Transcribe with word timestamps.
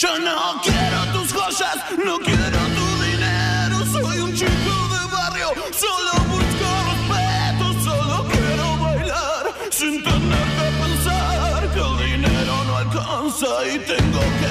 Yo 0.00 0.18
no 0.18 0.58
quiero 0.62 1.12
tus 1.12 1.30
joyas, 1.30 1.76
no 2.02 2.18
quiero 2.20 2.58
tu 2.74 2.86
dinero. 3.04 3.84
Soy 3.92 4.18
un 4.20 4.32
chico 4.34 4.74
de 4.94 5.12
barrio, 5.12 5.48
solo 5.72 6.12
busco 6.30 6.68
respeto, 6.88 7.66
solo 7.84 8.26
quiero 8.32 8.78
bailar 8.78 9.52
sin 9.70 10.02
tener 10.02 10.46
que 10.56 10.68
pensar 10.80 11.68
que 11.74 11.80
el 11.80 12.12
dinero 12.12 12.64
no 12.64 12.76
alcanza 12.78 13.48
y 13.66 13.78
tengo 13.80 14.20
que 14.40 14.49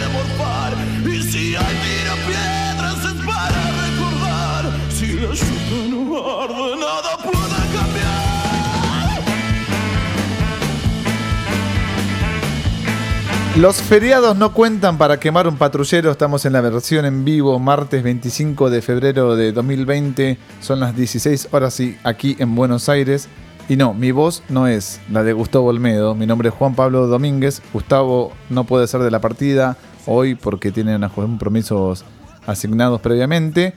Los 13.59 13.81
feriados 13.81 14.37
no 14.37 14.53
cuentan 14.53 14.97
para 14.97 15.19
quemar 15.19 15.45
un 15.45 15.57
patrullero. 15.57 16.11
Estamos 16.11 16.45
en 16.45 16.53
la 16.53 16.61
versión 16.61 17.03
en 17.03 17.25
vivo, 17.25 17.59
martes 17.59 18.01
25 18.01 18.69
de 18.69 18.81
febrero 18.81 19.35
de 19.35 19.51
2020. 19.51 20.37
Son 20.61 20.79
las 20.79 20.95
16 20.95 21.49
horas 21.51 21.77
y 21.81 21.97
aquí 22.05 22.37
en 22.39 22.55
Buenos 22.55 22.87
Aires. 22.87 23.27
Y 23.67 23.75
no, 23.75 23.93
mi 23.93 24.11
voz 24.11 24.43
no 24.47 24.67
es 24.67 25.01
la 25.11 25.23
de 25.23 25.33
Gustavo 25.33 25.65
Olmedo. 25.65 26.15
Mi 26.15 26.25
nombre 26.25 26.47
es 26.47 26.55
Juan 26.55 26.73
Pablo 26.73 27.07
Domínguez. 27.07 27.61
Gustavo 27.73 28.31
no 28.49 28.63
puede 28.63 28.87
ser 28.87 29.01
de 29.01 29.11
la 29.11 29.19
partida 29.19 29.75
hoy 30.05 30.35
porque 30.35 30.71
tiene 30.71 30.95
unos 30.95 31.11
compromisos 31.11 32.05
asignados 32.47 33.01
previamente. 33.01 33.73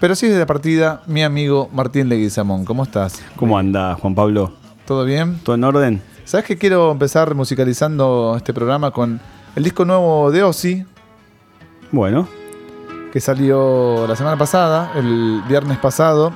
Pero 0.00 0.16
sí 0.16 0.26
es 0.26 0.32
de 0.32 0.40
la 0.40 0.46
partida 0.46 1.02
mi 1.06 1.22
amigo 1.22 1.70
Martín 1.72 2.08
Leguizamón. 2.08 2.64
¿Cómo 2.64 2.82
estás? 2.82 3.22
¿Cómo 3.36 3.56
anda, 3.58 3.94
Juan 3.94 4.16
Pablo? 4.16 4.54
¿Todo 4.86 5.04
bien? 5.04 5.38
¿Todo 5.44 5.54
en 5.54 5.62
orden? 5.62 6.13
¿Sabes 6.24 6.46
que 6.46 6.56
quiero 6.56 6.90
empezar 6.90 7.34
musicalizando 7.34 8.34
este 8.36 8.54
programa 8.54 8.90
con 8.90 9.20
el 9.54 9.62
disco 9.62 9.84
nuevo 9.84 10.30
de 10.30 10.42
Ozzy, 10.42 10.86
Bueno, 11.92 12.26
que 13.12 13.20
salió 13.20 14.06
la 14.08 14.16
semana 14.16 14.38
pasada, 14.38 14.92
el 14.96 15.42
viernes 15.46 15.76
pasado? 15.76 16.32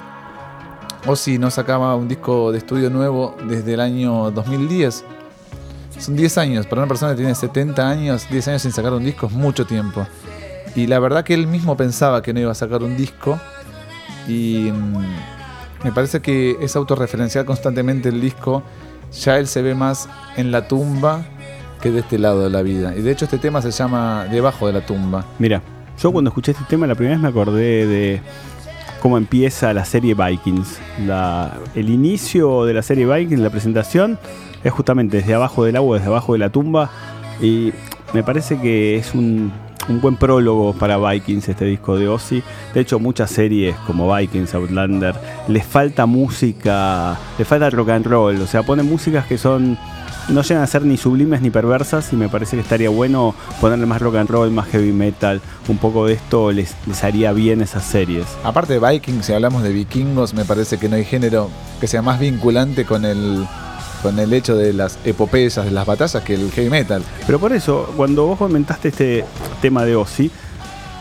Ozzy 1.06 1.38
no 1.38 1.50
sacaba 1.50 1.96
un 1.96 2.06
disco 2.06 2.52
de 2.52 2.58
estudio 2.58 2.90
nuevo 2.90 3.34
desde 3.48 3.74
el 3.74 3.80
año 3.80 4.30
2010. 4.30 5.04
Son 5.98 6.14
10 6.14 6.38
años, 6.38 6.66
para 6.66 6.82
una 6.82 6.88
persona 6.88 7.12
que 7.12 7.18
tiene 7.18 7.34
70 7.34 7.88
años, 7.88 8.28
10 8.30 8.48
años 8.48 8.62
sin 8.62 8.72
sacar 8.72 8.92
un 8.92 9.04
disco 9.04 9.26
es 9.26 9.32
mucho 9.32 9.64
tiempo. 9.64 10.06
Y 10.76 10.86
la 10.86 10.98
verdad 10.98 11.24
que 11.24 11.32
él 11.32 11.46
mismo 11.46 11.78
pensaba 11.78 12.20
que 12.20 12.34
no 12.34 12.40
iba 12.40 12.52
a 12.52 12.54
sacar 12.54 12.82
un 12.82 12.94
disco. 12.94 13.40
Y 14.28 14.70
mm, 14.70 15.84
me 15.84 15.92
parece 15.92 16.20
que 16.20 16.58
es 16.60 16.76
autorreferencial 16.76 17.46
constantemente 17.46 18.10
el 18.10 18.20
disco. 18.20 18.62
Ya 19.12 19.38
él 19.38 19.46
se 19.46 19.62
ve 19.62 19.74
más 19.74 20.08
en 20.36 20.50
la 20.50 20.68
tumba 20.68 21.24
que 21.80 21.90
de 21.90 22.00
este 22.00 22.18
lado 22.18 22.42
de 22.42 22.50
la 22.50 22.62
vida. 22.62 22.94
Y 22.96 23.02
de 23.02 23.12
hecho 23.12 23.24
este 23.24 23.38
tema 23.38 23.62
se 23.62 23.70
llama 23.70 24.26
Debajo 24.30 24.66
de 24.66 24.72
la 24.72 24.84
tumba. 24.84 25.24
mira, 25.38 25.62
yo 25.98 26.12
cuando 26.12 26.28
escuché 26.30 26.52
este 26.52 26.64
tema 26.68 26.86
la 26.86 26.94
primera 26.94 27.16
vez 27.16 27.22
me 27.22 27.28
acordé 27.28 27.86
de 27.86 28.20
cómo 29.00 29.18
empieza 29.18 29.72
la 29.72 29.84
serie 29.84 30.14
Vikings. 30.14 30.78
El 31.74 31.90
inicio 31.90 32.64
de 32.64 32.74
la 32.74 32.82
serie 32.82 33.06
Vikings, 33.06 33.40
la 33.40 33.50
presentación, 33.50 34.18
es 34.62 34.72
justamente 34.72 35.18
desde 35.18 35.34
abajo 35.34 35.64
del 35.64 35.76
agua, 35.76 35.96
desde 35.96 36.08
abajo 36.08 36.32
de 36.34 36.38
la 36.38 36.50
tumba. 36.50 36.90
Y 37.40 37.72
me 38.12 38.22
parece 38.22 38.60
que 38.60 38.96
es 38.96 39.14
un, 39.14 39.52
un 39.88 40.00
buen 40.00 40.16
prólogo 40.16 40.72
para 40.72 40.96
Vikings 40.98 41.48
este 41.48 41.64
disco 41.64 41.96
de 41.96 42.08
Ozzy. 42.08 42.42
De 42.74 42.80
hecho, 42.80 42.98
muchas 42.98 43.30
series 43.30 43.76
como 43.86 44.14
Vikings, 44.14 44.54
Outlander, 44.54 45.14
les 45.48 45.64
falta 45.64 46.06
música, 46.06 47.18
les 47.38 47.46
falta 47.46 47.70
rock 47.70 47.90
and 47.90 48.06
roll. 48.06 48.40
O 48.40 48.46
sea, 48.46 48.62
ponen 48.62 48.86
músicas 48.86 49.26
que 49.26 49.38
son 49.38 49.78
no 50.28 50.42
llegan 50.42 50.62
a 50.62 50.66
ser 50.66 50.84
ni 50.84 50.98
sublimes 50.98 51.40
ni 51.40 51.48
perversas 51.48 52.12
y 52.12 52.16
me 52.16 52.28
parece 52.28 52.56
que 52.56 52.62
estaría 52.62 52.90
bueno 52.90 53.34
ponerle 53.60 53.86
más 53.86 54.02
rock 54.02 54.16
and 54.16 54.28
roll, 54.28 54.50
más 54.50 54.68
heavy 54.68 54.92
metal, 54.92 55.40
un 55.68 55.78
poco 55.78 56.06
de 56.06 56.14
esto 56.14 56.52
les, 56.52 56.74
les 56.86 57.02
haría 57.02 57.32
bien 57.32 57.62
esas 57.62 57.84
series. 57.84 58.26
Aparte 58.44 58.78
de 58.78 58.86
Vikings, 58.86 59.24
si 59.24 59.32
hablamos 59.32 59.62
de 59.62 59.72
vikingos, 59.72 60.34
me 60.34 60.44
parece 60.44 60.78
que 60.78 60.88
no 60.88 60.96
hay 60.96 61.04
género 61.04 61.48
que 61.80 61.86
sea 61.86 62.02
más 62.02 62.20
vinculante 62.20 62.84
con 62.84 63.06
el, 63.06 63.46
con 64.02 64.18
el 64.18 64.32
hecho 64.32 64.56
de 64.56 64.72
las 64.72 64.98
epopeyas, 65.04 65.64
de 65.64 65.70
las 65.70 65.86
batallas, 65.86 66.22
que 66.22 66.34
el 66.34 66.50
heavy 66.50 66.70
metal. 66.70 67.02
Pero 67.26 67.38
por 67.38 67.52
eso, 67.52 67.92
cuando 67.96 68.26
vos 68.26 68.38
comentaste 68.38 68.88
este 68.88 69.24
tema 69.60 69.84
de 69.84 69.96
Ozzy, 69.96 70.30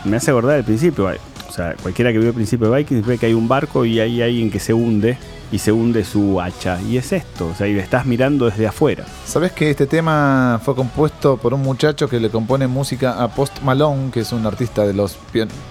me 0.04 0.16
hace 0.16 0.30
acordar 0.30 0.58
el 0.58 0.64
principio. 0.64 1.10
O 1.48 1.52
sea, 1.52 1.74
cualquiera 1.82 2.12
que 2.12 2.18
vio 2.18 2.28
el 2.28 2.34
principio 2.34 2.70
de 2.70 2.78
Vikings 2.78 3.06
ve 3.06 3.18
que 3.18 3.26
hay 3.26 3.34
un 3.34 3.48
barco 3.48 3.84
y 3.84 4.00
hay 4.00 4.22
alguien 4.22 4.50
que 4.50 4.60
se 4.60 4.72
hunde 4.72 5.18
y 5.50 5.58
se 5.58 5.72
hunde 5.72 6.04
su 6.04 6.40
hacha. 6.40 6.80
Y 6.82 6.98
es 6.98 7.12
esto, 7.12 7.48
o 7.48 7.54
sea, 7.54 7.66
y 7.66 7.74
le 7.74 7.80
estás 7.80 8.06
mirando 8.06 8.46
desde 8.46 8.66
afuera. 8.66 9.04
¿Sabes 9.24 9.52
que 9.52 9.70
este 9.70 9.86
tema 9.86 10.60
fue 10.62 10.74
compuesto 10.74 11.36
por 11.36 11.54
un 11.54 11.62
muchacho 11.62 12.08
que 12.08 12.20
le 12.20 12.30
compone 12.30 12.66
música 12.66 13.22
a 13.22 13.28
Post 13.28 13.62
Malone, 13.62 14.10
que 14.10 14.20
es 14.20 14.32
un 14.32 14.46
artista 14.46 14.86
de 14.86 14.94
los... 14.94 15.16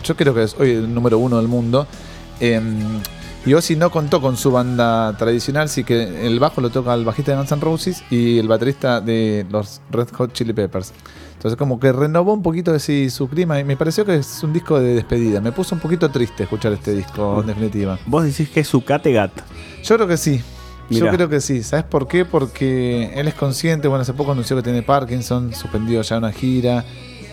Yo 0.04 0.16
creo 0.16 0.34
que 0.34 0.44
es 0.44 0.56
hoy 0.60 0.72
el 0.72 0.94
número 0.94 1.20
uno 1.20 1.38
del 1.38 1.48
mundo. 1.48 1.88
Em, 2.40 3.02
y 3.48 3.54
Ozzy 3.54 3.78
no 3.78 3.90
contó 3.92 4.20
con 4.20 4.36
su 4.36 4.52
banda 4.52 5.16
tradicional, 5.18 5.70
sí 5.70 5.86
que 5.86 6.28
el 6.28 6.38
bajo 6.38 6.60
lo 6.60 6.70
toca 6.70 6.94
el 6.94 7.06
bajista 7.06 7.32
de 7.32 7.38
Guns 7.38 7.52
N' 7.54 7.62
Roses 7.62 8.04
y 8.10 8.40
el 8.40 8.48
baterista 8.50 9.00
de 9.00 9.46
los 9.50 9.80
Red 9.90 10.10
Hot 10.18 10.34
Chili 10.34 10.52
Peppers. 10.52 10.92
Entonces 11.36 11.58
como 11.58 11.80
que 11.80 11.94
renovó 11.94 12.34
un 12.34 12.44
poquito 12.44 12.74
así 12.74 13.10
su 13.10 13.30
clima 13.30 13.58
y 13.58 13.64
me 13.64 13.78
pareció 13.78 14.04
que 14.04 14.16
es 14.16 14.44
un 14.44 14.52
disco 14.52 14.82
de 14.82 14.96
despedida. 14.96 15.40
Me 15.40 15.54
puso 15.54 15.76
un 15.76 15.80
poquito 15.80 16.10
triste 16.12 16.44
escuchar 16.44 16.74
este 16.74 16.92
disco, 16.92 17.40
en 17.40 17.48
definitiva. 17.48 17.98
Vos 18.06 18.26
decís 18.26 18.50
que 18.50 18.60
es 18.60 18.68
su 18.68 18.84
Kattegat. 18.84 19.32
Yo 19.82 19.96
creo 19.96 20.08
que 20.10 20.18
sí. 20.18 20.42
Yo 20.90 21.10
creo 21.10 21.30
que 21.30 21.40
sí. 21.40 21.64
¿Sabes 21.64 21.86
por 21.86 22.08
qué? 22.08 22.26
Porque 22.26 23.14
él 23.16 23.30
es 23.30 23.34
consciente. 23.34 23.88
Bueno, 23.88 24.02
hace 24.02 24.14
poco 24.14 24.34
anunció 24.34 24.58
que 24.58 24.64
tiene 24.64 24.84
Parkinson, 24.84 25.54
suspendió 25.54 26.02
ya 26.02 26.18
una 26.18 26.34
gira. 26.34 26.84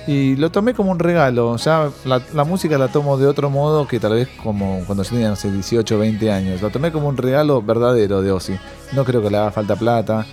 Y 0.06 0.36
lo 0.36 0.50
tomé 0.50 0.74
como 0.74 0.90
un 0.90 0.98
regalo. 0.98 1.56
Ya 1.56 1.90
la, 2.04 2.20
la 2.34 2.44
música 2.44 2.76
la 2.76 2.88
tomo 2.88 3.16
de 3.16 3.26
otro 3.26 3.48
modo 3.48 3.88
que 3.88 3.98
tal 3.98 4.12
vez 4.12 4.28
como 4.42 4.82
cuando 4.86 5.02
yo 5.02 5.10
tenía, 5.10 5.30
no 5.30 5.36
sé, 5.36 5.50
18 5.50 5.94
o 5.94 5.98
20 5.98 6.30
años. 6.30 6.62
La 6.62 6.70
tomé 6.70 6.92
como 6.92 7.08
un 7.08 7.16
regalo 7.16 7.62
verdadero 7.62 8.20
de 8.20 8.30
Ozzy. 8.30 8.54
No 8.92 9.04
creo 9.04 9.22
que 9.22 9.30
le 9.30 9.38
haga 9.38 9.50
falta 9.50 9.76
plata. 9.76 10.26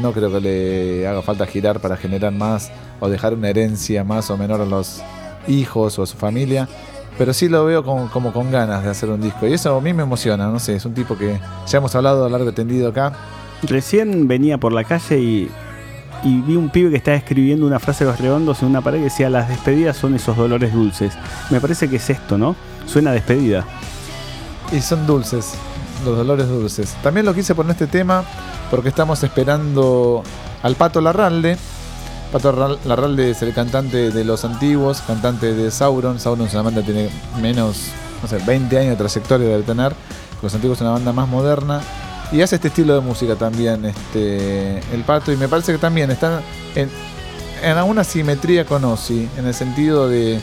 No 0.00 0.12
creo 0.12 0.32
que 0.32 0.40
le 0.40 1.06
haga 1.06 1.22
falta 1.22 1.46
girar 1.46 1.80
para 1.80 1.96
generar 1.96 2.32
más 2.32 2.70
o 3.00 3.08
dejar 3.08 3.34
una 3.34 3.48
herencia 3.48 4.04
más 4.04 4.30
o 4.30 4.36
menor 4.36 4.60
a 4.60 4.66
los 4.66 5.02
hijos 5.46 5.98
o 5.98 6.02
a 6.02 6.06
su 6.06 6.16
familia. 6.16 6.68
Pero 7.18 7.34
sí 7.34 7.48
lo 7.48 7.64
veo 7.64 7.84
como, 7.84 8.10
como 8.10 8.32
con 8.32 8.50
ganas 8.50 8.84
de 8.84 8.90
hacer 8.90 9.10
un 9.10 9.20
disco. 9.20 9.46
Y 9.46 9.52
eso 9.52 9.76
a 9.76 9.80
mí 9.80 9.92
me 9.92 10.04
emociona, 10.04 10.46
no 10.48 10.58
sé, 10.58 10.76
es 10.76 10.84
un 10.84 10.94
tipo 10.94 11.18
que 11.18 11.38
ya 11.66 11.78
hemos 11.78 11.94
hablado 11.94 12.24
a 12.24 12.28
largo 12.30 12.52
tendido 12.52 12.88
acá. 12.88 13.12
Recién 13.62 14.28
venía 14.28 14.58
por 14.58 14.72
la 14.72 14.84
calle 14.84 15.18
y, 15.18 15.50
y 16.24 16.40
vi 16.40 16.56
un 16.56 16.70
pibe 16.70 16.90
que 16.90 16.96
estaba 16.96 17.16
escribiendo 17.16 17.66
una 17.66 17.78
frase 17.78 18.04
de 18.04 18.10
los 18.10 18.20
redondos 18.20 18.60
en 18.62 18.68
una 18.68 18.80
pared 18.80 18.98
que 18.98 19.04
decía 19.04 19.30
las 19.30 19.48
despedidas 19.48 19.96
son 19.96 20.14
esos 20.14 20.36
dolores 20.36 20.72
dulces. 20.72 21.14
Me 21.50 21.60
parece 21.60 21.88
que 21.88 21.96
es 21.96 22.10
esto, 22.10 22.36
¿no? 22.38 22.56
Suena 22.86 23.12
despedida. 23.12 23.64
Y 24.72 24.80
son 24.80 25.06
dulces, 25.06 25.52
los 26.04 26.16
dolores 26.16 26.48
dulces. 26.48 26.94
También 27.02 27.24
lo 27.24 27.34
quise 27.34 27.54
poner 27.54 27.72
este 27.72 27.86
tema 27.86 28.24
porque 28.70 28.88
estamos 28.88 29.22
esperando 29.22 30.22
al 30.62 30.74
Pato 30.74 31.00
Larralde. 31.00 31.56
Pato 32.32 32.52
Larral- 32.52 32.78
Larralde 32.84 33.30
es 33.30 33.40
el 33.42 33.54
cantante 33.54 34.10
de 34.10 34.24
los 34.24 34.44
antiguos, 34.44 35.00
cantante 35.06 35.54
de 35.54 35.70
Sauron. 35.70 36.18
Sauron 36.20 36.46
es 36.46 36.52
una 36.52 36.62
banda 36.62 36.82
que 36.82 36.92
tiene 36.92 37.10
menos, 37.40 37.84
no 38.22 38.28
sé, 38.28 38.38
20 38.44 38.76
años 38.78 38.90
de 38.90 38.96
trayectoria 38.96 39.48
debe 39.48 39.62
tener. 39.62 39.94
Los 40.42 40.54
antiguos 40.54 40.76
es 40.78 40.82
una 40.82 40.90
banda 40.90 41.12
más 41.12 41.26
moderna. 41.28 41.80
Y 42.32 42.42
hace 42.42 42.56
este 42.56 42.68
estilo 42.68 42.94
de 42.94 43.00
música 43.00 43.36
también, 43.36 43.84
este, 43.86 44.78
el 44.94 45.02
Pato. 45.06 45.32
Y 45.32 45.36
me 45.36 45.48
parece 45.48 45.72
que 45.72 45.78
también 45.78 46.10
está 46.10 46.42
en, 46.74 46.90
en 47.62 47.76
alguna 47.78 48.04
simetría 48.04 48.64
con 48.66 48.84
Ozzy, 48.84 49.28
en 49.38 49.46
el 49.46 49.54
sentido 49.54 50.08
de 50.08 50.38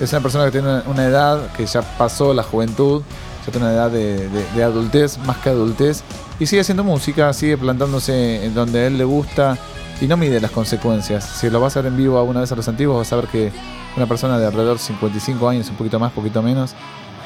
es 0.00 0.10
una 0.12 0.20
persona 0.22 0.44
que 0.46 0.50
tiene 0.50 0.66
una, 0.68 0.82
una 0.88 1.06
edad 1.06 1.52
que 1.56 1.64
ya 1.66 1.82
pasó 1.96 2.34
la 2.34 2.42
juventud, 2.42 3.02
ya 3.46 3.52
tiene 3.52 3.66
una 3.68 3.74
edad 3.76 3.90
de, 3.92 4.28
de- 4.28 4.44
de 4.56 4.64
adultez, 4.64 5.18
más 5.18 5.36
que 5.38 5.50
adultez, 5.50 6.02
y 6.40 6.46
sigue 6.46 6.62
haciendo 6.62 6.82
música, 6.82 7.32
sigue 7.32 7.56
plantándose 7.56 8.44
en 8.44 8.54
donde 8.54 8.80
a 8.80 8.86
él 8.88 8.98
le 8.98 9.04
gusta 9.04 9.56
y 10.00 10.06
no 10.06 10.16
mide 10.16 10.40
las 10.40 10.50
consecuencias. 10.50 11.24
Si 11.24 11.48
lo 11.48 11.60
vas 11.60 11.76
a 11.76 11.80
ver 11.82 11.92
en 11.92 11.96
vivo 11.96 12.18
alguna 12.18 12.40
vez 12.40 12.50
a 12.50 12.56
los 12.56 12.66
antiguos, 12.66 12.96
vas 12.98 13.12
a 13.12 13.16
ver 13.16 13.26
que 13.28 13.52
una 13.96 14.06
persona 14.06 14.36
de 14.36 14.46
alrededor 14.46 14.78
de 14.78 14.82
55 14.82 15.48
años, 15.48 15.68
un 15.70 15.76
poquito 15.76 16.00
más, 16.00 16.10
poquito 16.10 16.42
menos, 16.42 16.72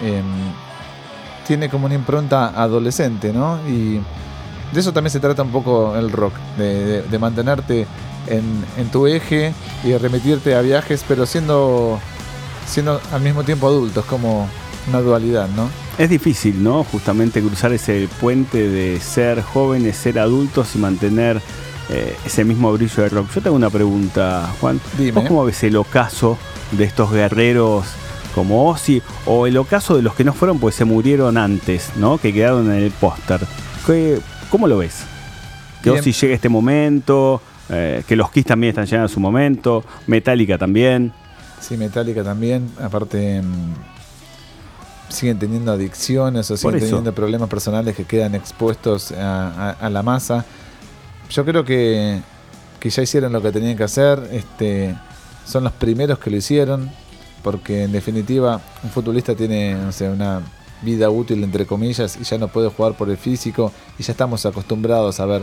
em, 0.02 0.22
tiene 1.48 1.68
como 1.68 1.86
una 1.86 1.94
impronta 1.96 2.48
adolescente, 2.54 3.32
¿no? 3.32 3.58
Y 3.68 3.94
de 4.72 4.80
eso 4.80 4.92
también 4.92 5.10
se 5.10 5.18
trata 5.18 5.42
un 5.42 5.50
poco 5.50 5.96
el 5.96 6.12
rock, 6.12 6.34
de, 6.58 6.84
de- 6.84 7.02
de 7.02 7.18
mantenerte 7.18 7.86
en, 8.28 8.44
en 8.76 8.88
tu 8.90 9.06
eje 9.08 9.52
y 9.82 9.88
de 9.88 9.98
remitirte 9.98 10.54
a 10.54 10.60
viajes, 10.60 11.04
pero 11.08 11.26
siendo, 11.26 11.98
siendo 12.66 13.00
al 13.12 13.22
mismo 13.22 13.42
tiempo 13.42 13.66
adultos, 13.66 14.04
como 14.04 14.46
una 14.88 15.00
dualidad, 15.00 15.48
¿no? 15.56 15.68
Es 15.98 16.10
difícil, 16.10 16.62
¿no? 16.62 16.84
Justamente 16.84 17.40
cruzar 17.42 17.72
ese 17.72 18.08
puente 18.20 18.68
de 18.68 19.00
ser 19.00 19.42
jóvenes, 19.42 19.96
ser 19.96 20.18
adultos 20.18 20.74
y 20.76 20.78
mantener 20.78 21.40
eh, 21.90 22.14
ese 22.24 22.44
mismo 22.44 22.70
brillo 22.72 23.02
de 23.02 23.08
rock. 23.08 23.30
Yo 23.34 23.40
tengo 23.40 23.56
una 23.56 23.70
pregunta, 23.70 24.48
Juan. 24.60 24.80
Dime. 24.98 25.12
¿Vos 25.12 25.24
cómo 25.26 25.44
ves 25.46 25.62
el 25.64 25.76
ocaso 25.76 26.36
de 26.72 26.84
estos 26.84 27.10
guerreros 27.10 27.86
como 28.34 28.68
Ozzy 28.68 29.02
o 29.26 29.46
el 29.46 29.56
ocaso 29.56 29.96
de 29.96 30.02
los 30.02 30.14
que 30.14 30.24
no 30.24 30.32
fueron 30.32 30.58
pues 30.58 30.74
se 30.74 30.84
murieron 30.84 31.36
antes, 31.36 31.90
¿no? 31.96 32.18
Que 32.18 32.32
quedaron 32.32 32.70
en 32.72 32.82
el 32.82 32.90
póster? 32.90 33.40
¿Qué- 33.86 34.20
¿Cómo 34.50 34.66
lo 34.66 34.78
ves? 34.78 35.02
Que 35.82 35.90
Bien. 35.90 36.00
Ozzy 36.00 36.12
llegue 36.12 36.32
a 36.32 36.36
este 36.36 36.48
momento, 36.48 37.40
eh, 37.68 38.02
que 38.06 38.16
los 38.16 38.30
Kiss 38.30 38.46
también 38.46 38.70
están 38.70 38.86
llegando 38.86 39.06
a 39.06 39.08
su 39.08 39.20
momento, 39.20 39.84
Metallica 40.06 40.56
también. 40.58 41.12
Sí, 41.60 41.76
Metallica 41.76 42.22
también. 42.24 42.70
Aparte, 42.80 43.42
mm, 43.42 43.74
siguen 45.08 45.38
teniendo 45.38 45.72
adicciones 45.72 46.50
o 46.50 46.56
siguen 46.56 46.80
teniendo 46.80 47.14
problemas 47.14 47.48
personales 47.48 47.96
que 47.96 48.04
quedan 48.04 48.34
expuestos 48.34 49.12
a, 49.12 49.70
a- 49.70 49.70
a 49.72 49.90
la 49.90 50.02
masa. 50.02 50.44
Yo 51.30 51.44
creo 51.44 51.64
que, 51.64 52.20
que 52.80 52.90
ya 52.90 53.02
hicieron 53.02 53.32
lo 53.32 53.42
que 53.42 53.50
tenían 53.52 53.76
que 53.76 53.84
hacer. 53.84 54.28
Este, 54.32 54.94
son 55.44 55.64
los 55.64 55.72
primeros 55.72 56.18
que 56.18 56.30
lo 56.30 56.36
hicieron. 56.36 56.90
Porque 57.42 57.84
en 57.84 57.92
definitiva, 57.92 58.60
un 58.82 58.90
futbolista 58.90 59.34
tiene 59.34 59.74
no 59.74 59.92
sé, 59.92 60.08
una 60.08 60.42
vida 60.82 61.10
útil, 61.10 61.42
entre 61.44 61.66
comillas, 61.66 62.16
y 62.20 62.24
ya 62.24 62.38
no 62.38 62.48
puede 62.48 62.68
jugar 62.68 62.94
por 62.94 63.10
el 63.10 63.16
físico. 63.16 63.72
Y 63.98 64.02
ya 64.02 64.12
estamos 64.12 64.44
acostumbrados 64.46 65.20
a 65.20 65.26
ver 65.26 65.42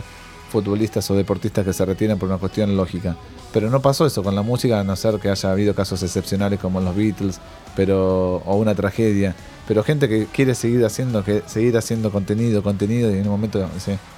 futbolistas 0.49 1.09
o 1.11 1.15
deportistas 1.15 1.65
que 1.65 1.73
se 1.73 1.85
retiran 1.85 2.17
por 2.17 2.29
una 2.29 2.37
cuestión 2.37 2.75
lógica. 2.77 3.15
Pero 3.51 3.69
no 3.69 3.81
pasó 3.81 4.05
eso 4.05 4.23
con 4.23 4.35
la 4.35 4.41
música, 4.41 4.79
a 4.79 4.83
no 4.83 4.95
ser 4.95 5.19
que 5.19 5.29
haya 5.29 5.51
habido 5.51 5.73
casos 5.73 6.01
excepcionales 6.03 6.59
como 6.59 6.81
los 6.81 6.95
Beatles, 6.95 7.39
pero 7.75 8.37
o 8.45 8.55
una 8.55 8.75
tragedia. 8.75 9.35
Pero 9.67 9.83
gente 9.83 10.07
que 10.07 10.27
quiere 10.27 10.53
seguir 10.55 10.85
haciendo, 10.85 11.23
que 11.23 11.41
seguir 11.47 11.75
haciendo 11.77 12.11
contenido, 12.11 12.61
contenido, 12.61 13.09
y 13.09 13.15
en 13.15 13.21
un 13.21 13.29
momento 13.29 13.67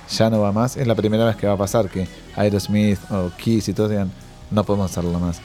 ya 0.10 0.30
no 0.30 0.42
va 0.42 0.52
más, 0.52 0.76
es 0.76 0.88
la 0.88 0.96
primera 0.96 1.26
vez 1.26 1.36
que 1.38 1.48
va 1.48 1.54
a 1.54 1.58
pasar 1.58 1.90
que 1.90 2.08
Aerosmith 2.36 3.00
o 3.10 3.32
Kiss 3.38 3.70
y 3.70 3.74
todos 3.74 3.90
digan, 3.90 4.12
no 4.52 4.64
podemos 4.64 4.92
hacerlo 4.92 5.20
más. 5.20 5.40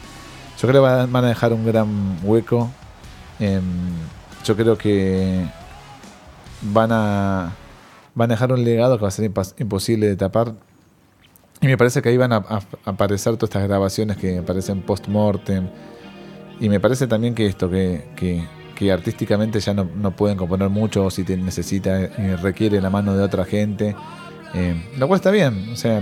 Yo 0.62 0.68
creo 0.68 0.82
que 0.84 1.06
van 1.10 1.24
a 1.24 1.28
dejar 1.28 1.52
un 1.52 1.66
gran 1.66 2.18
hueco. 2.22 2.70
em, 3.40 3.62
yo 4.44 4.56
creo 4.56 4.78
que 4.78 5.44
van 6.62 6.90
a 6.92 7.52
van 8.14 8.30
a 8.30 8.34
dejar 8.34 8.52
un 8.52 8.62
legado 8.62 8.96
que 8.96 9.02
va 9.02 9.08
a 9.08 9.10
ser 9.10 9.30
imposible 9.58 10.06
de 10.06 10.14
tapar. 10.16 10.54
Y 11.60 11.66
me 11.66 11.76
parece 11.76 12.00
que 12.00 12.10
ahí 12.10 12.16
van 12.16 12.32
a, 12.32 12.44
aparecer 12.84 13.36
todas 13.36 13.50
estas 13.50 13.64
grabaciones 13.68 14.16
que 14.18 14.38
aparecen 14.38 14.82
post-mortem. 14.82 15.68
Y 16.60 16.68
me 16.68 16.78
parece 16.78 17.06
también 17.08 17.34
que 17.34 17.46
esto, 17.46 17.68
que, 17.68 18.04
que- 18.16 18.46
que 18.76 18.92
artísticamente 18.92 19.58
ya 19.60 19.74
no, 19.74 19.88
no 19.96 20.12
pueden 20.12 20.36
componer 20.36 20.68
mucho, 20.68 21.10
si 21.10 21.24
te 21.24 21.36
necesita, 21.36 22.00
eh, 22.00 22.36
requiere 22.40 22.80
la 22.80 22.90
mano 22.90 23.16
de 23.16 23.22
otra 23.24 23.44
gente. 23.44 23.94
Eh, 24.54 24.90
lo 24.96 25.08
cual 25.08 25.18
está 25.18 25.30
bien, 25.30 25.70
o 25.72 25.76
sea, 25.76 26.00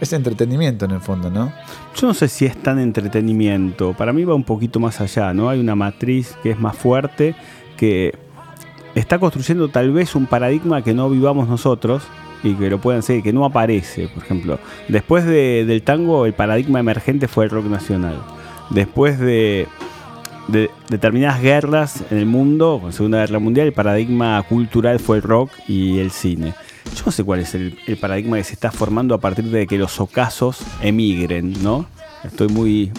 es 0.00 0.12
entretenimiento 0.12 0.84
en 0.84 0.90
el 0.92 1.00
fondo, 1.00 1.30
¿no? 1.30 1.52
Yo 2.00 2.06
no 2.06 2.14
sé 2.14 2.28
si 2.28 2.44
es 2.44 2.56
tan 2.62 2.78
entretenimiento. 2.78 3.94
Para 3.94 4.12
mí 4.12 4.24
va 4.24 4.34
un 4.34 4.44
poquito 4.44 4.78
más 4.80 5.00
allá, 5.00 5.32
¿no? 5.32 5.48
Hay 5.48 5.58
una 5.60 5.74
matriz 5.74 6.36
que 6.42 6.50
es 6.50 6.58
más 6.58 6.76
fuerte, 6.76 7.34
que 7.76 8.14
está 8.94 9.18
construyendo 9.18 9.68
tal 9.68 9.92
vez 9.92 10.14
un 10.14 10.26
paradigma 10.26 10.82
que 10.82 10.94
no 10.94 11.08
vivamos 11.10 11.48
nosotros 11.48 12.02
y 12.42 12.54
que 12.54 12.68
lo 12.70 12.78
puedan 12.80 13.02
seguir, 13.02 13.22
que 13.22 13.32
no 13.32 13.44
aparece, 13.44 14.08
por 14.08 14.22
ejemplo. 14.22 14.58
Después 14.88 15.24
de- 15.24 15.64
del 15.66 15.82
tango, 15.82 16.26
el 16.26 16.34
paradigma 16.34 16.80
emergente 16.80 17.28
fue 17.28 17.44
el 17.44 17.50
rock 17.50 17.66
nacional. 17.66 18.16
Después 18.70 19.18
de, 19.18 19.66
de 20.48 20.70
determinadas 20.90 21.40
guerras 21.40 22.04
en 22.10 22.18
el 22.18 22.26
mundo, 22.26 22.78
con 22.82 22.92
Segunda 22.92 23.18
Guerra 23.18 23.38
Mundial, 23.38 23.66
el 23.68 23.72
paradigma 23.72 24.42
cultural 24.48 24.98
fue 24.98 25.16
el 25.16 25.22
rock 25.22 25.50
y 25.68 25.98
el 25.98 26.10
cine. 26.10 26.54
Yo 26.94 27.02
no 27.06 27.12
sé 27.12 27.24
cuál 27.24 27.40
es 27.40 27.54
el, 27.54 27.78
el 27.86 27.96
paradigma 27.96 28.36
que 28.36 28.44
se 28.44 28.52
está 28.54 28.70
formando 28.72 29.14
a 29.14 29.18
partir 29.18 29.44
de 29.46 29.66
que 29.66 29.78
los 29.78 30.00
ocasos 30.00 30.58
emigren, 30.82 31.62
¿no? 31.62 31.86
Estoy 32.24 32.48
muy. 32.48 32.92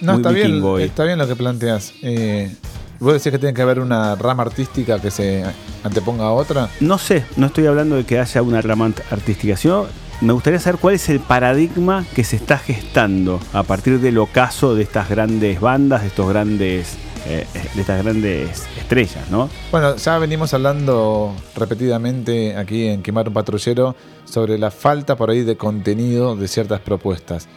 No, 0.00 0.12
muy 0.12 0.20
está 0.22 0.30
bien, 0.30 0.62
hoy. 0.62 0.82
está 0.84 1.04
bien 1.04 1.18
lo 1.18 1.26
que 1.26 1.36
planteas. 1.36 1.92
Eh, 2.02 2.54
¿Vos 2.98 3.12
decís 3.12 3.30
que 3.30 3.38
tiene 3.38 3.52
que 3.54 3.60
haber 3.62 3.80
una 3.80 4.14
rama 4.14 4.42
artística 4.42 4.98
que 5.00 5.10
se 5.10 5.44
anteponga 5.84 6.24
a 6.24 6.32
otra? 6.32 6.70
No 6.80 6.96
sé, 6.98 7.24
no 7.36 7.46
estoy 7.46 7.66
hablando 7.66 7.96
de 7.96 8.04
que 8.04 8.18
haya 8.18 8.40
una 8.42 8.62
rama 8.62 8.86
art- 8.86 9.00
artística, 9.12 9.56
sino 9.56 9.86
me 10.22 10.32
gustaría 10.32 10.58
saber 10.58 10.80
cuál 10.80 10.94
es 10.94 11.08
el 11.10 11.20
paradigma 11.20 12.06
que 12.14 12.24
se 12.24 12.36
está 12.36 12.56
gestando 12.58 13.38
a 13.52 13.62
partir 13.64 14.00
del 14.00 14.16
ocaso 14.16 14.74
de 14.74 14.82
estas 14.82 15.10
grandes 15.10 15.60
bandas, 15.60 16.00
de 16.02 16.06
estos 16.08 16.26
grandes, 16.28 16.96
eh, 17.26 17.46
de 17.74 17.80
estas 17.82 18.02
grandes 18.02 18.62
estrellas, 18.86 19.28
¿no? 19.32 19.50
Bueno, 19.72 19.96
ya 19.96 20.16
venimos 20.18 20.54
hablando 20.54 21.34
repetidamente 21.56 22.56
aquí 22.56 22.86
en 22.86 23.02
Quemar 23.02 23.26
un 23.26 23.34
Patrullero 23.34 23.96
sobre 24.24 24.58
la 24.58 24.70
falta 24.70 25.16
por 25.16 25.28
ahí 25.28 25.42
de 25.42 25.56
contenido 25.56 26.36
de 26.36 26.46
ciertas 26.46 26.78
propuestas. 26.80 27.48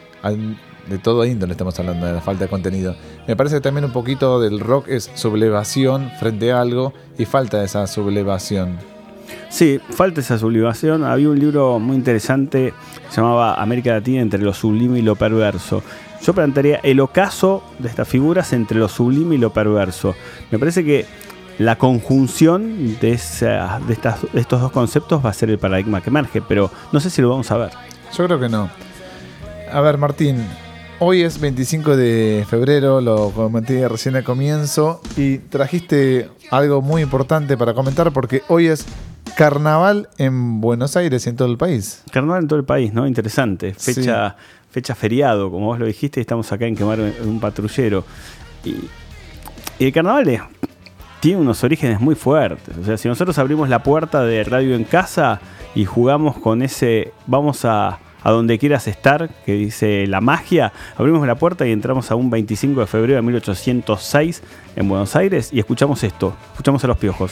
De 0.90 0.98
todo 0.98 1.24
índole 1.26 1.52
estamos 1.52 1.78
hablando 1.80 2.08
de 2.08 2.14
la 2.14 2.22
falta 2.22 2.46
de 2.46 2.50
contenido. 2.50 2.96
Me 3.28 3.36
parece 3.36 3.58
que 3.58 3.62
también 3.62 3.86
un 3.86 3.92
poquito 3.92 4.42
del 4.42 4.60
rock 4.60 4.88
es 4.88 5.12
sublevación 5.14 6.10
frente 6.20 6.52
a 6.52 6.62
algo 6.62 6.94
y 7.20 7.26
falta 7.26 7.64
esa 7.64 7.86
sublevación. 7.86 8.80
Sí, 9.50 9.80
falta 9.92 10.22
esa 10.22 10.40
sublimación. 10.40 11.04
Había 11.04 11.30
un 11.30 11.40
libro 11.40 11.78
muy 11.78 11.96
interesante 11.96 12.74
que 13.08 13.14
se 13.14 13.22
llamaba 13.22 13.62
América 13.62 13.92
Latina 13.92 14.22
entre 14.22 14.42
lo 14.42 14.52
sublime 14.52 14.98
y 14.98 15.04
lo 15.04 15.16
perverso. 15.16 15.84
Yo 16.24 16.34
plantearía 16.34 16.78
el 16.84 17.00
ocaso 17.00 17.64
de 17.80 17.88
estas 17.88 18.08
figuras 18.08 18.52
entre 18.54 18.78
lo 18.78 18.88
sublime 18.90 19.36
y 19.36 19.38
lo 19.38 19.52
perverso. 19.54 20.16
Me 20.52 20.60
parece 20.60 20.84
que 20.84 21.06
la 21.58 21.78
conjunción 21.78 22.98
de, 23.00 23.12
esa- 23.14 23.80
de, 23.88 23.94
estas- 23.94 24.22
de 24.34 24.40
estos 24.42 24.62
dos 24.62 24.72
conceptos 24.72 25.26
va 25.26 25.30
a 25.30 25.34
ser 25.34 25.50
el 25.50 25.58
paradigma 25.60 26.02
que 26.02 26.10
emerge, 26.10 26.42
pero 26.42 26.70
no 26.92 27.00
sé 27.00 27.10
si 27.10 27.22
lo 27.22 27.30
vamos 27.30 27.50
a 27.52 27.58
ver. 27.58 27.72
Yo 28.18 28.26
creo 28.26 28.40
que 28.40 28.50
no. 28.50 28.70
A 29.72 29.82
ver, 29.82 29.98
Martín, 29.98 30.44
hoy 31.00 31.22
es 31.22 31.40
25 31.40 31.96
de 31.96 32.46
febrero, 32.50 33.02
lo 33.02 33.30
comenté 33.32 33.88
recién 33.88 34.16
al 34.16 34.24
comienzo, 34.24 35.02
y 35.18 35.38
trajiste 35.38 36.30
algo 36.52 36.82
muy 36.82 37.02
importante 37.02 37.56
para 37.58 37.74
comentar 37.74 38.12
porque 38.12 38.42
hoy 38.48 38.68
es 38.68 38.86
carnaval 39.36 40.10
en 40.18 40.60
Buenos 40.60 40.98
Aires 40.98 41.26
y 41.26 41.30
en 41.30 41.36
todo 41.36 41.48
el 41.50 41.58
país. 41.58 42.04
Carnaval 42.12 42.42
en 42.44 42.48
todo 42.48 42.60
el 42.60 42.66
país, 42.66 42.94
¿no? 42.94 43.06
Interesante. 43.08 43.74
Fecha, 43.74 44.36
fecha 44.70 44.96
feriado, 44.96 45.52
como 45.52 45.68
vos 45.68 45.80
lo 45.80 45.86
dijiste, 45.86 46.22
estamos 46.22 46.52
acá 46.52 46.66
en 46.66 46.76
Quemar 46.76 47.00
un 47.00 47.40
patrullero. 47.40 48.04
Y, 48.64 48.76
el 49.80 49.94
carnaval 49.94 50.42
tiene 51.22 51.40
unos 51.40 51.64
orígenes 51.64 52.02
muy 52.02 52.16
fuertes. 52.16 52.78
O 52.78 52.84
sea, 52.84 52.98
si 52.98 53.08
nosotros 53.08 53.38
abrimos 53.38 53.70
la 53.70 53.82
puerta 53.82 54.24
de 54.24 54.44
radio 54.44 54.76
en 54.76 54.84
casa 54.84 55.40
y 55.74 55.86
jugamos 55.86 56.38
con 56.38 56.62
ese 56.62 57.14
vamos 57.28 57.64
a, 57.64 58.00
a 58.24 58.32
donde 58.32 58.58
quieras 58.60 58.88
estar, 58.88 59.30
que 59.46 59.54
dice 59.54 60.06
la 60.08 60.22
magia, 60.22 60.74
abrimos 60.98 61.26
la 61.26 61.36
puerta 61.36 61.68
y 61.68 61.72
entramos 61.72 62.12
a 62.12 62.16
un 62.16 62.30
25 62.30 62.82
de 62.82 62.88
febrero 62.88 63.16
de 63.16 63.22
1806 63.22 64.44
en 64.76 64.90
Buenos 64.90 65.16
Aires 65.16 65.50
y 65.54 65.60
escuchamos 65.60 66.04
esto, 66.04 66.36
escuchamos 66.52 66.84
a 66.84 66.88
los 66.88 66.98
piojos. 66.98 67.32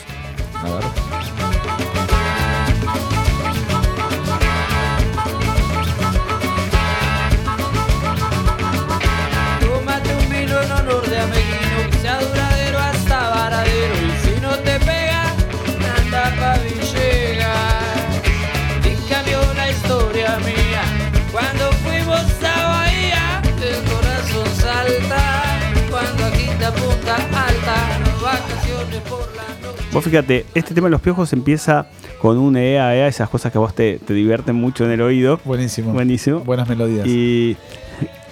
Vos 29.97 30.05
fíjate, 30.05 30.45
este 30.53 30.75
tema 30.75 30.85
de 30.85 30.91
los 30.91 31.01
piojos 31.01 31.33
empieza 31.33 31.87
con 32.21 32.37
un 32.37 32.55
EA, 32.55 32.95
EA, 32.95 33.07
esas 33.07 33.29
cosas 33.29 33.51
que 33.51 33.57
a 33.57 33.61
vos 33.61 33.73
te, 33.73 33.97
te 33.97 34.13
divierten 34.13 34.55
mucho 34.55 34.85
en 34.85 34.91
el 34.91 35.01
oído. 35.01 35.39
Buenísimo. 35.43 35.91
Buenísimo. 35.91 36.41
Buenas 36.41 36.69
melodías. 36.69 37.07
Y, 37.07 37.57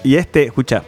y 0.03 0.15
este, 0.17 0.43
escucha. 0.43 0.83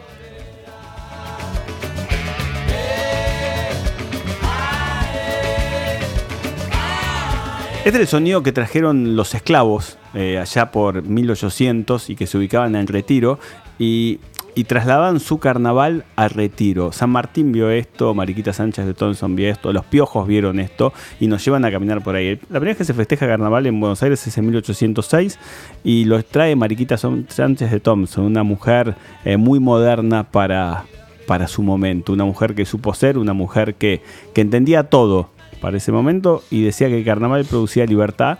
Este 7.78 7.88
es 7.88 7.96
el 7.96 8.06
sonido 8.06 8.44
que 8.44 8.52
trajeron 8.52 9.16
los 9.16 9.34
esclavos 9.34 9.98
eh, 10.14 10.38
allá 10.38 10.70
por 10.70 11.02
1800 11.02 12.08
y 12.08 12.14
que 12.14 12.28
se 12.28 12.38
ubicaban 12.38 12.76
en 12.76 12.86
Retiro 12.86 13.40
y, 13.80 14.20
y 14.58 14.64
trasladaban 14.64 15.20
su 15.20 15.38
carnaval 15.38 16.04
a 16.16 16.26
Retiro. 16.26 16.90
San 16.90 17.10
Martín 17.10 17.52
vio 17.52 17.70
esto, 17.70 18.12
Mariquita 18.12 18.52
Sánchez 18.52 18.86
de 18.86 18.92
Thompson 18.92 19.36
vio 19.36 19.48
esto, 19.48 19.72
los 19.72 19.84
piojos 19.84 20.26
vieron 20.26 20.58
esto 20.58 20.92
y 21.20 21.28
nos 21.28 21.44
llevan 21.44 21.64
a 21.64 21.70
caminar 21.70 22.02
por 22.02 22.16
ahí. 22.16 22.30
La 22.50 22.58
primera 22.58 22.70
vez 22.70 22.78
que 22.78 22.84
se 22.84 22.92
festeja 22.92 23.28
carnaval 23.28 23.66
en 23.66 23.78
Buenos 23.78 24.02
Aires 24.02 24.26
es 24.26 24.36
en 24.36 24.46
1806 24.46 25.38
y 25.84 26.06
lo 26.06 26.20
trae 26.24 26.56
Mariquita 26.56 26.96
Sánchez 26.96 27.70
de 27.70 27.78
Thompson, 27.78 28.24
una 28.24 28.42
mujer 28.42 28.96
eh, 29.24 29.36
muy 29.36 29.60
moderna 29.60 30.24
para, 30.24 30.86
para 31.28 31.46
su 31.46 31.62
momento, 31.62 32.12
una 32.12 32.24
mujer 32.24 32.56
que 32.56 32.64
supo 32.64 32.94
ser, 32.94 33.16
una 33.16 33.34
mujer 33.34 33.76
que, 33.76 34.02
que 34.34 34.40
entendía 34.40 34.90
todo 34.90 35.30
para 35.60 35.76
ese 35.76 35.92
momento 35.92 36.42
y 36.50 36.64
decía 36.64 36.88
que 36.88 36.98
el 36.98 37.04
carnaval 37.04 37.44
producía 37.44 37.86
libertad 37.86 38.38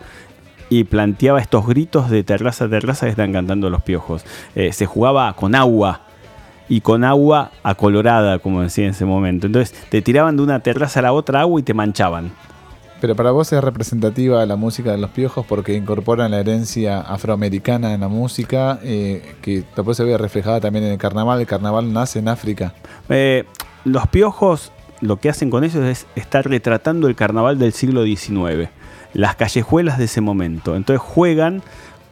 y 0.69 0.83
planteaba 0.83 1.39
estos 1.39 1.65
gritos 1.65 2.09
de 2.09 2.25
terraza 2.25 2.65
a 2.65 2.69
terraza 2.69 3.05
que 3.05 3.11
están 3.11 3.31
cantando 3.31 3.69
los 3.69 3.83
piojos. 3.83 4.25
Eh, 4.53 4.73
se 4.73 4.85
jugaba 4.85 5.33
con 5.37 5.55
agua 5.55 6.08
y 6.69 6.81
con 6.81 7.03
agua 7.03 7.51
acolorada, 7.63 8.39
como 8.39 8.61
decía 8.61 8.85
en 8.85 8.91
ese 8.91 9.05
momento. 9.05 9.47
Entonces 9.47 9.75
te 9.89 10.01
tiraban 10.01 10.37
de 10.37 10.43
una 10.43 10.61
terraza 10.61 10.99
a 10.99 11.03
la 11.03 11.13
otra 11.13 11.41
agua 11.41 11.59
y 11.59 11.63
te 11.63 11.73
manchaban. 11.73 12.31
Pero 13.01 13.15
para 13.15 13.31
vos 13.31 13.51
es 13.51 13.63
representativa 13.63 14.45
la 14.45 14.57
música 14.57 14.91
de 14.91 14.97
los 14.97 15.09
piojos 15.09 15.45
porque 15.45 15.73
incorporan 15.73 16.31
la 16.31 16.39
herencia 16.39 16.99
afroamericana 16.99 17.93
en 17.93 18.01
la 18.01 18.09
música, 18.09 18.79
eh, 18.83 19.35
que 19.41 19.63
después 19.75 19.95
se 19.95 20.03
ve 20.03 20.17
reflejada 20.17 20.59
también 20.59 20.85
en 20.85 20.91
el 20.91 20.97
carnaval. 20.97 21.39
El 21.39 21.47
carnaval 21.47 21.91
nace 21.93 22.19
en 22.19 22.27
África. 22.27 22.73
Eh, 23.07 23.45
los 23.85 24.07
piojos 24.07 24.71
lo 25.01 25.17
que 25.17 25.29
hacen 25.29 25.49
con 25.49 25.63
eso 25.63 25.83
es 25.85 26.07
estar 26.15 26.47
retratando 26.47 27.07
el 27.07 27.15
carnaval 27.15 27.57
del 27.57 27.71
siglo 27.71 28.03
XIX, 28.03 28.69
las 29.13 29.35
callejuelas 29.35 29.97
de 29.97 30.05
ese 30.05 30.19
momento. 30.19 30.75
Entonces 30.75 31.01
juegan 31.01 31.61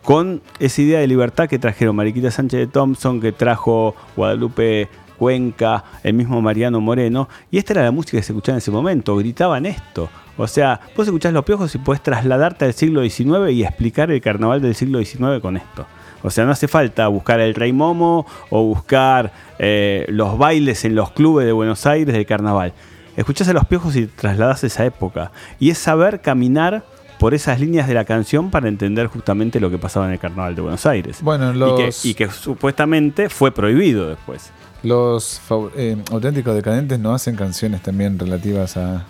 con 0.07 0.41
esa 0.59 0.81
idea 0.81 1.01
de 1.01 1.07
libertad 1.07 1.49
que 1.49 1.59
trajeron 1.59 1.93
Mariquita 1.93 2.31
Sánchez 2.31 2.61
de 2.61 2.67
Thompson, 2.67 3.19
que 3.19 3.33
trajo 3.33 3.93
Guadalupe 4.15 4.87
Cuenca, 5.17 5.83
el 6.01 6.13
mismo 6.13 6.41
Mariano 6.41 6.79
Moreno, 6.79 7.27
y 7.51 7.57
esta 7.57 7.73
era 7.73 7.83
la 7.83 7.91
música 7.91 8.17
que 8.17 8.23
se 8.23 8.31
escuchaba 8.31 8.53
en 8.55 8.59
ese 8.59 8.71
momento, 8.71 9.17
gritaban 9.17 9.65
esto. 9.65 10.07
O 10.37 10.47
sea, 10.47 10.79
vos 10.95 11.05
escuchás 11.07 11.33
los 11.33 11.43
piojos 11.43 11.75
y 11.75 11.79
podés 11.79 12.01
trasladarte 12.01 12.63
al 12.63 12.73
siglo 12.73 13.03
XIX 13.03 13.51
y 13.51 13.65
explicar 13.65 14.09
el 14.09 14.21
carnaval 14.21 14.61
del 14.61 14.75
siglo 14.75 15.03
XIX 15.03 15.41
con 15.41 15.57
esto. 15.57 15.85
O 16.23 16.29
sea, 16.29 16.45
no 16.45 16.51
hace 16.51 16.69
falta 16.69 17.09
buscar 17.09 17.41
el 17.41 17.53
Rey 17.53 17.73
Momo 17.73 18.25
o 18.49 18.63
buscar 18.63 19.33
eh, 19.59 20.05
los 20.07 20.37
bailes 20.37 20.85
en 20.85 20.95
los 20.95 21.11
clubes 21.11 21.45
de 21.45 21.51
Buenos 21.51 21.85
Aires 21.85 22.15
del 22.15 22.25
carnaval. 22.25 22.71
Escuchás 23.17 23.49
a 23.49 23.53
los 23.53 23.65
piojos 23.65 23.97
y 23.97 24.07
trasladás 24.07 24.63
a 24.63 24.67
esa 24.67 24.85
época. 24.85 25.33
Y 25.59 25.69
es 25.69 25.77
saber 25.77 26.21
caminar 26.21 26.85
por 27.19 27.33
esas 27.33 27.59
líneas 27.59 27.87
de 27.87 27.93
la 27.93 28.05
canción 28.05 28.51
para 28.51 28.67
entender 28.67 29.07
justamente 29.07 29.59
lo 29.59 29.69
que 29.69 29.77
pasaba 29.77 30.05
en 30.07 30.13
el 30.13 30.19
carnaval 30.19 30.55
de 30.55 30.61
Buenos 30.61 30.85
Aires. 30.85 31.21
Bueno, 31.21 31.49
Y 31.51 31.75
que, 31.77 31.85
los, 31.85 32.05
y 32.05 32.13
que 32.13 32.29
supuestamente 32.29 33.29
fue 33.29 33.51
prohibido 33.51 34.07
después. 34.09 34.51
los 34.83 35.41
eh, 35.75 35.97
auténticos 36.11 36.55
decadentes 36.55 36.99
no 36.99 37.13
hacen 37.13 37.35
canciones 37.35 37.81
también 37.81 38.17
relativas 38.19 38.77
a 38.77 39.05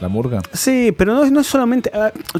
la 0.00 0.08
murga. 0.08 0.40
Sí, 0.52 0.92
pero 0.96 1.14
no, 1.14 1.24
no 1.30 1.40
es 1.40 1.46
solamente. 1.46 1.90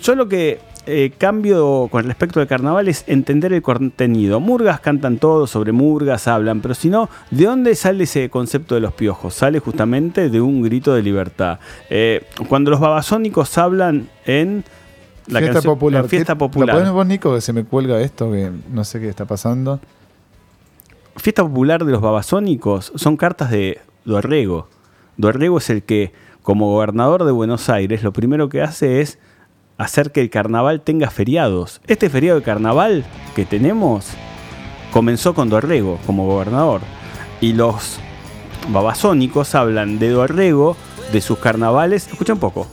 Yo 0.01 0.15
lo 0.15 0.29
que 0.29 0.61
eh, 0.87 1.13
cambio 1.19 1.89
con 1.91 2.05
respecto 2.05 2.41
al 2.41 2.47
carnaval 2.47 2.89
es 2.89 3.05
entender 3.07 3.53
el 3.53 3.61
contenido. 3.63 4.41
Murgas 4.41 4.81
cantan 4.81 5.19
todo, 5.19 5.47
sobre 5.47 5.73
murgas 5.73 6.27
hablan, 6.27 6.61
pero 6.63 6.75
si 6.75 6.89
no, 6.89 7.09
¿de 7.31 7.45
dónde 7.45 7.75
sale 7.75 8.05
ese 8.05 8.31
concepto 8.31 8.75
de 8.75 8.81
los 8.81 8.93
piojos? 8.95 9.35
Sale 9.35 9.59
justamente 9.61 10.31
de 10.31 10.41
un 10.41 10.63
grito 10.63 10.95
de 10.95 11.03
libertad. 11.03 11.59
Eh, 11.91 12.25
cuando 12.49 12.71
los 12.71 12.81
babasónicos 12.81 13.57
hablan 13.59 14.09
en. 14.25 14.65
La 15.27 15.39
fiesta 15.39 15.55
canción- 15.55 15.75
popular. 15.75 16.03
en 16.05 16.09
fiesta 16.11 16.33
¿Qué- 16.33 16.39
popular. 16.39 16.83
¿Lo 16.85 16.93
vos, 16.95 17.07
Nico, 17.07 17.35
que 17.35 17.41
se 17.41 17.53
me 17.53 17.65
cuelga 17.65 18.01
esto? 18.01 18.33
Que 18.33 18.51
no 18.73 18.83
sé 18.85 18.99
qué 19.01 19.09
está 19.09 19.27
pasando. 19.27 19.79
Fiesta 21.17 21.43
popular 21.43 21.85
de 21.85 21.93
los 21.93 22.01
babasónicos 22.01 22.93
son 22.97 23.17
cartas 23.17 23.51
de 23.51 23.79
Dorrego. 24.05 24.69
Dorrego 25.17 25.59
es 25.59 25.69
el 25.71 25.83
que, 25.83 26.13
como 26.51 26.67
gobernador 26.67 27.23
de 27.23 27.31
Buenos 27.31 27.69
Aires, 27.69 28.03
lo 28.03 28.13
primero 28.13 28.49
que 28.49 28.61
hace 28.61 29.01
es 29.01 29.21
hacer 29.79 30.11
que 30.11 30.21
el 30.21 30.31
carnaval 30.31 30.81
tenga 30.81 31.09
feriados. 31.09 31.81
Este 31.87 32.11
feriado 32.11 32.41
de 32.41 32.45
carnaval 32.45 33.05
que 33.37 33.45
tenemos 33.45 34.09
comenzó 34.93 35.33
con 35.33 35.49
Dorrego 35.49 36.01
como 36.07 36.27
gobernador. 36.27 36.81
Y 37.41 37.53
los 37.53 38.01
babasónicos 38.69 39.55
hablan 39.55 40.01
de 40.01 40.09
Dorrego, 40.09 40.77
de 41.13 41.21
sus 41.21 41.39
carnavales. 41.39 42.09
Escucha 42.09 42.33
un 42.33 42.41
poco. 42.41 42.67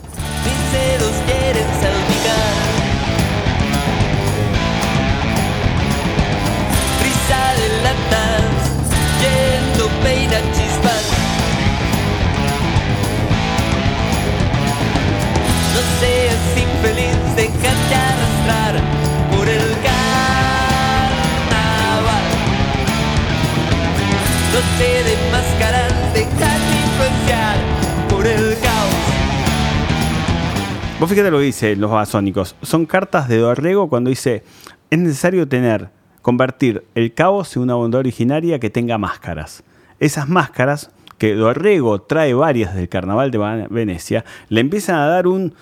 Te 24.78 26.20
influenciar 26.20 27.56
por 28.08 28.26
el 28.26 28.54
caos. 28.62 28.94
Vos 31.00 31.10
fíjate 31.10 31.30
lo 31.30 31.38
que 31.38 31.44
dice 31.44 31.76
los 31.76 31.90
babasónicos. 31.90 32.54
Son 32.62 32.86
cartas 32.86 33.28
de 33.28 33.38
Dorrego 33.38 33.88
cuando 33.88 34.10
dice 34.10 34.44
es 34.90 34.98
necesario 34.98 35.48
tener, 35.48 35.90
convertir 36.22 36.84
el 36.94 37.12
caos 37.12 37.56
en 37.56 37.62
una 37.62 37.74
bondad 37.74 38.00
originaria 38.00 38.58
que 38.58 38.70
tenga 38.70 38.98
máscaras. 38.98 39.64
Esas 39.98 40.28
máscaras, 40.28 40.90
que 41.18 41.34
Dorrego 41.34 42.02
trae 42.02 42.32
varias 42.34 42.74
del 42.76 42.88
carnaval 42.88 43.32
de 43.32 43.66
Venecia, 43.70 44.24
le 44.48 44.60
empiezan 44.60 44.96
a 44.96 45.06
dar 45.06 45.26
un 45.26 45.54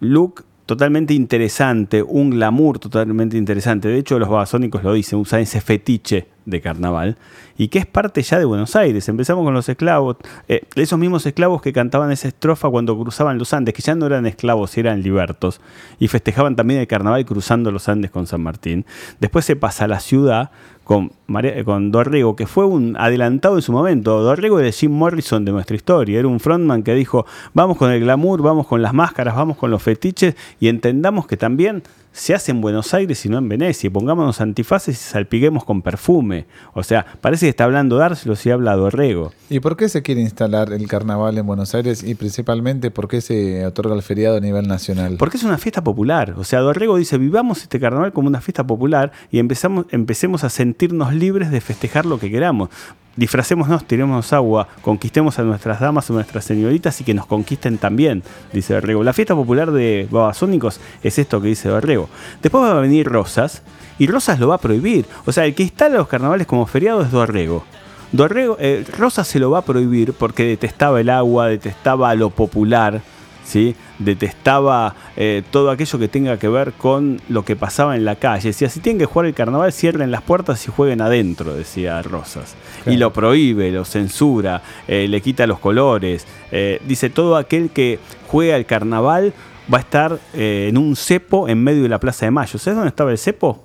look 0.00 0.44
totalmente 0.66 1.14
interesante, 1.14 2.02
un 2.02 2.30
glamour 2.30 2.80
totalmente 2.80 3.36
interesante. 3.36 3.86
De 3.86 3.98
hecho, 3.98 4.18
los 4.18 4.28
babasónicos 4.28 4.82
lo 4.82 4.92
dicen, 4.92 5.20
usan 5.20 5.40
ese 5.40 5.60
fetiche 5.60 6.35
de 6.46 6.60
carnaval 6.60 7.16
y 7.58 7.68
que 7.68 7.78
es 7.78 7.86
parte 7.86 8.22
ya 8.22 8.38
de 8.38 8.44
Buenos 8.44 8.74
Aires. 8.76 9.08
Empezamos 9.08 9.44
con 9.44 9.52
los 9.52 9.68
esclavos, 9.68 10.16
eh, 10.48 10.62
esos 10.76 10.98
mismos 10.98 11.26
esclavos 11.26 11.60
que 11.60 11.72
cantaban 11.72 12.10
esa 12.12 12.28
estrofa 12.28 12.70
cuando 12.70 12.98
cruzaban 12.98 13.36
los 13.38 13.52
Andes, 13.52 13.74
que 13.74 13.82
ya 13.82 13.94
no 13.94 14.06
eran 14.06 14.26
esclavos, 14.26 14.76
eran 14.78 15.02
libertos, 15.02 15.60
y 15.98 16.08
festejaban 16.08 16.56
también 16.56 16.80
el 16.80 16.86
carnaval 16.86 17.24
cruzando 17.26 17.70
los 17.70 17.88
Andes 17.88 18.10
con 18.10 18.26
San 18.26 18.42
Martín. 18.42 18.86
Después 19.20 19.44
se 19.44 19.56
pasa 19.56 19.84
a 19.84 19.88
la 19.88 20.00
ciudad 20.00 20.50
con, 20.84 21.10
María- 21.26 21.64
con 21.64 21.90
Dorrego, 21.90 22.36
que 22.36 22.46
fue 22.46 22.64
un 22.64 22.96
adelantado 22.96 23.56
en 23.56 23.62
su 23.62 23.72
momento. 23.72 24.22
Dorrego 24.22 24.60
era 24.60 24.70
Jim 24.70 24.92
Morrison 24.92 25.44
de 25.44 25.50
nuestra 25.50 25.74
historia, 25.74 26.18
era 26.18 26.28
un 26.28 26.38
frontman 26.38 26.84
que 26.84 26.94
dijo, 26.94 27.26
vamos 27.54 27.76
con 27.76 27.90
el 27.90 28.00
glamour, 28.00 28.40
vamos 28.42 28.68
con 28.68 28.82
las 28.82 28.94
máscaras, 28.94 29.34
vamos 29.34 29.56
con 29.56 29.70
los 29.70 29.82
fetiches 29.82 30.36
y 30.60 30.68
entendamos 30.68 31.26
que 31.26 31.36
también 31.36 31.82
se 32.16 32.34
hace 32.34 32.50
en 32.50 32.62
Buenos 32.62 32.94
Aires 32.94 33.24
y 33.26 33.28
no 33.28 33.36
en 33.36 33.46
Venecia. 33.48 33.88
y 33.88 33.90
Pongámonos 33.90 34.40
antifaces 34.40 34.98
y 34.98 35.04
salpiquemos 35.04 35.64
con 35.64 35.82
perfume. 35.82 36.46
O 36.72 36.82
sea, 36.82 37.04
parece 37.20 37.44
que 37.44 37.50
está 37.50 37.64
hablando 37.64 37.98
Dárselo 37.98 38.36
si 38.36 38.50
habla 38.50 38.74
Dorrego. 38.74 39.32
¿Y 39.50 39.60
por 39.60 39.76
qué 39.76 39.90
se 39.90 40.00
quiere 40.02 40.22
instalar 40.22 40.72
el 40.72 40.88
carnaval 40.88 41.36
en 41.36 41.46
Buenos 41.46 41.74
Aires 41.74 42.02
y 42.02 42.14
principalmente 42.14 42.90
por 42.90 43.06
qué 43.06 43.20
se 43.20 43.66
otorga 43.66 43.94
el 43.94 44.02
feriado 44.02 44.38
a 44.38 44.40
nivel 44.40 44.66
nacional? 44.66 45.16
Porque 45.18 45.36
es 45.36 45.42
una 45.42 45.58
fiesta 45.58 45.84
popular. 45.84 46.34
O 46.38 46.44
sea, 46.44 46.60
Dorrego 46.60 46.96
dice, 46.96 47.18
vivamos 47.18 47.60
este 47.62 47.78
carnaval 47.78 48.14
como 48.14 48.28
una 48.28 48.40
fiesta 48.40 48.66
popular 48.66 49.12
y 49.30 49.38
empezamos, 49.38 49.84
empecemos 49.90 50.42
a 50.42 50.48
sentirnos 50.48 51.12
libres 51.12 51.50
de 51.50 51.60
festejar 51.60 52.06
lo 52.06 52.18
que 52.18 52.30
queramos. 52.30 52.70
Disfracémonos, 53.16 53.84
tirémonos 53.86 54.34
agua, 54.34 54.68
conquistemos 54.82 55.38
a 55.38 55.42
nuestras 55.42 55.80
damas 55.80 56.10
o 56.10 56.12
nuestras 56.12 56.44
señoritas 56.44 57.00
y 57.00 57.04
que 57.04 57.14
nos 57.14 57.24
conquisten 57.24 57.78
también, 57.78 58.22
dice 58.52 58.74
Dorrego. 58.74 59.02
La 59.02 59.14
fiesta 59.14 59.34
popular 59.34 59.72
de 59.72 60.06
Babasónicos 60.10 60.80
es 61.02 61.18
esto 61.18 61.40
que 61.40 61.48
dice 61.48 61.70
Dorrego. 61.70 62.10
Después 62.42 62.62
va 62.62 62.72
a 62.72 62.80
venir 62.80 63.08
Rosas 63.08 63.62
y 63.98 64.06
Rosas 64.06 64.38
lo 64.38 64.48
va 64.48 64.56
a 64.56 64.58
prohibir. 64.58 65.06
O 65.24 65.32
sea, 65.32 65.46
el 65.46 65.54
que 65.54 65.62
instala 65.62 65.96
los 65.96 66.08
carnavales 66.08 66.46
como 66.46 66.66
feriado 66.66 67.00
es 67.00 67.10
Dorrego. 67.10 67.64
Dorrego, 68.12 68.58
eh, 68.60 68.84
Rosas 68.98 69.26
se 69.26 69.38
lo 69.38 69.50
va 69.50 69.60
a 69.60 69.64
prohibir 69.64 70.12
porque 70.12 70.44
detestaba 70.44 71.00
el 71.00 71.08
agua, 71.08 71.48
detestaba 71.48 72.14
lo 72.14 72.28
popular, 72.28 73.00
¿sí? 73.46 73.74
detestaba 73.98 74.94
eh, 75.16 75.42
todo 75.50 75.70
aquello 75.70 75.98
que 75.98 76.08
tenga 76.08 76.38
que 76.38 76.48
ver 76.48 76.72
con 76.72 77.20
lo 77.28 77.44
que 77.44 77.56
pasaba 77.56 77.96
en 77.96 78.04
la 78.04 78.16
calle. 78.16 78.48
Decía, 78.48 78.68
si 78.68 78.80
tienen 78.80 78.98
que 78.98 79.06
jugar 79.06 79.26
el 79.26 79.34
carnaval, 79.34 79.72
cierren 79.72 80.10
las 80.10 80.22
puertas 80.22 80.66
y 80.66 80.70
jueguen 80.70 81.00
adentro, 81.00 81.54
decía 81.54 82.02
Rosas. 82.02 82.54
Claro. 82.82 82.92
Y 82.92 82.96
lo 82.98 83.12
prohíbe, 83.12 83.70
lo 83.70 83.84
censura, 83.84 84.62
eh, 84.88 85.06
le 85.08 85.20
quita 85.20 85.46
los 85.46 85.58
colores. 85.60 86.26
eh, 86.50 86.80
dice, 86.86 87.08
todo 87.08 87.36
aquel 87.36 87.70
que 87.70 87.98
juega 88.28 88.56
el 88.56 88.66
carnaval 88.66 89.32
va 89.72 89.78
a 89.78 89.80
estar 89.80 90.18
en 90.34 90.76
un 90.78 90.94
cepo 90.94 91.48
en 91.48 91.62
medio 91.62 91.82
de 91.82 91.88
la 91.88 91.98
Plaza 91.98 92.26
de 92.26 92.30
Mayo. 92.30 92.58
¿Sabes 92.58 92.76
dónde 92.76 92.88
estaba 92.90 93.10
el 93.10 93.18
cepo? 93.18 93.64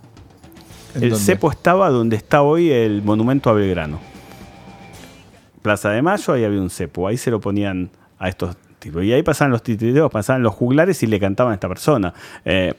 ¿En 0.96 1.04
El 1.04 1.10
dónde? 1.12 1.24
cepo 1.26 1.52
estaba 1.52 1.90
donde 1.90 2.16
está 2.16 2.42
hoy 2.42 2.72
el 2.72 3.02
monumento 3.04 3.50
a 3.50 3.54
Belgrano. 3.54 4.00
Plaza 5.62 5.92
de 5.92 6.02
Mayo, 6.02 6.34
ahí 6.34 6.44
había 6.44 6.60
un 6.60 6.70
cepo. 6.70 7.08
Ahí 7.08 7.18
se 7.18 7.30
lo 7.30 7.40
ponían 7.40 7.90
a 8.18 8.30
estos 8.30 8.56
Y 8.86 9.12
ahí 9.14 9.24
pasaban 9.24 9.52
los 9.52 9.64
titiriteos, 9.64 10.12
pasaban 10.12 10.44
los 10.44 10.54
juglares 10.54 11.04
y 11.04 11.08
le 11.08 11.20
cantaban 11.20 11.52
a 11.52 11.56
esta 11.56 11.68
persona. 11.68 12.14
Eh, 12.46 12.74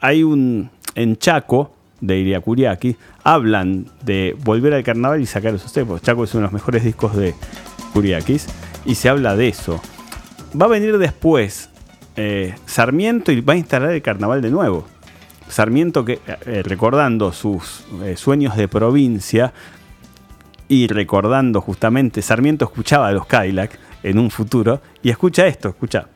hay 0.00 0.22
un. 0.22 0.70
En 0.94 1.16
Chaco, 1.16 1.72
de 2.00 2.18
Iriacuriaki, 2.18 2.96
hablan 3.22 3.86
de 4.04 4.36
volver 4.44 4.74
al 4.74 4.82
carnaval 4.82 5.20
y 5.20 5.26
sacar 5.26 5.54
esos 5.54 5.72
cepos. 5.72 6.02
Chaco 6.02 6.24
es 6.24 6.34
uno 6.34 6.42
de 6.42 6.46
los 6.46 6.52
mejores 6.52 6.82
discos 6.82 7.16
de 7.16 7.34
Curiakis. 7.92 8.46
Y 8.84 8.94
se 8.94 9.08
habla 9.08 9.36
de 9.36 9.48
eso. 9.48 9.80
Va 10.60 10.66
a 10.66 10.68
venir 10.68 10.98
después 10.98 11.70
eh, 12.16 12.54
Sarmiento 12.66 13.30
y 13.30 13.40
va 13.40 13.52
a 13.52 13.56
instalar 13.56 13.90
el 13.92 14.02
carnaval 14.02 14.42
de 14.42 14.50
nuevo. 14.50 14.86
Sarmiento 15.48 16.04
que, 16.04 16.20
eh, 16.46 16.62
recordando 16.64 17.32
sus 17.32 17.84
sueños 18.16 18.56
de 18.56 18.68
provincia 18.68 19.52
y 20.68 20.86
recordando 20.88 21.60
justamente, 21.60 22.22
Sarmiento 22.22 22.64
escuchaba 22.64 23.08
a 23.08 23.12
los 23.12 23.26
Cadillac 23.26 23.78
en 24.02 24.18
un 24.18 24.30
futuro 24.30 24.80
y 25.02 25.10
escucha 25.10 25.46
esto, 25.46 25.68
escucha. 25.70 26.08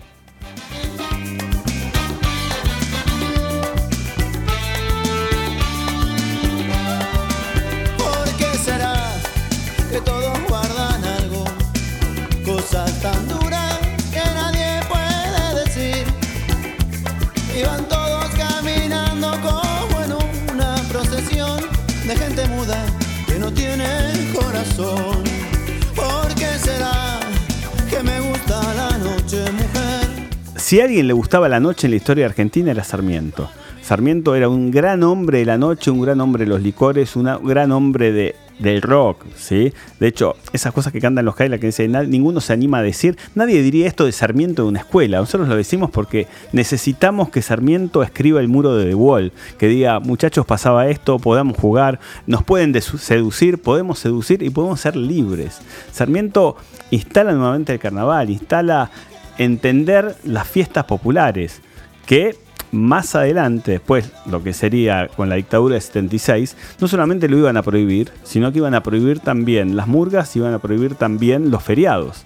Si 30.73 30.81
a 30.81 30.85
alguien 30.85 31.07
le 31.07 31.13
gustaba 31.13 31.51
la 31.51 31.61
noche 31.61 31.87
en 31.87 31.91
la 31.91 31.99
historia 31.99 32.25
argentina 32.25 32.71
era 32.71 32.83
Sarmiento. 32.83 33.51
Sarmiento 33.83 34.35
era 34.35 34.49
un 34.49 34.71
gran 34.71 35.03
hombre 35.03 35.41
de 35.41 35.45
la 35.45 35.59
noche, 35.59 35.91
un 35.91 36.01
gran 36.01 36.19
hombre 36.23 36.47
de 36.47 36.49
los 36.49 36.63
licores, 36.63 37.15
un 37.15 37.29
gran 37.45 37.73
hombre 37.73 38.11
de, 38.11 38.37
del 38.59 38.81
rock, 38.81 39.27
¿sí? 39.37 39.75
De 40.01 40.07
hecho, 40.07 40.35
esas 40.55 40.73
cosas 40.73 40.91
que 40.91 40.99
cantan 41.03 41.27
los 41.27 41.35
Cadillacs 41.35 41.61
que 41.61 41.67
dicen, 41.67 41.93
"Na- 41.93 42.05
ninguno 42.05 42.41
se 42.41 42.55
anima 42.55 42.79
a 42.79 42.83
decir, 42.83 43.19
nadie 43.35 43.61
diría 43.61 43.87
esto 43.87 44.07
de 44.07 44.13
Sarmiento 44.13 44.63
de 44.63 44.69
una 44.69 44.79
escuela. 44.79 45.19
Nosotros 45.19 45.47
lo 45.47 45.57
decimos 45.57 45.91
porque 45.91 46.27
necesitamos 46.53 47.29
que 47.29 47.43
Sarmiento 47.43 48.03
escriba 48.03 48.41
el 48.41 48.49
muro 48.49 48.75
de 48.75 48.87
The 48.87 48.95
Wall, 48.95 49.33
que 49.59 49.69
diga, 49.69 50.01
muchachos, 50.01 50.47
pasaba 50.47 50.89
esto, 50.89 51.19
podamos 51.19 51.59
jugar, 51.59 52.01
nos 52.27 52.45
pueden 52.45 52.73
seducir, 52.81 53.59
podemos 53.61 53.99
seducir 53.99 54.43
y 54.43 54.49
podemos 54.49 54.81
ser 54.81 54.97
libres. 54.97 55.61
Sarmiento 55.91 56.57
instala 56.91 57.33
nuevamente 57.33 57.75
el 57.75 57.79
carnaval, 57.79 58.31
instala 58.31 58.91
entender 59.39 60.17
las 60.25 60.49
fiestas 60.49 60.85
populares, 60.85 61.61
que 62.07 62.37
más 62.71 63.15
adelante, 63.15 63.73
después, 63.73 64.11
lo 64.27 64.43
que 64.43 64.55
sería 64.55 65.09
con 65.09 65.29
la 65.29 65.35
dictadura 65.35 65.75
de 65.75 65.81
76, 65.83 66.57
no 66.81 66.89
solamente 66.89 67.29
lo 67.29 67.37
iban 67.37 67.57
a 67.59 67.63
prohibir, 67.63 68.11
sino 68.25 68.51
que 68.51 68.59
iban 68.59 68.75
a 68.75 68.83
prohibir 68.83 69.21
también 69.21 69.77
las 69.77 69.89
murgas, 69.89 70.35
iban 70.37 70.55
a 70.55 70.59
prohibir 70.59 70.95
también 70.95 71.51
los 71.51 71.63
feriados. 71.63 72.25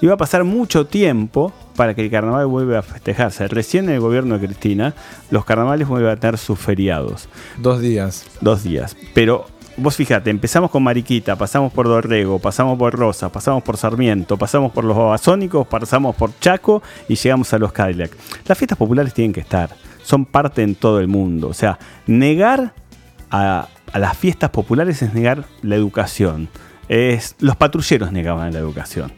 Iba 0.00 0.14
a 0.14 0.18
pasar 0.18 0.42
mucho 0.44 0.86
tiempo 0.86 1.52
para 1.76 1.94
que 1.94 2.02
el 2.04 2.10
carnaval 2.10 2.46
vuelva 2.46 2.80
a 2.80 2.82
festejarse. 2.82 3.46
Recién 3.48 3.84
en 3.88 3.94
el 3.94 4.00
gobierno 4.00 4.36
de 4.38 4.46
Cristina, 4.46 4.94
los 5.30 5.44
carnavales 5.44 5.86
vuelven 5.88 6.10
a 6.10 6.16
tener 6.16 6.38
sus 6.38 6.58
feriados 6.58 7.28
Dos 7.58 7.80
días. 7.80 8.26
dos 8.40 8.64
días. 8.64 8.96
Pero 9.14 9.46
vos 9.76 9.96
fíjate, 9.96 10.30
empezamos 10.30 10.70
con 10.70 10.82
Mariquita, 10.82 11.36
pasamos 11.36 11.72
por 11.72 11.86
Dorrego, 11.86 12.38
pasamos 12.38 12.78
por 12.78 12.94
Rosas, 12.94 13.30
pasamos 13.30 13.62
por 13.62 13.76
Sarmiento, 13.76 14.36
pasamos 14.36 14.72
por 14.72 14.84
los 14.84 14.96
Babasónicos, 14.96 15.66
pasamos 15.66 16.14
por 16.16 16.38
Chaco 16.38 16.82
y 17.08 17.16
llegamos 17.16 17.52
a 17.52 17.58
los 17.58 17.72
Cadillac. 17.72 18.10
Las 18.46 18.56
fiestas 18.58 18.78
populares 18.78 19.14
tienen 19.14 19.32
que 19.32 19.40
estar, 19.40 19.70
son 20.02 20.24
parte 20.24 20.62
en 20.62 20.74
todo 20.74 21.00
el 21.00 21.08
mundo. 21.08 21.48
O 21.48 21.54
sea, 21.54 21.78
negar 22.06 22.74
a, 23.30 23.68
a 23.92 23.98
las 23.98 24.16
fiestas 24.16 24.50
populares 24.50 25.02
es 25.02 25.14
negar 25.14 25.44
la 25.62 25.74
educación. 25.74 26.48
Es, 26.88 27.36
los 27.40 27.56
patrulleros 27.56 28.12
negaban 28.12 28.52
la 28.52 28.58
educación. 28.58 29.12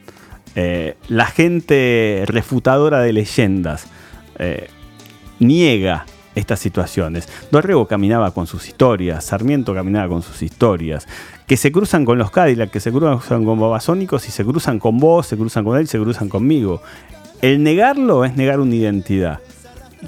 Eh, 0.54 0.96
la 1.08 1.26
gente 1.26 2.24
refutadora 2.26 3.00
de 3.00 3.12
leyendas. 3.12 3.86
eh, 4.38 4.68
niega 5.38 6.06
estas 6.36 6.60
situaciones. 6.60 7.28
Dorrego 7.50 7.88
caminaba 7.88 8.30
con 8.30 8.46
sus 8.46 8.68
historias, 8.68 9.24
Sarmiento 9.24 9.74
caminaba 9.74 10.08
con 10.08 10.22
sus 10.22 10.42
historias, 10.42 11.08
que 11.48 11.56
se 11.56 11.72
cruzan 11.72 12.04
con 12.04 12.18
los 12.18 12.30
Cadillac, 12.30 12.70
que 12.70 12.78
se 12.78 12.92
cruzan 12.92 13.44
con 13.44 13.58
Babasónicos 13.58 14.28
y 14.28 14.30
se 14.30 14.44
cruzan 14.44 14.78
con 14.78 14.98
vos, 14.98 15.26
se 15.26 15.36
cruzan 15.36 15.64
con 15.64 15.76
él, 15.78 15.88
se 15.88 15.98
cruzan 15.98 16.28
conmigo. 16.28 16.82
El 17.42 17.62
negarlo 17.62 18.24
es 18.24 18.36
negar 18.36 18.60
una 18.60 18.74
identidad. 18.74 19.40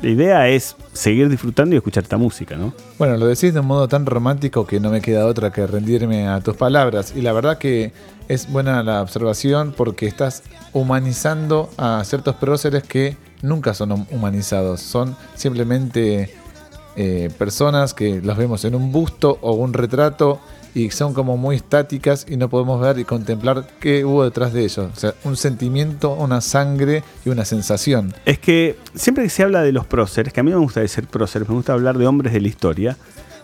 La 0.03 0.11
idea 0.11 0.49
es 0.49 0.77
seguir 0.93 1.29
disfrutando 1.29 1.75
y 1.75 1.79
escuchar 1.79 2.03
esta 2.03 2.19
música, 2.19 2.57
¿no? 2.57 2.73
Bueno, 2.99 3.17
lo 3.17 3.27
decís 3.27 3.55
de 3.55 3.61
un 3.61 3.67
modo 3.67 3.89
tan 3.89 4.07
romántico 4.07 4.67
que 4.67 4.81
no 4.81 4.91
me 4.91 5.01
queda 5.01 5.27
otra 5.27 5.51
que 5.51 5.67
rendirme 5.67 6.29
a 6.29 6.41
tus 6.41 6.57
palabras. 6.57 7.15
Y 7.17 7.23
la 7.23 7.33
verdad 7.33 7.59
que 7.59 7.93
es 8.29 8.51
buena 8.51 8.83
la 8.83 9.03
observación 9.03 9.75
porque 9.77 10.07
estás 10.07 10.43
humanizando 10.73 11.71
a 11.79 12.03
ciertos 12.05 12.37
próceres 12.37 12.83
que 12.83 13.17
nunca 13.43 13.75
son 13.75 13.93
hum- 13.93 14.07
humanizados. 14.11 14.81
Son 14.81 15.17
simplemente 15.35 16.35
eh, 16.97 17.31
personas 17.39 17.95
que 17.95 18.21
los 18.21 18.37
vemos 18.37 18.65
en 18.65 18.75
un 18.75 18.93
busto 18.93 19.39
o 19.41 19.53
un 19.53 19.73
retrato 19.73 20.41
y 20.75 20.91
son 20.91 21.15
como 21.15 21.37
muy 21.37 21.57
estáticas 21.57 22.27
y 22.29 22.37
no 22.37 22.49
podemos 22.49 22.81
ver 22.81 22.99
y 22.99 23.05
contemplar 23.05 23.67
qué 23.81 24.05
hubo 24.05 24.23
detrás 24.25 24.53
de 24.53 24.63
ellos. 24.65 24.91
O 24.95 24.99
sea, 24.99 25.15
un 25.25 25.37
sentimiento, 25.37 26.13
una 26.13 26.41
sangre 26.41 27.03
y 27.25 27.31
una 27.31 27.45
sensación. 27.45 28.15
Es 28.27 28.39
que 28.39 28.77
siempre 28.95 29.25
que 29.25 29.31
se 29.31 29.43
habla 29.43 29.63
de 29.63 29.73
los 29.73 29.87
próceres, 29.87 30.33
que 30.33 30.41
a 30.41 30.43
mí 30.43 30.51
me 30.51 30.57
gusta 30.59 30.81
decir 30.81 31.07
próceres, 31.07 31.49
me 31.49 31.55
gusta 31.55 31.73
hablar 31.73 31.99
de 31.99 32.07
hombres 32.07 32.33
de 32.33 32.41
la 32.41 32.49
historia, 32.49 32.97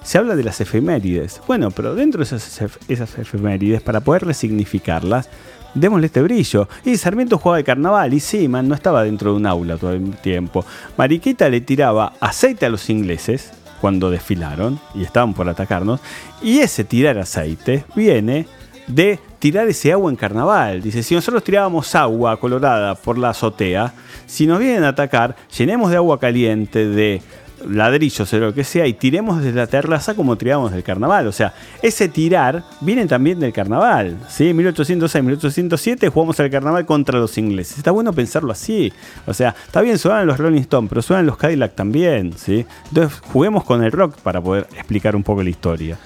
se 0.05 0.19
habla 0.19 0.37
de 0.37 0.45
las 0.45 0.61
efemérides. 0.61 1.41
Bueno, 1.47 1.71
pero 1.71 1.95
dentro 1.95 2.19
de 2.19 2.25
esas, 2.25 2.61
esas 2.89 3.19
efemérides, 3.19 3.81
para 3.83 4.01
poder 4.01 4.27
resignificarlas, 4.27 5.29
démosle 5.75 6.07
este 6.07 6.23
brillo. 6.23 6.69
Y 6.85 6.97
Sarmiento 6.97 7.39
jugaba 7.39 7.59
de 7.59 7.65
carnaval, 7.65 8.15
y 8.15 8.21
sí, 8.21 8.49
man, 8.49 8.69
no 8.69 8.75
estaba 8.75 9.05
dentro 9.05 9.33
de 9.33 9.37
un 9.37 9.47
aula 9.47 9.77
todo 9.77 9.93
el 9.93 10.17
tiempo. 10.17 10.65
Mariquita 10.97 11.49
le 11.49 11.61
tiraba 11.61 12.15
aceite 12.21 12.67
a 12.67 12.71
los 12.71 12.89
ingleses 12.91 13.53
cuando 13.81 14.11
desfilaron 14.11 14.81
y 14.95 15.03
estaban 15.03 15.35
por 15.35 15.49
atacarnos, 15.49 16.01
y 16.43 16.61
ese 16.61 16.85
tirar 16.85 17.19
aceite 17.19 17.85
viene 17.95 18.47
de 18.87 19.19
tirar 19.39 19.69
ese 19.69 19.93
agua 19.93 20.11
en 20.11 20.17
carnaval. 20.17 20.83
Dice, 20.83 21.03
si 21.03 21.15
nosotros 21.15 21.45
tirábamos 21.45 21.95
agua 21.95 22.39
colorada 22.39 22.95
por 22.95 23.19
la 23.19 23.31
azotea, 23.31 23.93
si 24.27 24.47
nos 24.47 24.59
vienen 24.59 24.85
a 24.85 24.89
atacar, 24.89 25.37
llenemos 25.57 25.91
de 25.91 25.97
agua 25.97 26.19
caliente, 26.19 26.87
de 26.87 27.21
ladrillos 27.69 28.33
o 28.33 28.39
lo 28.39 28.55
que 28.55 28.65
sea, 28.65 28.87
y 28.87 28.95
tiremos 28.95 29.43
desde 29.43 29.57
la 29.57 29.67
terraza 29.67 30.15
como 30.15 30.37
tirábamos 30.37 30.73
del 30.73 30.83
carnaval. 30.83 31.27
O 31.27 31.33
sea, 31.33 31.55
ese 31.83 32.09
tirar 32.09 32.65
viene 32.81 33.07
también 33.07 33.41
del 33.41 33.53
carnaval. 33.53 34.17
¿sí? 34.29 34.53
1806, 34.55 35.25
1807 35.25 36.09
jugamos 36.09 36.39
al 36.41 36.51
carnaval 36.51 36.87
contra 36.87 37.19
los 37.19 37.37
ingleses. 37.39 37.79
Está 37.79 37.91
bueno 37.91 38.13
pensarlo 38.13 38.53
así. 38.53 38.93
O 39.27 39.35
sea, 39.35 39.55
está 39.67 39.81
bien, 39.81 39.99
suenan 39.99 40.27
los 40.27 40.39
Rolling 40.39 40.61
Stones, 40.63 40.89
pero 40.89 41.03
suenan 41.03 41.27
los 41.27 41.37
Cadillac 41.37 41.75
también. 41.75 42.33
¿sí? 42.37 42.65
Entonces, 42.89 43.21
juguemos 43.33 43.65
con 43.65 43.83
el 43.85 43.93
rock 43.93 44.17
para 44.19 44.41
poder 44.41 44.67
explicar 44.75 45.17
un 45.17 45.23
poco 45.23 45.43
la 45.43 45.51
historia. 45.51 45.99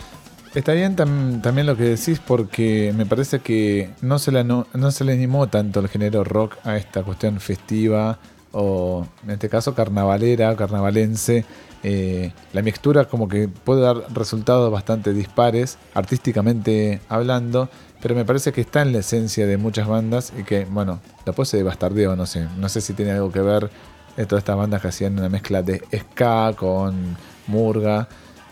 Está 0.55 0.73
bien 0.73 0.97
tam- 0.97 1.42
también 1.42 1.66
lo 1.66 1.77
que 1.77 1.85
decís 1.85 2.21
porque 2.27 2.92
me 2.97 3.05
parece 3.05 3.40
que 3.40 3.90
no 4.01 4.18
se, 4.18 4.33
no 4.42 4.90
se 4.90 5.05
le 5.05 5.12
animó 5.12 5.47
tanto 5.49 5.79
el 5.81 5.88
género 5.88 6.25
rock 6.25 6.57
a 6.64 6.77
esta 6.79 7.03
cuestión 7.03 7.38
festiva 7.38 8.18
o 8.53 9.07
en 9.25 9.31
este 9.31 9.49
caso 9.49 9.75
carnavalera, 9.75 10.55
carnavalense. 10.57 11.45
Eh, 11.85 12.33
la 12.53 12.63
mixtura 12.63 13.05
como 13.05 13.29
que 13.29 13.47
puede 13.49 13.83
dar 13.83 14.03
resultados 14.13 14.71
bastante 14.73 15.13
dispares, 15.13 15.79
artísticamente 15.95 17.01
hablando, 17.09 17.69
pero 18.03 18.15
me 18.17 18.25
parece 18.25 18.53
que 18.53 18.61
está 18.61 18.83
en 18.83 18.93
la 18.93 18.99
esencia 18.99 19.47
de 19.47 19.57
muchas 19.59 19.87
bandas 19.87 20.33
y 20.39 20.43
que, 20.43 20.65
bueno, 20.65 20.99
después 21.25 21.49
se 21.49 21.63
bastardeó, 21.63 22.17
no 22.17 22.27
sé, 22.27 22.49
no 22.59 22.69
sé 22.69 22.81
si 22.81 22.95
tiene 22.95 23.13
algo 23.13 23.31
que 23.31 23.41
ver 23.41 23.71
eh, 24.17 24.27
todas 24.27 24.43
estas 24.43 24.57
bandas 24.57 24.83
que 24.83 24.89
hacían 24.89 25.19
una 25.19 25.29
mezcla 25.29 25.63
de 25.63 25.83
ska 25.97 26.53
con 26.57 27.17
murga. 27.47 28.09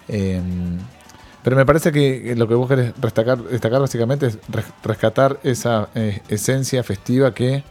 em, 0.08 0.78
pero 1.42 1.56
me 1.56 1.66
parece 1.66 1.90
que 1.92 2.34
lo 2.36 2.46
que 2.48 2.54
vos 2.54 2.68
querés 2.68 2.92
destacar, 3.00 3.38
básicamente 3.80 4.26
es 4.26 4.38
res- 4.48 4.66
rescatar 4.82 5.38
esa 5.44 5.88
eh, 5.94 6.20
esencia 6.28 6.82
festiva 6.82 7.34
que 7.34 7.62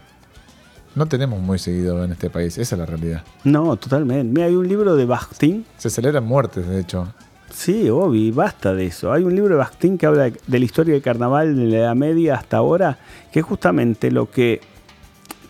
no 0.96 1.06
tenemos 1.08 1.40
muy 1.42 1.60
seguido 1.60 2.04
en 2.04 2.14
este 2.14 2.30
país. 2.30 2.58
Esa 2.58 2.76
es 2.76 2.80
la 2.80 2.86
realidad. 2.86 3.24
No, 3.44 3.76
totalmente. 3.76 4.34
Mira, 4.34 4.48
hay 4.48 4.56
un 4.56 4.68
libro 4.68 4.96
de 4.96 5.06
Bakhtin. 5.06 5.66
Se 5.78 5.90
celebran 5.90 6.26
muertes, 6.26 6.68
de 6.68 6.80
hecho. 6.80 7.08
Sí, 7.52 7.90
Obi, 7.90 8.32
basta 8.32 8.74
de 8.74 8.88
eso. 8.88 9.12
Hay 9.12 9.24
un 9.24 9.36
libro 9.36 9.56
de 9.56 9.60
Bakhtin 9.60 9.98
que 9.98 10.06
habla 10.06 10.24
de, 10.24 10.40
la 10.48 10.58
historia 10.58 10.94
del 10.94 11.04
carnaval 11.04 11.56
de 11.56 11.66
la 11.66 11.78
Edad 11.78 11.96
Media 11.96 12.36
hasta 12.36 12.58
ahora, 12.58 12.98
que 13.32 13.40
es 13.40 13.46
justamente 13.46 14.10
lo 14.10 14.32
que 14.32 14.62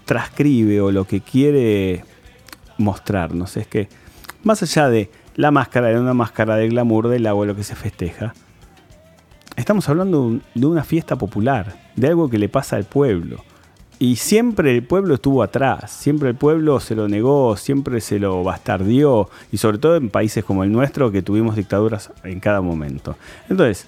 transcribe 0.06 0.82
o 0.82 0.92
lo 0.92 1.06
que 1.06 1.22
quiere 1.22 2.04
mostrarnos. 2.78 3.56
Es 3.58 3.68
que, 3.68 3.88
más 4.44 4.62
allá 4.64 4.90
de 4.90 5.10
la 5.36 5.52
máscara, 5.52 5.88
de 5.88 6.00
una 6.00 6.14
máscara 6.14 6.56
de 6.56 6.70
glamour 6.70 7.08
del 7.08 7.28
agua, 7.28 7.46
lo 7.46 7.56
que 7.56 7.64
se 7.64 7.76
festeja, 7.76 8.34
estamos 9.56 9.88
hablando 9.90 10.40
de 10.54 10.66
una 10.66 10.84
fiesta 10.84 11.16
popular, 11.16 11.76
de 11.96 12.08
algo 12.08 12.30
que 12.30 12.38
le 12.38 12.50
pasa 12.50 12.76
al 12.76 12.86
pueblo. 12.86 13.44
Y 13.98 14.18
siempre 14.18 14.72
el 14.72 14.84
pueblo 14.84 15.16
estuvo 15.16 15.42
atrás, 15.42 15.90
siempre 15.90 16.30
el 16.30 16.36
pueblo 16.36 16.82
se 16.82 16.96
lo 16.96 17.08
negó, 17.08 17.56
siempre 17.56 18.02
se 18.02 18.20
lo 18.20 18.44
bastardió, 18.44 19.30
y 19.54 19.58
sobre 19.58 19.78
todo 19.78 19.96
en 19.96 20.10
países 20.10 20.44
como 20.44 20.66
el 20.66 20.72
nuestro 20.72 21.12
que 21.12 21.22
tuvimos 21.22 21.56
dictaduras 21.56 22.12
en 22.24 22.42
cada 22.42 22.60
momento. 22.60 23.16
Entonces, 23.50 23.88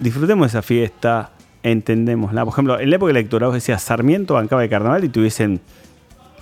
disfrutemos 0.00 0.48
esa 0.48 0.62
fiesta, 0.62 1.30
entendémosla. 1.62 2.44
Por 2.44 2.52
ejemplo, 2.54 2.80
en 2.80 2.90
la 2.90 2.96
época 2.96 3.12
electoral 3.12 3.48
vos 3.48 3.54
decías 3.54 3.82
Sarmiento 3.82 4.34
bancaba 4.34 4.62
de 4.62 4.68
carnaval 4.68 5.04
y 5.04 5.08
te 5.08 5.20
hubiesen 5.20 5.60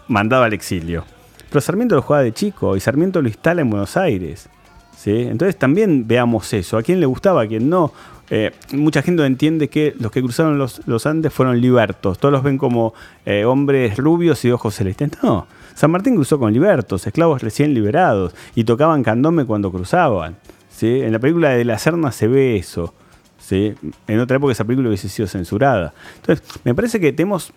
mandado 0.07 0.44
al 0.44 0.55
exilio. 0.55 1.05
Pero 1.51 1.61
Sarmiento 1.61 1.94
lo 1.94 2.03
jugaba 2.03 2.22
de 2.22 2.33
chico 2.33 2.77
y 2.77 2.81
Sarmiento 2.81 3.20
lo 3.20 3.29
instala 3.29 3.61
en 3.61 3.70
Buenos 3.70 3.96
Aires. 3.96 4.48
¿sí? 4.96 5.12
Entonces 5.12 5.57
también 5.59 6.07
veamos 6.07 6.53
eso. 6.53 6.79
A 6.79 6.83
quién 6.83 7.01
le 7.01 7.07
gustaba, 7.07 7.42
a 7.42 7.46
quién 7.46 7.68
no. 7.68 7.92
Eh, 8.30 8.52
mucha 8.72 9.02
gente 9.02 9.24
entiende 9.24 9.68
que 9.68 9.94
los 9.98 10.12
que 10.12 10.20
cruzaron 10.22 10.58
los, 10.58 11.06
Andes 11.06 11.32
fueron 11.32 11.60
libertos. 11.60 12.18
Todos 12.18 12.32
los 12.32 12.42
ven 12.42 12.58
como 12.58 12.94
eh, 13.24 13.44
hombres 13.44 13.96
rubios 13.96 14.44
y 14.44 14.50
ojos 14.50 14.74
celestes. 14.74 15.10
No. 15.22 15.46
San 15.74 15.90
Martín 15.90 16.16
cruzó 16.16 16.38
con 16.38 16.52
libertos, 16.52 17.06
esclavos 17.06 17.42
recién 17.42 17.72
liberados, 17.72 18.34
y 18.54 18.64
tocaban 18.64 19.02
candome 19.02 19.44
cuando 19.44 19.70
cruzaban. 19.70 20.36
¿sí? 20.70 21.00
En 21.02 21.12
la 21.12 21.18
película 21.18 21.50
de 21.50 21.64
La 21.64 21.78
Serna 21.78 22.12
se 22.12 22.26
ve 22.26 22.56
eso. 22.56 22.94
¿sí? 23.38 23.74
En 24.06 24.18
otra 24.18 24.36
época 24.36 24.52
esa 24.52 24.64
película 24.64 24.88
hubiese 24.88 25.08
sido 25.08 25.28
censurada. 25.28 25.94
Entonces, 26.16 26.44
me 26.64 26.74
parece 26.74 26.98
que 26.98 27.12
tenemos 27.12 27.52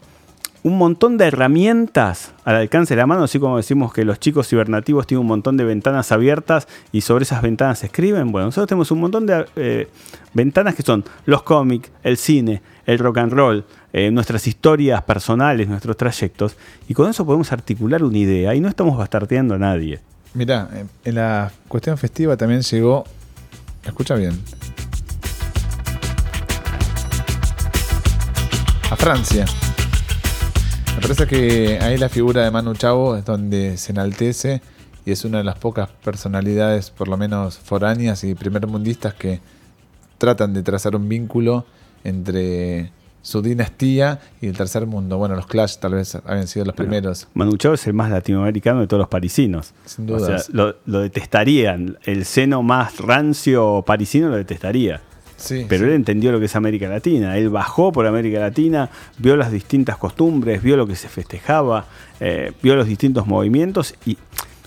un 0.64 0.78
montón 0.78 1.18
de 1.18 1.26
herramientas 1.26 2.34
al 2.46 2.56
alcance 2.56 2.94
de 2.94 3.00
la 3.02 3.08
mano, 3.08 3.24
así 3.24 3.40
como 3.40 3.58
decimos 3.58 3.92
que 3.94 4.06
los 4.06 4.20
chicos 4.20 4.48
cibernativos 4.48 5.08
tienen 5.08 5.22
un 5.22 5.28
montón 5.28 5.58
de 5.58 5.64
ventanas 5.64 6.12
abiertas 6.12 6.68
y 6.92 7.02
sobre 7.02 7.24
esas 7.24 7.42
ventanas 7.42 7.80
se 7.80 7.88
escriben. 7.88 8.32
Bueno, 8.32 8.48
nosotros 8.48 8.68
tenemos 8.68 8.92
un 8.92 9.00
montón 9.00 9.26
de 9.26 9.46
eh, 9.56 9.88
ventanas 10.34 10.76
que 10.76 10.84
son 10.84 11.04
los 11.26 11.42
cómics, 11.42 11.90
el 12.04 12.16
cine, 12.18 12.62
el 12.86 13.00
rock 13.00 13.18
and 13.18 13.34
roll, 13.34 13.66
eh, 13.92 14.12
nuestras 14.12 14.46
historias 14.46 15.02
personales, 15.02 15.68
nuestros 15.68 15.98
trayectos, 15.98 16.56
y 16.88 16.94
con 16.94 17.10
eso 17.10 17.26
podemos 17.26 17.52
articular 17.52 18.04
una 18.04 18.18
idea 18.20 18.54
y 18.54 18.60
no 18.60 18.70
estamos 18.70 18.96
bastardeando 18.98 19.56
a 19.56 19.58
nadie. 19.58 20.00
Mirá, 20.36 20.70
en- 20.76 20.90
en 21.06 21.16
la 21.16 21.52
cuestión 21.68 21.98
festiva 21.98 22.38
también 22.38 22.62
llegó. 22.62 23.04
Escucha 23.84 24.14
bien. 24.14 24.40
A 28.92 28.96
Francia. 28.96 29.46
Me 30.96 31.02
parece 31.02 31.26
que 31.28 31.80
ahí 31.82 31.98
la 31.98 32.10
figura 32.10 32.44
de 32.44 32.52
Manu 32.52 32.74
Chao 32.76 33.16
es 33.16 33.26
donde 33.26 33.78
se 33.78 33.92
enaltece 33.92 34.62
y 35.06 35.12
es 35.12 35.26
una 35.26 35.40
de 35.40 35.44
las 35.44 35.58
pocas 35.58 35.90
personalidades, 36.04 36.90
por 36.92 37.08
lo 37.08 37.18
menos 37.18 37.58
foráneas 37.58 38.24
y 38.24 38.36
primermundistas, 38.36 39.14
que 39.14 39.40
tratan 40.18 40.54
de 40.54 40.62
trazar 40.64 40.96
un 40.96 41.10
vínculo 41.10 41.66
entre 42.04 42.92
su 43.24 43.42
dinastía 43.42 44.20
y 44.42 44.48
el 44.48 44.58
tercer 44.58 44.86
mundo. 44.86 45.18
Bueno, 45.18 45.36
los 45.36 45.48
Clash 45.48 45.78
tal 45.78 45.94
vez 45.94 46.16
habían 46.26 46.48
sido 46.48 46.66
los 46.66 46.76
primeros. 46.76 47.28
Manu 47.34 47.56
Chao 47.58 47.74
es 47.74 47.88
el 47.88 47.94
más 47.94 48.12
latinoamericano 48.12 48.82
de 48.82 48.88
todos 48.88 49.00
los 49.00 49.10
parisinos. 49.10 49.74
Sin 49.86 50.12
O 50.12 50.20
sea, 50.20 50.38
lo, 50.52 50.76
lo 50.86 51.00
detestarían. 51.00 51.98
El 52.04 52.26
seno 52.26 52.64
más 52.64 52.98
rancio 53.00 53.84
parisino 53.86 54.30
lo 54.30 54.38
detestaría. 54.38 55.02
Sí, 55.42 55.66
Pero 55.68 55.84
sí. 55.86 55.90
él 55.90 55.96
entendió 55.96 56.32
lo 56.32 56.40
que 56.40 56.46
es 56.46 56.56
América 56.56 56.88
Latina. 56.88 57.38
Él 57.38 57.50
bajó 57.50 57.92
por 57.92 58.06
América 58.06 58.40
Latina, 58.40 58.90
vio 59.18 59.36
las 59.36 59.52
distintas 59.52 59.98
costumbres, 59.98 60.62
vio 60.62 60.78
lo 60.78 60.88
que 60.88 60.96
se 60.96 61.10
festejaba, 61.10 61.86
eh, 62.20 62.54
vio 62.62 62.76
los 62.76 62.88
distintos 62.88 63.28
movimientos. 63.28 63.96
Y 64.06 64.18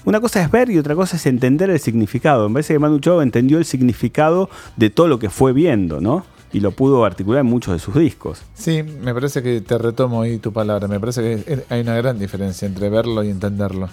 una 0.04 0.20
cosa 0.20 0.42
es 0.42 0.50
ver 0.50 0.70
y 0.70 0.78
otra 0.78 0.94
cosa 0.94 1.16
es 1.16 1.24
entender 1.26 1.70
el 1.70 1.80
significado. 1.80 2.48
Me 2.48 2.54
parece 2.54 2.74
que 2.74 2.78
Manu 2.78 2.98
Chao 2.98 3.22
entendió 3.22 3.58
el 3.58 3.64
significado 3.64 4.50
de 4.76 4.90
todo 4.90 5.08
lo 5.08 5.18
que 5.18 5.30
fue 5.30 5.52
viendo, 5.52 6.00
¿no? 6.00 6.26
Y 6.52 6.60
lo 6.60 6.70
pudo 6.72 7.04
articular 7.04 7.40
en 7.40 7.46
muchos 7.46 7.72
de 7.74 7.80
sus 7.80 7.94
discos. 7.96 8.42
Sí, 8.54 8.82
me 8.82 9.12
parece 9.14 9.42
que 9.42 9.60
te 9.60 9.76
retomo 9.78 10.22
ahí 10.22 10.38
tu 10.38 10.52
palabra. 10.52 10.86
Me 10.88 11.00
parece 11.00 11.22
que 11.44 11.64
hay 11.68 11.80
una 11.80 11.96
gran 11.96 12.18
diferencia 12.18 12.66
entre 12.66 12.88
verlo 12.90 13.24
y 13.24 13.30
entenderlo. 13.30 13.88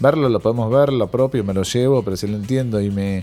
Verlo 0.00 0.28
lo 0.28 0.40
podemos 0.40 0.70
ver, 0.70 0.92
lo 0.92 1.06
propio, 1.08 1.44
me 1.44 1.54
lo 1.54 1.62
llevo, 1.62 2.02
pero 2.02 2.16
si 2.16 2.26
lo 2.26 2.36
entiendo 2.36 2.80
y 2.80 2.90
me 2.90 3.22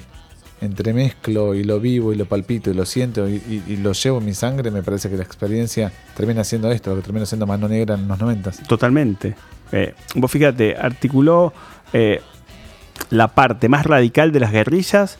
entremezclo 0.62 1.54
y 1.56 1.64
lo 1.64 1.80
vivo 1.80 2.12
y 2.14 2.16
lo 2.16 2.26
palpito 2.26 2.70
y 2.70 2.74
lo 2.74 2.86
siento 2.86 3.28
y, 3.30 3.36
y- 3.36 3.64
y 3.68 3.78
lo 3.78 3.94
llevo 3.94 4.18
en 4.20 4.26
mi 4.26 4.34
sangre, 4.34 4.72
me 4.72 4.84
parece 4.84 5.10
que 5.10 5.18
la 5.18 5.24
experiencia 5.24 5.92
termina 6.16 6.44
siendo 6.44 6.72
esto, 6.72 6.96
que 6.96 7.02
termina 7.02 7.26
siendo 7.26 7.48
mano 7.48 7.68
negra 7.68 7.96
en 7.96 8.08
los 8.08 8.20
noventas. 8.20 8.62
Totalmente. 8.68 9.36
Eh, 9.72 9.94
vos 10.16 10.30
fíjate, 10.32 10.76
articuló 10.76 11.54
eh, 11.94 12.22
la 13.10 13.30
parte 13.30 13.70
más 13.70 13.86
radical 13.86 14.32
de 14.32 14.40
las 14.40 14.52
guerrillas, 14.52 15.18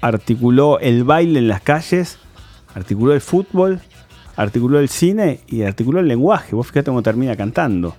articuló 0.00 0.78
el 0.80 1.04
baile 1.04 1.38
en 1.40 1.48
las 1.48 1.60
calles, 1.62 2.18
articuló 2.74 3.12
el 3.12 3.20
fútbol, 3.20 3.80
articuló 4.36 4.78
el 4.78 4.88
cine 4.88 5.40
y 5.48 5.62
articuló 5.62 6.00
el 6.00 6.08
lenguaje. 6.08 6.54
Vos 6.54 6.66
fíjate 6.68 6.86
cómo 6.90 7.02
termina 7.02 7.36
cantando. 7.36 7.96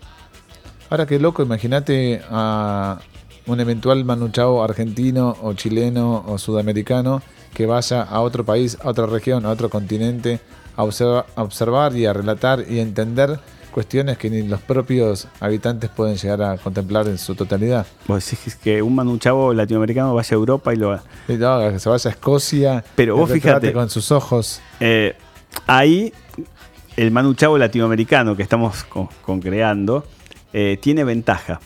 Ahora 0.89 1.05
qué 1.05 1.19
loco, 1.19 1.41
imagínate 1.43 2.21
a 2.29 2.99
un 3.51 3.59
eventual 3.59 4.03
Manu 4.05 4.29
Chao 4.29 4.63
argentino 4.63 5.35
o 5.41 5.53
chileno 5.53 6.23
o 6.27 6.37
sudamericano 6.37 7.21
que 7.53 7.65
vaya 7.65 8.01
a 8.03 8.21
otro 8.21 8.45
país, 8.45 8.77
a 8.83 8.89
otra 8.89 9.05
región, 9.05 9.45
a 9.45 9.49
otro 9.49 9.69
continente, 9.69 10.39
a 10.77 10.83
observa- 10.83 11.25
a 11.35 11.43
observar 11.43 11.95
y 11.95 12.05
a 12.05 12.13
relatar 12.13 12.63
y 12.69 12.79
a 12.79 12.81
entender 12.81 13.39
cuestiones 13.71 14.17
que 14.17 14.29
ni 14.29 14.41
los 14.43 14.61
propios 14.61 15.27
habitantes 15.39 15.89
pueden 15.89 16.17
llegar 16.17 16.41
a 16.41 16.57
contemplar 16.57 17.07
en 17.07 17.17
su 17.17 17.35
totalidad. 17.35 17.85
Vos 18.07 18.29
decís 18.29 18.55
que 18.55 18.81
un 18.81 18.95
Manu 18.95 19.17
Chao 19.17 19.53
latinoamericano 19.53 20.13
vaya 20.13 20.29
a 20.31 20.35
Europa 20.35 20.73
y 20.73 20.77
lo... 20.77 20.95
Y 21.27 21.33
no, 21.33 21.59
que 21.71 21.79
se 21.79 21.87
vaya 21.89 22.09
a 22.09 22.11
Escocia, 22.13 22.83
Pero 22.95 23.15
vos 23.15 23.31
fíjate. 23.31 23.71
con 23.73 23.89
sus 23.89 24.11
ojos. 24.11 24.61
Eh, 24.81 25.15
ahí 25.67 26.13
el 26.97 27.11
Manu 27.11 27.33
Chao 27.33 27.57
latinoamericano 27.57 28.35
que 28.35 28.43
estamos 28.43 28.83
con, 28.85 29.07
con 29.25 29.39
creando 29.39 30.05
eh, 30.53 30.77
tiene 30.81 31.05
ventaja. 31.05 31.61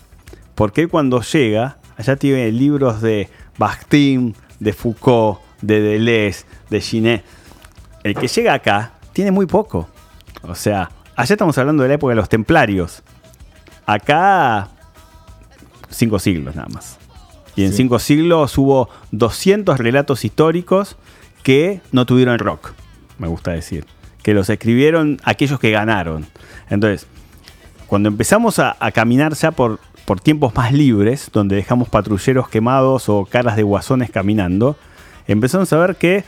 Porque 0.55 0.81
él 0.81 0.89
cuando 0.89 1.21
llega, 1.21 1.77
allá 1.97 2.15
tiene 2.15 2.51
libros 2.51 3.01
de 3.01 3.29
Bakhtin, 3.57 4.35
de 4.59 4.73
Foucault, 4.73 5.39
de 5.61 5.81
Deleuze, 5.81 6.45
de 6.69 6.81
Ginet. 6.81 7.23
El 8.03 8.15
que 8.15 8.27
llega 8.27 8.53
acá 8.53 8.93
tiene 9.13 9.31
muy 9.31 9.45
poco. 9.45 9.89
O 10.43 10.55
sea, 10.55 10.91
allá 11.15 11.33
estamos 11.33 11.57
hablando 11.57 11.83
de 11.83 11.89
la 11.89 11.95
época 11.95 12.11
de 12.11 12.15
los 12.15 12.29
templarios. 12.29 13.03
Acá, 13.85 14.69
cinco 15.89 16.19
siglos 16.19 16.55
nada 16.55 16.67
más. 16.73 16.97
Y 17.55 17.63
en 17.63 17.71
Sí. 17.71 17.77
cinco 17.77 17.99
siglos 17.99 18.57
hubo 18.57 18.89
200 19.11 19.77
relatos 19.79 20.25
históricos 20.25 20.97
que 21.43 21.81
no 21.91 22.05
tuvieron 22.05 22.37
rock, 22.39 22.73
me 23.17 23.27
gusta 23.27 23.51
decir. 23.51 23.85
Que 24.23 24.33
los 24.33 24.49
escribieron 24.49 25.19
aquellos 25.23 25.59
que 25.59 25.71
ganaron. 25.71 26.25
Entonces, 26.69 27.07
cuando 27.87 28.09
empezamos 28.09 28.59
a, 28.59 28.75
a 28.79 28.91
caminar 28.91 29.33
ya 29.35 29.51
por, 29.51 29.79
por 30.05 30.19
tiempos 30.19 30.53
más 30.55 30.71
libres, 30.71 31.29
donde 31.33 31.55
dejamos 31.55 31.89
patrulleros 31.89 32.47
quemados 32.47 33.09
o 33.09 33.25
caras 33.25 33.55
de 33.55 33.63
guasones 33.63 34.11
caminando, 34.11 34.77
empezamos 35.27 35.71
a 35.73 35.77
ver 35.77 35.95
que 35.95 36.23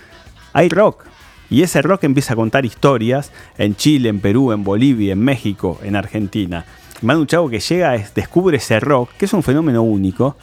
hay 0.53 0.69
rock. 0.69 1.05
Y 1.49 1.61
ese 1.61 1.81
rock 1.81 2.03
empieza 2.03 2.33
a 2.33 2.35
contar 2.35 2.65
historias 2.65 3.31
en 3.57 3.75
Chile, 3.75 4.09
en 4.09 4.19
Perú, 4.19 4.51
en 4.51 4.63
Bolivia, 4.63 5.13
en 5.13 5.19
México, 5.19 5.79
en 5.83 5.95
Argentina. 5.95 6.65
Manu 7.01 7.25
Chao 7.25 7.47
que 7.49 7.59
llega, 7.59 7.95
es- 7.95 8.13
descubre 8.13 8.57
ese 8.57 8.79
rock, 8.79 9.11
que 9.17 9.25
es 9.25 9.33
un 9.33 9.43
fenómeno 9.43 9.83
único, 9.83 10.35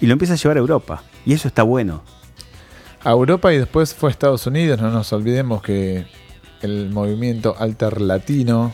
y 0.00 0.06
lo 0.06 0.12
empieza 0.12 0.34
a 0.34 0.36
llevar 0.36 0.58
a 0.58 0.60
Europa. 0.60 1.02
Y 1.24 1.32
eso 1.32 1.48
está 1.48 1.62
bueno. 1.62 2.02
A 3.02 3.10
Europa 3.10 3.52
y 3.52 3.58
después 3.58 3.94
fue 3.94 4.10
a 4.10 4.12
Estados 4.12 4.46
Unidos, 4.46 4.80
no 4.80 4.90
nos 4.90 5.12
olvidemos 5.12 5.62
que 5.62 6.04
el 6.60 6.90
movimiento 6.90 7.56
alter 7.58 8.00
latino, 8.00 8.72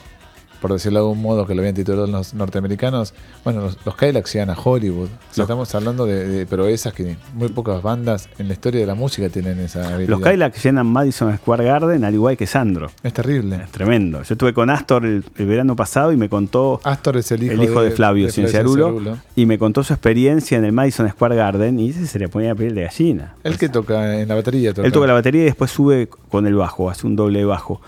por 0.61 0.73
decirlo 0.73 0.99
de 1.01 1.05
algún 1.07 1.23
modo 1.23 1.47
que 1.47 1.55
lo 1.55 1.61
habían 1.61 1.75
titulado 1.75 2.07
los 2.07 2.35
norteamericanos, 2.35 3.15
bueno, 3.45 3.61
los, 3.63 3.79
los 3.85 3.95
Cadillacs 3.95 4.33
llegan 4.33 4.51
a 4.51 4.57
Hollywood. 4.59 5.07
O 5.07 5.09
sea, 5.09 5.19
Los- 5.29 5.39
estamos 5.41 5.75
hablando 5.75 6.05
de, 6.07 6.27
de 6.29 6.47
proezas 6.47 6.93
que 6.93 7.17
muy 7.35 7.49
pocas 7.49 7.83
bandas 7.83 8.29
en 8.39 8.49
la 8.49 8.55
historia 8.55 8.81
de 8.81 8.87
la 8.87 8.95
música 8.95 9.29
tienen 9.29 9.59
esa 9.61 9.87
habilidad. 9.89 10.09
Los 10.11 10.21
Cadillacs 10.21 10.63
llenan 10.65 10.87
Madison 10.87 11.37
Square 11.37 11.65
Garden 11.65 12.05
al 12.05 12.15
igual 12.15 12.37
que 12.37 12.47
Sandro. 12.47 12.91
Es 13.03 13.13
terrible. 13.13 13.57
Es 13.65 13.71
tremendo. 13.71 14.23
Yo 14.23 14.35
estuve 14.35 14.53
con 14.53 14.71
Astor 14.71 15.05
el, 15.05 15.25
el 15.37 15.47
verano 15.47 15.77
pasado 15.77 16.13
y 16.13 16.17
me 16.17 16.29
contó 16.29 16.81
Astor 16.85 17.17
es 17.19 17.31
el 17.33 17.43
hijo, 17.45 17.53
el 17.55 17.63
hijo 17.65 17.83
de, 17.83 17.91
Flavio 17.93 18.31
Cienciarulo 18.31 19.19
y 19.37 19.47
me 19.47 19.59
contó 19.59 19.83
su 19.85 19.93
experiencia 19.93 20.59
en 20.59 20.65
el 20.65 20.73
Madison 20.73 21.09
Square 21.09 21.37
Garden 21.37 21.79
y 21.81 21.93
se 21.93 22.19
le 22.19 22.29
ponía 22.29 22.53
a 22.53 22.55
piel 22.55 22.75
de 22.75 22.83
gallina. 22.83 23.35
El 23.45 23.59
que 23.59 23.69
toca 23.69 24.21
en 24.21 24.29
la 24.29 24.35
batería. 24.35 24.73
Él 24.77 24.93
toca 24.93 25.07
la 25.07 25.13
batería 25.15 25.43
y 25.43 25.45
después 25.47 25.71
sube 25.71 26.09
con 26.29 26.47
el 26.47 26.55
bajo, 26.55 26.91
hace 26.91 27.07
un 27.07 27.17
doble 27.17 27.45
bajo. 27.45 27.81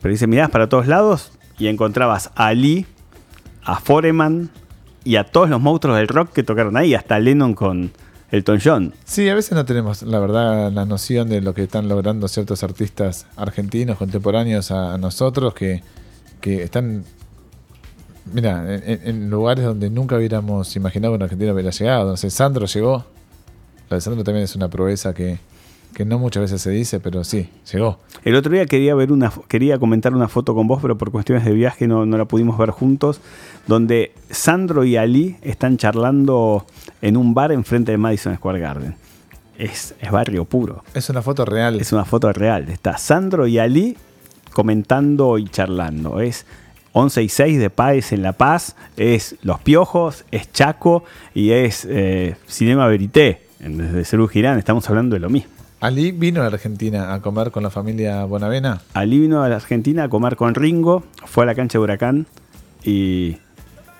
Pero 0.00 0.12
dice, 0.12 0.26
mirás 0.26 0.50
para 0.50 0.68
todos 0.68 0.86
lados 0.86 1.32
y 1.58 1.68
encontrabas 1.68 2.30
a 2.34 2.52
Lee, 2.52 2.86
a 3.64 3.80
Foreman 3.80 4.50
y 5.04 5.16
a 5.16 5.24
todos 5.24 5.48
los 5.48 5.60
monstruos 5.60 5.96
del 5.96 6.08
rock 6.08 6.32
que 6.32 6.42
tocaron 6.42 6.76
ahí, 6.76 6.94
hasta 6.94 7.18
Lennon 7.18 7.54
con 7.54 7.90
Elton 8.30 8.60
John. 8.62 8.94
Sí, 9.04 9.28
a 9.28 9.34
veces 9.34 9.52
no 9.52 9.64
tenemos, 9.64 10.02
la 10.02 10.18
verdad, 10.18 10.70
la 10.70 10.84
noción 10.84 11.28
de 11.28 11.40
lo 11.40 11.54
que 11.54 11.62
están 11.62 11.88
logrando 11.88 12.28
ciertos 12.28 12.62
artistas 12.62 13.26
argentinos 13.36 13.96
contemporáneos 13.96 14.70
a, 14.70 14.98
nosotros 14.98 15.54
que, 15.54 15.82
que 16.40 16.62
están, 16.62 17.04
mira, 18.32 18.64
en, 18.74 19.30
lugares 19.30 19.64
donde 19.64 19.88
nunca 19.88 20.16
hubiéramos 20.16 20.76
imaginado 20.76 21.12
que 21.12 21.16
un 21.16 21.22
argentino 21.22 21.52
hubiera 21.54 21.70
llegado. 21.70 22.10
No 22.10 22.16
sé, 22.16 22.30
Sandro 22.30 22.66
llegó. 22.66 23.04
Lo 23.88 23.96
de 23.96 24.00
Sandro 24.02 24.22
también 24.22 24.44
es 24.44 24.54
una 24.54 24.68
proeza 24.68 25.14
que, 25.14 25.38
que 25.94 26.04
no 26.04 26.18
muchas 26.18 26.42
veces 26.42 26.62
se 26.62 26.70
dice, 26.70 27.00
pero 27.00 27.24
sí, 27.24 27.50
llegó. 27.72 27.98
El 28.24 28.34
otro 28.34 28.52
día 28.52 28.66
quería 28.66 28.94
ver 28.94 29.12
una 29.12 29.32
quería 29.48 29.78
comentar 29.78 30.14
una 30.14 30.28
foto 30.28 30.54
con 30.54 30.66
vos, 30.66 30.80
pero 30.80 30.96
por 30.96 31.10
cuestiones 31.10 31.44
de 31.44 31.52
viaje 31.52 31.86
no, 31.86 32.06
no 32.06 32.16
la 32.16 32.24
pudimos 32.24 32.56
ver 32.58 32.70
juntos, 32.70 33.20
donde 33.66 34.12
Sandro 34.30 34.84
y 34.84 34.96
Ali 34.96 35.36
están 35.42 35.76
charlando 35.76 36.66
en 37.02 37.16
un 37.16 37.34
bar 37.34 37.52
enfrente 37.52 37.92
de 37.92 37.98
Madison 37.98 38.36
Square 38.36 38.60
Garden. 38.60 38.96
Es, 39.56 39.94
es 40.00 40.10
barrio 40.10 40.44
puro. 40.44 40.84
Es 40.94 41.10
una 41.10 41.20
foto 41.20 41.44
real. 41.44 41.80
Es 41.80 41.92
una 41.92 42.04
foto 42.04 42.32
real. 42.32 42.68
Está 42.68 42.96
Sandro 42.96 43.46
y 43.46 43.58
Ali 43.58 43.96
comentando 44.52 45.36
y 45.38 45.48
charlando. 45.48 46.20
Es 46.20 46.46
11 46.92 47.22
y 47.22 47.28
6 47.28 47.58
de 47.58 47.70
Páez 47.70 48.12
en 48.12 48.22
La 48.22 48.32
Paz, 48.32 48.76
es 48.96 49.36
Los 49.42 49.60
Piojos, 49.60 50.24
es 50.30 50.50
Chaco 50.52 51.04
y 51.34 51.50
es 51.50 51.86
eh, 51.88 52.36
Cinema 52.46 52.86
Verité. 52.86 53.42
Desde 53.58 54.04
Cerú 54.04 54.28
Girán 54.28 54.58
estamos 54.58 54.88
hablando 54.88 55.14
de 55.14 55.20
lo 55.20 55.30
mismo. 55.30 55.57
Ali 55.80 56.10
vino 56.10 56.40
a 56.40 56.44
la 56.44 56.50
Argentina 56.50 57.14
a 57.14 57.20
comer 57.20 57.52
con 57.52 57.62
la 57.62 57.70
familia 57.70 58.24
Bonavena. 58.24 58.80
Ali 58.94 59.20
vino 59.20 59.42
a 59.44 59.48
la 59.48 59.56
Argentina 59.56 60.04
a 60.04 60.08
comer 60.08 60.34
con 60.34 60.54
Ringo, 60.54 61.04
fue 61.24 61.44
a 61.44 61.46
la 61.46 61.54
cancha 61.54 61.78
de 61.78 61.84
Huracán 61.84 62.26
y, 62.82 63.36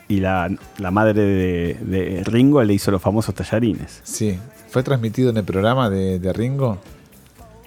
y 0.09 0.19
la, 0.19 0.51
la 0.79 0.91
madre 0.91 1.23
de, 1.23 1.75
de 1.75 2.25
Ringo 2.25 2.63
le 2.65 2.75
hizo 2.75 2.91
los 2.91 3.01
famosos 3.01 3.33
tallarines. 3.35 4.01
Sí, 4.03 4.37
fue 4.71 4.83
transmitido 4.83 5.31
en 5.31 5.37
el 5.37 5.45
programa 5.45 5.89
de, 5.89 6.19
de 6.19 6.33
Ringo. 6.33 6.79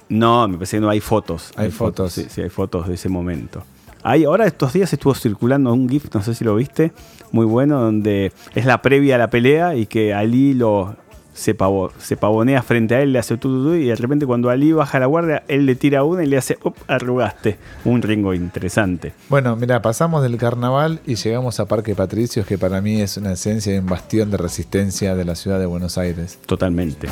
No, 0.10 0.46
me 0.50 0.56
parece 0.56 0.76
que 0.78 0.82
no 0.82 0.90
hay 0.90 1.00
fotos. 1.00 1.52
Hay 1.56 1.72
fotos. 1.72 2.12
Sí, 2.12 2.26
sí, 2.30 2.42
hay 2.42 2.50
fotos 2.50 2.90
de 2.90 2.96
ese 2.96 3.08
momento. 3.08 3.64
Hay, 4.04 4.26
ahora 4.26 4.46
estos 4.46 4.74
días 4.74 4.92
estuvo 4.92 5.14
circulando 5.16 5.72
un 5.72 5.88
GIF, 5.88 6.14
no 6.14 6.22
sé 6.22 6.34
si 6.34 6.44
lo 6.44 6.56
viste, 6.56 6.92
muy 7.32 7.46
bueno, 7.46 7.80
donde 7.80 8.34
es 8.56 8.66
la 8.66 8.82
previa 8.82 9.16
a 9.16 9.18
la 9.20 9.30
pelea 9.30 9.76
y 9.76 9.86
que 9.86 10.14
Ali 10.14 10.54
lo, 10.54 10.98
se, 11.34 11.58
pavo- 11.58 11.92
se 11.98 12.18
pavonea 12.18 12.62
frente 12.62 12.96
a 12.96 13.02
él, 13.02 13.14
le 13.14 13.20
hace 13.20 13.38
tu, 13.38 13.50
tu, 13.50 13.64
tu, 13.70 13.74
y 13.76 13.86
de 13.88 13.96
repente 13.96 14.26
cuando 14.26 14.50
Ali 14.50 14.74
baja 14.74 15.00
la 15.00 15.06
guardia, 15.06 15.44
él 15.48 15.66
le 15.66 15.76
tira 15.76 16.04
una 16.04 16.24
y 16.24 16.28
le 16.28 16.38
hace, 16.38 16.58
up, 16.64 16.76
arrugaste. 16.88 17.58
Un 17.86 18.02
Ringo 18.02 18.34
interesante. 18.34 19.14
Bueno, 19.30 19.56
mira, 19.56 19.82
pasamos 19.82 20.24
del 20.24 20.38
carnaval 20.38 21.00
y 21.06 21.16
llegamos 21.16 21.60
a 21.60 21.66
Parque 21.66 21.96
Patricios, 21.96 22.46
que 22.46 22.58
para 22.58 22.82
mí 22.82 23.02
es 23.02 23.18
una 23.18 23.32
esencia 23.34 23.74
y 23.74 23.78
un 23.78 23.86
bastión 23.88 24.30
de 24.32 24.38
resistencia 24.38 25.16
de 25.16 25.26
la 25.26 25.36
ciudad 25.36 25.60
de 25.60 25.66
Buenos 25.66 25.98
Aires. 25.98 26.38
Totalmente. 26.46 27.08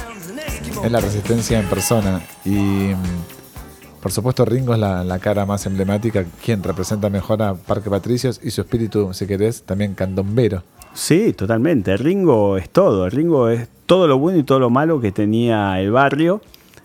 Es 0.84 0.92
la 0.92 1.00
resistencia 1.00 1.60
en 1.60 1.66
persona. 1.68 2.22
Y 2.46 2.92
por 4.02 4.12
supuesto 4.12 4.46
Ringo 4.46 4.74
es 4.74 4.80
la, 4.80 5.04
la 5.04 5.20
cara 5.20 5.46
más 5.46 5.66
emblemática, 5.66 6.26
quien 6.44 6.64
representa 6.64 7.10
mejor 7.10 7.42
a 7.42 7.54
Parque 7.56 7.90
Patricios 7.90 8.40
y 8.44 8.52
su 8.52 8.62
espíritu, 8.62 9.14
si 9.14 9.28
querés, 9.28 9.64
también 9.64 9.94
candombero. 9.94 10.64
Sí, 11.00 11.32
totalmente. 11.32 11.96
Ringo 11.96 12.58
es 12.58 12.70
todo. 12.70 13.10
Ringo 13.10 13.48
es 13.48 13.70
todo 13.86 14.06
lo 14.06 14.20
bueno 14.20 14.38
y 14.38 14.44
todo 14.44 14.60
lo 14.60 14.70
malo 14.70 15.00
que 15.00 15.14
tenía 15.14 15.80
el 15.80 15.92
barrio. 15.92 16.42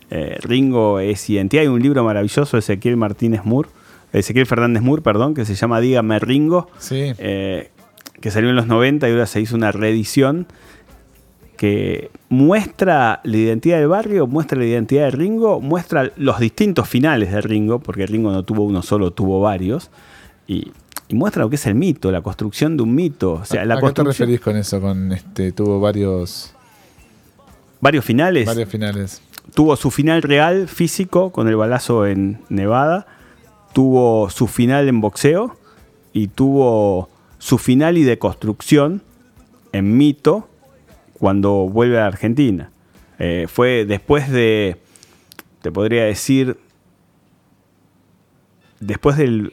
Eh, 0.09 0.39
Ringo 0.41 1.01
es 1.01 1.29
identidad. 1.29 1.63
Hay 1.63 1.69
un 1.69 1.83
libro 1.83 2.05
maravilloso 2.05 2.57
de 2.57 2.61
Ezequiel 2.61 2.97
Martínez 2.97 3.45
Moore, 3.45 3.71
Ezequiel 4.13 4.47
Fernández 4.47 4.85
Moore, 4.85 5.03
perdón, 5.03 5.35
que 5.35 5.45
se 5.45 5.57
llama 5.57 5.81
Dígame 5.81 6.21
Ringo, 6.21 6.71
Sí, 6.79 7.13
eh, 7.19 7.71
que 8.21 8.31
salió 8.31 8.51
en 8.51 8.57
los 8.57 8.69
90 8.69 9.09
y 9.09 9.11
ahora 9.11 9.27
se 9.27 9.41
hizo 9.41 9.57
una 9.57 9.73
reedición 9.73 10.47
que 11.57 12.11
muestra 12.29 13.21
la 13.25 13.37
identidad 13.37 13.79
del 13.79 13.89
barrio, 13.89 14.29
muestra 14.29 14.57
la 14.57 14.65
identidad 14.65 15.07
de 15.07 15.11
Ringo, 15.11 15.61
muestra 15.61 16.13
los 16.17 16.39
distintos 16.39 16.89
finales 16.89 17.33
de 17.33 17.41
Ringo, 17.41 17.81
porque 17.81 18.07
Ringo 18.07 18.31
no 18.31 18.45
tuvo 18.45 18.63
uno 18.63 18.83
solo, 18.83 19.11
tuvo 19.11 19.41
varios, 19.41 19.91
y, 20.47 20.71
y 21.09 21.15
muestra 21.15 21.43
lo 21.43 21.51
que 21.51 21.57
es 21.57 21.67
el 21.67 21.75
mito, 21.75 22.11
la 22.11 22.23
construcción 22.23 22.77
de 22.77 22.83
un 22.83 22.95
mito. 22.95 23.35
O 23.35 23.45
sea, 23.45 23.65
la 23.65 23.75
¿A 23.75 23.81
qué 23.81 23.93
te 23.93 24.03
referís 24.03 24.41
con 24.41 24.57
eso? 24.57 24.81
Con 24.81 25.13
este, 25.13 25.53
tuvo 25.53 25.81
varios, 25.81 26.55
varios 27.81 28.05
finales. 28.05 28.47
varios 28.47 28.69
finales. 28.69 29.23
Tuvo 29.55 29.77
su 29.77 29.91
final 29.91 30.23
real 30.23 30.69
físico 30.69 31.31
con 31.31 31.49
el 31.49 31.57
balazo 31.57 32.07
en 32.07 32.41
Nevada, 32.49 33.07
tuvo 33.73 34.31
su 34.31 34.47
final 34.47 34.89
en 34.89 35.01
boxeo 35.01 35.57
y 36.13 36.29
tuvo 36.29 37.11
su 37.39 37.59
final 37.59 37.99
y 37.99 38.05
de 38.05 38.19
construcción 38.19 39.03
en 39.73 39.97
mito 39.97 40.49
cuando 41.19 41.69
vuelve 41.69 41.99
a 42.01 42.07
Argentina. 42.07 42.71
Eh, 43.19 43.47
fue 43.49 43.85
después 43.85 44.31
de, 44.31 44.77
te 45.61 45.71
podría 45.71 46.05
decir, 46.05 46.57
después 48.81 49.17
del, 49.17 49.53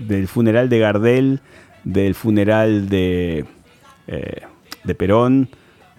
del 0.00 0.28
funeral 0.28 0.68
de 0.68 0.78
Gardel, 0.78 1.40
del 1.84 2.14
funeral 2.14 2.88
de, 2.88 3.44
eh, 4.06 4.42
de 4.84 4.94
Perón, 4.94 5.48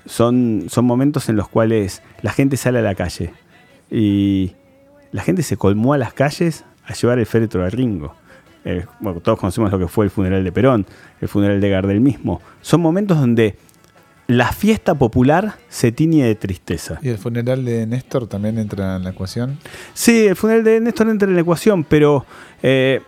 son, 0.06 0.66
son 0.68 0.86
momentos 0.86 1.30
en 1.30 1.36
los 1.36 1.48
cuales 1.48 2.02
la 2.22 2.32
gente 2.32 2.58
sale 2.58 2.80
a 2.80 2.82
la 2.82 2.96
calle 2.96 3.34
y 3.90 4.54
la 5.12 5.22
gente 5.22 5.44
se 5.44 5.58
colmó 5.58 5.94
a 5.94 5.98
las 5.98 6.14
calles 6.14 6.66
a 6.86 6.94
llevar 6.94 7.20
el 7.20 7.26
féretro 7.26 7.64
de 7.64 7.70
Ringo. 7.70 8.16
Eh, 8.64 8.86
bueno, 9.00 9.20
todos 9.22 9.40
conocemos 9.40 9.72
lo 9.72 9.80
que 9.80 9.88
fue 9.88 10.06
el 10.06 10.12
funeral 10.12 10.44
de 10.44 10.52
Perón, 10.52 10.86
el 11.20 11.28
funeral 11.28 11.60
de 11.60 11.70
Gardel 11.70 12.00
mismo. 12.00 12.42
Son 12.62 12.82
momentos 12.82 13.20
donde 13.20 13.56
la 14.28 14.52
fiesta 14.54 14.96
popular 14.96 15.56
se 15.68 15.92
tiñe 15.92 16.26
de 16.26 16.36
tristeza. 16.36 17.00
¿Y 17.02 17.10
el 17.10 17.18
funeral 17.18 17.66
de 17.66 17.86
Néstor 17.86 18.28
también 18.28 18.58
entra 18.60 18.96
en 18.96 19.04
la 19.04 19.10
ecuación? 19.10 19.58
Sí, 19.94 20.28
el 20.28 20.36
funeral 20.36 20.64
de 20.64 20.80
Néstor 20.80 21.10
entra 21.10 21.28
en 21.28 21.36
la 21.36 21.42
ecuación, 21.42 21.84
pero 21.84 22.26
eh, 22.64 23.02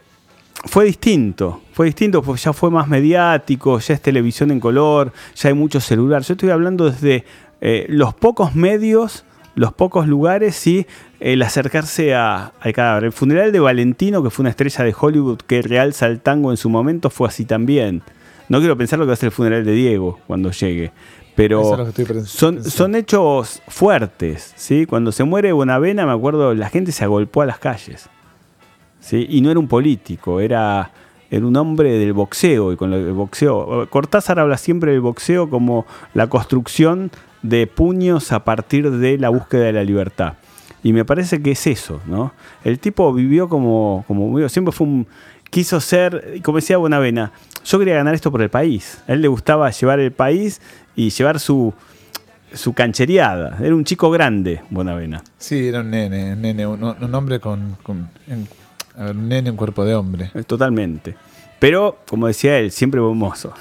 fue 0.63 0.85
distinto. 0.85 1.61
Fue 1.73 1.85
distinto 1.87 2.21
porque 2.21 2.41
ya 2.41 2.53
fue 2.53 2.69
más 2.71 2.87
mediático, 2.87 3.79
ya 3.79 3.93
es 3.95 4.01
televisión 4.01 4.51
en 4.51 4.59
color, 4.59 5.11
ya 5.35 5.49
hay 5.49 5.55
mucho 5.55 5.79
celular. 5.79 6.21
Yo 6.23 6.33
estoy 6.33 6.49
hablando 6.51 6.89
desde 6.89 7.25
eh, 7.61 7.85
los 7.89 8.13
pocos 8.13 8.55
medios, 8.55 9.25
los 9.55 9.73
pocos 9.73 10.07
lugares 10.07 10.65
y 10.67 10.85
el 11.19 11.41
acercarse 11.41 12.13
a- 12.15 12.53
al 12.59 12.73
cadáver. 12.73 13.05
El 13.05 13.11
funeral 13.11 13.51
de 13.51 13.59
Valentino, 13.59 14.21
que 14.23 14.29
fue 14.29 14.43
una 14.43 14.49
estrella 14.49 14.83
de 14.83 14.95
Hollywood 14.99 15.39
que 15.45 15.61
realza 15.61 16.07
el 16.07 16.19
tango 16.21 16.51
en 16.51 16.57
su 16.57 16.69
momento, 16.69 17.09
fue 17.09 17.27
así 17.27 17.45
también. 17.45 18.01
No 18.49 18.59
quiero 18.59 18.77
pensar 18.77 18.99
lo 18.99 19.05
que 19.05 19.09
va 19.09 19.13
a 19.13 19.17
ser 19.17 19.27
el 19.27 19.31
funeral 19.31 19.63
de 19.65 19.71
Diego 19.71 20.19
cuando 20.27 20.51
llegue. 20.51 20.91
Pero 21.35 21.61
es 21.61 21.67
son, 22.29 22.63
son 22.63 22.95
hechos 22.95 23.61
fuertes, 23.67 24.53
¿sí? 24.55 24.85
Cuando 24.85 25.11
se 25.11 25.23
muere 25.23 25.51
Bonavena, 25.51 26.05
me 26.05 26.11
acuerdo, 26.11 26.53
la 26.53 26.69
gente 26.69 26.91
se 26.91 27.03
agolpó 27.03 27.41
a 27.41 27.45
las 27.47 27.57
calles, 27.57 28.07
Y 29.11 29.41
no 29.41 29.51
era 29.51 29.59
un 29.59 29.67
político, 29.67 30.39
era, 30.39 30.91
era 31.29 31.45
un 31.45 31.55
hombre 31.55 31.97
del 31.97 32.13
boxeo, 32.13 32.71
y 32.71 32.77
con 32.77 32.91
del 32.91 33.13
boxeo... 33.13 33.87
Cortázar 33.89 34.39
habla 34.39 34.57
siempre 34.57 34.91
del 34.91 35.01
boxeo 35.01 35.49
como 35.49 35.85
la 36.13 36.27
construcción 36.27 37.11
de 37.41 37.67
puños 37.67 38.31
a 38.31 38.43
partir 38.43 38.89
de 38.89 39.17
la 39.17 39.29
búsqueda 39.29 39.65
de 39.65 39.73
la 39.73 39.83
libertad. 39.83 40.33
Y 40.83 40.93
me 40.93 41.05
parece 41.05 41.41
que 41.41 41.51
es 41.51 41.67
eso, 41.67 42.01
¿no? 42.07 42.33
El 42.63 42.79
tipo 42.79 43.13
vivió 43.13 43.47
como, 43.47 44.03
como 44.07 44.49
siempre 44.49 44.71
fue 44.71 44.87
un, 44.87 45.07
quiso 45.49 45.79
ser, 45.79 46.41
como 46.43 46.57
decía 46.57 46.77
Bonavena, 46.77 47.31
yo 47.63 47.79
quería 47.79 47.95
ganar 47.95 48.15
esto 48.15 48.31
por 48.31 48.41
el 48.41 48.49
país. 48.49 49.01
A 49.07 49.13
él 49.13 49.21
le 49.21 49.27
gustaba 49.27 49.69
llevar 49.69 49.99
el 49.99 50.11
país 50.11 50.61
y 50.95 51.11
llevar 51.11 51.39
su, 51.39 51.73
su 52.53 52.73
canchereada. 52.73 53.57
Era 53.61 53.75
un 53.75 53.85
chico 53.85 54.09
grande, 54.11 54.61
Bonavena. 54.69 55.23
Sí, 55.37 55.67
era 55.67 55.81
un 55.81 55.91
nene, 55.91 56.35
nene, 56.35 56.65
un, 56.65 56.83
hombre 57.13 57.39
con, 57.39 57.77
a 58.97 59.05
ver, 59.05 59.15
un 59.15 59.27
nene 59.29 59.49
en 59.49 59.55
cuerpo 59.55 59.83
de 59.85 59.95
hombre. 59.95 60.31
Eh, 60.33 60.43
Totalmente. 60.43 61.15
Pero, 61.59 61.99
como 62.09 62.27
decía 62.27 62.57
él, 62.59 62.71
siempre 62.71 62.99
buen 62.99 63.17
mozo. 63.17 63.53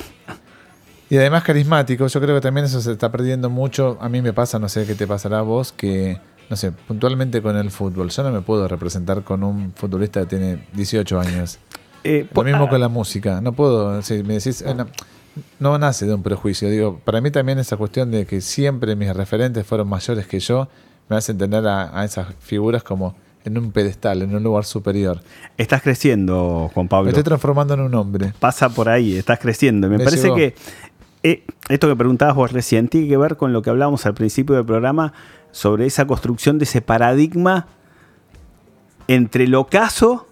Y 1.09 1.17
además 1.19 1.43
carismático, 1.45 2.07
yo 2.07 2.21
creo 2.21 2.35
que 2.37 2.41
también 2.41 2.65
eso 2.67 2.81
se 2.81 2.93
está 2.93 3.13
perdiendo 3.13 3.51
mucho. 3.51 3.99
A 4.01 4.09
mí 4.09 4.23
me 4.23 4.33
pasa, 4.33 4.59
no 4.59 4.69
sé 4.69 4.87
qué 4.87 4.95
te 4.95 5.07
pasará 5.07 5.41
a 5.41 5.43
vos, 5.43 5.71
que, 5.73 6.19
no 6.49 6.57
sé, 6.57 6.73
puntualmente 6.73 7.43
con 7.43 7.57
el 7.57 7.71
fútbol. 7.71 8.09
Yo 8.09 8.23
no 8.23 8.33
me 8.33 8.41
puedo 8.41 8.67
representar 8.67 9.23
con 9.23 9.45
un 9.45 9.73
futbolista 9.75 10.21
que 10.21 10.27
tiene 10.27 10.67
18 10.73 11.21
años. 11.21 11.59
Eh, 12.03 12.27
Lo 12.29 12.35
po- 12.35 12.45
mismo 12.45 12.65
ah, 12.65 12.69
con 12.71 12.81
la 12.81 12.89
música. 12.89 13.41
No 13.43 13.53
puedo, 13.53 14.01
si 14.01 14.23
me 14.23 14.35
decís, 14.35 14.63
eh, 14.63 14.75
no, 14.75 14.87
no 15.61 15.79
nace 15.79 16.07
de 16.07 16.15
un 16.15 16.23
prejuicio. 16.23 16.71
Digo, 16.71 16.99
para 17.05 17.21
mí 17.21 17.31
también 17.31 17.59
esa 17.59 17.77
cuestión 17.77 18.11
de 18.11 18.25
que 18.25 18.41
siempre 18.41 18.97
mis 18.97 19.15
referentes 19.15 19.67
fueron 19.67 19.89
mayores 19.89 20.27
que 20.27 20.41
yo, 20.41 20.69
me 21.11 21.17
hace 21.17 21.33
entender 21.33 21.67
a, 21.67 22.01
a 22.01 22.05
esas 22.07 22.29
figuras 22.41 22.83
como 22.83 23.15
en 23.45 23.59
un 23.59 23.73
pedestal, 23.73 24.23
en 24.23 24.35
un 24.35 24.43
lugar 24.43 24.65
superior. 24.65 25.21
Estás 25.57 25.83
creciendo, 25.83 26.71
Juan 26.75 26.87
Me 26.87 26.91
Pablo. 26.91 27.09
estoy 27.11 27.25
transformando 27.25 27.75
en 27.75 27.81
un 27.81 27.95
hombre. 27.95 28.33
Pasa 28.39 28.69
por 28.69 28.89
ahí, 28.89 29.17
estás 29.17 29.39
creciendo. 29.39 29.89
Me, 29.89 29.99
Me 29.99 30.05
parece 30.05 30.25
llegó. 30.25 30.37
que 30.37 30.55
eh, 31.25 31.45
esto 31.69 31.89
que 31.89 31.97
preguntabas 31.97 32.35
vos 32.35 32.53
recién 32.53 32.89
tiene 32.89 33.09
que 33.09 33.17
ver 33.17 33.37
con 33.37 33.53
lo 33.53 33.63
que 33.63 33.71
hablábamos 33.71 34.07
al 34.07 34.15
principio 34.15 34.57
del 34.57 34.65
programa 34.65 35.13
sobre 35.53 35.87
esa 35.87 36.07
construcción 36.07 36.59
de 36.59 36.65
ese 36.65 36.81
paradigma 36.81 37.67
entre 39.09 39.47
lo 39.49 39.61
ocaso 39.61 40.27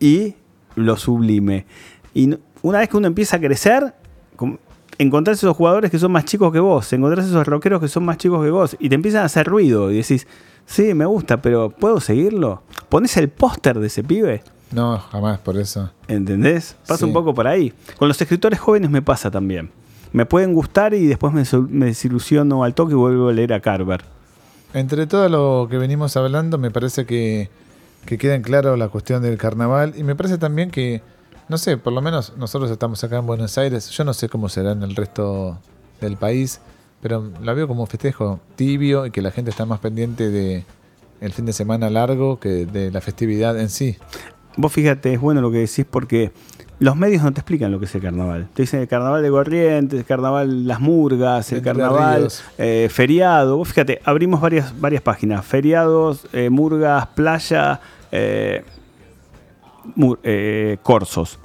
y 0.00 0.34
lo 0.74 0.96
sublime. 0.96 1.66
Y 2.14 2.36
una 2.62 2.78
vez 2.78 2.88
que 2.88 2.96
uno 2.96 3.06
empieza 3.06 3.36
a 3.36 3.40
crecer, 3.40 3.94
encontrás 4.98 5.38
esos 5.38 5.56
jugadores 5.56 5.90
que 5.90 5.98
son 5.98 6.12
más 6.12 6.24
chicos 6.24 6.52
que 6.52 6.60
vos, 6.60 6.92
encontrás 6.92 7.26
esos 7.26 7.46
rockeros 7.46 7.80
que 7.80 7.88
son 7.88 8.04
más 8.04 8.16
chicos 8.18 8.42
que 8.44 8.50
vos, 8.50 8.76
y 8.78 8.88
te 8.88 8.94
empiezan 8.94 9.22
a 9.22 9.26
hacer 9.26 9.46
ruido, 9.46 9.90
y 9.92 9.96
decís, 9.98 10.26
sí, 10.66 10.94
me 10.94 11.06
gusta, 11.06 11.40
pero 11.42 11.70
¿puedo 11.70 12.00
seguirlo? 12.00 12.62
¿Pones 12.88 13.16
el 13.16 13.28
póster 13.28 13.78
de 13.78 13.86
ese 13.88 14.02
pibe? 14.04 14.42
No, 14.72 14.98
jamás, 14.98 15.38
por 15.38 15.56
eso. 15.58 15.90
¿Entendés? 16.08 16.76
Pasa 16.86 16.98
Sí. 16.98 17.04
un 17.04 17.12
poco 17.12 17.34
por 17.34 17.46
ahí. 17.46 17.72
Con 17.98 18.08
los 18.08 18.20
escritores 18.20 18.58
jóvenes 18.58 18.90
me 18.90 19.00
pasa 19.02 19.30
también. 19.30 19.70
Me 20.12 20.26
pueden 20.26 20.54
gustar 20.54 20.92
y 20.94 21.06
después 21.06 21.32
me 21.32 21.44
desilusiono 21.86 22.64
al 22.64 22.74
toque 22.74 22.92
y 22.92 22.96
vuelvo 22.96 23.28
a 23.28 23.32
leer 23.32 23.52
a 23.52 23.60
Carver. 23.60 24.02
Entre 24.74 25.06
todo 25.06 25.28
lo 25.28 25.68
que 25.70 25.78
venimos 25.78 26.16
hablando, 26.16 26.58
me 26.58 26.70
parece 26.70 27.06
que, 27.06 27.48
que 28.06 28.18
queda 28.18 28.34
en 28.34 28.42
claro 28.42 28.76
la 28.76 28.88
cuestión 28.88 29.22
del 29.22 29.38
carnaval 29.38 29.94
y 29.96 30.02
me 30.02 30.14
parece 30.16 30.36
también 30.38 30.70
que, 30.70 31.00
no 31.48 31.58
sé, 31.58 31.76
por 31.76 31.92
lo 31.92 32.02
menos 32.02 32.32
nosotros 32.36 32.70
estamos 32.70 33.02
acá 33.04 33.18
en 33.18 33.26
Buenos 33.26 33.56
Aires, 33.58 33.90
yo 33.90 34.04
no 34.04 34.14
sé 34.14 34.28
cómo 34.28 34.48
será 34.48 34.72
en 34.72 34.82
el 34.82 34.96
resto 34.96 35.58
del 36.00 36.16
país, 36.16 36.60
pero 37.00 37.30
la 37.42 37.52
veo 37.52 37.68
como 37.68 37.82
un 37.82 37.86
festejo 37.86 38.40
tibio 38.56 39.06
y 39.06 39.10
que 39.10 39.22
la 39.22 39.30
gente 39.30 39.50
está 39.50 39.64
más 39.66 39.80
pendiente 39.80 40.30
de 40.30 40.64
el 41.20 41.32
fin 41.32 41.46
de 41.46 41.52
semana 41.52 41.88
largo 41.88 42.38
que 42.38 42.66
de 42.66 42.90
la 42.90 43.00
festividad 43.00 43.58
en 43.58 43.70
sí. 43.70 43.96
Vos 44.56 44.72
fíjate, 44.72 45.12
es 45.12 45.20
bueno 45.20 45.40
lo 45.40 45.50
que 45.50 45.58
decís 45.58 45.86
porque 45.88 46.32
los 46.78 46.96
medios 46.96 47.22
no 47.22 47.32
te 47.32 47.40
explican 47.40 47.72
lo 47.72 47.78
que 47.78 47.86
es 47.86 47.94
el 47.94 48.02
carnaval. 48.02 48.48
Te 48.52 48.62
dicen 48.62 48.80
el 48.80 48.88
carnaval 48.88 49.22
de 49.22 49.30
Corrientes, 49.30 49.98
el 49.98 50.04
carnaval 50.04 50.66
Las 50.66 50.80
Murgas, 50.80 51.52
el 51.52 51.62
carnaval 51.62 52.28
eh, 52.58 52.88
feriado. 52.90 53.56
Vos 53.56 53.68
fíjate, 53.68 54.00
abrimos 54.04 54.40
varias, 54.40 54.78
varias 54.78 55.02
páginas. 55.02 55.44
Feriados, 55.44 56.26
eh, 56.32 56.50
Murgas, 56.50 57.06
Playa, 57.08 57.80
eh, 58.12 58.64
eh, 60.22 60.78
Corsos. 60.82 61.38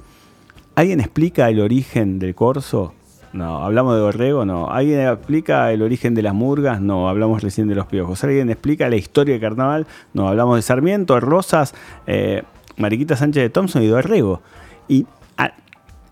¿Alguien 0.74 1.00
explica 1.00 1.48
el 1.50 1.60
origen 1.60 2.18
del 2.18 2.34
corso? 2.34 2.94
No. 3.32 3.62
¿Hablamos 3.64 3.94
de 3.96 4.02
Borrego? 4.02 4.44
No. 4.44 4.70
¿Alguien 4.70 5.00
explica 5.00 5.70
el 5.72 5.82
origen 5.82 6.14
de 6.14 6.22
las 6.22 6.34
murgas? 6.34 6.80
No. 6.80 7.08
Hablamos 7.08 7.42
recién 7.42 7.68
de 7.68 7.74
los 7.74 7.86
piojos. 7.86 8.22
¿Alguien 8.24 8.50
explica 8.50 8.88
la 8.88 8.96
historia 8.96 9.32
del 9.34 9.40
carnaval? 9.40 9.86
No. 10.14 10.28
Hablamos 10.28 10.56
de 10.56 10.62
Sarmiento, 10.62 11.18
Rosas, 11.20 11.74
eh, 12.06 12.42
Mariquita 12.78 13.16
Sánchez 13.16 13.42
de 13.42 13.50
Thompson 13.50 13.82
y 13.82 13.86
Dorrego. 13.86 14.40
Y 14.88 15.06
a- 15.36 15.52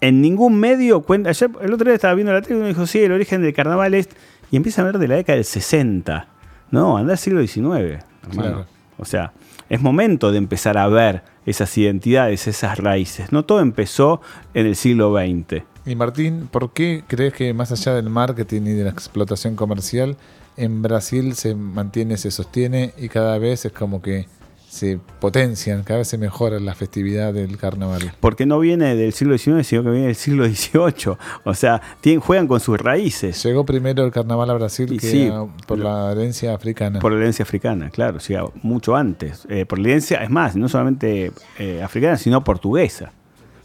en 0.03 0.21
ningún 0.21 0.59
medio 0.61 1.01
cuenta. 1.03 1.31
Ayer, 1.31 1.51
el 1.63 1.73
otro 1.73 1.87
día 1.87 1.95
estaba 1.95 2.15
viendo 2.15 2.33
la 2.33 2.43
tele 2.43 2.57
y 2.57 2.59
uno 2.59 2.69
dijo: 2.69 2.87
Sí, 2.87 3.01
el 3.03 3.13
origen 3.13 3.43
del 3.43 3.55
carnaval 3.55 3.95
es. 3.95 4.09
y 4.51 4.57
empieza 4.57 4.83
a 4.83 4.85
ver 4.87 4.99
de 4.99 5.09
la 5.09 5.15
década 5.17 5.37
del 5.37 5.45
60. 5.45 6.27
No, 6.71 6.97
anda 6.97 7.13
al 7.13 7.19
siglo 7.19 7.41
XIX. 7.47 8.05
Claro. 8.31 8.67
O 8.99 9.05
sea, 9.05 9.33
es 9.69 9.81
momento 9.81 10.33
de 10.33 10.39
empezar 10.39 10.77
a 10.77 10.87
ver 10.89 11.23
esas 11.47 11.77
identidades, 11.79 12.47
esas 12.47 12.79
raíces. 12.79 13.33
No 13.33 13.45
todo 13.45 13.61
empezó 13.61 14.21
en 14.55 14.67
el 14.67 14.77
siglo 14.77 15.15
XX. 15.15 15.63
Y 15.87 15.95
Martín, 15.95 16.49
¿por 16.51 16.73
qué 16.73 17.05
crees 17.07 17.33
que 17.33 17.55
más 17.55 17.73
allá 17.73 17.95
del 17.95 18.11
marketing 18.11 18.63
y 18.63 18.73
de 18.73 18.85
la 18.85 18.91
explotación 18.91 19.57
comercial, 19.57 20.17
en 20.57 20.83
Brasil 20.83 21.35
se 21.35 21.55
mantiene, 21.55 22.17
se 22.17 22.31
sostiene 22.31 22.93
y 22.99 23.09
cada 23.09 23.39
vez 23.39 23.65
es 23.65 23.73
como 23.73 24.03
que 24.03 24.27
se 24.71 25.01
potencian, 25.19 25.83
cada 25.83 25.99
vez 25.99 26.07
se 26.09 26.17
mejora 26.17 26.61
la 26.61 26.77
festividad 26.77 27.35
del 27.35 27.57
carnaval? 27.59 28.13
Porque 28.21 28.47
no 28.47 28.61
viene 28.61 28.95
del 28.95 29.13
siglo 29.13 29.37
XIX, 29.37 29.67
sino 29.67 29.83
que 29.83 29.91
viene 29.91 30.07
del 30.07 30.15
siglo 30.15 30.45
XVIII. 30.47 31.17
O 31.45 31.55
sea, 31.55 31.83
tienen, 32.01 32.21
juegan 32.21 32.47
con 32.47 32.61
sus 32.61 32.79
raíces. 32.79 33.43
Llegó 33.43 33.65
primero 33.65 34.05
el 34.05 34.13
carnaval 34.13 34.49
a 34.49 34.55
Brasil 34.55 34.93
Y 34.93 34.99
que 34.99 35.11
sí, 35.11 35.27
a- 35.27 35.45
por 35.67 35.77
la 35.79 36.13
herencia 36.13 36.55
africana. 36.55 37.01
Por 37.01 37.11
la 37.11 37.19
herencia 37.19 37.43
africana, 37.43 37.91
claro, 37.91 38.19
o 38.19 38.21
sea, 38.21 38.45
mucho 38.63 38.95
antes. 38.95 39.45
Eh, 39.49 39.67
por 39.67 39.81
la 39.81 39.89
herencia, 39.89 40.23
es 40.23 40.31
más, 40.31 40.55
no 40.55 40.69
solamente 40.69 41.33
eh, 41.59 41.83
africana, 41.83 42.17
sino 42.17 42.45
portuguesa. 42.45 43.11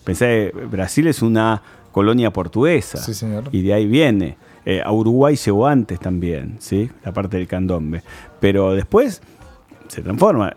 Pensé, 0.03 0.51
que 0.55 0.65
Brasil 0.65 1.05
es 1.07 1.21
una 1.21 1.61
colonia 1.91 2.33
portuguesa. 2.33 2.97
Sí, 2.97 3.13
señor. 3.13 3.43
Y 3.51 3.61
de 3.61 3.73
ahí 3.73 3.85
viene. 3.85 4.37
Eh, 4.65 4.81
a 4.83 4.91
Uruguay 4.91 5.35
llegó 5.35 5.67
antes 5.67 5.99
también, 5.99 6.55
¿sí? 6.57 6.89
La 7.03 7.11
parte 7.13 7.37
del 7.37 7.45
candombe. 7.47 8.01
Pero 8.39 8.73
después 8.73 9.21
se 9.87 10.01
transforma. 10.01 10.51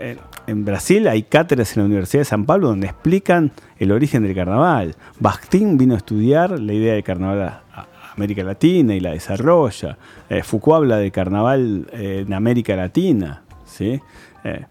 En, 0.49 0.65
Brasil 0.65 1.07
hay 1.09 1.23
cátedras 1.25 1.77
en 1.77 1.83
la 1.83 1.87
Universidad 1.87 2.23
de 2.23 2.25
San 2.25 2.47
Pablo 2.47 2.69
donde 2.69 2.87
explican 2.87 3.53
el 3.79 3.93
origen 3.93 4.23
del 4.23 4.35
carnaval. 4.35 4.97
Bakhtin 5.21 5.77
vino 5.77 5.95
a 5.95 5.99
estudiar 5.99 6.59
la 6.59 6.73
idea 6.73 6.95
del 6.95 7.05
carnaval 7.05 7.43
a, 7.43 7.87
América 8.17 8.43
Latina 8.43 8.95
y 8.95 9.01
la 9.01 9.11
desarrolla. 9.13 9.97
Eh, 10.29 10.43
Foucault 10.43 10.79
habla 10.79 10.97
del 10.97 11.13
carnaval 11.13 11.87
eh, 11.93 12.25
en 12.27 12.33
América 12.33 12.75
Latina, 12.75 13.43
¿sí? 13.65 14.01
Eh, 14.43 14.65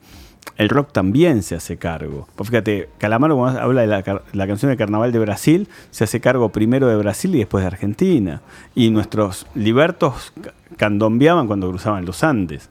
el 0.57 0.67
rock 0.69 0.91
también 0.91 1.43
se 1.43 1.55
hace 1.55 1.77
cargo. 1.77 2.27
Pues 2.35 2.49
fíjate, 2.49 2.89
Calamaro 2.97 3.37
cuando 3.37 3.61
habla 3.61 3.81
de 3.81 3.87
la, 3.87 4.03
la 4.33 4.47
canción 4.47 4.71
de 4.71 4.75
carnaval 4.77 5.11
de 5.11 5.19
Brasil, 5.19 5.69
se 5.91 6.03
hace 6.03 6.19
cargo 6.19 6.49
primero 6.49 6.87
de 6.87 6.95
Brasil 6.97 7.33
y 7.35 7.37
después 7.37 7.61
de 7.63 7.67
Argentina. 7.67 8.41
Y 8.75 8.89
nuestros 8.89 9.45
libertos 9.55 10.33
ca- 10.41 10.53
candombeaban 10.75 11.47
cuando 11.47 11.69
cruzaban 11.69 12.05
los 12.05 12.23
Andes. 12.23 12.69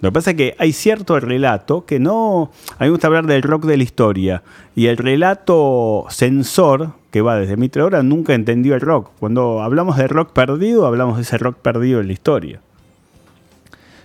Lo 0.00 0.10
que 0.10 0.12
pasa 0.12 0.30
es 0.30 0.36
que 0.36 0.54
hay 0.58 0.72
cierto 0.72 1.18
relato 1.18 1.84
que 1.84 1.98
no... 1.98 2.50
A 2.78 2.84
mí 2.84 2.86
me 2.86 2.90
gusta 2.90 3.08
hablar 3.08 3.26
del 3.26 3.42
rock 3.42 3.64
de 3.64 3.76
la 3.76 3.82
historia. 3.82 4.42
Y 4.76 4.86
el 4.86 4.96
relato 4.96 6.06
censor, 6.08 6.92
que 7.10 7.20
va 7.20 7.36
desde 7.36 7.56
Mitre 7.56 7.82
ahora, 7.82 8.02
nunca 8.02 8.34
entendió 8.34 8.74
el 8.74 8.80
rock. 8.80 9.10
Cuando 9.18 9.60
hablamos 9.62 9.96
de 9.96 10.06
rock 10.06 10.32
perdido, 10.32 10.86
hablamos 10.86 11.16
de 11.16 11.22
ese 11.22 11.38
rock 11.38 11.56
perdido 11.56 12.00
en 12.00 12.06
la 12.06 12.12
historia. 12.12 12.60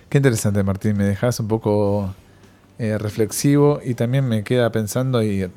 Qué 0.08 0.18
interesante, 0.18 0.62
Martín. 0.64 0.96
Me 0.96 1.04
dejas 1.04 1.38
un 1.38 1.48
poco 1.48 2.14
eh, 2.78 2.98
reflexivo 2.98 3.80
y 3.84 3.94
también 3.94 4.28
me 4.28 4.42
queda 4.42 4.70
pensando 4.72 5.22
y 5.22 5.48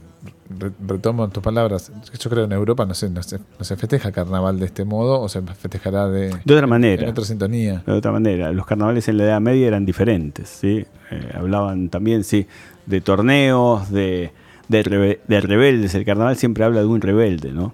retomo 0.87 1.27
tus 1.29 1.43
palabras. 1.43 1.91
Yo 2.19 2.29
creo 2.29 2.43
que 2.47 2.53
en 2.53 2.57
Europa 2.59 2.85
no 2.85 2.93
se, 2.93 3.09
no, 3.09 3.21
se, 3.23 3.37
no 3.37 3.63
se 3.65 3.75
festeja 3.77 4.11
carnaval 4.11 4.59
de 4.59 4.65
este 4.67 4.85
modo 4.85 5.21
o 5.21 5.29
se 5.29 5.41
festejará 5.41 6.07
de, 6.07 6.29
De 6.45 6.53
otra 6.53 6.67
manera. 6.67 7.03
en 7.03 7.09
otra 7.09 7.25
sintonía. 7.25 7.83
De 7.85 7.93
otra 7.93 8.11
manera, 8.11 8.51
los 8.51 8.65
carnavales 8.65 9.07
en 9.07 9.17
la 9.17 9.23
Edad 9.25 9.41
Media 9.41 9.67
eran 9.67 9.85
diferentes, 9.85 10.47
¿sí? 10.49 10.85
Eh, 11.11 11.31
hablaban 11.33 11.89
también, 11.89 12.23
sí, 12.23 12.47
de 12.85 13.01
torneos, 13.01 13.91
de, 13.91 14.31
de, 14.67 14.83
rebe- 14.83 15.19
de 15.27 15.41
rebeldes. 15.41 15.95
El 15.95 16.05
carnaval 16.05 16.37
siempre 16.37 16.63
habla 16.63 16.79
de 16.81 16.85
un 16.87 17.01
rebelde, 17.01 17.51
¿no? 17.51 17.73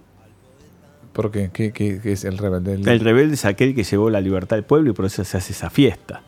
¿Por 1.13 1.29
qué? 1.31 1.51
¿Qué, 1.53 1.71
qué- 1.71 1.99
qué 2.01 2.11
es 2.13 2.25
el 2.25 2.37
rebelde? 2.37 2.73
El- 2.73 2.87
El 2.87 2.99
rebelde 2.99 3.35
es 3.35 3.45
aquel 3.45 3.75
que 3.75 3.83
llevó 3.83 4.09
la 4.09 4.21
libertad 4.21 4.57
al 4.57 4.63
pueblo 4.65 4.91
y 4.91 4.93
por 4.93 5.05
eso 5.05 5.23
se 5.23 5.37
hace 5.37 5.53
esa 5.53 5.69
fiesta. 5.69 6.21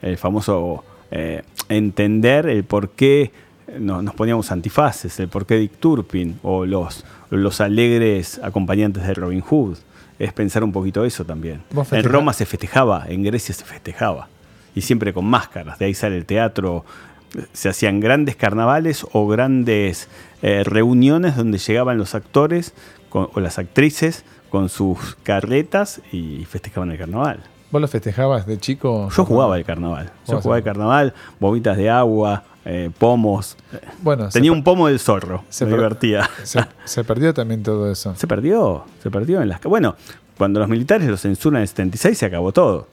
El 0.00 0.16
famoso 0.16 0.82
eh, 1.10 1.42
entender 1.68 2.46
el 2.46 2.64
por 2.64 2.90
qué 2.90 3.32
no- 3.78 4.02
nos 4.02 4.14
poníamos 4.14 4.50
antifaces, 4.52 5.18
el 5.20 5.28
por 5.28 5.46
qué 5.46 5.56
Dick 5.56 5.72
Turpin 5.78 6.38
o 6.42 6.66
los, 6.66 7.04
los 7.30 7.60
alegres 7.60 8.40
acompañantes 8.42 9.06
de 9.06 9.14
Robin 9.14 9.40
Hood. 9.40 9.76
Es 10.18 10.32
pensar 10.32 10.62
un 10.62 10.70
poquito 10.72 11.04
eso 11.04 11.24
también. 11.24 11.62
¿Vos 11.72 11.92
En? 11.92 12.04
Roma 12.04 12.32
se 12.32 12.46
festejaba, 12.46 13.04
en 13.08 13.22
Grecia 13.24 13.54
se 13.54 13.64
festejaba. 13.64 14.28
Y 14.74 14.80
siempre 14.82 15.12
con 15.12 15.24
máscaras. 15.24 15.78
De 15.78 15.86
ahí 15.86 15.94
sale 15.94 16.16
el 16.16 16.24
teatro. 16.24 16.84
Se 17.52 17.68
hacían 17.68 17.98
grandes 18.00 18.36
carnavales 18.36 19.04
o 19.12 19.26
grandes 19.26 20.08
eh, 20.42 20.62
reuniones 20.64 21.36
donde 21.36 21.58
llegaban 21.58 21.98
los 21.98 22.14
actores 22.14 22.74
con- 23.08 23.28
o 23.34 23.40
las 23.40 23.58
actrices 23.58 24.24
con 24.50 24.68
sus 24.68 25.16
carretas 25.24 26.00
y 26.12 26.44
festejaban 26.44 26.92
el 26.92 26.98
carnaval. 26.98 27.40
¿Vos 27.74 27.80
lo 27.80 27.88
festejabas 27.88 28.46
de 28.46 28.56
chico? 28.56 29.08
Yo 29.16 29.24
jugaba 29.24 29.58
el 29.58 29.64
carnaval. 29.64 30.12
Yo 30.28 30.40
jugaba 30.40 30.58
el- 30.58 30.62
carnaval, 30.62 31.12
bobitas 31.40 31.76
de 31.76 31.90
agua, 31.90 32.44
eh, 32.64 32.88
pomos. 32.96 33.56
Bueno, 34.00 34.28
Tenía 34.28 34.52
un 34.52 34.62
pomo 34.62 34.86
del 34.86 35.00
zorro. 35.00 35.42
se 35.48 35.66
me 35.66 35.72
divertía. 35.72 36.30
Se, 36.44 36.64
se 36.84 37.02
perdió 37.02 37.34
también 37.34 37.64
todo 37.64 37.90
eso. 37.90 38.14
Se 38.14 38.28
perdió, 38.28 38.84
se 39.02 39.10
perdió 39.10 39.42
en 39.42 39.48
las... 39.48 39.60
Bueno, 39.62 39.96
cuando 40.38 40.60
los 40.60 40.68
militares 40.68 41.08
lo 41.08 41.16
censuran 41.16 41.56
en 41.56 41.62
el 41.62 41.68
76 41.68 42.16
se 42.16 42.26
acabó 42.26 42.52
todo. 42.52 42.86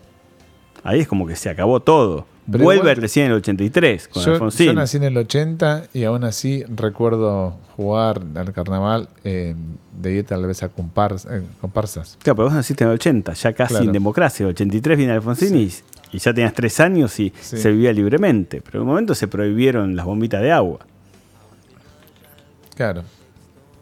Ahí 0.83 1.01
es 1.01 1.07
como 1.07 1.27
que 1.27 1.35
se 1.35 1.51
acabó 1.51 1.79
todo. 1.79 2.25
Vuelve 2.59 2.95
recién 2.95 3.25
en 3.27 3.31
el 3.33 3.37
83 3.37 4.07
con 4.07 4.23
Yo, 4.23 4.31
Alfonsín. 4.33 4.65
yo 4.67 4.73
nací 4.73 4.97
en 4.97 5.03
el 5.03 5.17
80 5.17 5.83
y 5.93 6.03
aún 6.03 6.23
así 6.23 6.63
recuerdo 6.65 7.55
jugar 7.75 8.21
al 8.35 8.53
carnaval 8.53 9.09
eh, 9.23 9.55
de 10.01 10.11
ir 10.13 10.25
tal 10.25 10.45
vez 10.45 10.61
a 10.63 10.69
compars- 10.73 11.27
eh, 11.29 11.43
comparsas. 11.59 12.17
Claro, 12.21 12.35
pero 12.37 12.45
vos 12.47 12.53
naciste 12.53 12.83
en 12.83 12.89
el 12.91 12.95
80, 12.95 13.33
ya 13.33 13.53
casi 13.53 13.73
Claro. 13.73 13.85
en 13.85 13.91
democracia. 13.91 14.43
El 14.43 14.49
83 14.51 14.97
viene 14.97 15.13
Alfonsín 15.13 15.55
y, 15.55 15.71
y 16.11 16.19
ya 16.19 16.33
tenías 16.33 16.53
tres 16.53 16.79
años 16.79 17.19
y 17.19 17.31
Sí. 17.41 17.57
se 17.57 17.71
vivía 17.71 17.93
libremente. 17.93 18.61
Pero 18.61 18.79
en 18.79 18.81
un 18.83 18.87
momento 18.89 19.15
se 19.15 19.27
prohibieron 19.27 19.95
las 19.95 20.05
bombitas 20.05 20.41
de 20.41 20.51
agua. 20.51 20.79
Claro. 22.75 23.03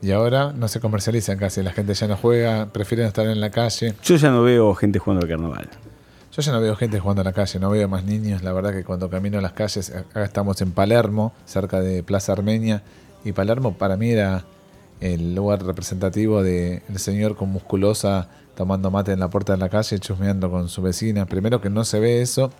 Y 0.01 0.11
ahora 0.11 0.53
no 0.53 0.67
se 0.69 0.79
comercializan 0.79 1.37
casi, 1.37 1.61
la 1.61 1.73
gente 1.73 1.93
ya 1.93 2.07
no 2.07 2.15
juega, 2.15 2.67
prefieren 2.67 3.05
estar 3.07 3.27
en 3.27 3.41
la 3.41 3.49
calle. 3.49 3.93
Yo 4.03 4.15
ya 4.15 4.31
no 4.31 4.43
veo 4.43 4.73
gente 4.73 4.97
jugando 4.99 5.25
al 5.25 5.29
carnaval. 5.29 5.69
Yo 6.39 6.43
ya 6.45 6.51
no 6.53 6.61
veo 6.61 6.77
gente 6.77 7.01
jugando 7.01 7.21
en 7.21 7.25
la 7.25 7.33
calle, 7.33 7.59
no 7.59 7.69
veo 7.69 7.89
más 7.89 8.05
niños. 8.05 8.43
La 8.43 8.53
verdad 8.53 8.71
que 8.71 8.85
cuando 8.85 9.09
camino 9.09 9.39
a 9.39 9.41
las 9.41 9.51
calles, 9.51 9.93
acá 9.93 10.23
estamos 10.23 10.61
en 10.61 10.71
Palermo, 10.71 11.33
cerca 11.43 11.81
de 11.81 12.01
Plaza 12.01 12.31
Armenia, 12.31 12.81
y 13.25 13.33
Palermo 13.33 13.73
para 13.73 13.97
mí 13.97 14.11
era 14.11 14.45
el 15.01 15.35
lugar 15.35 15.61
representativo 15.65 16.41
del 16.41 16.81
señor 16.95 17.35
con 17.35 17.49
musculosa 17.49 18.29
tomando 18.55 18.89
mate 18.89 19.11
en 19.11 19.19
la 19.19 19.27
puerta 19.29 19.51
de 19.51 19.59
la 19.59 19.67
calle, 19.67 19.99
chusmeando 19.99 20.49
con 20.49 20.69
su 20.69 20.81
vecina. 20.81 21.25
Primero 21.25 21.59
que 21.59 21.69
no 21.69 21.83
se 21.83 21.99
ve 21.99 22.21
eso, 22.21 22.53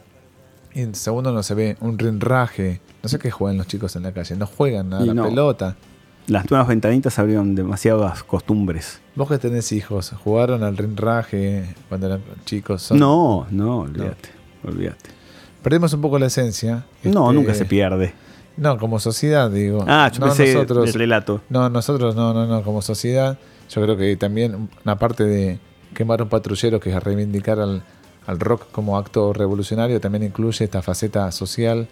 y 0.74 0.84
segundo 0.94 1.32
no 1.32 1.42
se 1.42 1.54
ve 1.54 1.78
un 1.80 1.98
rinraje. 1.98 2.82
No 3.02 3.08
sé 3.08 3.18
qué 3.18 3.32
juegan 3.32 3.58
los 3.58 3.68
chicos 3.68 3.96
en 3.96 4.04
la 4.04 4.12
calle, 4.12 4.36
no 4.36 4.46
juegan 4.46 4.94
a 4.94 5.02
Y 5.04 5.06
la 5.06 5.14
no. 5.14 5.24
pelota. 5.24 5.78
Las 6.30 6.50
nuevas 6.52 6.68
ventanitas 6.68 7.18
abrieron 7.18 7.56
demasiadas 7.56 8.24
costumbres. 8.24 9.02
Vos 9.16 9.28
que 9.28 9.38
tenés 9.40 9.72
hijos, 9.72 10.14
¿jugaron 10.24 10.64
al 10.64 10.78
rinraje 10.78 11.76
cuando 11.90 12.08
eran 12.08 12.22
chicos? 12.46 12.84
Son- 12.84 13.00
No, 13.00 13.48
no, 13.50 13.80
olvídate, 13.80 14.30
olvídate. 14.64 15.10
Perdimos 15.64 15.92
un 15.94 16.02
poco 16.02 16.20
la 16.20 16.28
esencia. 16.28 16.86
No, 17.04 17.30
Este, 17.30 17.34
nunca 17.36 17.54
se 17.56 17.66
pierde. 17.66 18.14
No, 18.58 18.78
como 18.78 19.00
sociedad, 19.00 19.50
digo. 19.50 19.84
Ah, 19.88 20.10
yo 20.14 20.20
no 20.20 20.28
pensé 20.28 20.54
nosotros. 20.54 20.88
el 20.88 20.94
relato. 20.94 21.42
No, 21.50 21.70
nosotros 21.70 22.16
no, 22.16 22.34
no, 22.34 22.46
no, 22.46 22.62
como 22.64 22.82
sociedad. 22.82 23.38
Yo 23.70 23.82
creo 23.82 23.98
que 23.98 24.16
también 24.16 24.70
una 24.86 24.98
parte 25.00 25.24
de 25.24 25.60
quemar 25.94 26.22
un 26.22 26.30
patrullero, 26.30 26.80
que 26.80 26.92
es 26.96 27.04
reivindicar 27.04 27.60
al, 27.60 27.84
al 28.28 28.40
rock 28.40 28.68
como 28.72 28.98
acto 28.98 29.34
revolucionario, 29.34 30.00
también 30.00 30.24
incluye 30.24 30.64
esta 30.64 30.82
faceta 30.82 31.32
social, 31.32 31.88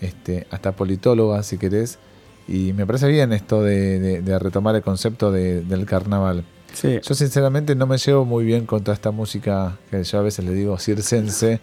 este, 0.00 0.46
hasta 0.50 0.72
politóloga, 0.72 1.42
si 1.42 1.58
querés. 1.58 1.98
Y 2.46 2.72
me 2.72 2.86
parece 2.86 3.08
bien 3.08 3.32
esto 3.32 3.62
de, 3.62 3.98
de- 3.98 4.22
de 4.22 4.38
retomar 4.38 4.74
el 4.76 4.82
concepto 4.82 5.32
de- 5.32 5.62
del 5.62 5.86
carnaval. 5.86 6.44
Sí. 6.72 6.98
Yo 7.02 7.14
sinceramente 7.14 7.76
no 7.76 7.86
me 7.86 7.98
llevo 7.98 8.24
muy 8.24 8.44
bien 8.44 8.66
con 8.66 8.82
toda 8.82 8.94
esta 8.94 9.12
música 9.12 9.76
que 9.90 10.02
yo 10.02 10.18
a 10.18 10.22
veces 10.22 10.44
le 10.44 10.52
digo 10.52 10.76
circense, 10.78 11.60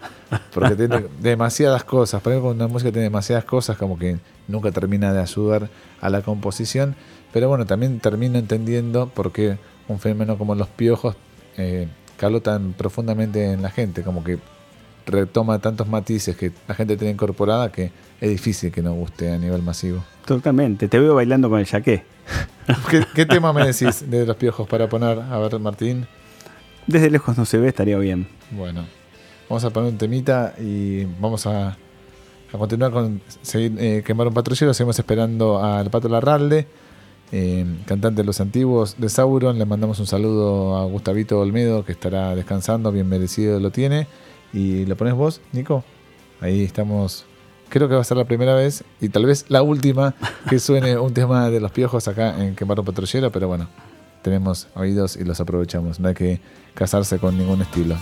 porque 0.54 0.74
tiene 0.74 1.04
demasiadas 1.20 1.84
cosas. 1.84 2.22
Por 2.22 2.32
ejemplo, 2.32 2.50
una 2.52 2.66
música 2.66 2.90
tiene 2.90 3.04
demasiadas 3.04 3.44
cosas, 3.44 3.76
como 3.76 3.98
que 3.98 4.16
nunca 4.48 4.70
termina 4.72 5.12
de 5.12 5.20
ayudar 5.20 5.68
a 6.00 6.08
la 6.08 6.22
composición. 6.22 6.96
Pero 7.32 7.48
bueno, 7.48 7.66
también 7.66 8.00
termino 8.00 8.38
entendiendo 8.38 9.08
por 9.08 9.32
qué 9.32 9.58
un 9.86 9.98
fenómeno 10.00 10.38
como 10.38 10.54
los 10.54 10.68
piojos 10.68 11.14
eh, 11.58 11.88
caló 12.16 12.40
tan 12.40 12.72
profundamente 12.72 13.52
en 13.52 13.60
la 13.62 13.70
gente, 13.70 14.02
como 14.02 14.24
que 14.24 14.38
retoma 15.06 15.58
tantos 15.58 15.88
matices 15.88 16.36
que 16.36 16.52
la 16.68 16.74
gente 16.74 16.96
tiene 16.96 17.12
incorporada 17.12 17.70
que 17.72 17.90
es 18.20 18.30
difícil 18.30 18.70
que 18.70 18.82
no 18.82 18.94
guste 18.94 19.32
a 19.32 19.38
nivel 19.38 19.62
masivo. 19.62 20.04
Totalmente. 20.24 20.88
Te 20.88 20.98
veo 20.98 21.14
bailando 21.14 21.50
con 21.50 21.58
el 21.58 21.66
yaqué. 21.66 22.04
¿Qué, 22.90 23.04
qué 23.14 23.26
tema 23.26 23.52
me 23.52 23.66
decís 23.66 24.08
de 24.08 24.24
los 24.24 24.36
piojos 24.36 24.68
para 24.68 24.88
poner? 24.88 25.18
A 25.18 25.38
ver, 25.38 25.58
Martín. 25.58 26.06
Desde 26.86 27.10
lejos 27.10 27.36
no 27.38 27.44
se 27.44 27.58
ve, 27.58 27.68
estaría 27.68 27.96
bien. 27.98 28.26
Bueno, 28.50 28.84
vamos 29.48 29.64
a 29.64 29.70
poner 29.70 29.92
un 29.92 29.98
temita 29.98 30.54
y 30.58 31.04
vamos 31.20 31.46
a, 31.46 31.68
a 32.52 32.58
continuar 32.58 32.92
con 32.92 33.20
seguir 33.42 33.74
eh, 33.78 34.02
quemar 34.04 34.28
un 34.28 34.34
patrullero. 34.34 34.74
Seguimos 34.74 34.98
esperando 34.98 35.62
al 35.62 35.90
Pato 35.90 36.08
Larralde, 36.08 36.66
eh, 37.30 37.64
cantante 37.86 38.22
de 38.22 38.26
los 38.26 38.40
antiguos 38.40 38.96
de 38.98 39.08
Sauron. 39.08 39.58
Le 39.58 39.64
mandamos 39.64 40.00
un 40.00 40.06
saludo 40.06 40.76
a 40.76 40.84
Gustavito 40.86 41.40
Olmedo, 41.40 41.84
que 41.84 41.92
estará 41.92 42.34
descansando, 42.34 42.90
bien 42.90 43.08
merecido 43.08 43.60
lo 43.60 43.70
tiene 43.70 44.06
y 44.52 44.84
lo 44.86 44.96
pones 44.96 45.14
vos, 45.14 45.40
Nico. 45.52 45.84
Ahí 46.40 46.64
estamos. 46.64 47.24
Creo 47.68 47.88
que 47.88 47.94
va 47.94 48.00
a 48.00 48.04
ser 48.04 48.16
la 48.16 48.24
primera 48.24 48.54
vez 48.54 48.84
y 49.00 49.08
tal 49.08 49.24
vez 49.24 49.46
la 49.48 49.62
última 49.62 50.14
que 50.48 50.58
suene 50.58 50.98
un 50.98 51.14
tema 51.14 51.48
de 51.48 51.60
los 51.60 51.70
piojos 51.72 52.06
acá 52.08 52.42
en 52.44 52.54
Quemar 52.54 52.78
un 52.78 52.84
Patrullero, 52.84 53.30
pero 53.32 53.48
bueno, 53.48 53.68
tenemos 54.22 54.68
oídos 54.74 55.16
y 55.16 55.24
los 55.24 55.40
aprovechamos. 55.40 55.98
No 56.00 56.08
hay 56.08 56.14
que 56.14 56.40
casarse 56.74 57.18
con 57.18 57.38
ningún 57.38 57.62
estilo. 57.62 57.96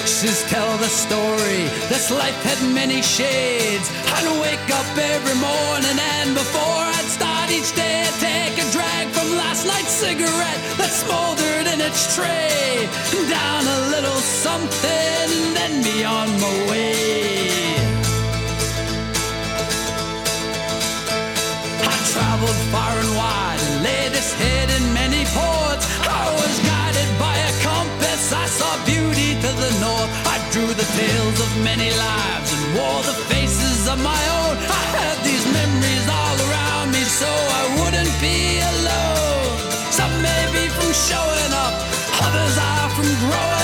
Just 0.00 0.48
tell 0.48 0.76
the 0.78 0.88
story. 0.88 1.64
This 1.88 2.10
life 2.10 2.36
had 2.42 2.60
many 2.74 3.00
shades. 3.02 3.88
I'd 4.16 4.40
wake 4.40 4.68
up 4.72 4.90
every 4.96 5.36
morning, 5.36 5.98
and 6.20 6.34
before 6.34 6.84
I'd 6.96 7.08
start 7.08 7.50
each 7.50 7.74
day, 7.74 8.04
I'd 8.08 8.18
take 8.20 8.56
a 8.64 8.66
drag 8.70 9.08
from 9.08 9.36
last 9.36 9.66
night's 9.66 9.92
cigarette 9.92 10.60
that 10.78 10.90
smoldered 10.92 11.66
in 11.72 11.80
its 11.80 12.14
tray. 12.16 12.88
Down 13.28 13.62
a 13.64 13.80
little 13.94 14.20
something, 14.20 15.28
then 15.56 15.82
be 15.82 16.04
on 16.04 16.28
my 16.40 16.54
way. 16.68 17.76
I 21.80 21.96
traveled 22.12 22.60
far 22.72 22.92
and 22.92 23.12
wide, 23.16 23.60
and 23.68 23.84
laid 23.84 24.12
this 24.12 24.32
head 24.34 24.68
in 24.68 24.92
many 24.92 25.24
ports 25.32 25.69
north. 29.78 30.10
I 30.26 30.36
drew 30.50 30.66
the 30.66 30.88
tales 30.98 31.38
of 31.40 31.50
many 31.62 31.90
lives 31.90 32.50
and 32.54 32.62
wore 32.74 33.02
the 33.06 33.16
faces 33.30 33.86
of 33.86 33.98
my 34.02 34.22
own. 34.42 34.54
I 34.58 34.84
had 34.96 35.16
these 35.22 35.44
memories 35.52 36.06
all 36.08 36.36
around 36.48 36.86
me 36.92 37.02
so 37.04 37.30
I 37.60 37.62
wouldn't 37.78 38.14
be 38.20 38.58
alone. 38.72 39.54
Some 39.92 40.14
may 40.22 40.42
be 40.56 40.64
from 40.74 40.90
showing 41.08 41.52
up, 41.64 41.74
others 42.26 42.56
are 42.58 42.88
from 42.96 43.10
growing 43.22 43.59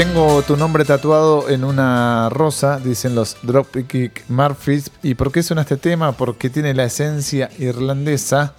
Tengo 0.00 0.40
tu 0.40 0.56
nombre 0.56 0.86
tatuado 0.86 1.50
en 1.50 1.62
una 1.62 2.30
rosa, 2.30 2.78
dicen 2.78 3.14
los 3.14 3.36
Dropkick 3.42 4.24
Murphys. 4.30 4.90
¿Y 5.02 5.14
por 5.14 5.30
qué 5.30 5.42
suena 5.42 5.60
este 5.60 5.76
tema? 5.76 6.12
Porque 6.12 6.48
tiene 6.48 6.72
la 6.72 6.84
esencia 6.84 7.50
irlandesa. 7.58 8.54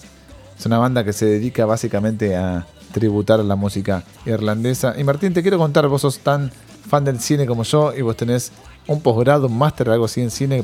Es 0.56 0.68
una 0.68 0.78
banda 0.78 1.04
que 1.04 1.14
se 1.14 1.26
dedica 1.26 1.66
básicamente 1.66 2.36
a 2.36 2.68
tributar 2.92 3.40
a 3.40 3.44
la 3.44 3.56
música 3.56 4.04
irlandesa. 4.28 4.94
Y 5.00 5.04
Martín, 5.04 5.34
te 5.34 5.42
quiero 5.42 5.58
contar, 5.58 5.88
vos 5.88 6.02
sos 6.02 6.20
tan 6.20 6.52
fan 6.88 7.06
del 7.06 7.20
cine 7.20 7.48
como 7.48 7.64
yo 7.64 7.92
y 7.98 8.04
vos 8.04 8.16
tenés 8.16 8.52
un 8.86 9.02
posgrado, 9.02 9.48
un 9.48 9.58
máster, 9.58 9.90
algo 9.90 10.06
así 10.06 10.22
en 10.22 10.30
cine, 10.30 10.64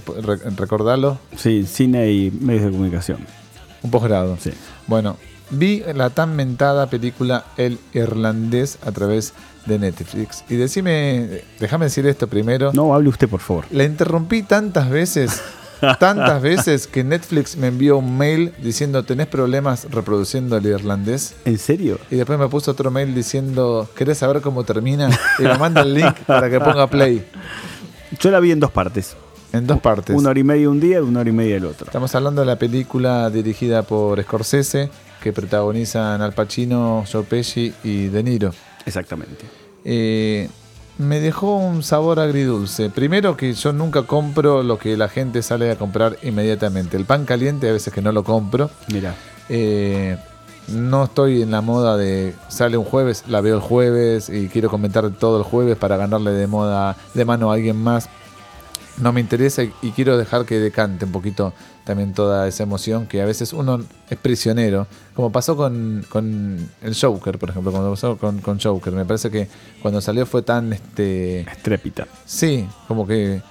recordarlo. 0.58 1.18
Sí, 1.36 1.66
cine 1.66 2.12
y 2.12 2.30
medios 2.30 2.66
de 2.66 2.70
comunicación. 2.70 3.26
Un 3.82 3.90
posgrado. 3.90 4.38
Sí. 4.40 4.52
Bueno, 4.86 5.18
vi 5.50 5.82
la 5.96 6.12
tan 6.12 6.36
mentada 6.36 6.88
película 6.88 7.46
El 7.58 7.80
Irlandés 7.94 8.78
a 8.86 8.92
través 8.92 9.30
de 9.32 9.38
Netflix. 9.80 10.44
Y 10.50 10.56
decime, 10.56 11.42
déjame 11.60 11.86
decir 11.86 12.06
esto 12.08 12.28
primero. 12.28 12.72
No, 12.74 12.94
hable 12.94 13.10
usted, 13.10 13.28
por 13.28 13.40
favor. 13.40 13.66
La 13.72 13.84
interrumpí 13.84 14.44
tantas 14.44 14.90
veces, 14.90 15.42
tantas 16.00 16.42
veces 16.42 16.88
que 16.88 17.04
Netflix 17.04 17.58
me 17.58 17.68
envió 17.68 17.98
un 17.98 18.18
mail 18.18 18.54
diciendo 18.62 19.04
tenés 19.04 19.28
problemas 19.28 19.88
reproduciendo 19.92 20.58
el 20.58 20.66
irlandés. 20.66 21.36
¿En 21.46 21.58
serio? 21.58 22.00
Y 22.10 22.16
después 22.16 22.40
me 22.40 22.48
puso 22.48 22.72
otro 22.72 22.92
mail 22.92 23.14
diciendo, 23.14 23.90
¿querés 23.96 24.20
saber 24.20 24.42
cómo 24.42 24.64
termina? 24.64 25.10
Y 25.40 25.44
me 25.44 25.58
manda 25.58 25.82
el 25.82 25.94
link 25.94 26.16
para 26.26 26.50
que 26.50 26.60
ponga 26.60 26.88
play. 26.88 27.26
Yo 28.20 28.32
la 28.32 28.40
vi 28.40 28.52
en 28.52 28.60
dos 28.60 28.72
partes. 28.72 29.16
En 29.54 29.66
dos 29.66 29.80
partes. 29.80 30.16
Una 30.16 30.30
hora 30.30 30.40
y 30.40 30.44
media 30.44 30.70
un 30.70 30.80
día 30.80 30.98
y 30.98 31.02
una 31.02 31.22
hora 31.22 31.30
y 31.30 31.34
media 31.34 31.58
el 31.58 31.66
otro. 31.66 31.86
Estamos 31.86 32.14
hablando 32.16 32.42
de 32.42 32.48
la 32.48 32.58
película 32.58 33.30
dirigida 33.30 33.84
por 33.84 34.22
Scorsese, 34.22 34.90
que 35.22 35.34
protagonizan 35.34 36.22
Al 36.22 36.34
Pacino, 36.34 37.04
Joe 37.10 37.24
Pesci 37.24 37.74
y 37.84 38.08
De 38.08 38.24
Niro. 38.24 38.54
Exactamente. 38.86 39.46
Eh, 39.90 40.50
me 40.98 41.22
dejó 41.22 41.56
un 41.56 41.82
sabor 41.82 42.20
agridulce. 42.20 42.90
Primero 42.90 43.38
que 43.38 43.54
yo 43.54 43.72
nunca 43.72 44.04
compro 44.04 44.62
lo 44.62 44.78
que 44.78 44.98
la 44.98 45.08
gente 45.08 45.42
sale 45.42 45.72
a 45.72 45.78
comprar 45.78 46.18
inmediatamente. 46.24 46.98
El 46.98 47.06
pan 47.06 47.24
caliente 47.24 47.70
a 47.70 47.72
veces 47.72 47.94
que 47.94 48.02
no 48.02 48.12
lo 48.12 48.26
compro. 48.26 48.70
Mira. 48.92 49.16
Eh, 49.48 50.18
no 50.68 51.06
estoy 51.06 51.44
en 51.44 51.52
la 51.52 51.62
moda 51.62 51.96
de 51.96 52.36
sale 52.50 52.76
un 52.76 52.84
jueves, 52.84 53.24
la 53.30 53.40
veo 53.40 53.56
el 53.56 53.62
jueves 53.62 54.28
y 54.28 54.50
quiero 54.50 54.70
comentar 54.70 55.10
todo 55.12 55.38
el 55.38 55.44
jueves 55.44 55.78
para 55.78 55.96
ganarle 55.96 56.32
de 56.32 56.48
moda 56.48 56.98
de 57.14 57.24
mano 57.24 57.50
a 57.50 57.54
alguien 57.54 57.82
más. 57.82 58.10
No 58.98 59.14
me 59.14 59.22
interesa 59.22 59.64
y, 59.64 59.72
y 59.82 59.92
quiero 59.92 60.18
dejar 60.18 60.46
que 60.46 60.60
decante 60.60 61.06
un 61.06 61.14
poquito 61.14 61.54
también 61.88 62.14
toda 62.14 62.48
esa 62.48 62.62
emoción 62.64 63.08
que 63.08 63.22
a 63.22 63.26
veces 63.26 63.54
uno 63.54 63.80
es 64.10 64.18
prisionero, 64.18 64.86
como 65.16 65.32
pasó 65.32 65.56
con, 65.58 66.06
con 66.10 66.70
el 66.84 66.96
Joker, 67.00 67.40
por 67.40 67.50
ejemplo, 67.50 67.72
como 67.72 67.90
pasó 67.90 68.18
con, 68.18 68.40
con 68.42 68.60
Joker. 68.60 68.94
Me 68.94 69.06
parece 69.06 69.32
que 69.32 69.48
cuando 69.82 70.02
salió 70.02 70.26
fue 70.26 70.42
tan 70.44 70.74
este 70.74 71.42
Estrépita. 71.42 72.06
Sí, 72.26 72.68
como 72.88 73.08
que 73.08 73.42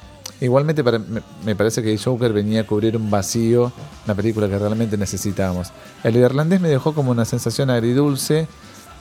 igualmente 0.40 0.84
para- 0.84 0.98
me, 0.98 1.22
me 1.44 1.56
parece 1.56 1.82
que 1.82 1.96
Joker 1.98 2.32
venía 2.32 2.60
a 2.60 2.66
cubrir 2.66 2.96
un 2.96 3.10
vacío, 3.10 3.72
una 4.04 4.14
película 4.14 4.48
que 4.48 4.58
realmente 4.58 4.96
necesitábamos. 4.98 5.72
El 6.04 6.14
irlandés 6.16 6.60
me 6.60 6.68
dejó 6.68 6.94
como 6.94 7.10
una 7.10 7.24
sensación 7.24 7.70
agridulce 7.70 8.46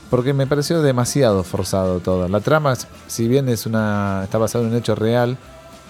porque 0.09 0.33
me 0.33 0.47
pareció 0.47 0.81
demasiado 0.81 1.43
forzado 1.43 1.99
todo. 1.99 2.27
La 2.29 2.39
trama, 2.39 2.75
si 3.07 3.27
bien 3.27 3.49
es 3.49 3.65
una 3.65 4.21
está 4.23 4.38
basada 4.38 4.63
en 4.63 4.71
un 4.71 4.77
hecho 4.77 4.95
real, 4.95 5.38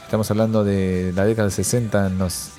estamos 0.04 0.32
hablando 0.32 0.64
de 0.64 1.14
la 1.16 1.26
década 1.26 1.48
del 1.48 1.52
60 1.54 2.08
en 2.08 2.18
los 2.18 2.50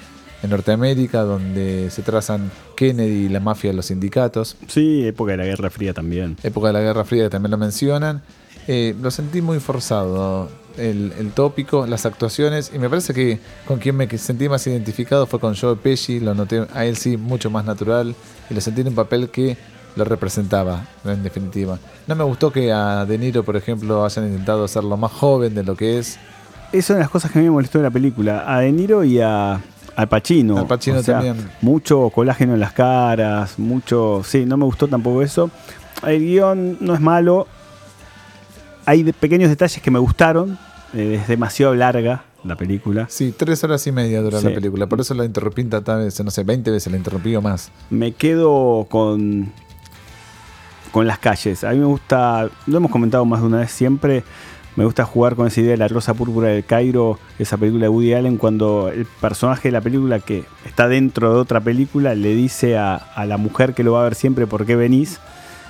en 0.43 0.51
Norteamérica, 0.51 1.22
donde 1.22 1.91
se 1.91 2.03
trazan 2.03 2.51
Kennedy 2.76 3.26
y 3.26 3.28
la 3.28 3.41
mafia 3.41 3.70
de 3.70 3.76
los 3.76 3.87
sindicatos 3.87 4.57
Sí, 4.66 5.07
época 5.07 5.32
de 5.32 5.39
la 5.39 5.45
Guerra 5.45 5.70
Fría 5.70 5.95
también. 5.95 6.37
época 6.43 6.68
de 6.68 6.72
la 6.74 6.80
Guerra 6.80 7.05
Fría 7.05 7.24
que 7.24 7.30
también 7.30 7.51
lo 7.51 7.59
mencionan. 7.59 8.22
Eh, 8.68 8.95
lo 9.01 9.11
sentí 9.11 9.41
muy 9.43 9.61
forzado, 9.61 10.49
el, 10.76 11.12
el 11.18 11.30
tópico, 11.30 11.87
las 11.87 12.05
actuaciones, 12.05 12.72
y 12.74 12.78
me 12.80 12.91
parece 12.91 13.14
que 13.14 13.39
con 13.64 13.78
quien 13.78 13.97
me 13.97 14.09
sentí 14.18 14.49
más 14.49 14.66
identificado 14.66 15.26
fue 15.26 15.39
con 15.39 15.55
Joe 15.55 15.76
Pesci, 15.76 16.18
lo 16.18 16.34
noté 16.34 16.66
a 16.74 16.84
él 16.84 16.97
sí 16.97 17.16
mucho 17.16 17.49
más 17.49 17.64
natural, 17.64 18.14
y 18.51 18.55
lo 18.55 18.61
sentí 18.61 18.80
en 18.80 18.89
un 18.89 18.95
papel 18.97 19.30
que 19.30 19.57
lo 19.95 20.05
representaba, 20.05 20.84
en 21.05 21.22
definitiva. 21.22 21.78
No 22.09 22.16
me 22.16 22.24
gustó 22.24 22.53
que 22.53 22.72
a 22.72 23.07
De 23.07 23.16
Niro, 23.18 23.45
por 23.45 23.57
ejemplo, 23.57 24.05
hayan 24.05 24.26
intentado 24.26 24.64
hacerlo 24.64 24.97
más 24.97 25.12
joven 25.12 25.55
de 25.55 25.62
lo 25.62 25.76
que 25.76 25.99
es. 25.99 26.18
Es 26.72 26.89
de 26.89 26.99
las 26.99 27.09
cosas 27.09 27.30
que 27.30 27.39
a 27.39 27.43
mí 27.43 27.47
me 27.47 27.53
molestó 27.53 27.78
de 27.78 27.84
la 27.84 27.91
película. 27.91 28.45
A 28.53 28.61
De 28.61 28.72
Niro 28.72 29.05
y 29.05 29.20
a 29.20 29.62
Al 29.97 30.09
Pacino. 30.09 30.59
Al 30.59 30.67
Pacino 30.67 30.99
O 30.99 31.03
sea, 31.03 31.17
también. 31.21 31.51
Mucho 31.63 32.11
colágeno 32.11 32.55
en 32.55 32.61
las 32.61 32.73
caras, 32.73 33.59
mucho... 33.59 34.23
Sí, 34.25 34.45
no 34.47 34.57
me 34.57 34.65
gustó 34.65 34.87
tampoco 34.89 35.23
eso. 35.23 35.51
El 36.07 36.21
guion 36.21 36.77
no 36.81 36.95
es 36.95 37.01
malo. 37.01 37.47
Hay 38.85 39.03
de- 39.03 39.13
pequeños 39.13 39.49
detalles 39.49 39.81
que 39.83 39.91
me 39.91 39.99
gustaron. 39.99 40.59
Eh, 40.95 41.19
es 41.23 41.29
demasiado 41.29 41.75
larga 41.75 42.25
la 42.45 42.55
película. 42.57 43.07
Sí, 43.09 43.35
tres 43.37 43.65
horas 43.65 43.85
y 43.87 43.93
media 43.93 44.21
dura 44.23 44.41
la 44.41 44.51
película, 44.51 44.87
por 44.87 45.01
eso 45.01 45.15
la 45.15 45.25
interrumpí 45.25 45.65
tantas 45.65 45.99
veces, 45.99 46.25
no 46.25 46.31
sé, 46.31 46.45
20 46.45 46.71
veces 46.71 46.91
la 46.93 46.97
interrumpí 46.97 47.35
o 47.35 47.43
más. 47.43 47.73
Me 47.91 48.13
quedo 48.13 48.87
con, 48.89 49.51
con 50.93 51.07
las 51.09 51.19
calles. 51.19 51.65
A 51.65 51.71
mí 51.73 51.79
me 51.79 51.87
gusta, 51.87 52.49
lo 52.67 52.77
hemos 52.77 52.91
comentado 52.93 53.25
más 53.25 53.41
de 53.41 53.47
una 53.49 53.59
vez 53.59 53.73
siempre, 53.73 54.23
me 54.77 54.85
gusta 54.85 55.05
jugar 55.05 55.35
con 55.35 55.47
esa 55.47 55.61
idea 55.61 55.72
de 55.72 55.79
la 55.79 55.89
rosa 55.89 56.14
púrpura 56.14 56.49
del 56.49 56.64
Cairo, 56.64 57.18
esa 57.39 57.57
película 57.57 57.85
de 57.85 57.89
Woody 57.89 58.12
Allen, 58.12 58.37
cuando 58.37 58.89
el 58.89 59.07
personaje 59.07 59.68
de 59.68 59.72
la 59.72 59.81
película 59.81 60.20
que 60.20 60.45
está 60.66 60.87
dentro 60.87 61.33
de 61.33 61.41
otra 61.41 61.61
película 61.61 62.14
le 62.14 62.35
dice 62.35 62.77
a, 62.77 63.01
la 63.27 63.37
mujer 63.39 63.74
que 63.74 63.83
lo 63.83 63.93
va 63.93 64.01
a 64.03 64.05
ver 64.05 64.14
siempre 64.14 64.47
por 64.47 64.66
qué 64.66 64.77
venís. 64.77 65.18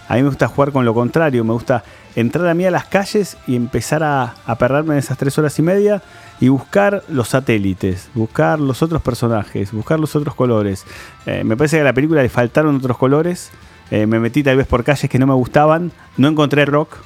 A 0.08 0.14
mí 0.14 0.22
me 0.22 0.28
gusta 0.28 0.48
jugar 0.48 0.72
con 0.72 0.84
lo 0.84 0.94
contrario, 0.94 1.44
me 1.44 1.52
gusta 1.52 1.84
entrar 2.14 2.46
a 2.48 2.54
mí 2.54 2.64
a 2.64 2.70
las 2.70 2.86
calles 2.86 3.36
y 3.46 3.56
empezar 3.56 4.02
a, 4.02 4.34
a 4.44 4.56
perderme 4.56 4.94
en 4.94 4.98
esas 4.98 5.18
tres 5.18 5.36
horas 5.38 5.58
y 5.58 5.62
media 5.62 6.02
y 6.40 6.48
buscar 6.48 7.02
los 7.08 7.28
satélites, 7.28 8.10
buscar 8.14 8.60
los 8.60 8.82
otros 8.82 9.02
personajes, 9.02 9.72
buscar 9.72 9.98
los 9.98 10.14
otros 10.16 10.34
colores. 10.34 10.84
Eh, 11.26 11.44
me 11.44 11.56
parece 11.56 11.76
que 11.76 11.82
a 11.82 11.84
la 11.84 11.92
película 11.92 12.22
le 12.22 12.28
faltaron 12.28 12.76
otros 12.76 12.98
colores. 12.98 13.50
Eh, 13.90 14.06
me 14.06 14.18
metí 14.18 14.42
tal 14.42 14.56
vez 14.56 14.66
por 14.66 14.84
calles 14.84 15.08
que 15.08 15.18
no 15.18 15.26
me 15.26 15.34
gustaban. 15.34 15.92
No 16.16 16.28
encontré 16.28 16.64
rock. 16.64 16.96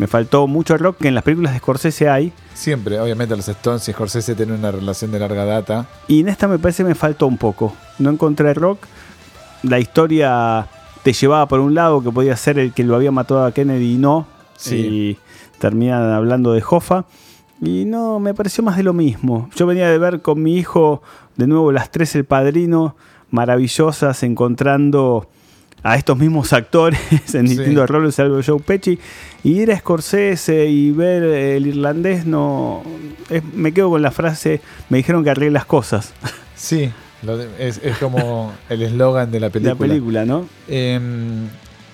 Me 0.00 0.06
faltó 0.06 0.46
mucho 0.46 0.78
rock 0.78 0.96
que 0.96 1.08
en 1.08 1.14
las 1.14 1.22
películas 1.22 1.52
de 1.52 1.58
Scorsese 1.58 2.08
hay. 2.08 2.32
Siempre, 2.54 2.98
obviamente 2.98 3.36
los 3.36 3.46
Stones 3.46 3.86
y 3.86 3.92
Scorsese 3.92 4.34
tienen 4.34 4.54
una 4.58 4.70
relación 4.70 5.12
de 5.12 5.18
larga 5.18 5.44
data. 5.44 5.86
Y 6.08 6.20
en 6.20 6.28
esta 6.28 6.48
me 6.48 6.58
parece 6.58 6.84
me 6.84 6.94
faltó 6.94 7.26
un 7.26 7.36
poco. 7.36 7.76
No 7.98 8.08
encontré 8.08 8.54
rock. 8.54 8.78
La 9.62 9.78
historia 9.78 10.66
te 11.02 11.12
llevaba 11.12 11.46
por 11.48 11.60
un 11.60 11.74
lado 11.74 12.02
que 12.02 12.10
podía 12.10 12.34
ser 12.38 12.58
el 12.58 12.72
que 12.72 12.82
lo 12.82 12.96
había 12.96 13.10
matado 13.12 13.44
a 13.44 13.52
Kennedy 13.52 13.96
y 13.96 13.98
no. 13.98 14.26
Sí. 14.56 14.76
Y 14.76 15.18
terminan 15.58 16.10
hablando 16.14 16.52
de 16.54 16.64
Hoffa. 16.66 17.04
Y 17.60 17.84
no, 17.84 18.20
me 18.20 18.32
pareció 18.32 18.64
más 18.64 18.78
de 18.78 18.84
lo 18.84 18.94
mismo. 18.94 19.50
Yo 19.54 19.66
venía 19.66 19.90
de 19.90 19.98
ver 19.98 20.22
con 20.22 20.42
mi 20.42 20.56
hijo 20.56 21.02
de 21.36 21.46
nuevo 21.46 21.72
las 21.72 21.90
tres 21.90 22.14
El 22.14 22.24
Padrino, 22.24 22.96
maravillosas, 23.30 24.22
encontrando 24.22 25.28
a 25.82 25.96
estos 25.96 26.16
mismos 26.18 26.52
actores 26.52 27.00
en 27.34 27.48
Sí. 27.48 27.56
distintos 27.56 27.88
roles, 27.88 28.14
salvo 28.14 28.40
Joe 28.46 28.60
Pesci. 28.60 28.98
Y 29.42 29.60
ir 29.62 29.72
a 29.72 29.78
Scorsese 29.78 30.66
y 30.66 30.90
ver 30.92 31.22
el 31.22 31.66
irlandés, 31.66 32.26
no. 32.26 32.82
es- 33.30 33.42
me 33.54 33.72
quedo 33.72 33.90
con 33.90 34.02
la 34.02 34.10
frase, 34.10 34.60
me 34.90 34.98
dijeron 34.98 35.24
que 35.24 35.30
arregle 35.30 35.52
las 35.52 35.64
cosas. 35.66 36.12
Sí, 36.56 36.90
lo 37.22 37.38
de- 37.38 37.48
es, 37.58 37.80
es 37.82 37.96
como 37.96 38.52
el 38.68 38.82
eslogan 38.82 39.30
de 39.30 39.40
la 39.40 39.48
película. 39.48 39.72
La 39.74 39.78
película, 39.78 40.24
¿no? 40.26 40.46
Em, 40.68 41.48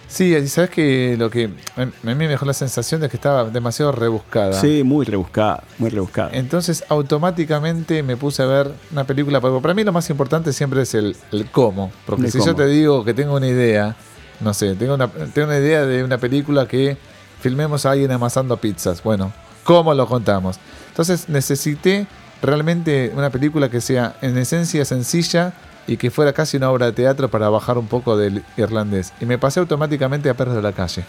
sí, 0.09 0.49
sabes 0.49 0.71
que 0.71 1.15
lo 1.17 1.31
que 1.31 1.51
a 1.77 1.85
mí 1.85 2.15
me 2.17 2.27
dejó 2.27 2.45
la 2.47 2.53
sensación 2.53 3.01
de 3.01 3.09
que 3.09 3.15
estaba 3.17 3.45
demasiado 3.49 3.93
rebuscada. 3.93 4.61
Sí, 4.61 4.83
muy 4.83 5.05
rebuscada, 5.07 5.63
muy 5.79 5.91
rebuscada. 5.91 6.31
Entonces 6.33 6.83
automáticamente 6.89 8.03
me 8.03 8.17
puse 8.17 8.43
a 8.43 8.47
ver 8.47 8.73
una 8.91 9.05
película, 9.05 9.41
porque 9.41 9.61
para 9.63 9.73
mí 9.75 9.85
lo 9.85 9.93
más 9.93 10.11
importante 10.11 10.53
siempre 10.53 10.83
es 10.83 10.95
el, 10.95 11.17
el 11.31 11.47
cómo. 11.51 11.93
Porque 12.05 12.25
El 12.27 12.33
si 12.33 12.39
yo 12.45 12.55
te 12.57 12.67
digo 12.67 13.05
que 13.05 13.15
tengo 13.15 13.37
una 13.37 13.47
idea, 13.47 13.95
no 14.41 14.53
sé, 14.53 14.75
tengo 14.75 14.95
una, 14.95 15.09
tengo 15.09 15.47
una 15.49 15.59
idea 15.59 15.85
de 15.87 16.03
una 16.03 16.19
película 16.19 16.67
que 16.67 16.97
filmemos 17.41 17.87
a 17.87 17.93
alguien 17.93 18.11
amasando 18.13 18.57
pizzas. 18.57 19.03
Bueno, 19.03 19.33
¿cómo 19.65 19.95
lo 19.95 20.07
contamos? 20.07 20.59
Entonces 20.89 21.29
necesité 21.29 22.07
realmente 22.43 23.13
una 23.15 23.31
película 23.31 23.69
que 23.71 23.81
sea 23.81 24.17
en 24.23 24.37
esencia 24.39 24.85
sencilla 24.85 25.53
y 25.87 25.97
que 25.97 26.11
fuera 26.11 26.33
casi 26.33 26.57
una 26.57 26.71
obra 26.71 26.87
de 26.87 26.93
teatro 26.93 27.29
para 27.29 27.49
bajar 27.49 27.79
un 27.79 27.87
poco 27.87 28.17
del 28.17 28.43
irlandés. 28.57 29.13
Y 29.21 29.27
me 29.27 29.39
pasé 29.39 29.61
automáticamente 29.61 30.29
a 30.29 30.35
Perros 30.35 30.57
de 30.57 30.63
la 30.63 30.73
Calle. 30.73 31.05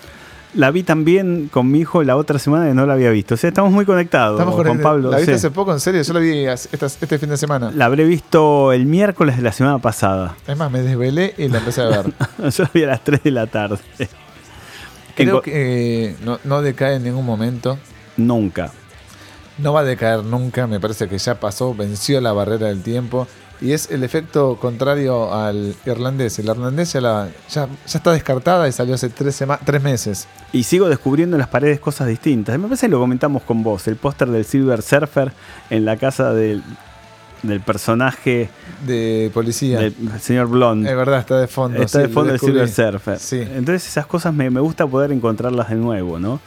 La 0.53 0.71
vi 0.71 0.82
también 0.84 1.49
con 1.51 1.69
mi 1.69 1.80
hijo 1.80 2.03
la 2.03 2.15
otra 2.15 2.39
semana 2.39 2.69
y 2.69 2.73
no 2.73 2.86
la 2.86 2.93
había 2.93 3.09
visto. 3.09 3.34
O 3.34 3.38
sea, 3.38 3.49
estamos 3.49 3.71
muy 3.71 3.86
conectados, 3.86 4.39
Estamos 4.39 4.55
con 4.63 4.80
Pablo. 4.80 5.11
¿La 5.11 5.17
viste 5.17 5.34
sí. 5.34 5.36
hace 5.36 5.51
poco? 5.51 5.73
¿En 5.73 5.80
serio? 5.82 6.01
Yo 6.01 6.13
la 6.13 6.19
vi 6.21 6.45
esta- 6.45 6.86
este 6.86 7.19
fin 7.19 7.30
de 7.30 7.38
semana. 7.38 7.71
La 7.75 7.86
habré 7.86 8.05
visto 8.05 8.71
el 8.71 8.86
miércoles 8.86 9.36
de 9.36 9.41
la 9.43 9.51
semana 9.51 9.78
pasada. 9.80 10.36
Es 10.47 10.55
más, 10.57 10.71
me 10.71 10.82
desvelé 10.82 11.34
y 11.38 11.49
la 11.49 11.57
empecé 11.57 11.82
a 11.82 11.88
ver. 11.89 12.13
Yo 12.51 12.63
la 12.63 12.69
vi 12.73 12.84
a 12.84 12.88
las 12.88 13.03
3 13.03 13.23
de 13.23 13.32
la 13.32 13.47
tarde. 13.47 13.78
Creo 15.24 15.41
que 15.41 16.05
eh, 16.09 16.15
no, 16.24 16.39
no 16.43 16.61
decae 16.61 16.95
en 16.95 17.03
ningún 17.03 17.26
momento. 17.26 17.78
Nunca. 18.18 18.72
No 19.57 19.74
va 19.74 19.82
a 19.82 19.84
decaer 19.84 20.24
nunca. 20.24 20.68
Me 20.68 20.80
parece 20.80 21.07
que 21.07 21.18
ya 21.18 21.39
pasó, 21.39 21.74
venció 21.74 22.22
la 22.22 22.32
barrera 22.34 22.68
del 22.68 22.84
tiempo. 22.84 23.28
Y 23.59 23.72
es 23.72 23.89
el 23.89 24.03
efecto 24.03 24.57
contrario 24.61 25.34
al 25.34 25.76
irlandés. 25.86 26.38
El 26.38 26.45
irlandés 26.45 26.93
ya, 26.93 27.01
la- 27.01 27.30
ya, 27.49 27.65
ya 27.65 27.97
está 27.97 28.11
descartada 28.11 28.68
y 28.68 28.72
salió 28.72 28.93
hace 28.93 29.09
tres, 29.09 29.43
tres 29.65 29.82
meses. 29.82 30.28
Y 30.53 30.61
sigo 30.63 30.88
descubriendo 30.89 31.36
en 31.36 31.39
las 31.39 31.47
paredes 31.49 31.80
cosas 31.80 32.07
distintas. 32.07 32.55
Me 32.59 32.68
parece 32.68 32.86
que 32.86 32.91
lo 32.91 32.99
comentamos 32.99 33.41
con 33.41 33.63
vos. 33.63 33.88
El 33.88 33.95
póster 33.95 34.30
del 34.30 34.45
Silver 34.45 34.84
Surfer 34.84 35.32
en 35.72 35.86
la 35.86 35.97
casa 35.97 36.34
del, 36.34 36.61
del 37.43 37.61
personaje 37.61 38.49
De 38.85 39.31
policía. 39.33 39.79
del 39.79 39.93
señor 40.19 40.47
Blonde. 40.47 40.89
Es 40.89 40.95
verdad, 40.95 41.19
está 41.19 41.39
de 41.39 41.47
fondo. 41.47 41.81
Está 41.81 41.99
sí, 41.99 42.07
de 42.07 42.13
fondo 42.13 42.33
de. 42.33 42.39
Silver 42.39 42.69
Surfer. 42.69 43.19
Sí. 43.19 43.41
Entonces 43.41 43.88
esas 43.88 44.05
cosas 44.05 44.33
me, 44.33 44.49
me 44.49 44.59
gusta 44.59 44.85
poder 44.88 45.11
encontrarlas 45.11 45.69
de 45.69 45.75
nuevo, 45.75 46.19
¿no? 46.19 46.39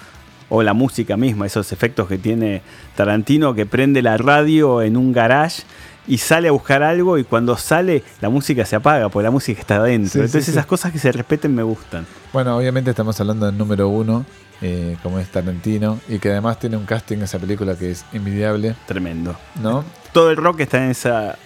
O 0.49 0.63
la 0.63 0.75
música 0.75 1.17
misma, 1.17 1.47
esos 1.47 1.71
efectos 1.73 2.09
que 2.09 2.19
tiene 2.19 2.63
Tarantino 2.97 3.55
que 3.55 3.67
prende 3.67 4.03
la 4.03 4.17
radio 4.17 4.83
en 4.83 4.97
un 4.97 5.13
garage 5.13 5.63
y 6.09 6.19
sale 6.19 6.49
a 6.49 6.51
buscar 6.51 6.83
algo 6.83 7.19
y 7.19 7.25
cuando 7.25 7.57
sale 7.57 8.03
la 8.21 8.31
música 8.31 8.65
se 8.65 8.75
apaga 8.75 9.09
porque 9.11 9.25
la 9.25 9.31
música 9.31 9.61
está 9.61 9.77
adentro. 9.77 10.11
Sí, 10.11 10.19
Entonces 10.19 10.49
esas 10.49 10.67
cosas 10.67 10.91
que 10.93 10.99
se 10.99 11.13
respeten 11.13 11.55
me 11.55 11.63
gustan. 11.63 12.05
Bueno, 12.33 12.57
obviamente 12.57 12.91
estamos 12.91 13.21
hablando 13.21 13.47
del 13.47 13.57
número 13.57 13.89
uno, 13.89 14.25
eh, 14.61 14.97
como 15.05 15.21
es 15.21 15.29
Tarantino, 15.29 16.01
y 16.09 16.19
que 16.19 16.31
además 16.31 16.59
tiene 16.59 16.77
un 16.77 16.85
casting 16.85 17.19
en 17.19 17.23
esa 17.25 17.39
película 17.39 17.77
que 17.77 17.93
es 17.93 18.05
envidiable, 18.13 18.75
Tremendo. 18.87 19.37
¿no? 19.63 19.85
Todo 20.13 20.31
el 20.31 20.37
rock 20.37 20.61
está 20.61 20.85
en 20.85 20.91
esa, 20.91 21.37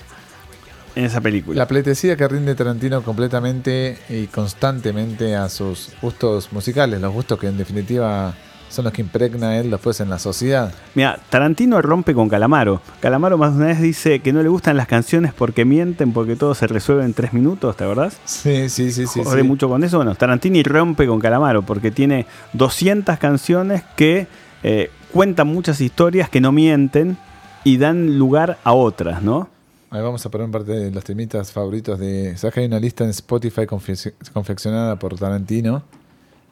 en 0.94 1.04
esa 1.04 1.20
película. 1.20 1.58
La 1.58 1.68
pleitesía 1.68 2.16
que 2.16 2.26
rinde 2.28 2.54
Tarantino 2.54 3.02
completamente 3.02 3.98
y 4.08 4.26
constantemente 4.26 5.36
a 5.36 5.48
sus 5.48 5.92
gustos 6.00 6.52
musicales, 6.52 7.00
los 7.00 7.12
gustos 7.12 7.38
que 7.38 7.48
en 7.48 7.58
definitiva 7.58 8.34
son 8.74 8.84
los 8.84 8.92
que 8.92 9.02
impregna 9.02 9.56
él 9.58 9.70
después 9.70 10.00
en 10.00 10.10
la 10.10 10.18
sociedad. 10.18 10.72
Mira, 10.94 11.18
Tarantino 11.30 11.80
rompe 11.80 12.12
con 12.12 12.28
Calamaro. 12.28 12.80
Calamaro 13.00 13.38
más 13.38 13.52
de 13.52 13.58
una 13.58 13.66
vez 13.66 13.80
dice 13.80 14.18
que 14.18 14.32
no 14.32 14.42
le 14.42 14.48
gustan 14.48 14.76
las 14.76 14.88
canciones 14.88 15.32
porque 15.32 15.64
mienten, 15.64 16.12
porque 16.12 16.34
todo 16.34 16.54
se 16.54 16.66
resuelve 16.66 17.04
en 17.04 17.14
tres 17.14 17.32
minutos, 17.32 17.76
¿te 17.76 17.84
acordás? 17.84 18.18
Sí, 18.24 18.68
sí, 18.68 18.90
sí, 18.90 19.06
sí. 19.06 19.22
Jode 19.22 19.42
sí. 19.42 19.46
mucho 19.46 19.68
con 19.68 19.84
eso. 19.84 19.98
Bueno, 19.98 20.14
Tarantini 20.16 20.62
rompe 20.64 21.06
con 21.06 21.20
Calamaro 21.20 21.62
porque 21.62 21.92
tiene 21.92 22.26
200 22.54 23.16
canciones 23.18 23.84
que 23.96 24.26
eh, 24.64 24.90
cuentan 25.12 25.46
muchas 25.46 25.80
historias 25.80 26.28
que 26.28 26.40
no 26.40 26.50
mienten 26.50 27.16
y 27.64 27.78
dan 27.78 28.18
lugar 28.18 28.58
a 28.64 28.72
otras, 28.74 29.22
¿no? 29.22 29.48
Ahí 29.90 30.02
vamos 30.02 30.24
a 30.26 30.30
poner 30.30 30.50
parte 30.50 30.72
de 30.72 30.90
los 30.90 31.04
temitas 31.04 31.52
favoritos 31.52 31.98
de... 31.98 32.36
¿Sabes 32.36 32.54
que 32.54 32.60
hay 32.60 32.66
una 32.66 32.80
lista 32.80 33.04
en 33.04 33.10
Spotify 33.10 33.62
confe- 33.62 34.12
confeccionada 34.32 34.98
por 34.98 35.16
Tarantino? 35.16 35.82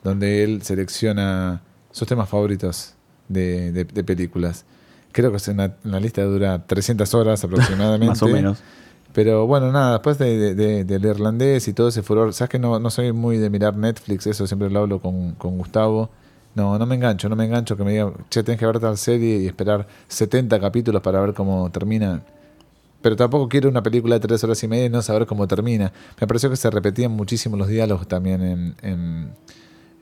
Donde 0.04 0.44
él 0.44 0.62
selecciona 0.62 1.60
sus 1.90 2.06
temas 2.06 2.28
favoritos 2.28 2.94
de, 3.28 3.72
de- 3.72 3.84
de 3.84 4.04
películas. 4.04 4.64
Creo 5.10 5.30
que 5.30 5.36
es 5.38 5.48
una, 5.48 5.74
una 5.84 6.00
lista 6.00 6.22
que 6.22 6.28
dura 6.28 6.64
300 6.66 7.12
horas 7.14 7.42
aproximadamente. 7.44 8.06
Más 8.06 8.22
o 8.22 8.28
menos. 8.28 8.58
Pero 9.12 9.46
bueno, 9.46 9.70
nada, 9.72 9.94
después 9.94 10.18
de, 10.18 10.38
de- 10.38 10.54
de- 10.54 10.84
del 10.84 11.04
irlandés 11.04 11.66
y 11.68 11.72
todo 11.74 11.88
ese 11.88 12.02
furor, 12.02 12.32
sabes 12.32 12.48
que 12.50 12.58
no, 12.58 12.78
no 12.78 12.90
soy 12.90 13.12
muy 13.12 13.36
de 13.38 13.50
mirar 13.50 13.76
Netflix, 13.76 14.26
eso 14.26 14.46
siempre 14.46 14.70
lo 14.70 14.80
hablo 14.80 15.00
con, 15.00 15.32
con 15.32 15.58
Gustavo. 15.58 16.10
No, 16.54 16.78
no 16.78 16.84
me 16.86 16.94
engancho, 16.96 17.28
no 17.28 17.36
me 17.36 17.46
engancho 17.46 17.76
que 17.76 17.84
me 17.84 17.92
digan, 17.92 18.12
che, 18.28 18.42
tenés 18.42 18.58
que 18.58 18.66
ver 18.66 18.78
tal 18.78 18.98
serie 18.98 19.38
y 19.38 19.46
esperar 19.46 19.86
70 20.08 20.60
capítulos 20.60 21.00
para 21.02 21.20
ver 21.20 21.32
cómo 21.34 21.70
termina. 21.70 22.22
Pero 23.00 23.16
tampoco 23.16 23.48
quiero 23.48 23.68
una 23.68 23.82
película 23.82 24.16
de 24.16 24.20
tres 24.20 24.44
horas 24.44 24.62
y 24.62 24.68
media 24.68 24.84
y 24.86 24.90
no 24.90 25.02
saber 25.02 25.26
cómo 25.26 25.48
termina. 25.48 25.92
Me 26.20 26.26
pareció 26.26 26.50
que 26.50 26.56
se 26.56 26.70
repetían 26.70 27.10
muchísimo 27.12 27.56
los 27.56 27.68
diálogos 27.68 28.06
también 28.06 28.42
en, 28.42 28.74
en, 28.82 29.30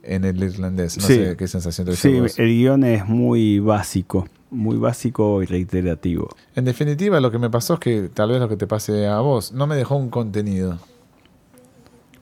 en 0.03 0.25
el 0.25 0.43
irlandés. 0.43 0.99
No 0.99 1.05
Sí. 1.07 1.15
sé 1.15 1.37
qué 1.37 1.47
sensación 1.49 1.87
te 1.87 1.97
Sí, 1.97 2.19
el 2.37 2.49
guion 2.49 2.85
es 2.85 3.07
muy 3.07 3.59
básico, 3.61 4.27
muy 4.51 4.77
básico 4.77 5.43
y 5.43 5.47
reiterativo. 5.47 6.29
En 6.57 6.65
definitiva, 6.67 7.21
lo 7.21 7.31
que 7.31 7.39
me 7.39 7.49
pasó 7.49 7.75
es 7.75 7.81
que 7.81 8.11
tal 8.13 8.31
vez 8.33 8.41
lo 8.41 8.49
que 8.49 8.57
te 8.57 8.67
pase 8.67 9.07
a 9.07 9.21
vos, 9.21 9.53
no 9.53 9.67
me 9.67 9.77
dejó 9.77 9.97
un 9.97 10.11
contenido. 10.11 10.79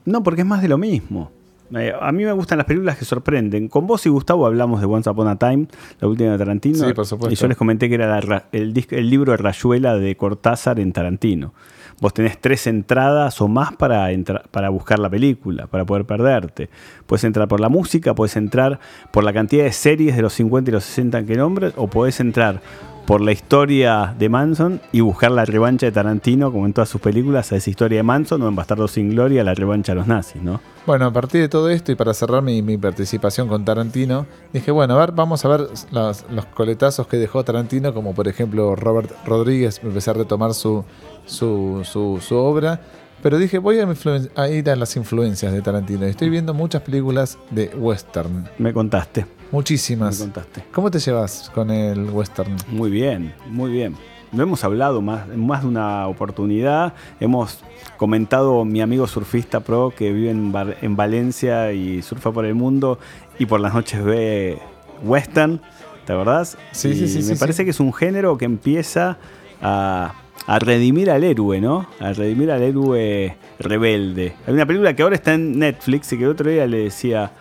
No, 0.05 0.23
porque 0.23 0.41
es 0.41 0.47
más 0.47 0.61
de 0.61 0.69
lo 0.69 0.77
mismo. 0.77 1.31
Eh, 1.75 1.93
a 1.99 2.11
mí 2.11 2.23
me 2.25 2.31
gustan 2.31 2.57
las 2.57 2.65
películas 2.65 2.97
que 2.97 3.05
sorprenden. 3.05 3.67
Con 3.67 3.85
vos 3.85 4.05
y 4.05 4.09
Gustavo 4.09 4.45
hablamos 4.47 4.79
de 4.81 4.87
Once 4.87 5.09
Upon 5.09 5.27
a 5.27 5.35
Time, 5.37 5.67
la 5.99 6.07
última 6.07 6.31
de 6.31 6.37
Tarantino. 6.37 6.87
Sí, 6.87 6.93
por 6.93 7.05
supuesto. 7.05 7.31
Y 7.33 7.35
yo 7.35 7.47
les 7.47 7.57
comenté 7.57 7.87
que 7.89 7.95
era 7.95 8.19
la 8.21 8.45
el, 8.51 8.85
el 8.89 9.09
libro 9.09 9.31
de 9.33 9.37
Rayuela 9.37 9.95
de 9.95 10.15
Cortázar 10.17 10.79
en 10.79 10.91
Tarantino. 10.93 11.53
Vos 12.01 12.13
tenés 12.13 12.39
tres 12.39 12.65
entradas 12.65 13.41
o 13.41 13.47
más 13.49 13.75
para, 13.75 14.09
entra- 14.13 14.43
para 14.51 14.69
buscar 14.69 14.99
la 14.99 15.09
película, 15.09 15.67
para 15.67 15.85
poder 15.85 16.05
perderte. 16.05 16.69
Puedes 17.05 17.25
entrar 17.25 17.47
por 17.49 17.59
la 17.59 17.67
música, 17.69 18.15
puedes 18.15 18.35
entrar 18.37 18.79
por 19.11 19.23
la 19.25 19.33
cantidad 19.33 19.65
de 19.65 19.71
series 19.73 20.15
de 20.15 20.21
los 20.21 20.33
50 20.33 20.71
y 20.71 20.73
los 20.73 20.85
60 20.85 21.25
que 21.25 21.35
nombres, 21.35 21.73
o 21.75 21.87
podés 21.87 22.19
entrar 22.21 22.61
por 23.09 23.21
la 23.21 23.31
historia 23.31 24.13
de 24.19 24.29
Manson 24.29 24.79
y 24.91 24.99
buscar 24.99 25.31
la 25.31 25.43
revancha 25.43 25.87
de 25.87 25.91
Tarantino, 25.91 26.51
como 26.51 26.67
en 26.67 26.73
todas 26.73 26.89
sus 26.89 27.01
películas, 27.01 27.51
a 27.51 27.55
esa 27.55 27.67
historia 27.67 27.97
de 27.97 28.03
Manson 28.03 28.39
o 28.43 28.47
en 28.47 28.55
Bastardo 28.55 28.87
sin 28.87 29.09
Gloria, 29.09 29.43
la 29.43 29.55
revancha 29.55 29.93
de 29.93 29.95
los 29.95 30.05
nazis, 30.05 30.43
¿no? 30.43 30.61
Bueno, 30.85 31.07
a 31.07 31.11
partir 31.11 31.41
de 31.41 31.49
todo 31.49 31.71
esto 31.71 31.91
y 31.91 31.95
para 31.95 32.13
cerrar 32.13 32.43
mi, 32.43 32.61
mi 32.61 32.77
participación 32.77 33.47
con 33.47 33.65
Tarantino, 33.65 34.27
dije, 34.53 34.69
bueno, 34.69 34.93
a 34.93 34.99
ver, 34.99 35.11
vamos 35.13 35.43
a 35.43 35.47
ver 35.47 35.61
los, 35.89 36.25
los 36.29 36.45
coletazos 36.53 37.07
que 37.07 37.17
dejó 37.17 37.43
Tarantino, 37.43 37.95
como 37.95 38.13
por 38.13 38.27
ejemplo 38.27 38.75
Robert 38.75 39.09
Rodríguez, 39.25 39.81
empecé 39.83 40.11
a 40.11 40.13
retomar 40.13 40.53
su, 40.53 40.85
su, 41.25 41.81
su, 41.85 42.19
su 42.21 42.35
obra, 42.35 42.79
pero 43.23 43.39
dije, 43.39 43.57
voy 43.57 43.79
a, 43.79 43.87
a 44.35 44.49
ir 44.49 44.69
a 44.69 44.75
las 44.75 44.95
influencias 44.97 45.51
de 45.51 45.63
Tarantino. 45.63 46.05
Y 46.05 46.11
Estoy 46.11 46.29
viendo 46.29 46.53
muchas 46.53 46.83
películas 46.83 47.39
de 47.49 47.69
western, 47.75 48.47
Me 48.59 48.71
contaste. 48.71 49.38
Me 49.51 49.57
muchísimas. 49.57 50.19
contaste. 50.19 50.63
¿Cómo 50.71 50.91
te 50.91 50.99
llevas 50.99 51.49
con 51.53 51.71
el 51.71 52.09
western? 52.09 52.55
Muy 52.69 52.89
bien, 52.91 53.33
muy 53.49 53.71
bien. 53.71 53.95
Lo 54.31 54.43
hemos 54.43 54.63
hablado 54.63 55.01
más, 55.01 55.27
más 55.35 55.63
de 55.63 55.67
una 55.69 56.07
oportunidad. 56.07 56.93
Hemos 57.19 57.61
comentado 57.97 58.63
mi 58.63 58.79
amigo 58.81 59.07
surfista 59.07 59.59
pro 59.61 59.91
que 59.95 60.13
vive 60.13 60.29
en, 60.29 60.53
en 60.81 60.95
Valencia 60.95 61.73
y 61.73 62.01
surfa 62.03 62.31
por 62.31 62.45
el 62.45 62.53
mundo 62.53 62.99
y 63.39 63.47
por 63.47 63.59
las 63.59 63.73
noches 63.73 64.03
ve 64.03 64.59
western. 65.03 65.59
¿Te 66.05 66.13
acordás? 66.13 66.57
Sí, 66.71 66.89
Y 66.89 66.93
sí, 66.93 67.07
sí, 67.07 67.17
Me 67.29 67.35
sí, 67.35 67.39
parece 67.39 67.57
sí. 67.57 67.65
que 67.65 67.71
es 67.71 67.79
un 67.79 67.91
género 67.91 68.37
que 68.37 68.45
empieza 68.45 69.17
a, 69.63 70.13
a 70.45 70.59
redimir 70.59 71.09
al 71.09 71.23
héroe, 71.23 71.59
¿no? 71.59 71.87
A 71.99 72.13
redimir 72.13 72.51
al 72.51 72.61
héroe 72.61 73.35
rebelde. 73.57 74.35
Hay 74.45 74.53
una 74.53 74.65
película 74.67 74.95
que 74.95 75.01
ahora 75.01 75.15
está 75.15 75.33
en 75.33 75.57
Netflix 75.57 76.13
y 76.13 76.17
que 76.19 76.25
el 76.25 76.29
otro 76.29 76.51
día 76.51 76.67
le 76.67 76.77
decía 76.83 77.31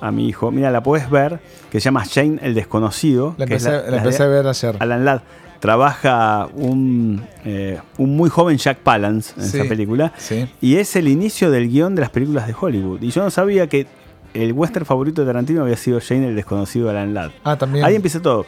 a 0.00 0.10
mi 0.10 0.28
hijo, 0.28 0.50
mira, 0.50 0.70
la 0.70 0.82
puedes 0.82 1.10
ver, 1.10 1.40
que 1.70 1.80
se 1.80 1.84
llama 1.84 2.04
Jane 2.04 2.38
el 2.42 2.54
Desconocido. 2.54 3.34
La 3.38 3.46
que 3.46 3.56
es 3.56 3.64
empecé, 3.66 3.90
la 3.90 3.96
empecé 3.98 4.22
a 4.22 4.26
ver 4.26 4.46
ayer. 4.46 4.76
Alan 4.78 5.04
Ladd 5.04 5.20
trabaja 5.60 6.48
un, 6.54 7.22
eh, 7.44 7.78
un 7.98 8.16
muy 8.16 8.30
joven 8.30 8.56
Jack 8.56 8.78
Palance 8.78 9.34
en 9.38 9.46
Sí, 9.46 9.58
esa 9.58 9.68
película 9.68 10.12
sí. 10.16 10.48
y 10.62 10.76
es 10.76 10.96
el 10.96 11.06
inicio 11.06 11.50
del 11.50 11.68
guion 11.68 11.94
de 11.94 12.00
las 12.00 12.10
películas 12.10 12.46
de 12.46 12.54
Hollywood. 12.58 13.02
Y 13.02 13.10
yo 13.10 13.22
no 13.22 13.30
sabía 13.30 13.66
que 13.68 13.86
el 14.32 14.52
western 14.54 14.86
favorito 14.86 15.20
de 15.20 15.26
Tarantino 15.26 15.62
había 15.62 15.76
sido 15.76 16.00
Jane 16.00 16.28
el 16.28 16.34
desconocido 16.36 16.86
de 16.86 16.92
Alan 16.92 17.12
Ladd. 17.14 17.30
Ah, 17.44 17.56
también. 17.56 17.84
Ahí 17.84 17.94
empieza 17.94 18.20
todo. 18.22 18.46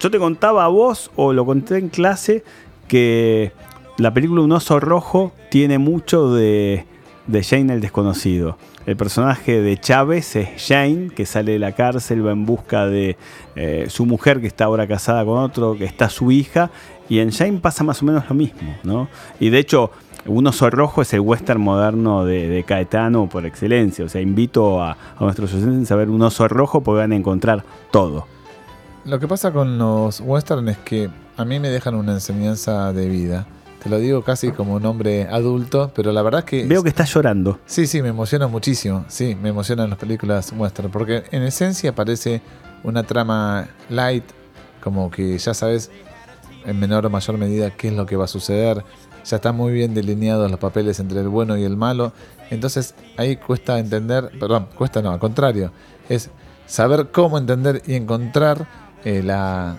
Yo 0.00 0.10
te 0.10 0.18
contaba 0.18 0.64
a 0.64 0.68
vos, 0.68 1.10
o 1.16 1.32
lo 1.32 1.44
conté 1.46 1.78
en 1.78 1.88
clase, 1.90 2.42
que 2.88 3.52
la 3.98 4.12
película 4.14 4.42
Un 4.42 4.52
oso 4.52 4.80
rojo 4.80 5.32
tiene 5.50 5.78
mucho 5.78 6.32
de, 6.34 6.86
de 7.28 7.44
Jane 7.44 7.74
el 7.74 7.80
desconocido. 7.80 8.58
El 8.86 8.96
personaje 8.96 9.60
de 9.60 9.76
Chávez 9.78 10.34
es 10.34 10.48
Jane, 10.66 11.10
que 11.14 11.26
sale 11.26 11.52
de 11.52 11.58
la 11.58 11.72
cárcel, 11.72 12.26
va 12.26 12.32
en 12.32 12.46
busca 12.46 12.86
de 12.86 13.16
eh, 13.54 13.86
su 13.88 14.06
mujer, 14.06 14.40
que 14.40 14.46
está 14.46 14.64
ahora 14.64 14.88
casada 14.88 15.24
con 15.24 15.38
otro, 15.38 15.76
que 15.76 15.84
está 15.84 16.08
su 16.08 16.32
hija. 16.32 16.70
Y 17.08 17.20
en 17.20 17.30
Jane 17.30 17.58
pasa 17.58 17.84
más 17.84 18.02
o 18.02 18.06
menos 18.06 18.24
lo 18.28 18.34
mismo, 18.34 18.74
¿no? 18.82 19.08
Y 19.38 19.50
de 19.50 19.58
hecho, 19.58 19.90
Un 20.26 20.46
oso 20.46 20.68
rojo 20.68 21.00
es 21.00 21.14
el 21.14 21.20
western 21.20 21.60
moderno 21.60 22.24
de, 22.24 22.62
Caetano 22.66 23.28
por 23.28 23.46
excelencia. 23.46 24.04
O 24.04 24.08
sea, 24.08 24.20
invito 24.20 24.82
a, 24.82 24.92
a 24.92 25.24
nuestros 25.24 25.54
oyentes 25.54 25.90
a 25.90 25.96
ver 25.96 26.10
Un 26.10 26.20
oso 26.20 26.48
rojo 26.48 26.82
porque 26.82 27.00
van 27.00 27.12
a 27.12 27.16
encontrar 27.16 27.64
todo. 27.90 28.26
Lo 29.04 29.18
que 29.18 29.28
pasa 29.28 29.52
con 29.52 29.78
los 29.78 30.20
western 30.20 30.68
es 30.68 30.76
que 30.78 31.08
a 31.36 31.44
mí 31.44 31.60
me 31.60 31.70
dejan 31.70 31.94
una 31.94 32.12
enseñanza 32.12 32.92
de 32.92 33.08
vida. 33.08 33.46
Te 33.88 33.92
lo 33.94 34.00
digo 34.00 34.22
casi 34.22 34.52
como 34.52 34.74
un 34.74 34.84
hombre 34.84 35.26
adulto, 35.30 35.90
pero 35.94 36.12
la 36.12 36.20
verdad 36.20 36.40
es 36.40 36.44
que... 36.44 36.66
Veo 36.66 36.82
que 36.82 36.90
estás 36.90 37.10
llorando. 37.14 37.58
Sí, 37.64 37.86
sí, 37.86 38.02
me 38.02 38.10
emociona 38.10 38.46
muchísimo. 38.46 39.06
Sí, 39.08 39.34
me 39.34 39.48
emocionan 39.48 39.88
las 39.88 39.98
películas 39.98 40.52
western, 40.54 40.90
porque 40.90 41.24
en 41.30 41.42
esencia 41.42 41.94
parece 41.94 42.42
una 42.84 43.04
trama 43.04 43.66
light, 43.88 44.24
como 44.82 45.10
que 45.10 45.38
ya 45.38 45.54
sabes 45.54 45.90
en 46.66 46.78
menor 46.78 47.06
o 47.06 47.08
mayor 47.08 47.38
medida 47.38 47.70
qué 47.70 47.88
es 47.88 47.94
lo 47.94 48.04
que 48.04 48.16
va 48.16 48.26
a 48.26 48.28
suceder. 48.28 48.84
Ya 49.24 49.36
están 49.36 49.56
muy 49.56 49.72
bien 49.72 49.94
delineados 49.94 50.50
los 50.50 50.60
papeles 50.60 51.00
entre 51.00 51.20
el 51.20 51.28
bueno 51.28 51.56
y 51.56 51.64
el 51.64 51.78
malo. 51.78 52.12
Entonces 52.50 52.94
ahí 53.16 53.36
cuesta 53.36 53.78
entender, 53.78 54.32
perdón, 54.38 54.68
cuesta 54.76 55.00
no, 55.00 55.12
al 55.12 55.18
contrario, 55.18 55.72
es 56.10 56.28
saber 56.66 57.08
cómo 57.10 57.38
entender 57.38 57.80
y 57.86 57.94
encontrar 57.94 58.66
eh, 59.06 59.22
la, 59.24 59.78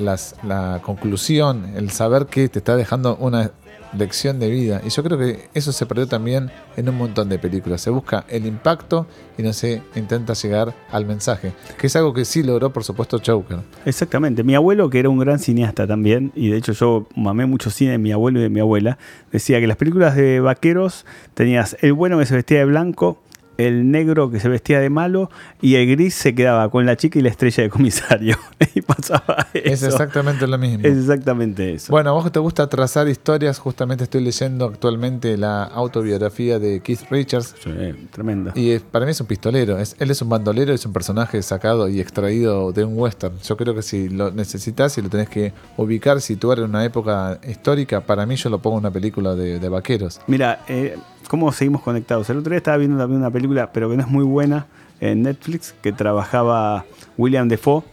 la 0.00 0.80
conclusión, 0.82 1.72
el 1.76 1.90
saber 1.90 2.26
que 2.26 2.48
te 2.48 2.58
está 2.58 2.76
dejando 2.76 3.16
una 3.16 3.52
lección 3.96 4.38
de 4.38 4.48
vida. 4.50 4.80
Y 4.84 4.90
yo 4.90 5.02
creo 5.02 5.18
que 5.18 5.48
eso 5.54 5.72
se 5.72 5.86
perdió 5.86 6.06
también 6.06 6.50
en 6.76 6.88
un 6.88 6.96
montón 6.96 7.28
de 7.28 7.38
películas. 7.38 7.80
Se 7.80 7.90
busca 7.90 8.24
el 8.28 8.46
impacto 8.46 9.06
y 9.36 9.42
no 9.42 9.52
se 9.52 9.82
intenta 9.94 10.34
llegar 10.34 10.74
al 10.90 11.06
mensaje. 11.06 11.52
Que 11.78 11.86
es 11.86 11.96
algo 11.96 12.12
que 12.12 12.24
sí 12.24 12.42
logró, 12.42 12.72
por 12.72 12.84
supuesto, 12.84 13.20
Joker. 13.24 13.58
Exactamente. 13.84 14.44
Mi 14.44 14.54
abuelo, 14.54 14.90
que 14.90 14.98
era 14.98 15.08
un 15.08 15.18
gran 15.18 15.38
cineasta 15.38 15.86
también, 15.86 16.32
y 16.34 16.50
de 16.50 16.56
hecho 16.56 16.72
yo 16.72 17.06
mamé 17.16 17.46
mucho 17.46 17.70
cine 17.70 17.92
de 17.92 17.98
mi 17.98 18.12
abuelo 18.12 18.38
y 18.40 18.42
de 18.42 18.48
mi 18.48 18.60
abuela, 18.60 18.98
decía 19.32 19.60
que 19.60 19.66
las 19.66 19.76
películas 19.76 20.14
de 20.16 20.40
vaqueros 20.40 21.06
tenías 21.34 21.76
el 21.80 21.92
bueno 21.92 22.18
que 22.18 22.26
se 22.26 22.34
vestía 22.34 22.58
de 22.58 22.64
blanco, 22.66 23.20
el 23.66 23.90
negro 23.90 24.30
que 24.30 24.40
se 24.40 24.48
vestía 24.48 24.80
de 24.80 24.90
malo 24.90 25.30
y 25.60 25.74
el 25.76 25.88
gris 25.88 26.14
se 26.14 26.34
quedaba 26.34 26.68
con 26.70 26.86
la 26.86 26.96
chica 26.96 27.18
y 27.18 27.22
la 27.22 27.28
estrella 27.28 27.62
de 27.62 27.70
comisario. 27.70 28.36
y 28.74 28.80
pasaba 28.82 29.46
Es 29.54 29.82
eso. 29.82 29.86
exactamente 29.86 30.46
lo 30.46 30.58
mismo. 30.58 30.86
Es 30.86 30.96
exactamente 30.96 31.74
eso. 31.74 31.90
Bueno, 31.92 32.10
a 32.10 32.12
vos 32.12 32.30
te 32.32 32.38
gusta 32.38 32.68
trazar 32.68 33.08
historias, 33.08 33.58
justamente 33.58 34.04
estoy 34.04 34.22
leyendo 34.22 34.66
actualmente 34.66 35.36
la 35.36 35.64
autobiografía 35.64 36.58
de 36.58 36.80
Keith 36.80 37.02
Richards. 37.10 37.54
Sí, 37.62 37.70
tremenda. 38.10 38.52
Y 38.54 38.70
es- 38.70 38.82
para 38.82 39.04
mí 39.04 39.10
es 39.12 39.20
un 39.20 39.26
pistolero. 39.26 39.78
Es, 39.78 39.96
él 39.98 40.10
es 40.10 40.20
un 40.22 40.28
bandolero, 40.28 40.72
es 40.72 40.84
un 40.86 40.92
personaje 40.92 41.42
sacado 41.42 41.88
y 41.88 42.00
extraído 42.00 42.72
de 42.72 42.84
un 42.84 42.98
western. 42.98 43.34
Yo 43.46 43.56
creo 43.56 43.74
que 43.74 43.82
si 43.82 44.08
lo 44.08 44.30
necesitas 44.30 44.96
y 44.98 45.02
lo 45.02 45.08
tenés 45.08 45.28
que 45.28 45.52
ubicar, 45.76 46.20
situar 46.20 46.58
en 46.58 46.64
una 46.66 46.84
época 46.84 47.38
histórica, 47.48 48.00
para 48.00 48.26
mí 48.26 48.36
yo 48.36 48.50
lo 48.50 48.58
pongo 48.60 48.76
en 48.78 48.80
una 48.84 48.90
película 48.90 49.34
de, 49.34 49.58
de 49.58 49.68
vaqueros. 49.68 50.20
Mira, 50.26 50.64
eh, 50.68 50.96
¿cómo 51.30 51.52
seguimos 51.52 51.82
conectados? 51.82 52.28
El 52.28 52.38
otro 52.38 52.50
día 52.50 52.56
estaba 52.56 52.76
viendo 52.76 52.98
también 52.98 53.20
una 53.20 53.30
película, 53.30 53.70
pero 53.72 53.88
que 53.88 53.96
no 53.96 54.02
es 54.02 54.08
muy 54.08 54.24
buena, 54.24 54.66
en 55.00 55.22
Netflix, 55.22 55.72
que 55.80 55.92
trabajaba 55.92 56.84
William 57.16 57.46
Defoe. 57.46 57.84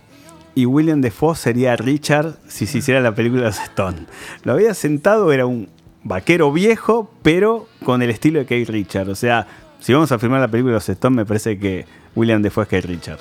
Y 0.55 0.65
William 0.65 1.01
Defoe 1.01 1.35
sería 1.35 1.75
Richard 1.75 2.33
si 2.47 2.65
se 2.65 2.79
hiciera 2.79 2.99
la 2.99 3.13
película 3.13 3.43
de 3.43 3.49
Stone. 3.49 4.07
Lo 4.43 4.53
había 4.53 4.73
sentado, 4.73 5.31
era 5.31 5.45
un 5.45 5.69
vaquero 6.03 6.51
viejo, 6.51 7.11
pero 7.21 7.67
con 7.85 8.01
el 8.01 8.09
estilo 8.09 8.39
de 8.39 8.45
Kate 8.45 8.71
Richard. 8.71 9.07
O 9.07 9.15
sea, 9.15 9.45
si 9.79 9.93
vamos 9.93 10.11
a 10.11 10.17
filmar 10.17 10.39
la 10.39 10.47
película 10.47 10.73
de 10.73 10.93
Stone, 10.93 11.15
me 11.15 11.23
parece 11.23 11.59
que 11.59 11.85
William 12.15 12.41
Defoe 12.41 12.63
es 12.63 12.69
Kate 12.69 12.87
Richard. 12.87 13.19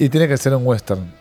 Y 0.00 0.08
tiene 0.08 0.26
que 0.26 0.36
ser 0.36 0.52
un 0.52 0.66
western. 0.66 1.17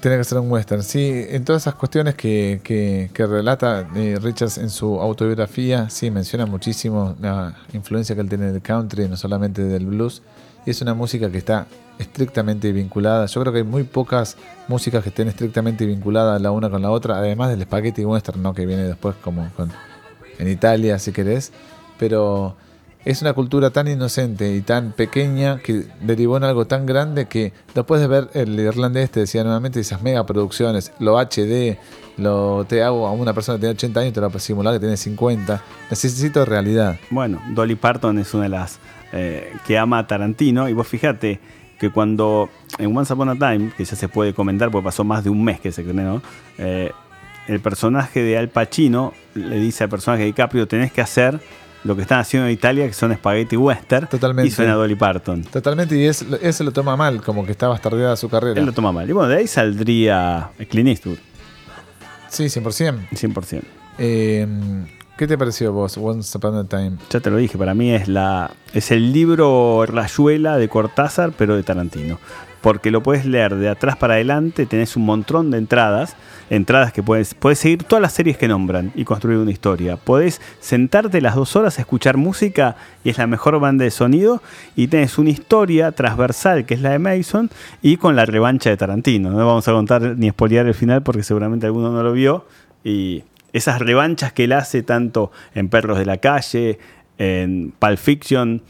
Tiene 0.00 0.16
que 0.18 0.24
ser 0.24 0.38
un 0.38 0.50
western. 0.50 0.82
Sí, 0.82 1.24
en 1.28 1.44
todas 1.44 1.62
esas 1.62 1.74
cuestiones 1.76 2.14
que, 2.16 2.60
que- 2.64 3.10
que 3.14 3.26
relata 3.26 3.88
eh, 3.94 4.18
Richards 4.20 4.58
en 4.58 4.68
su 4.70 5.00
autobiografía, 5.00 5.88
sí, 5.90 6.10
menciona 6.10 6.44
muchísimo 6.46 7.14
la 7.20 7.56
influencia 7.72 8.14
que 8.14 8.20
él 8.20 8.28
tiene 8.28 8.50
del 8.52 8.62
country, 8.62 9.08
no 9.08 9.16
solamente 9.16 9.62
del 9.62 9.86
blues. 9.86 10.22
Y 10.66 10.70
es 10.70 10.80
una 10.82 10.94
música 10.94 11.30
que 11.30 11.38
está 11.38 11.66
estrictamente 11.98 12.72
vinculada. 12.72 13.26
Yo 13.26 13.40
creo 13.42 13.52
que 13.52 13.58
hay 13.60 13.64
muy 13.64 13.84
pocas 13.84 14.36
músicas 14.66 15.02
que 15.02 15.10
estén 15.10 15.28
estrictamente 15.28 15.86
vinculadas 15.86 16.40
la 16.42 16.50
una 16.50 16.68
con 16.70 16.82
la 16.82 16.90
otra, 16.90 17.18
además 17.18 17.50
del 17.50 17.62
spaghetti 17.62 18.04
western, 18.04 18.42
¿no? 18.42 18.54
que 18.54 18.66
viene 18.66 18.82
después 18.84 19.14
como 19.22 19.48
en 20.38 20.48
Italia, 20.48 20.98
si 20.98 21.12
querés. 21.12 21.52
Pero 21.98 22.56
es 23.04 23.20
una 23.20 23.32
cultura 23.34 23.70
tan 23.70 23.88
inocente 23.88 24.54
y 24.54 24.62
tan 24.62 24.92
pequeña 24.92 25.58
que 25.58 25.84
derivó 26.00 26.36
en 26.36 26.44
algo 26.44 26.66
tan 26.66 26.86
grande 26.86 27.26
que 27.26 27.52
después 27.74 28.00
de 28.00 28.06
ver 28.06 28.30
el 28.34 28.58
irlandés, 28.58 29.10
te 29.10 29.20
decía 29.20 29.44
nuevamente, 29.44 29.80
esas 29.80 30.02
mega 30.02 30.24
producciones, 30.24 30.92
lo 30.98 31.18
HD, 31.18 31.76
lo 32.16 32.64
te 32.64 32.82
hago 32.82 33.06
a 33.06 33.12
una 33.12 33.34
persona 33.34 33.56
que 33.56 33.60
tiene 33.60 33.74
80 33.74 34.00
años 34.00 34.12
te 34.12 34.20
lo 34.20 34.30
simular 34.38 34.74
que 34.74 34.80
tiene 34.80 34.96
50. 34.96 35.62
Necesito 35.90 36.44
realidad. 36.44 36.96
Bueno, 37.10 37.42
Dolly 37.54 37.74
Parton 37.74 38.18
es 38.18 38.32
una 38.34 38.44
de 38.44 38.48
las 38.50 38.78
eh, 39.12 39.52
que 39.66 39.78
ama 39.78 39.98
a 39.98 40.06
Tarantino. 40.06 40.68
Y 40.68 40.72
vos 40.72 40.86
fíjate 40.86 41.40
que 41.78 41.90
cuando 41.90 42.48
en 42.78 42.96
Once 42.96 43.12
Upon 43.12 43.30
a 43.30 43.34
Time, 43.34 43.70
que 43.76 43.84
ya 43.84 43.96
se 43.96 44.08
puede 44.08 44.32
comentar 44.32 44.70
porque 44.70 44.84
pasó 44.84 45.04
más 45.04 45.24
de 45.24 45.30
un 45.30 45.42
mes 45.44 45.60
que 45.60 45.72
se 45.72 45.84
creó, 45.84 46.22
eh, 46.58 46.92
el 47.48 47.60
personaje 47.60 48.22
de 48.22 48.38
Al 48.38 48.48
Pacino 48.48 49.12
le 49.34 49.58
dice 49.58 49.84
al 49.84 49.90
personaje 49.90 50.22
de 50.22 50.26
DiCaprio: 50.26 50.66
tenés 50.66 50.92
que 50.92 51.00
hacer 51.00 51.40
lo 51.84 51.94
que 51.94 52.02
están 52.02 52.20
haciendo 52.20 52.48
en 52.48 52.54
Italia, 52.54 52.86
que 52.86 52.92
son 52.92 53.14
spaghetti 53.14 53.56
western. 53.56 54.08
Totalmente. 54.08 54.48
Y 54.48 54.50
suena 54.50 54.74
Dolly 54.74 54.94
Parton. 54.94 55.44
Totalmente, 55.44 55.96
y 55.96 56.04
es, 56.04 56.24
ese 56.40 56.64
lo 56.64 56.72
toma 56.72 56.96
mal, 56.96 57.22
como 57.22 57.44
que 57.44 57.52
está 57.52 57.68
bastardeada 57.68 58.16
su 58.16 58.28
carrera. 58.28 58.58
Él 58.58 58.66
lo 58.66 58.72
toma 58.72 58.90
mal. 58.90 59.08
Y 59.08 59.12
bueno, 59.12 59.28
de 59.28 59.36
ahí 59.36 59.46
saldría 59.46 60.50
Clint 60.68 60.88
Eastwood, 60.88 61.18
Sí, 62.28 62.44
100%. 62.44 63.10
100%. 63.10 63.62
Eh, 63.98 64.46
¿Qué 65.16 65.28
te 65.28 65.38
pareció 65.38 65.72
vos, 65.72 65.96
Once 65.96 66.36
Upon 66.36 66.56
a 66.56 66.64
Time? 66.64 66.96
Ya 67.08 67.20
te 67.20 67.30
lo 67.30 67.36
dije, 67.36 67.56
para 67.56 67.72
mí 67.74 67.92
es 67.92 68.08
la 68.08 68.50
es 68.72 68.90
el 68.90 69.12
libro 69.12 69.86
Rayuela 69.86 70.56
de 70.58 70.68
Cortázar, 70.68 71.32
pero 71.38 71.54
de 71.54 71.62
Tarantino. 71.62 72.18
Porque 72.64 72.90
lo 72.90 73.02
puedes 73.02 73.26
leer 73.26 73.56
de 73.56 73.68
atrás 73.68 73.98
para 73.98 74.14
adelante, 74.14 74.64
tenés 74.64 74.96
un 74.96 75.04
montón 75.04 75.50
de 75.50 75.58
entradas, 75.58 76.16
entradas 76.48 76.94
que 76.94 77.02
puedes, 77.02 77.34
puedes 77.34 77.58
seguir 77.58 77.82
todas 77.82 78.00
las 78.00 78.14
series 78.14 78.38
que 78.38 78.48
nombran 78.48 78.90
y 78.94 79.04
construir 79.04 79.36
una 79.36 79.50
historia. 79.50 79.98
Podés 79.98 80.40
sentarte 80.60 81.20
las 81.20 81.34
dos 81.34 81.56
horas 81.56 81.76
a 81.76 81.82
escuchar 81.82 82.16
música 82.16 82.76
y 83.04 83.10
es 83.10 83.18
la 83.18 83.26
mejor 83.26 83.60
banda 83.60 83.84
de 83.84 83.90
sonido. 83.90 84.40
Y 84.76 84.86
tenés 84.86 85.18
una 85.18 85.28
historia 85.28 85.92
transversal 85.92 86.64
que 86.64 86.72
es 86.72 86.80
la 86.80 86.92
de 86.92 86.98
Mason 86.98 87.50
y 87.82 87.98
con 87.98 88.16
la 88.16 88.24
revancha 88.24 88.70
de 88.70 88.78
Tarantino. 88.78 89.28
No 89.28 89.36
vamos 89.46 89.68
a 89.68 89.72
contar 89.72 90.16
ni 90.16 90.30
spoilear 90.30 90.64
el 90.64 90.74
final 90.74 91.02
porque 91.02 91.22
seguramente 91.22 91.66
alguno 91.66 91.92
no 91.92 92.02
lo 92.02 92.14
vio. 92.14 92.46
Y 92.82 93.24
esas 93.52 93.78
revanchas 93.78 94.32
que 94.32 94.44
él 94.44 94.52
hace 94.52 94.82
tanto 94.82 95.32
en 95.54 95.68
Perros 95.68 95.98
de 95.98 96.06
la 96.06 96.16
Calle, 96.16 96.78
en 97.18 97.74
Pulp 97.78 97.98
Fiction, 97.98 98.62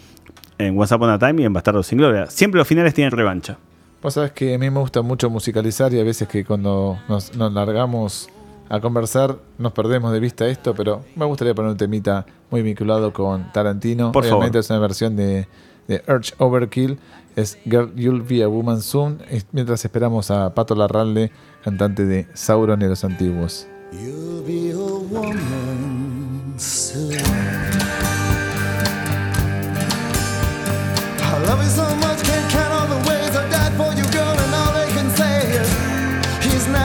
en 0.59 0.77
Once 0.77 0.93
Upon 0.93 1.11
a 1.11 1.19
Time 1.21 1.43
y 1.43 1.45
en 1.45 1.53
Bastardos 1.53 1.87
sin 1.87 1.99
Gloria. 1.99 2.27
Siempre 2.27 2.59
los 2.59 2.67
finales 2.67 2.93
tienen 2.93 3.13
revancha. 3.13 3.57
Vos 4.05 4.13
sabés 4.13 4.33
que 4.33 4.55
a 4.55 4.59
mí 4.59 4.69
me 4.69 4.81
gusta 4.81 5.01
mucho 5.01 5.31
musicalizar 5.31 5.95
y 5.95 5.99
a 5.99 6.05
veces 6.05 6.29
que 6.29 6.45
cuando 6.45 6.99
nos, 7.09 7.35
nos 7.35 7.51
largamos 7.55 8.29
a 8.69 8.79
conversar 8.79 9.39
nos 9.57 9.73
perdemos 9.73 10.13
de 10.13 10.21
vista 10.21 10.47
esto, 10.47 10.75
pero 10.75 11.01
me 11.17 11.25
gustaría 11.25 11.55
poner 11.55 11.71
un 11.71 11.79
temita 11.79 12.27
muy 12.51 12.61
vinculado 12.61 13.15
con 13.15 13.51
Tarantino. 13.51 14.13
Por 14.13 14.25
favor. 14.25 14.41
Obviamente 14.41 14.59
es 14.59 14.69
una 14.69 14.79
versión 14.79 15.17
de, 15.17 15.49
de 15.89 16.03
Urge 16.07 16.35
Overkill, 16.37 16.99
es 17.35 17.57
Girl 17.65 17.95
You'll 17.97 18.21
Be 18.21 18.43
a 18.43 18.49
Woman 18.49 18.83
Soon, 18.83 19.23
mientras 19.53 19.83
esperamos 19.87 20.31
a 20.31 20.53
Pato 20.53 20.75
Larralde, 20.75 21.33
cantante 21.63 22.05
de 22.05 22.29
Sauron 22.35 22.83
y 22.83 22.85
los 22.85 23.05
Antiguos. 23.05 23.67
You'll 23.91 24.43
be 24.47 24.73
a 24.73 24.77
woman 24.77 26.53
soon. 26.59 27.15
I 31.23 31.47
love 31.47 31.63
you 31.63 31.71
so 31.71 31.97
much, 31.97 32.04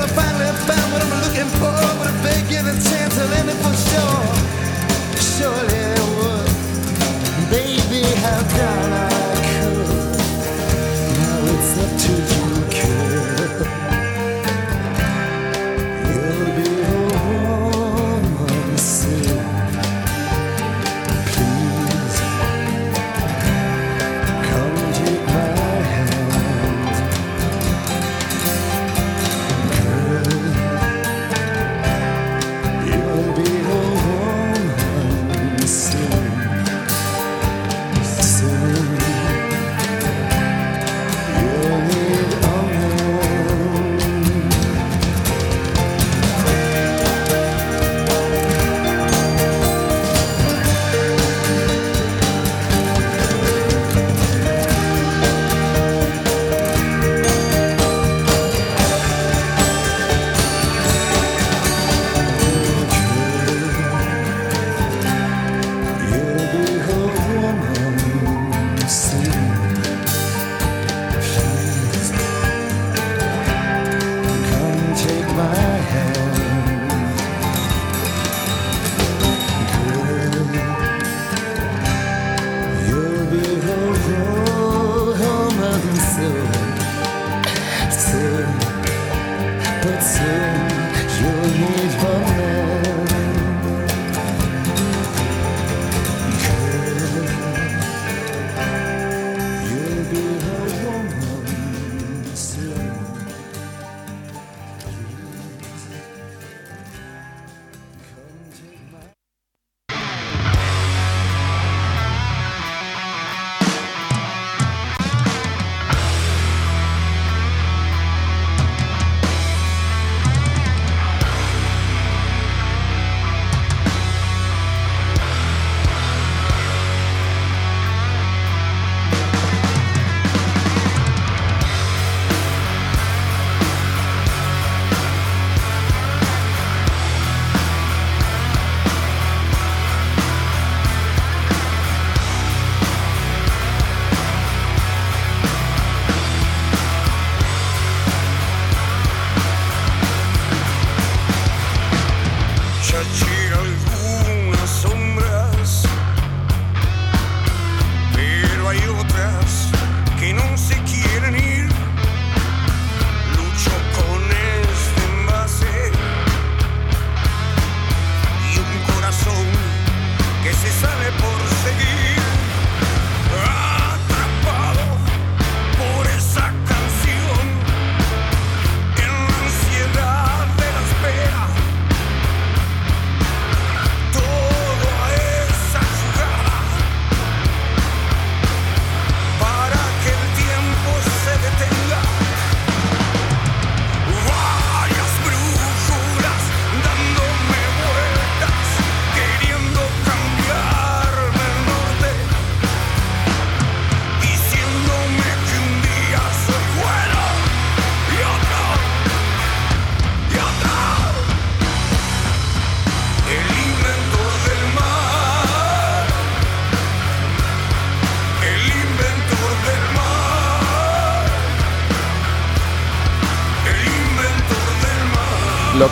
I 0.00 0.06
finally 0.08 0.50
found 0.66 0.92
what 0.92 1.02
I'm 1.02 1.14
looking 1.24 1.50
for. 1.58 1.72
What 1.98 2.08
I'm 2.08 2.22
begging 2.22 2.66
a 2.66 2.74
chance, 2.88 3.14
for 3.62 3.74
sure. 3.88 4.24
Surely 5.34 5.80
it 5.94 6.06
would. 6.16 6.50
Baby, 7.50 8.02
how 8.22 8.40
done 8.56 9.03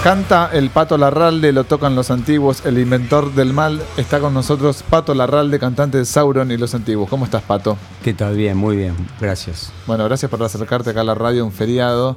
canta 0.02 0.50
el 0.52 0.70
Pato 0.70 0.98
Larralde, 0.98 1.52
lo 1.52 1.62
tocan 1.62 1.94
los 1.94 2.10
antiguos, 2.10 2.66
el 2.66 2.78
inventor 2.78 3.34
del 3.34 3.52
mal. 3.52 3.80
Está 3.96 4.18
con 4.18 4.34
nosotros 4.34 4.82
Pato 4.88 5.14
Larralde, 5.14 5.60
cantante 5.60 5.98
de 5.98 6.04
Sauron 6.04 6.50
y 6.50 6.56
los 6.56 6.74
antiguos. 6.74 7.08
¿Cómo 7.08 7.24
estás, 7.24 7.42
Pato? 7.42 7.76
¿Qué 8.02 8.12
tal? 8.12 8.36
Bien, 8.36 8.56
muy 8.56 8.76
bien, 8.76 8.96
gracias. 9.20 9.72
Bueno, 9.86 10.04
gracias 10.04 10.28
por 10.28 10.42
acercarte 10.42 10.90
acá 10.90 11.02
a 11.02 11.04
la 11.04 11.14
radio, 11.14 11.44
un 11.44 11.52
feriado. 11.52 12.16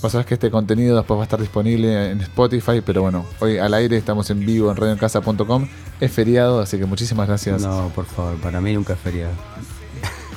Vos 0.00 0.12
sabés 0.12 0.26
que 0.26 0.34
este 0.34 0.50
contenido 0.50 0.96
después 0.96 1.18
va 1.18 1.22
a 1.22 1.24
estar 1.24 1.40
disponible 1.40 2.10
en 2.10 2.22
Spotify, 2.22 2.80
pero 2.84 3.02
bueno, 3.02 3.26
hoy 3.40 3.58
al 3.58 3.74
aire 3.74 3.98
estamos 3.98 4.30
en 4.30 4.40
vivo 4.46 4.70
en 4.70 4.76
radioencasa.com. 4.76 5.68
Es 6.00 6.10
feriado, 6.10 6.60
así 6.60 6.78
que 6.78 6.86
muchísimas 6.86 7.28
gracias. 7.28 7.60
No, 7.60 7.90
por 7.94 8.06
favor, 8.06 8.36
para 8.36 8.62
mí 8.62 8.72
nunca 8.72 8.94
es 8.94 8.98
feriado. 8.98 9.32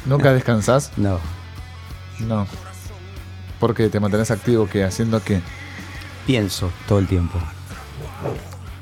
¿Nunca 0.06 0.34
descansás? 0.34 0.92
No, 0.98 1.20
No. 2.20 2.46
Porque 3.62 3.88
te 3.88 4.02
mantenés 4.02 4.30
activo, 4.30 4.68
que 4.68 4.84
haciendo 4.84 5.24
qué? 5.24 5.40
Pienso 6.26 6.72
todo 6.88 7.00
el 7.00 7.08
tiempo. 7.08 7.40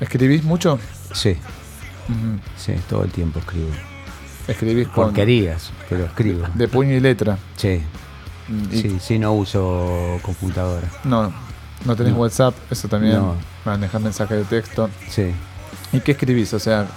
¿Escribís 0.00 0.42
mucho? 0.42 0.78
Sí, 1.12 1.36
sí, 2.56 2.74
todo 2.88 3.04
el 3.04 3.10
tiempo 3.10 3.38
escribo. 3.38 3.70
Escribís 4.48 4.88
con 4.88 5.06
Porquerías, 5.06 5.70
pero 5.88 6.04
escribo. 6.06 6.46
de 6.54 6.68
puño 6.68 6.92
y 6.94 7.00
letra. 7.00 7.38
Sí, 7.56 7.80
Mm, 8.48 8.74
y- 8.74 8.82
sí, 8.82 8.98
sí, 9.00 9.18
no 9.20 9.32
uso 9.34 10.18
computadora. 10.22 10.88
No, 11.04 11.32
no 11.84 11.94
tenés 11.96 12.12
No. 12.12 12.18
WhatsApp, 12.20 12.54
eso 12.70 12.88
también. 12.88 13.14
No. 13.14 13.36
Manejar 13.64 14.00
mensajes 14.00 14.36
de 14.38 14.44
texto. 14.44 14.90
Sí. 15.08 15.30
¿Y 15.92 16.00
qué 16.00 16.10
escribís? 16.12 16.52
O 16.52 16.58
sea, 16.58 16.88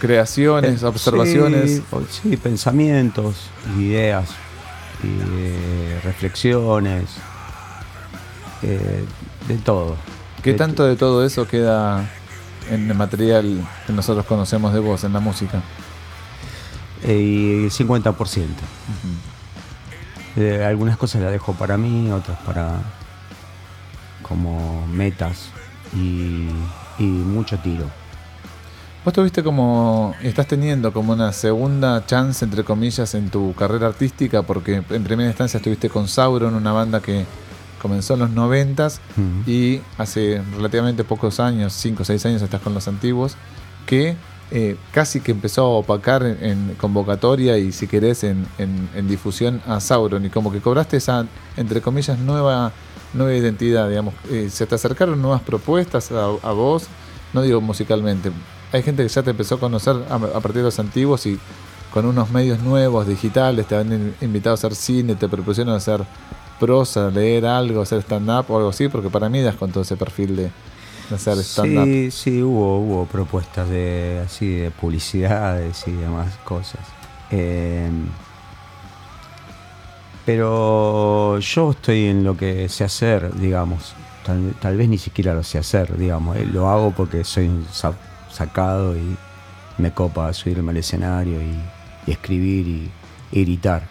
creaciones, 0.00 0.82
Eh, 0.82 0.86
observaciones. 0.86 1.82
Sí, 2.22 2.36
pensamientos, 2.36 3.34
ideas, 3.76 4.28
eh, 5.02 6.00
reflexiones, 6.04 7.04
eh, 8.62 9.04
de 9.48 9.56
todo. 9.58 9.96
¿Qué 10.42 10.52
De 10.52 10.58
tanto 10.58 10.84
de 10.84 10.96
todo 10.96 11.24
eso 11.24 11.46
queda 11.46 12.08
en 12.70 12.90
el 12.90 12.96
material 12.96 13.66
que 13.86 13.92
nosotros 13.92 14.26
conocemos 14.26 14.72
de 14.72 14.80
vos, 14.80 15.04
en 15.04 15.12
la 15.12 15.20
música? 15.20 15.62
Eh, 17.02 17.66
y 17.66 17.70
50%. 17.70 18.46
Eh, 20.36 20.64
algunas 20.64 20.96
cosas 20.96 21.22
las 21.22 21.32
dejo 21.32 21.52
para 21.54 21.76
mí, 21.76 22.10
otras 22.10 22.38
para 22.40 22.80
como 24.22 24.86
metas 24.86 25.50
y, 25.94 26.48
y 26.98 27.04
mucho 27.04 27.58
tiro. 27.58 27.84
Vos 29.04 29.12
tuviste 29.12 29.42
como, 29.42 30.14
estás 30.22 30.46
teniendo 30.46 30.90
como 30.90 31.12
una 31.12 31.30
segunda 31.32 32.06
chance, 32.06 32.42
entre 32.42 32.64
comillas, 32.64 33.14
en 33.14 33.28
tu 33.28 33.54
carrera 33.54 33.88
artística, 33.88 34.42
porque 34.42 34.82
en 34.88 35.04
primera 35.04 35.28
instancia 35.28 35.58
estuviste 35.58 35.90
con 35.90 36.08
Sauron, 36.08 36.54
una 36.54 36.72
banda 36.72 37.00
que 37.00 37.26
comenzó 37.84 38.14
en 38.14 38.20
los 38.20 38.30
noventas 38.30 39.00
Mm. 39.16 39.42
y 39.48 39.80
hace 39.98 40.40
relativamente 40.56 41.04
pocos 41.04 41.38
años, 41.38 41.74
5 41.74 42.02
o 42.02 42.04
6 42.06 42.24
años, 42.26 42.40
estás 42.42 42.62
con 42.62 42.72
los 42.72 42.88
antiguos, 42.88 43.36
que 43.86 44.16
eh, 44.50 44.76
casi 44.92 45.20
que 45.20 45.32
empezó 45.32 45.62
a 45.62 45.68
opacar 45.80 46.22
en, 46.22 46.42
en 46.44 46.74
convocatoria 46.80 47.58
y 47.58 47.72
si 47.72 47.86
querés 47.86 48.24
en, 48.24 48.46
en- 48.58 48.88
en 48.94 49.08
difusión 49.08 49.60
a 49.66 49.80
Sauron 49.80 50.24
y 50.24 50.30
como 50.30 50.50
que 50.52 50.60
cobraste 50.60 50.96
esa, 50.96 51.26
entre 51.56 51.80
comillas, 51.80 52.18
nueva, 52.18 52.72
nueva 53.14 53.34
identidad, 53.34 53.88
digamos. 53.88 54.14
Eh, 54.30 54.48
se 54.50 54.66
te 54.66 54.74
acercaron 54.76 55.20
nuevas 55.20 55.42
propuestas 55.42 56.10
a, 56.12 56.24
a 56.42 56.52
vos, 56.52 56.86
no 57.32 57.42
digo 57.42 57.60
musicalmente, 57.60 58.30
hay 58.72 58.82
gente 58.82 59.02
que 59.02 59.08
ya 59.08 59.22
te 59.22 59.30
empezó 59.30 59.56
a 59.56 59.60
conocer 59.60 59.96
a, 60.08 60.14
a 60.14 60.18
partir 60.40 60.56
de 60.56 60.62
los 60.64 60.78
antiguos 60.78 61.26
y 61.26 61.38
con 61.92 62.06
unos 62.06 62.30
medios 62.30 62.58
nuevos, 62.60 63.06
digitales, 63.06 63.66
te 63.66 63.76
han 63.76 63.92
in- 63.92 64.14
invitado 64.20 64.54
a 64.54 64.58
hacer 64.58 64.74
cine, 64.74 65.14
te 65.16 65.28
propusieron 65.28 65.74
hacer 65.74 66.04
prosa, 66.60 67.10
leer 67.10 67.46
algo, 67.46 67.82
hacer 67.82 68.00
stand-up 68.02 68.46
o 68.48 68.56
algo 68.56 68.68
así, 68.70 68.88
porque 68.88 69.10
para 69.10 69.28
mí 69.28 69.40
das 69.42 69.56
con 69.56 69.70
todo 69.72 69.82
ese 69.82 69.96
perfil 69.96 70.36
de, 70.36 70.50
hacer 71.14 71.36
stand-up. 71.38 71.84
Sí, 71.84 72.10
sí, 72.10 72.42
hubo, 72.42 72.78
hubo 72.78 73.06
propuestas 73.06 73.68
de 73.68 74.22
así 74.24 74.48
de 74.54 74.70
publicidades 74.70 75.86
y 75.86 75.92
demás 75.92 76.34
cosas. 76.44 76.80
Eh, 77.30 77.90
pero 80.24 81.38
yo 81.38 81.70
estoy 81.72 82.06
en 82.06 82.24
lo 82.24 82.36
que 82.36 82.68
sé 82.68 82.84
hacer, 82.84 83.34
digamos. 83.34 83.94
Tal, 84.24 84.54
tal 84.60 84.76
vez 84.76 84.88
ni 84.88 84.96
siquiera 84.96 85.34
lo 85.34 85.42
sé 85.42 85.58
hacer, 85.58 85.96
digamos. 85.98 86.36
eh, 86.36 86.46
Lo 86.46 86.68
hago 86.70 86.92
porque 86.92 87.24
soy 87.24 87.50
sacado 88.30 88.96
y 88.96 89.16
me 89.76 89.92
copa 89.92 90.32
subirme 90.32 90.70
al 90.70 90.78
escenario 90.78 91.42
y, 91.42 91.54
y 92.06 92.10
escribir 92.12 92.66
y, 92.66 92.90
y 93.32 93.44
gritar, 93.44 93.82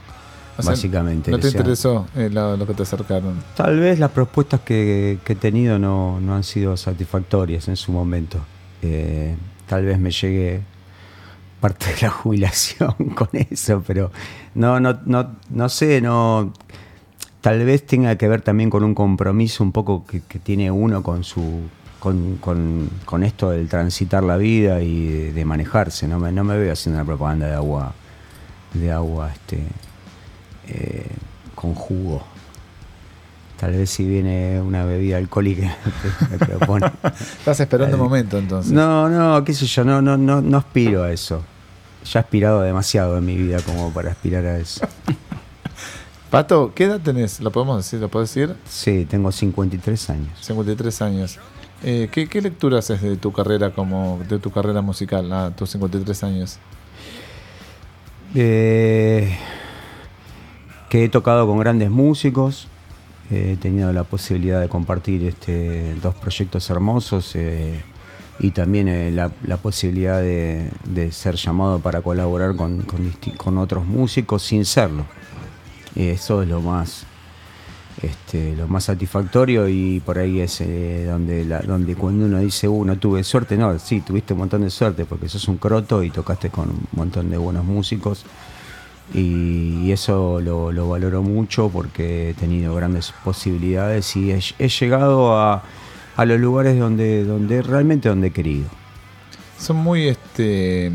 O 0.58 0.62
sea, 0.62 0.72
básicamente. 0.72 1.32
¿No 1.32 1.39
te 1.39 1.47
O 1.47 1.51
sea, 1.51 1.60
interesó 1.62 2.06
eh, 2.16 2.30
lo, 2.32 2.56
lo 2.58 2.68
que 2.68 2.74
te 2.74 2.84
acercaron? 2.84 3.36
Tal 3.56 3.80
vez 3.80 3.97
las 3.99 4.12
propuestas 4.12 4.60
que, 4.62 5.18
que 5.24 5.34
he 5.34 5.36
tenido 5.36 5.80
no, 5.80 6.20
no 6.22 6.36
han 6.36 6.43
sido 6.43 6.78
satisfactorias 6.78 7.68
en 7.68 7.76
su 7.76 7.91
momento. 7.91 8.38
Eh, 8.82 9.36
tal 9.68 9.86
vez 9.86 9.97
me 9.99 10.12
llegue 10.12 10.62
parte 11.60 11.88
de 11.93 12.01
la 12.04 12.10
jubilación 12.12 12.93
con 13.16 13.30
eso, 13.34 13.84
pero 13.86 14.12
no, 14.56 14.80
no, 14.80 14.99
no, 15.06 15.36
no 15.49 15.70
sé, 15.70 16.01
no. 16.01 16.54
Tal 17.41 17.66
vez 17.66 17.86
tenga 17.86 18.16
que 18.16 18.28
ver 18.28 18.41
también 18.41 18.70
con 18.70 18.84
un 18.84 18.93
compromiso 18.95 19.64
un 19.64 19.72
poco 19.72 20.06
que, 20.06 20.22
que 20.22 20.39
tiene 20.39 20.70
uno 20.72 21.01
con 21.04 21.24
su. 21.24 21.62
Con, 21.99 22.36
con- 22.38 22.89
con 23.06 23.24
esto 23.24 23.49
del 23.51 23.70
transitar 23.70 24.24
la 24.24 24.36
vida 24.36 24.82
y 24.82 25.08
de, 25.08 25.32
de 25.34 25.45
manejarse. 25.45 26.06
No 26.06 26.20
me, 26.20 26.34
no 26.34 26.43
me 26.43 26.58
veo 26.58 26.74
haciendo 26.74 26.99
una 26.99 27.06
propaganda 27.06 27.47
de 27.47 27.54
agua, 27.54 27.93
de 28.74 28.91
agua 28.91 29.32
este, 29.32 29.64
eh, 30.68 31.07
con 31.55 31.74
jugo. 31.74 32.24
Tal 33.59 33.72
vez 33.72 33.89
si 33.89 34.05
viene 34.05 34.59
una 34.59 34.84
bebida 34.84 35.18
alcohólica 35.18 35.78
me 36.32 36.38
propone. 36.38 36.91
Estás 37.38 37.59
esperando 37.59 37.95
un 37.95 38.03
momento 38.03 38.38
entonces. 38.38 38.72
No, 38.72 39.07
no, 39.09 39.43
qué 39.43 39.53
sé 39.53 39.66
yo, 39.66 39.84
no, 39.84 40.01
no, 40.01 40.18
no, 40.18 40.41
no 40.41 40.57
aspiro 40.57 41.03
a 41.03 41.11
eso. 41.11 41.43
Ya 42.05 42.20
he 42.20 42.24
aspirado 42.24 42.61
demasiado 42.61 43.18
en 43.18 43.26
mi 43.26 43.38
vida 43.38 43.61
como 43.61 43.93
para 43.93 44.11
aspirar 44.11 44.45
a 44.45 44.57
eso. 44.57 44.86
Pato, 46.30 46.74
¿qué 46.74 46.86
edad 46.86 46.99
tenés? 46.99 47.39
¿Lo 47.39 47.51
podemos 47.51 47.78
decir? 47.78 47.99
¿Lo 47.99 48.09
puedo 48.09 48.26
decir? 48.26 48.55
Sí, 48.68 49.05
tengo 49.09 49.32
53 49.32 50.09
años. 50.09 50.32
53 50.41 51.01
años. 51.03 51.39
Eh, 51.84 52.09
¿qué, 52.11 52.28
¿Qué 52.28 52.41
lectura 52.41 52.80
haces 52.80 53.01
de 53.01 53.18
tu 53.18 53.32
carrera 53.32 53.72
como 53.72 54.20
de 54.28 54.39
tu 54.39 54.49
carrera 54.49 54.82
musical 54.82 55.32
a 55.32 55.51
tus 55.51 55.70
53 55.70 56.24
años? 56.24 56.57
Eh, 58.36 59.38
que 60.94 61.04
he 61.04 61.10
tocado 61.10 61.48
con 61.48 61.58
grandes 61.58 61.89
músicos, 61.89 62.68
he 63.32 63.58
tenido 63.58 63.91
la 63.94 64.04
posibilidad 64.04 64.62
de 64.62 64.70
compartir 64.70 65.24
este, 65.24 65.96
dos 65.96 66.14
proyectos 66.14 66.70
hermosos 66.70 67.32
eh, 67.34 67.82
y 68.38 68.52
también 68.52 68.88
eh, 68.88 69.10
la, 69.10 69.32
la 69.44 69.58
posibilidad 69.58 70.22
de, 70.22 70.70
ser 71.12 71.34
llamado 71.34 71.80
para 71.80 72.02
colaborar 72.02 72.56
con, 72.56 73.58
otros 73.58 73.88
músicos 73.88 74.44
sin 74.44 74.66
serlo. 74.66 75.08
Eso 75.96 76.44
es 76.44 76.48
lo 76.48 76.62
más 76.62 77.08
este, 78.04 78.56
lo 78.56 78.68
más 78.68 78.84
satisfactorio 78.84 79.68
y 79.68 80.00
por 80.00 80.20
ahí 80.20 80.41
es 80.41 80.62
eh, 80.62 81.08
donde, 81.10 81.44
donde 81.66 81.96
cuando 81.96 82.26
uno 82.26 82.38
dice, 82.38 82.68
uh, 82.68 82.86
no 82.86 83.00
tuve 83.00 83.24
suerte, 83.24 83.58
no, 83.58 83.80
sí, 83.80 84.02
tuviste 84.02 84.34
un 84.34 84.39
montón 84.41 84.62
de 84.62 84.70
suerte 84.70 85.06
porque 85.06 85.28
sos 85.28 85.48
un 85.48 85.58
croto 85.58 86.04
y 86.04 86.12
tocaste 86.12 86.52
con 86.52 86.70
un 86.70 86.88
montón 86.91 87.32
de 87.32 87.38
buenos 87.38 87.66
músicos 87.66 88.26
Y, 89.14 89.91
eso 89.91 90.39
lo, 90.41 90.72
lo 90.72 90.89
valoro 90.89 91.22
mucho 91.22 91.70
porque 91.70 92.32
he 92.32 92.34
tenido 92.34 92.74
grandes 92.74 93.14
posibilidades 93.24 94.16
y 94.16 94.32
he, 94.32 94.39
he 94.58 94.70
llegado 94.70 95.38
a, 95.38 95.62
a 96.16 96.26
los 96.26 96.39
lugares 96.39 96.80
donde, 96.80 97.24
donde 97.24 97.62
realmente 97.62 98.10
donde 98.10 98.28
he 98.28 98.32
querido. 98.32 98.68
Son 99.60 99.78
muy 99.78 100.08
este, 100.08 100.91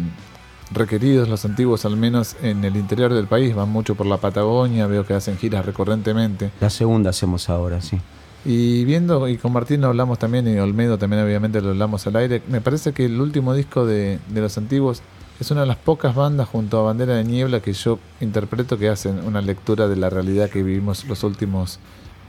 requeridos 0.73 1.29
los 1.29 1.45
antiguos, 1.45 1.85
al 1.85 1.97
menos 1.97 2.37
en 2.43 2.65
el 2.65 2.77
interior 2.77 3.13
del 3.13 3.27
país. 3.27 3.55
Van 3.55 3.69
mucho 3.69 3.95
por 3.95 4.07
la 4.07 4.19
Patagonia, 4.19 4.87
veo 4.87 5.07
que 5.07 5.15
hacen 5.15 5.37
giras 5.39 5.65
recurrentemente. 5.65 6.51
La 6.61 6.71
segunda 6.71 7.11
hacemos 7.11 7.49
ahora, 7.49 7.81
sí. 7.81 7.99
Y 8.45 8.85
viendo, 8.85 9.29
y 9.29 9.37
con 9.37 9.53
Martín 9.53 9.81
lo 9.81 9.89
hablamos 9.89 10.19
también, 10.19 10.47
y 10.49 10.59
Olmedo 10.59 10.97
también 10.97 11.23
obviamente 11.23 11.61
lo 11.61 11.71
hablamos 11.71 12.07
al 12.07 12.17
aire, 12.17 12.41
me 12.49 12.61
parece 12.61 12.93
que 12.93 13.05
el 13.05 13.21
último 13.21 13.53
disco 13.53 13.85
de, 13.85 14.21
de 14.29 14.41
los 14.41 14.57
antiguos 14.57 15.03
es 15.41 15.51
una 15.51 15.61
de 15.63 15.67
las 15.69 15.77
pocas 15.77 16.15
bandas 16.15 16.49
junto 16.49 16.79
a 16.81 16.83
Bandera 16.83 17.15
de 17.15 17.25
Niebla 17.25 17.61
que 17.61 17.73
yo 17.73 17.99
interpreto 18.21 18.77
que 18.79 18.89
hacen 18.89 19.25
una 19.25 19.41
lectura 19.41 19.87
de 19.89 19.97
la 19.97 20.11
realidad 20.11 20.51
que 20.51 20.63
vivimos 20.63 21.05
los 21.07 21.23
últimos 21.25 21.79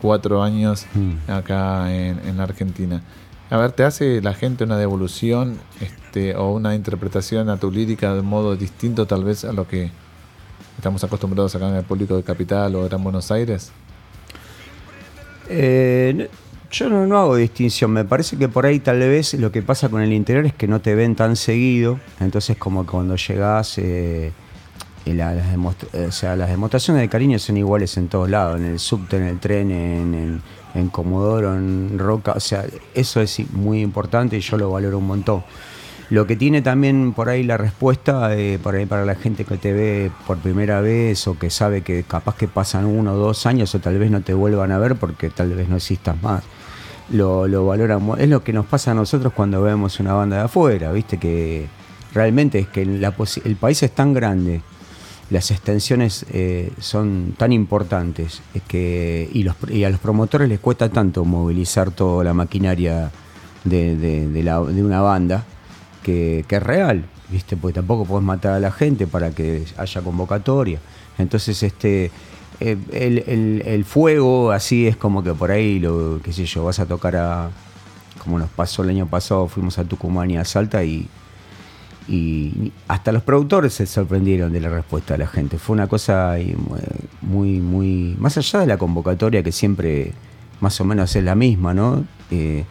cuatro 0.01 0.43
años 0.43 0.86
Mm. 0.93 1.32
acá 1.32 1.93
en, 1.93 2.20
en 2.28 2.38
la 2.38 2.43
Argentina. 2.43 3.01
A 3.49 3.57
ver, 3.57 3.72
¿te 3.72 3.84
hace 3.84 4.22
la 4.22 4.34
gente 4.36 4.64
una 4.64 4.78
devolución 4.78 5.57
este, 5.82 6.36
o 6.36 6.51
una 6.53 6.76
interpretación 6.76 7.49
a 7.49 7.57
tu 7.57 7.72
lírica 7.72 8.14
de 8.14 8.22
modo 8.22 8.55
distinto 8.55 9.07
tal 9.07 9.24
vez 9.24 9.43
a 9.43 9.51
lo 9.53 9.68
que 9.68 9.89
estamos 10.78 11.03
acostumbrados 11.03 11.55
acá 11.55 11.68
en 11.68 11.76
el 11.76 11.84
público 11.84 12.16
de 12.16 12.22
Capital 12.24 12.76
o 12.76 12.84
Gran 12.86 13.03
Buenos 13.03 13.32
Aires? 13.32 13.72
Eh, 15.49 16.14
no- 16.16 16.49
yo 16.72 16.90
no, 16.90 17.08
no 17.08 17.18
hago 17.20 17.36
distinción, 17.36 17.92
me 17.92 18.06
parece 18.06 18.38
que 18.38 18.48
por 18.48 18.66
ahí 18.66 18.80
tal 18.80 19.00
vez 19.00 19.34
lo 19.36 19.52
que 19.52 19.62
pasa 19.62 19.90
con 19.90 20.02
el 20.02 20.14
interior 20.14 20.46
es 20.46 20.54
que 20.54 20.68
no 20.68 20.80
te 20.82 20.94
ven 20.96 21.16
tan 21.16 21.36
seguido, 21.36 22.00
entonces 22.20 22.58
como 22.58 22.86
cuando 22.86 23.16
llegás, 23.16 23.78
eh, 23.78 24.32
la- 25.06 25.34
las, 25.34 25.52
demostra- 25.52 26.08
o 26.08 26.12
sea, 26.12 26.36
las 26.36 26.50
demostraciones 26.50 27.02
de 27.02 27.10
cariño 27.10 27.40
son 27.40 27.58
iguales 27.58 27.98
en 27.98 28.08
todos 28.08 28.30
lados, 28.30 28.60
en 28.60 28.66
el 28.68 28.80
subte, 28.80 29.18
en 29.18 29.24
el 29.24 29.40
tren, 29.40 29.72
en, 29.72 30.14
en, 30.14 30.42
en 30.76 30.90
Comodoro, 30.90 31.56
en 31.56 31.98
Roca, 31.98 32.34
o 32.34 32.40
sea, 32.40 32.66
eso 32.94 33.20
es 33.22 33.40
muy 33.52 33.82
importante 33.82 34.38
y 34.38 34.42
yo 34.42 34.58
lo 34.58 34.70
valoro 34.70 35.00
un 35.00 35.08
montón. 35.08 35.44
Lo 36.12 36.26
que 36.26 36.36
tiene 36.36 36.62
también 36.64 37.14
por 37.14 37.30
ahí 37.30 37.44
la 37.44 37.58
respuesta, 37.58 38.36
eh, 38.36 38.60
por 38.62 38.74
ahí 38.76 38.86
para 38.88 39.06
la 39.06 39.14
gente 39.16 39.46
que 39.46 39.58
te 39.58 39.74
ve 39.74 40.12
por 40.26 40.38
primera 40.40 40.82
vez 40.82 41.28
o 41.28 41.38
que 41.38 41.50
sabe 41.52 41.82
que 41.82 42.04
capaz 42.04 42.36
que 42.36 42.48
pasan 42.48 42.86
uno 42.86 43.14
o 43.14 43.16
dos 43.16 43.46
años 43.46 43.74
o 43.76 43.80
tal 43.80 43.98
vez 44.00 44.10
no 44.10 44.22
te 44.22 44.34
vuelvan 44.34 44.72
a 44.72 44.80
ver 44.80 44.96
porque 44.96 45.30
tal 45.30 45.54
vez 45.54 45.70
no 45.70 45.76
existas 45.76 46.20
más. 46.24 46.44
Lo, 47.12 47.47
lo 47.47 47.66
valoran, 47.66 48.07
es 48.20 48.30
lo 48.30 48.43
que 48.43 48.53
nos 48.53 48.68
pasa 48.68 48.91
a 48.91 48.93
nosotros 48.93 49.34
cuando 49.34 49.62
vemos 49.64 49.99
una 49.99 50.14
banda 50.14 50.38
de 50.38 50.43
afuera, 50.43 50.91
viste 50.91 51.18
que 51.18 51.68
realmente 52.14 52.60
es 52.60 52.68
que 52.68 52.84
el 52.84 53.55
país 53.60 53.82
es 53.82 53.91
tan 53.91 54.14
grande, 54.14 54.62
las 55.30 55.51
extensiones 55.51 56.26
eh, 56.32 56.72
son 56.80 57.36
tan 57.38 57.51
importantes 57.51 58.41
es 58.53 58.64
que, 58.64 59.30
y, 59.32 59.43
los, 59.43 59.55
a 59.55 59.89
los 59.89 59.99
promotores 59.99 60.49
les 60.49 60.60
cuesta 60.60 60.89
tanto 60.89 61.24
movilizar 61.24 61.91
toda 61.91 62.24
la 62.24 62.34
maquinaria 62.34 63.12
de, 63.64 63.95
de 63.95 64.84
una 64.84 65.01
banda 65.01 65.43
que, 66.01 66.45
que 66.47 66.55
es 66.55 66.64
real, 66.64 67.05
¿viste? 67.30 67.57
Porque 67.57 67.76
tampoco 67.76 68.05
podés 68.05 68.26
matar 68.26 68.53
a 68.53 68.60
la 68.60 68.72
gente 68.72 69.05
para 69.05 69.32
que 69.32 69.66
haya 69.78 70.01
convocatoria. 70.01 70.80
Entonces, 71.18 71.62
este 71.62 72.12
eh, 72.60 72.78
el, 72.91 73.24
el- 73.28 73.64
el 73.66 73.86
fuego 73.86 74.51
así 74.51 74.88
es 74.88 74.95
como 74.97 75.24
que 75.24 75.34
por 75.34 75.51
ahí, 75.51 75.80
lo 75.80 76.20
qué 76.24 76.34
sé 76.34 76.45
yo, 76.45 76.64
vas 76.66 76.80
a 76.80 76.86
tocar 76.86 77.16
a, 77.16 77.49
como 78.24 78.38
nos 78.39 78.49
pasó 78.49 78.84
el 78.84 78.89
año 78.89 79.07
pasado, 79.07 79.47
fuimos 79.47 79.78
a 79.80 79.84
Tucumán 79.86 80.30
y 80.32 80.38
a 80.38 80.43
Salta 80.45 80.84
y, 80.84 81.07
y 82.07 82.72
hasta 82.88 83.12
los 83.12 83.24
productores 83.24 83.74
se 83.74 83.86
sorprendieron 83.86 84.51
de 84.51 84.60
la 84.62 84.70
respuesta 84.70 85.14
de 85.14 85.20
la 85.20 85.28
gente. 85.28 85.57
Fue 85.60 85.74
una 85.76 85.88
cosa 85.88 86.32
ahí 86.32 86.55
muy, 87.22 87.60
muy, 87.60 88.16
más 88.20 88.38
allá 88.38 88.60
de 88.60 88.68
la 88.68 88.78
convocatoria 88.78 89.43
que 89.43 89.51
siempre 89.51 90.14
más 90.60 90.80
o 90.82 90.86
menos 90.86 91.16
es 91.16 91.24
la 91.24 91.36
misma, 91.36 91.74
¿no? 91.74 92.03
Eh, 92.32 92.66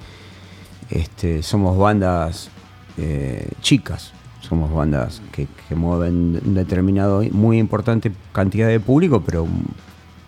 este, 0.91 1.43
somos 1.43 1.79
bandas 1.79 2.51
eh, 2.99 3.49
chicas, 3.63 4.13
somos 4.49 4.73
bandas 4.73 5.21
que, 5.33 5.47
que 5.69 5.75
mueven 5.75 6.41
un 6.45 6.55
determinado, 6.55 7.23
muy 7.33 7.59
importante 7.59 8.11
cantidad 8.33 8.69
de 8.69 8.81
público, 8.81 9.23
pero, 9.25 9.47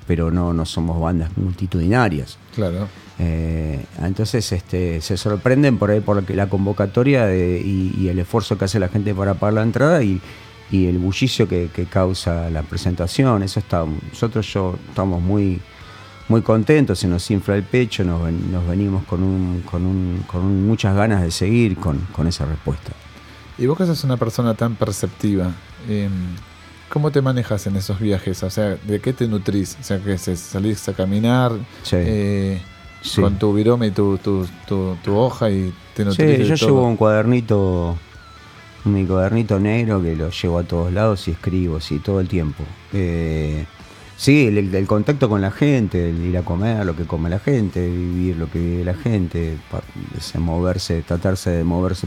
pero 0.06 0.30
no, 0.30 0.52
no 0.52 0.64
somos 0.66 1.00
bandas 1.00 1.30
multitudinarias. 1.36 2.38
Claro. 2.54 2.86
Eh, 3.18 3.84
entonces 4.02 4.50
este, 4.52 5.00
se 5.00 5.16
sorprenden 5.16 5.76
por 5.78 5.90
ahí 5.90 6.00
por 6.00 6.28
la 6.30 6.48
convocatoria 6.48 7.26
de- 7.26 7.60
y, 7.64 7.94
y 7.98 8.08
el 8.08 8.18
esfuerzo 8.18 8.56
que 8.56 8.64
hace 8.64 8.78
la 8.80 8.88
gente 8.88 9.14
para 9.14 9.34
pagar 9.34 9.54
la 9.54 9.62
entrada 9.62 10.02
y, 10.02 10.20
y 10.70 10.86
el 10.86 10.98
bullicio 10.98 11.46
que, 11.48 11.68
que 11.74 11.84
causa 11.84 12.48
la 12.50 12.62
presentación. 12.62 13.42
Eso 13.42 13.60
está, 13.60 13.84
nosotros 14.10 14.50
yo 14.52 14.76
estamos 14.88 15.20
muy, 15.20 15.60
muy 16.28 16.40
contentos, 16.42 16.98
se 16.98 17.08
nos 17.08 17.30
infla 17.30 17.56
el 17.56 17.62
pecho, 17.64 18.04
nos, 18.04 18.22
ven- 18.24 18.50
nos 18.52 18.66
venimos 18.66 19.04
con, 19.04 19.22
un, 19.22 19.62
con, 19.70 19.84
un- 19.84 20.24
con 20.26 20.42
un- 20.42 20.66
muchas 20.66 20.94
ganas 20.96 21.22
de 21.22 21.30
seguir 21.30 21.76
con, 21.76 21.98
con 22.12 22.26
esa 22.26 22.46
respuesta. 22.46 22.92
Y 23.60 23.66
vos 23.66 23.76
que 23.78 23.86
sos 23.86 24.02
una 24.04 24.16
persona 24.16 24.54
tan 24.54 24.74
perceptiva, 24.74 25.52
eh, 25.88 26.08
¿cómo 26.88 27.10
te 27.12 27.20
manejas 27.20 27.66
en 27.66 27.76
esos 27.76 28.00
viajes? 28.00 28.42
O 28.42 28.50
sea, 28.50 28.76
¿de 28.76 29.00
qué 29.00 29.12
te 29.12 29.28
nutrís? 29.28 29.76
O 29.80 29.84
sea, 29.84 29.98
que 29.98 30.16
salís 30.18 30.88
a 30.88 30.94
caminar 30.94 31.52
Sí. 31.82 31.96
eh, 31.98 32.62
Sí. 33.02 33.20
con 33.22 33.38
tu 33.38 33.54
virome 33.54 33.86
y 33.88 33.90
tu, 33.92 34.18
tu, 34.18 34.46
tu, 34.66 34.96
tu 35.02 35.16
hoja 35.16 35.50
y 35.50 35.72
te 35.94 36.02
Sí, 36.04 36.08
nutrís 36.08 36.38
de 36.38 36.44
yo 36.44 36.56
todo? 36.56 36.68
llevo 36.68 36.86
un 36.88 36.96
cuadernito, 36.96 37.96
mi 38.84 39.06
cuadernito 39.06 39.58
negro 39.60 40.02
que 40.02 40.16
lo 40.16 40.30
llevo 40.30 40.58
a 40.58 40.62
todos 40.64 40.92
lados 40.92 41.26
y 41.28 41.30
escribo, 41.30 41.80
sí, 41.80 41.98
todo 41.98 42.20
el 42.20 42.28
tiempo. 42.28 42.62
Eh, 42.92 43.64
sí, 44.18 44.46
el, 44.48 44.74
el 44.74 44.86
contacto 44.86 45.28
con 45.30 45.40
la 45.42 45.50
gente, 45.50 46.10
el 46.10 46.24
ir 46.26 46.36
a 46.38 46.42
comer 46.42 46.84
lo 46.84 46.94
que 46.96 47.04
come 47.04 47.28
la 47.30 47.38
gente, 47.38 47.86
vivir 47.88 48.36
lo 48.36 48.50
que 48.50 48.58
vive 48.58 48.84
la 48.84 48.94
gente, 48.94 49.56
moverse, 50.38 51.02
tratarse 51.02 51.50
de 51.50 51.64
moverse. 51.64 52.06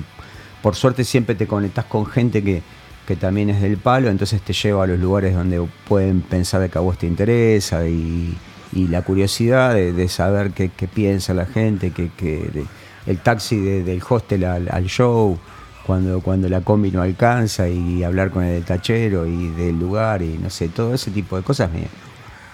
Por 0.64 0.76
suerte 0.76 1.04
siempre 1.04 1.36
te 1.36 1.46
conectás 1.46 1.86
con 1.86 2.06
gente 2.06 2.42
que, 2.42 2.64
que 3.06 3.16
también 3.18 3.50
es 3.52 3.62
del 3.62 3.78
palo, 3.78 4.10
entonces 4.10 4.42
te 4.42 4.54
lleva 4.54 4.86
a 4.86 4.88
los 4.88 4.98
lugares 4.98 5.36
donde 5.36 5.62
pueden 5.88 6.22
pensar 6.22 6.68
que 6.70 6.78
a 6.78 6.82
vos 6.82 6.98
te 6.98 7.06
interesa 7.06 7.86
y, 7.86 8.36
y 8.72 8.88
la 8.88 9.02
curiosidad 9.02 9.74
de, 9.76 10.08
saber 10.08 10.52
qué, 10.52 10.70
piensa 10.88 11.34
la 11.34 11.46
gente, 11.46 11.92
que, 11.92 12.10
que 12.16 12.66
el 13.06 13.18
taxi 13.20 13.58
de- 13.58 13.84
del 13.84 14.02
hostel 14.08 14.46
al, 14.46 14.86
show, 14.86 15.38
cuando, 15.86 16.22
cuando 16.22 16.48
la 16.48 16.62
combi 16.62 16.92
no 16.92 17.02
alcanza 17.02 17.68
y 17.68 18.02
hablar 18.06 18.32
con 18.32 18.46
el 18.46 18.64
tachero 18.64 19.28
y 19.28 19.50
del 19.50 19.78
lugar 19.78 20.22
y 20.22 20.38
no 20.38 20.50
sé, 20.50 20.70
todo 20.70 20.94
ese 20.94 21.12
tipo 21.12 21.36
de 21.36 21.44
cosas 21.44 21.70
me, 21.74 21.82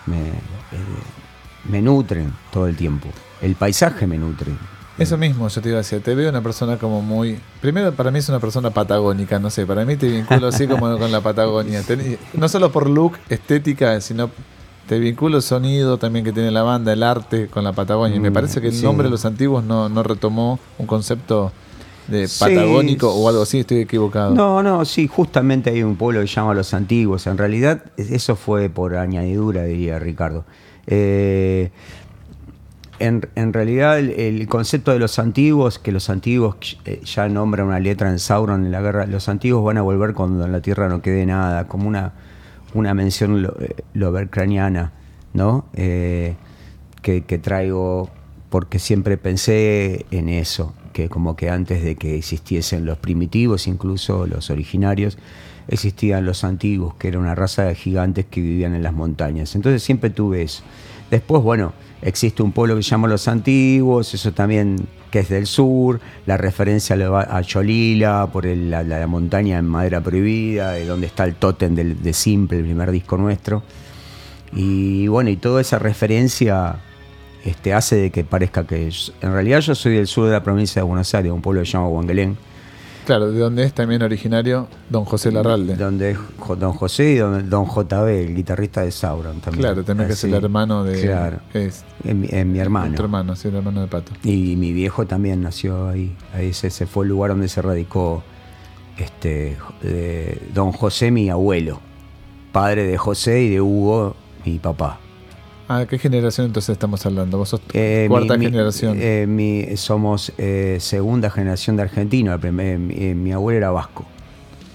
me, 0.07 0.29
eh, 0.29 0.33
me 1.69 1.79
nutren 1.79 2.33
todo 2.51 2.67
el 2.67 2.75
tiempo. 2.75 3.07
El 3.39 3.53
paisaje 3.53 4.07
me 4.07 4.17
nutre. 4.17 4.51
Eso 4.99 5.17
mismo, 5.17 5.47
yo 5.47 5.61
te 5.61 5.69
iba 5.69 5.77
a 5.77 5.81
decir, 5.81 6.01
te 6.01 6.13
veo 6.15 6.29
una 6.29 6.41
persona 6.41 6.77
como 6.77 7.01
muy... 7.01 7.39
Primero, 7.61 7.91
para 7.93 8.11
mí 8.11 8.19
es 8.19 8.29
una 8.29 8.39
persona 8.39 8.69
patagónica, 8.71 9.39
no 9.39 9.49
sé, 9.49 9.65
para 9.65 9.85
mí 9.85 9.95
te 9.95 10.07
vinculo 10.07 10.47
así 10.47 10.67
como 10.67 10.97
con 10.99 11.11
la 11.11 11.21
Patagonia. 11.21 11.81
No 12.33 12.47
solo 12.49 12.71
por 12.71 12.89
look, 12.89 13.13
estética, 13.29 13.99
sino 14.01 14.29
te 14.87 14.99
vinculo 14.99 15.39
sonido 15.41 15.97
también 15.97 16.25
que 16.25 16.31
tiene 16.33 16.51
la 16.51 16.63
banda, 16.63 16.91
el 16.93 17.03
arte 17.03 17.47
con 17.47 17.63
la 17.63 17.73
Patagonia. 17.73 18.17
Y 18.17 18.19
me 18.19 18.31
Mm, 18.31 18.33
parece 18.33 18.59
que 18.61 18.67
el 18.69 18.81
nombre 18.83 19.05
de 19.07 19.11
los 19.11 19.23
antiguos 19.25 19.63
no, 19.63 19.87
no 19.89 20.03
retomó 20.03 20.59
un 20.77 20.85
concepto 20.87 21.51
de 22.07 22.27
Sí. 22.27 22.39
patagónico 22.39 23.13
o 23.13 23.29
algo 23.29 23.43
así, 23.43 23.59
estoy 23.59 23.81
equivocado. 23.81 24.33
No, 24.33 24.63
no, 24.63 24.83
sí, 24.85 25.07
justamente 25.07 25.69
hay 25.69 25.83
un 25.83 25.95
pueblo 25.95 26.21
que 26.21 26.27
se 26.27 26.33
llama 26.33 26.55
Los 26.55 26.73
Antiguos. 26.73 27.27
En 27.27 27.37
realidad, 27.37 27.83
eso 27.97 28.35
fue 28.35 28.67
por 28.69 28.95
añadidura, 28.95 29.63
diría 29.63 29.99
Ricardo. 29.99 30.43
Eh, 30.87 31.69
en, 32.99 33.53
realidad, 33.53 33.99
el, 33.99 34.47
concepto 34.47 34.91
de 34.91 34.99
los 34.99 35.19
antiguos, 35.19 35.79
que 35.79 35.91
los 35.91 36.09
antiguos 36.09 36.77
eh, 36.85 37.01
ya 37.03 37.27
nombra 37.29 37.63
una 37.63 37.79
letra 37.79 38.09
en 38.09 38.19
Sauron 38.19 38.65
en 38.65 38.71
la 38.71 38.81
guerra, 38.81 39.05
los 39.05 39.29
antiguos 39.29 39.63
van 39.63 39.77
a 39.77 39.81
volver 39.81 40.13
cuando 40.13 40.45
en 40.45 40.51
la 40.51 40.61
tierra 40.61 40.89
no 40.89 41.01
quede 41.01 41.25
nada, 41.25 41.67
como 41.67 41.87
una, 41.87 42.13
una 42.73 42.93
mención 42.93 43.41
lo- 43.41 43.55
eh, 43.59 43.75
¿no? 45.33 45.65
Eh, 45.73 46.35
que, 47.01 47.23
que 47.23 47.37
traigo 47.37 48.09
porque 48.49 48.79
siempre 48.79 49.17
pensé 49.17 50.05
en 50.11 50.27
eso, 50.27 50.73
que 50.91 51.07
como 51.07 51.35
que 51.35 51.49
antes 51.49 51.83
de 51.83 51.95
que 51.95 52.17
existiesen 52.17 52.85
los 52.85 52.97
primitivos, 52.97 53.67
incluso 53.67 54.25
los 54.25 54.49
originarios, 54.49 55.17
existían 55.67 56.25
los 56.25 56.43
antiguos, 56.43 56.95
que 56.95 57.09
era 57.09 57.19
una 57.19 57.35
raza 57.35 57.63
de 57.63 57.75
gigantes 57.75 58.25
que 58.25 58.41
vivían 58.41 58.73
en 58.73 58.81
las 58.83 58.93
montañas. 58.93 59.55
Entonces 59.55 59.83
siempre 59.83 60.09
tuve 60.09 60.41
eso. 60.41 60.63
Después, 61.11 61.43
bueno, 61.43 61.73
existe 62.01 62.43
un 62.43 62.51
pueblo 62.51 62.75
que 62.75 62.83
se 62.83 62.89
llama 62.89 63.07
Los 63.07 63.27
Antiguos, 63.27 64.13
eso 64.13 64.31
también 64.31 64.87
que 65.11 65.19
es 65.19 65.29
del 65.29 65.47
sur, 65.47 65.99
la 66.25 66.37
referencia 66.37 66.95
a 66.95 67.41
Cholila, 67.43 68.27
por 68.31 68.45
la, 68.45 69.07
montaña 69.07 69.57
en 69.57 69.65
madera 69.65 70.01
prohibida, 70.01 70.73
de 70.73 70.85
donde 70.85 71.07
está 71.07 71.23
el 71.23 71.35
tótem 71.35 71.73
de 71.75 72.13
Simple, 72.13 72.59
el 72.59 72.65
primer 72.65 72.91
disco 72.91 73.17
nuestro. 73.17 73.63
Y 74.53 75.07
bueno, 75.07 75.29
y 75.29 75.37
toda 75.37 75.61
esa 75.61 75.79
referencia 75.79 76.75
este, 77.45 77.73
hace 77.73 77.95
de 77.95 78.11
que 78.11 78.23
parezca 78.23 78.65
que 78.65 78.89
en 79.21 79.33
realidad 79.33 79.59
yo 79.61 79.75
soy 79.75 79.95
del 79.95 80.07
sur 80.07 80.25
de 80.25 80.31
la 80.31 80.43
provincia 80.43 80.81
de 80.81 80.87
Buenos 80.87 81.13
Aires, 81.13 81.31
un 81.31 81.41
pueblo 81.41 81.61
que 81.61 81.67
se 81.67 81.73
llama 81.73 81.87
Huanguelén. 81.87 82.37
Claro, 83.09 83.31
de 83.31 83.39
donde 83.39 83.63
es 83.63 83.73
también 83.73 84.03
originario 84.03 84.67
Don 84.87 85.03
José 85.03 85.31
Larralde. 85.31 85.75
Donde 85.75 86.11
es 86.11 86.19
Don 86.59 86.73
José 86.73 87.13
y 87.13 87.15
Don, 87.15 87.49
don 87.49 87.65
JB, 87.65 88.07
el 88.07 88.35
guitarrista 88.35 88.81
de 88.81 88.91
Sauron 88.91 89.41
también. 89.41 89.63
Claro, 89.63 89.83
también 89.83 90.09
que 90.09 90.13
es 90.13 90.23
el 90.25 90.35
hermano 90.35 90.83
de. 90.83 91.01
Claro. 91.01 91.39
Es 91.51 91.83
Es 92.03 92.13
mi, 92.13 92.59
hermano. 92.59 92.95
tu 92.95 93.01
hermano, 93.01 93.35
sí, 93.35 93.47
el 93.47 93.55
hermano 93.55 93.81
de 93.81 93.87
Pato. 93.87 94.11
Y 94.23 94.55
mi 94.57 94.73
viejo 94.73 95.07
también 95.07 95.41
nació 95.41 95.87
ahí. 95.87 96.15
Ahí 96.35 96.49
ese, 96.49 96.67
ese 96.67 96.85
fue 96.85 97.03
el 97.03 97.09
lugar 97.09 97.31
donde 97.31 97.47
se 97.47 97.63
radicó 97.63 98.21
este, 98.99 99.57
eh, 99.81 100.47
don 100.53 100.71
José, 100.71 101.09
mi 101.09 101.31
abuelo. 101.31 101.79
Padre 102.51 102.83
de 102.83 102.99
José 102.99 103.41
y 103.41 103.49
de 103.49 103.59
Hugo, 103.59 104.15
mi 104.45 104.59
papá. 104.59 104.99
Ah, 105.71 105.85
¿qué 105.87 105.99
generación 105.99 106.47
entonces 106.47 106.73
estamos 106.73 107.05
hablando? 107.05 107.37
Vos 107.37 107.49
sos 107.49 107.61
Eh, 107.73 108.07
cuarta 108.09 108.33
mi- 108.33 108.39
mi- 108.39 108.51
generación. 108.51 108.97
eh, 108.99 109.25
mi- 109.27 109.77
somos 109.77 110.31
eh, 110.39 110.77
segunda 110.79 111.29
generación 111.29 111.75
de 111.77 111.83
argentino. 111.83 112.33
El 112.33 112.39
primer- 112.39 112.79
mi, 112.79 112.95
eh, 112.97 113.13
mi 113.13 113.31
abuelo 113.31 113.57
era 113.59 113.69
vasco. 113.69 114.03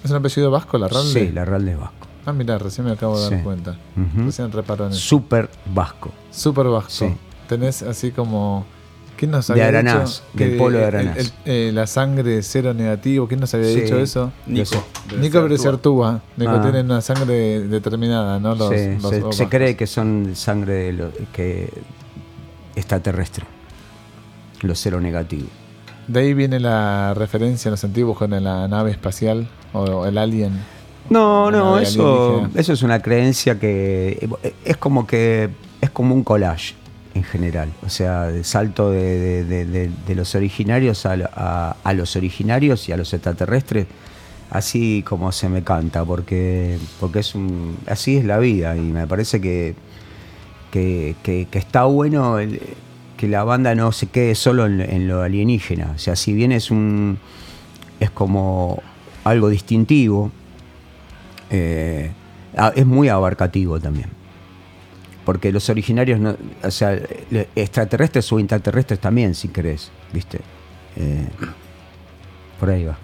¿Es 0.05 0.11
un 0.13 0.19
apellido 0.19 0.53
vasco, 0.53 0.79
Larralde? 0.79 1.27
Sí, 1.27 1.33
Larralde 1.33 1.73
es 1.73 1.79
vasco. 1.81 2.07
Ah, 2.27 2.33
mira, 2.33 2.59
recién 2.59 2.87
me 2.87 2.93
acabo 2.93 3.19
de 3.21 3.29
dar 3.29 3.43
cuenta. 3.43 3.71
Ujú. 3.97 4.27
Recién 4.27 4.53
reparo 4.53 4.87
en 4.87 4.93
eso. 4.93 5.01
Súper 5.01 5.51
vasco. 5.67 6.13
Súper 6.31 6.67
vasco. 6.69 6.91
Sí. 6.91 7.17
Tenés 7.49 7.83
así 7.83 8.13
como. 8.13 8.65
¿Quién 9.17 9.31
nos 9.31 9.47
De 9.47 9.53
había 9.55 9.69
Aranás, 9.69 10.23
dicho 10.33 10.45
del 10.45 10.51
que 10.53 10.57
polo 10.59 10.79
de 10.79 10.83
el- 10.85 10.89
Aranás. 10.89 11.17
el- 11.19 11.33
eh, 11.45 11.71
la 11.73 11.87
sangre 11.87 12.43
cero 12.43 12.75
negativo. 12.75 13.29
¿Quién 13.29 13.41
nos 13.41 13.55
había 13.55 13.69
Sí. 13.69 13.81
dicho 13.83 13.99
eso? 13.99 14.33
Nico. 14.47 14.85
Nico 15.21 15.43
Bresciartúa. 15.43 16.21
Nico 16.37 16.51
Ah. 16.53 16.63
tiene 16.63 16.81
una 16.81 17.01
sangre 17.01 17.61
determinada, 17.61 18.41
¿no? 18.41 18.55
Los, 18.55 18.71
Sí, 18.71 18.99
los 19.01 19.37
se, 19.37 19.49
cree 19.49 19.77
que 19.77 19.87
son 19.87 20.33
sangre 20.35 20.73
de 20.75 20.93
lo- 20.93 21.11
que 21.33 21.71
extraterrestre. 22.75 23.45
Lo 24.63 24.75
cero 24.75 25.01
negativo. 25.01 25.47
De 26.09 26.21
ahí 26.21 26.35
viene 26.35 26.61
la 26.61 27.15
referencia 27.15 27.69
en 27.69 27.73
los 27.73 27.85
antiguos 27.85 28.19
con 28.19 28.31
la 28.31 28.69
nave 28.69 28.91
espacial 28.91 29.49
o 29.73 30.05
el 30.07 30.19
alien. 30.19 30.53
No, 31.09 31.51
no, 31.51 31.79
eso, 31.79 32.27
alienígena. 32.39 32.61
eso 32.61 32.73
es 32.73 32.83
una 32.83 33.01
creencia 33.01 33.59
que 33.59 34.29
es 34.65 34.77
como 34.79 35.07
que 35.07 35.51
es 35.81 35.91
como 35.91 36.15
un 36.15 36.25
collage 36.25 36.75
en 37.15 37.23
general. 37.23 37.73
O 37.85 37.89
sea, 37.89 38.31
salto 38.43 38.91
de, 38.91 39.45
de- 39.45 39.65
de- 39.89 40.15
los 40.15 40.35
originarios 40.35 41.07
a, 41.07 41.77
los 41.95 42.17
originarios 42.17 42.89
y 42.89 42.93
a 42.93 42.97
los 42.97 43.13
extraterrestres, 43.13 43.87
así 44.51 45.03
como 45.07 45.33
se 45.33 45.49
me 45.49 45.63
canta, 45.63 46.05
porque, 46.05 46.79
porque 47.01 47.21
es 47.21 47.35
un, 47.35 47.77
así 47.87 48.17
es 48.17 48.25
la 48.25 48.39
vida 48.39 48.77
y 48.77 48.81
me 48.81 49.07
parece 49.07 49.41
que, 49.41 49.75
que, 50.73 51.15
está 51.53 51.85
bueno 51.85 52.37
que 53.17 53.29
la 53.29 53.45
banda 53.45 53.75
no 53.75 53.93
se 53.93 54.09
quede 54.09 54.35
solo 54.35 54.67
en, 54.67 54.81
en 54.81 55.07
lo 55.09 55.23
alienígena. 55.23 55.93
O 55.95 55.99
sea, 55.99 56.17
si 56.17 56.33
bien 56.33 56.53
es 56.53 56.71
un 56.71 57.19
es 58.01 58.11
como 58.11 58.83
algo 59.23 59.49
distintivo, 59.49 60.33
eh, 61.51 62.11
es 62.75 62.87
muy 62.87 63.09
abarcativo 63.09 63.79
también. 63.81 64.09
Porque 65.25 65.51
los 65.53 65.69
originarios, 65.71 66.21
no, 66.21 66.37
o 66.63 66.71
sea, 66.71 66.99
extraterrestres 67.57 68.31
o 68.33 68.39
intraterrestres 68.39 68.99
también, 69.01 69.35
si 69.35 69.49
querés, 69.49 69.91
¿viste? 70.13 70.39
Eh, 70.97 71.27
por 72.61 72.71
ahí 72.71 72.85
va. 72.85 72.99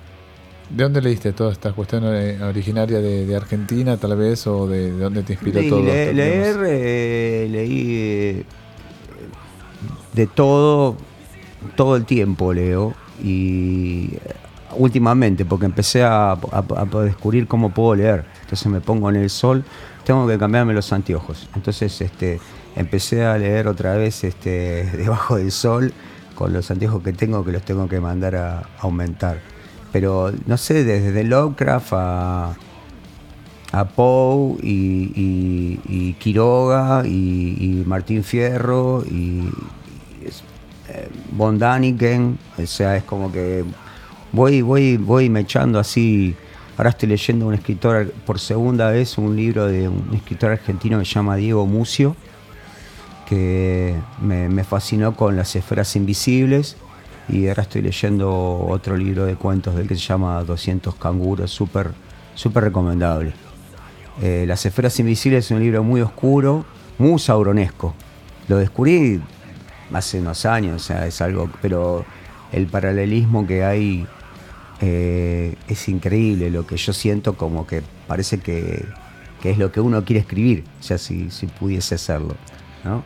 ¿De 0.68 0.84
dónde 0.84 1.00
leíste 1.02 1.32
toda 1.32 1.50
esta 1.52 1.72
cuestión 1.72 2.04
eh, 2.06 2.38
originaria 2.42 3.00
de, 3.00 3.26
de 3.26 3.36
Argentina, 3.36 3.96
tal 3.96 4.16
vez? 4.16 4.46
¿O 4.46 4.68
de, 4.68 4.92
de 4.92 4.98
dónde 5.02 5.22
te 5.24 5.32
inspiró 5.32 5.60
Y 5.62 5.68
todo? 5.68 5.82
le- 5.82 6.12
leer, 6.14 6.56
eh, 6.68 7.48
leí 7.50 7.86
eh, 7.96 8.44
de 10.12 10.26
todo, 10.26 10.96
todo 11.76 11.96
el 11.96 12.04
tiempo 12.04 12.52
leo. 12.52 12.94
Y 13.22 14.10
últimamente, 14.76 15.44
porque 15.44 15.66
empecé 15.66 16.02
a, 16.04 16.32
a- 16.32 16.36
a 16.76 17.02
descubrir 17.02 17.46
cómo 17.48 17.70
puedo 17.70 17.94
leer. 17.96 18.24
Entonces 18.42 18.66
me 18.68 18.80
pongo 18.80 19.10
en 19.10 19.16
el 19.16 19.30
sol, 19.30 19.64
tengo 20.10 20.26
que 20.26 20.38
cambiarme 20.38 20.74
los 20.74 20.92
anteojos. 20.92 21.48
Entonces 21.54 22.00
este, 22.00 22.40
empecé 22.74 23.24
a 23.24 23.38
leer 23.38 23.68
otra 23.68 23.94
vez 23.94 24.24
este, 24.24 24.84
debajo 24.96 25.36
del 25.36 25.52
sol 25.52 25.92
con 26.34 26.52
los 26.52 26.68
anteojos 26.68 27.00
que 27.04 27.12
tengo, 27.12 27.44
que 27.44 27.52
los 27.52 27.62
tengo 27.62 27.88
que 27.88 28.00
mandar 28.00 28.34
a 28.34 28.68
aumentar. 28.80 29.38
Pero 29.92 30.32
no 30.46 30.56
sé, 30.56 30.82
desde 30.82 31.22
Lovecraft 31.22 31.92
a, 31.92 32.56
a 33.70 33.84
Poe 33.84 34.56
y, 34.64 35.78
y- 35.88 36.12
Quiroga 36.14 37.06
y, 37.06 37.84
Martín 37.86 38.24
Fierro 38.24 39.04
y, 39.08 39.48
eh, 40.88 41.08
Von 41.30 41.56
Daniken, 41.56 42.36
o 42.60 42.66
sea, 42.66 42.96
es 42.96 43.04
como 43.04 43.30
que 43.30 43.64
voy, 44.32 44.60
voy, 44.62 44.96
voy 44.96 45.30
me 45.30 45.40
echando 45.40 45.78
así. 45.78 46.34
Ahora 46.76 46.90
estoy 46.90 47.08
leyendo 47.08 47.46
un 47.46 47.54
escritor 47.54 48.12
por 48.24 48.38
segunda 48.38 48.90
vez 48.90 49.18
un 49.18 49.36
libro 49.36 49.66
de 49.66 49.88
un 49.88 50.10
escritor 50.14 50.52
argentino 50.52 50.98
que 50.98 51.04
se 51.04 51.12
llama 51.12 51.36
Diego 51.36 51.66
Mucio, 51.66 52.16
que 53.28 53.94
me, 54.20 54.64
fascinó 54.64 55.14
con 55.14 55.36
las 55.36 55.54
esferas 55.56 55.94
invisibles. 55.96 56.76
Y 57.28 57.48
ahora 57.48 57.62
estoy 57.62 57.82
leyendo 57.82 58.66
otro 58.68 58.96
libro 58.96 59.24
de 59.24 59.36
cuentos 59.36 59.76
del 59.76 59.86
que 59.86 59.94
se 59.94 60.00
llama 60.00 60.42
200 60.42 60.94
canguros, 60.96 61.50
súper 61.50 61.92
súper 62.34 62.64
recomendable. 62.64 63.32
Eh, 64.22 64.44
Las 64.46 64.64
esferas 64.64 64.98
invisibles 64.98 65.44
es 65.44 65.50
un 65.50 65.60
libro 65.60 65.82
muy 65.82 66.00
oscuro, 66.00 66.64
muy 66.98 67.18
sauronesco. 67.18 67.94
Lo 68.48 68.56
descubrí 68.56 69.20
hace 69.92 70.20
unos 70.20 70.46
años, 70.46 70.76
o 70.76 70.84
sea, 70.84 71.06
es 71.06 71.20
algo, 71.20 71.50
pero 71.60 72.04
el 72.52 72.66
paralelismo 72.66 73.46
que 73.46 73.64
hay 73.64 74.06
eh, 74.80 75.54
es 75.68 75.88
increíble. 75.88 76.50
Lo 76.50 76.66
que 76.66 76.76
yo 76.76 76.92
siento 76.92 77.36
como 77.36 77.66
que 77.66 77.82
parece 78.06 78.38
que, 78.38 78.84
que 79.42 79.50
es 79.50 79.58
lo 79.58 79.70
que 79.72 79.80
uno 79.80 80.04
quiere 80.04 80.20
escribir, 80.20 80.64
o 80.80 80.82
sea, 80.82 80.98
si, 80.98 81.30
si 81.30 81.46
pudiese 81.46 81.94
hacerlo. 81.96 82.34
¿no? 82.84 83.02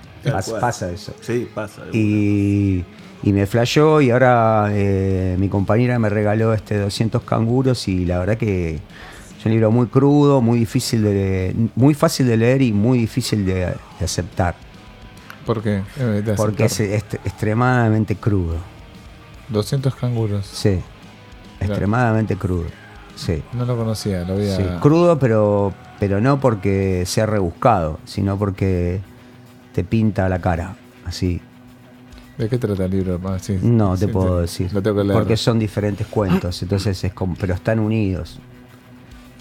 Pasa 0.61 0.91
eso. 0.91 1.15
Sí, 1.21 1.49
pasa. 1.55 1.83
Y, 1.93 2.85
y 3.23 3.33
me 3.33 3.47
flashó 3.47 4.01
y 4.01 4.11
ahora 4.11 4.69
eh, 4.71 5.37
mi 5.39 5.49
compañera 5.49 5.99
me 5.99 6.09
regaló 6.09 6.55
este 6.55 6.79
200 6.79 7.23
canguros 7.23 7.89
y 7.89 8.05
la 8.07 8.19
verdad 8.21 8.37
que 8.39 8.75
es 8.77 9.45
un 9.47 9.53
libro 9.53 9.71
muy 9.71 9.87
crudo, 9.89 10.41
muy 10.41 10.59
difícil 10.61 11.03
de 11.03 11.55
muy 11.75 11.93
fácil 11.95 12.27
de 12.27 12.37
leer 12.37 12.63
y 12.63 12.73
muy 12.73 12.99
difícil 13.01 13.45
de, 13.45 13.55
de 13.99 14.05
aceptar, 14.05 14.55
¿Por 15.45 15.63
qué? 15.63 15.83
Eh, 15.99 16.23
de 16.25 16.35
porque 16.35 16.65
es 16.65 16.73
aceptar. 16.73 16.97
est- 16.97 17.27
extremadamente 17.27 18.17
crudo. 18.17 18.57
200 19.49 19.95
canguros. 19.95 20.47
Sí. 20.47 20.79
Extremadamente 21.61 22.37
crudo. 22.37 22.67
Sí. 23.17 23.43
No 23.53 23.65
lo 23.65 23.77
conocía, 23.77 24.25
lo 24.25 24.35
voy 24.35 24.49
a... 24.49 24.57
Sí, 24.57 24.63
crudo, 24.81 25.19
pero, 25.19 25.73
pero 26.01 26.21
no 26.21 26.41
porque 26.41 27.05
sea 27.07 27.27
rebuscado, 27.27 27.99
sino 28.05 28.37
porque 28.37 29.01
te 29.73 29.85
pinta 29.85 30.29
la 30.29 30.41
cara, 30.41 30.77
así. 31.05 31.41
¿De 32.37 32.49
qué 32.49 32.59
trata 32.59 32.87
el 32.87 32.91
libro? 32.91 33.21
Ah, 33.25 33.39
sí, 33.39 33.59
No 33.63 33.97
te 33.97 34.09
puedo 34.09 34.41
decir. 34.41 34.73
Lo 34.73 34.83
tengo 34.83 34.97
que 34.97 35.05
leer. 35.05 35.19
Porque 35.19 35.37
son 35.37 35.59
diferentes 35.59 36.07
cuentos, 36.09 36.61
entonces 36.63 37.03
es 37.05 37.13
como, 37.13 37.37
pero 37.37 37.55
están 37.55 37.79
unidos. 37.79 38.41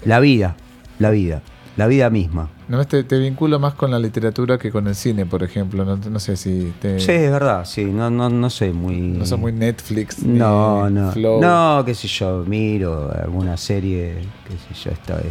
La 0.04 0.20
vida, 0.20 0.54
la 0.98 1.10
vida, 1.10 1.42
la 1.76 1.86
vida 1.86 2.08
misma. 2.10 2.48
No, 2.68 2.84
te, 2.86 3.02
te 3.04 3.18
vinculo 3.18 3.58
más 3.58 3.74
con 3.74 3.90
la 3.90 3.98
literatura 3.98 4.58
que 4.58 4.70
con 4.70 4.86
el 4.86 4.94
cine, 4.94 5.26
por 5.26 5.42
ejemplo. 5.42 5.84
No, 5.84 5.96
no 5.96 6.18
sé 6.20 6.36
si 6.36 6.72
te... 6.80 7.00
Sí, 7.00 7.10
es 7.12 7.30
verdad, 7.30 7.64
sí, 7.64 7.84
no, 7.84 8.08
no, 8.10 8.30
no 8.30 8.48
soy 8.50 8.72
muy. 8.72 8.96
No 9.00 9.26
sos 9.26 9.38
muy 9.38 9.52
Netflix. 9.52 10.22
ni 10.22 10.38
No, 10.38 10.88
no. 10.88 11.12
Flow. 11.12 11.40
No, 11.40 11.82
qué 11.84 11.94
sé 11.94 12.08
yo, 12.08 12.44
miro 12.46 13.10
alguna 13.12 13.56
serie, 13.56 14.14
qué 14.48 14.74
sé 14.74 14.80
yo, 14.84 14.90
esta 14.92 15.16
vez. 15.16 15.26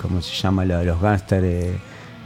¿Cómo 0.00 0.22
se 0.22 0.34
llama 0.34 0.64
la 0.64 0.78
de 0.78 0.86
los 0.86 1.00
gángsters? 1.00 1.76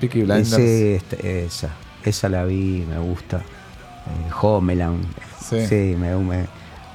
Peaky 0.00 0.22
Blinders. 0.22 0.48
Sí, 0.48 0.62
este- 0.94 1.44
esa. 1.44 1.70
Esa 2.04 2.28
la 2.28 2.44
vi, 2.44 2.84
me 2.88 2.98
gusta. 3.00 3.38
Eh, 3.38 4.30
Homeland. 4.40 5.04
Sí. 5.44 5.96
me, 5.98 6.14
me- 6.16 6.46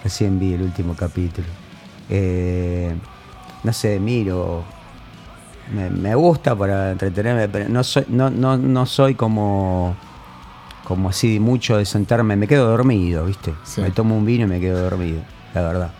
recién 0.03 0.39
vi 0.39 0.53
el 0.53 0.61
último 0.61 0.95
capítulo. 0.95 1.47
Eh, 2.09 2.93
no 3.63 3.73
sé, 3.73 3.99
miro. 3.99 4.63
Me, 5.71 5.89
me 5.89 6.13
gusta 6.15 6.55
para 6.55 6.91
entretenerme, 6.91 7.47
pero 7.47 7.69
no 7.69 7.83
soy, 7.83 8.05
no, 8.09 8.29
no, 8.29 8.57
no 8.57 8.85
soy 8.85 9.15
como, 9.15 9.95
como 10.83 11.09
así 11.09 11.39
mucho 11.39 11.77
de 11.77 11.85
sentarme. 11.85 12.35
Me 12.35 12.47
quedo 12.47 12.67
dormido, 12.69 13.25
¿viste? 13.25 13.53
Sí. 13.63 13.81
Me 13.81 13.91
tomo 13.91 14.17
un 14.17 14.25
vino 14.25 14.43
y 14.45 14.47
me 14.47 14.59
quedo 14.59 14.81
dormido, 14.81 15.21
la 15.53 15.61
verdad. 15.61 15.91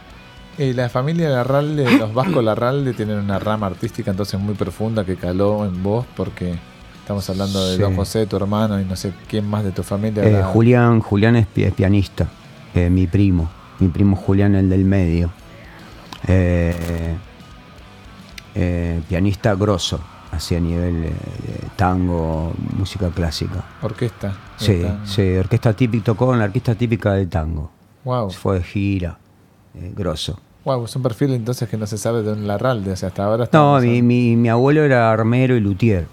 Y 0.58 0.74
la 0.74 0.90
familia 0.90 1.30
Larralde, 1.30 1.90
los 1.98 2.14
vascos 2.14 2.44
Larralde, 2.44 2.94
tienen 2.94 3.18
una 3.20 3.40
rama 3.40 3.68
artística 3.68 4.12
entonces 4.12 4.40
muy 4.40 4.54
profunda 4.54 5.04
que 5.06 5.16
caló 5.16 5.66
en 5.66 5.82
vos 5.82 6.06
porque 6.16 6.54
estamos 7.00 7.28
hablando 7.30 7.66
de 7.68 7.76
Sí. 7.78 7.82
Don 7.82 7.96
José, 7.96 8.28
tu 8.28 8.36
hermano, 8.36 8.80
y 8.80 8.86
no 8.86 8.96
sé 8.96 9.14
quién 9.28 9.48
más 9.50 9.64
de 9.64 9.72
tu 9.72 9.82
familia. 9.84 10.24
Eh, 10.24 10.32
la- 10.32 10.44
Julián, 10.46 11.00
Julián 11.00 11.36
es, 11.38 11.48
pi- 11.48 11.64
es 11.64 11.74
pianista, 11.74 12.28
eh, 12.76 12.90
mi 12.90 13.08
primo, 13.08 13.50
mi 13.80 13.88
primo 13.88 14.16
Julián, 14.16 14.54
el 14.56 14.70
del 14.70 14.86
medio. 14.86 15.32
Eh, 18.56 19.02
pianista 19.10 19.56
grosso, 19.56 20.00
así 20.32 20.56
a 20.56 20.60
nivel 20.60 21.06
eh, 21.06 21.14
tango, 21.76 22.54
música 22.78 23.10
clásica. 23.10 23.64
Orquesta. 23.82 24.36
Sí, 24.58 24.84
sí, 25.06 25.36
orquesta 25.38 25.74
típica, 25.74 26.04
tocó 26.06 26.34
en 26.34 26.40
la 26.40 26.46
orquesta 26.46 26.76
típica 26.76 27.14
del 27.14 27.30
tango. 27.30 27.72
Wow. 28.04 28.30
Fue 28.32 28.60
de 28.60 28.64
gira, 28.64 29.18
eh, 29.76 29.92
grosso. 29.96 30.40
Wow, 30.66 30.86
es 30.86 30.96
un 30.96 31.02
perfil 31.04 31.34
entonces 31.34 31.68
que 31.68 31.78
no 31.78 31.88
se 31.88 31.98
sabe 31.98 32.22
de 32.22 32.32
un 32.34 32.48
Larralde, 32.48 32.92
o 32.92 32.96
sea, 32.96 33.10
hasta 33.10 33.26
ahora 33.26 33.46
está. 33.46 33.58
No, 33.58 33.80
mi, 33.82 34.02
mi, 34.02 34.36
mi 34.36 34.50
abuelo 34.50 34.84
era 34.84 35.12
armero 35.12 35.56
y 35.56 35.60
luthier 35.60 36.08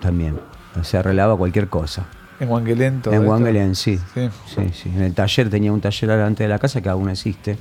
también. 0.00 0.38
O 0.80 0.82
sea, 0.84 1.00
arreglaba 1.00 1.36
cualquier 1.36 1.68
cosa. 1.68 2.06
En 2.40 2.48
Wangelén 2.48 3.00
todo 3.02 3.14
En 3.14 3.20
esto. 3.20 3.30
Wangelén, 3.30 3.74
sí. 3.76 3.98
Sí. 4.14 4.28
sí. 4.46 4.70
Sí, 4.72 4.88
En 4.92 5.02
el 5.02 5.14
taller 5.14 5.48
tenía 5.50 5.72
un 5.72 5.80
taller 5.80 6.10
delante 6.10 6.42
de 6.42 6.48
la 6.48 6.58
casa 6.58 6.80
que 6.80 6.88
aún 6.88 7.08
existe. 7.08 7.56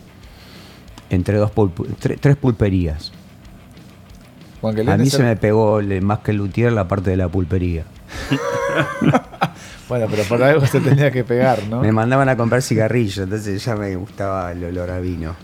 Entre 1.11 1.37
dos 1.37 1.51
pulp- 1.53 1.95
tre- 2.01 2.17
tres 2.19 2.35
pulperías. 2.37 3.11
A 4.63 4.97
mí 4.97 5.09
se 5.09 5.17
el- 5.17 5.23
me 5.23 5.35
pegó 5.35 5.81
más 6.01 6.19
que 6.19 6.31
el 6.31 6.37
luthier 6.37 6.71
la 6.71 6.87
parte 6.87 7.09
de 7.11 7.17
la 7.17 7.27
pulpería. 7.27 7.83
Bueno, 9.89 10.07
pero 10.09 10.23
por 10.23 10.41
algo 10.41 10.65
se 10.65 10.79
tenía 10.79 11.11
que 11.11 11.23
pegar, 11.23 11.59
¿no? 11.69 11.81
Me 11.81 11.91
mandaban 11.91 12.29
a 12.29 12.37
comprar 12.37 12.61
cigarrillos, 12.61 13.17
entonces 13.17 13.63
ya 13.63 13.75
me 13.75 13.95
gustaba 13.95 14.51
el 14.51 14.63
olor 14.63 14.89
a 14.89 14.99
vino. 14.99 15.35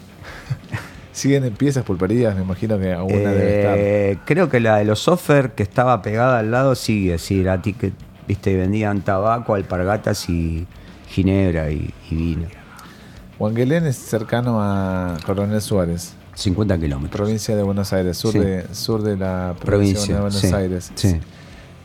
Siguen 1.11 1.43
en 1.43 1.53
piezas 1.53 1.83
pulperías, 1.83 2.35
me 2.35 2.41
imagino 2.43 2.79
que 2.79 2.93
alguna 2.93 3.31
debe 3.33 3.57
estar. 3.59 3.75
Eh, 3.77 4.17
creo 4.25 4.47
que 4.49 4.59
la 4.61 4.77
de 4.77 4.85
los 4.85 4.99
Sofer 5.01 5.51
que 5.51 5.63
estaba 5.63 6.01
pegada 6.01 6.39
al 6.39 6.49
lado 6.51 6.73
sigue, 6.75 7.17
sí, 7.17 7.41
era 7.41 7.61
ticket, 7.61 7.93
viste, 8.27 8.55
vendían 8.55 9.01
tabaco, 9.01 9.53
alpargatas 9.55 10.29
y 10.29 10.65
ginebra 11.09 11.69
y, 11.69 11.93
y 12.09 12.15
vino. 12.15 12.47
Wangelén 13.37 13.85
es 13.85 13.97
cercano 13.97 14.59
a 14.61 15.17
Coronel 15.25 15.61
Suárez, 15.61 16.13
50 16.39 16.77
kilómetros. 16.79 17.19
provincia 17.21 17.55
de 17.55 17.63
Buenos 17.63 17.91
Aires, 17.93 18.17
sur, 18.17 18.31
Sí. 18.31 18.39
de, 18.39 18.73
sur 18.73 19.01
de 19.03 19.17
la 19.17 19.55
provincia, 19.59 19.65
Provincia, 20.05 20.15
de 20.15 20.21
Buenos 20.21 20.39
sí, 20.39 20.47
Aires. 20.53 20.91
sí. 20.95 21.15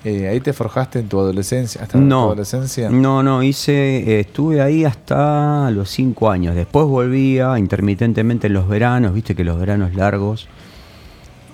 Eh, 0.07 0.29
¿Ahí 0.29 0.39
te 0.41 0.53
forjaste 0.53 0.99
en 0.99 1.09
tu 1.09 1.19
adolescencia? 1.19 1.81
¿Hasta 1.83 1.93
tu 1.99 2.05
No, 2.05 2.25
adolescencia? 2.27 2.91
no, 2.91 3.23
no, 3.23 3.43
hice, 3.43 3.73
eh, 4.17 4.21
estuve 4.21 4.61
ahí 4.61 4.85
hasta 4.85 5.71
los 5.71 5.89
5 5.91 6.31
años. 6.31 6.55
Después 6.55 6.87
volvía 6.87 7.59
intermitentemente 7.59 8.49
en 8.49 8.53
los 8.53 8.69
veranos, 8.69 9.15
viste 9.15 9.35
que 9.35 9.45
los 9.45 9.59
veranos 9.59 9.95
largos. 9.95 10.47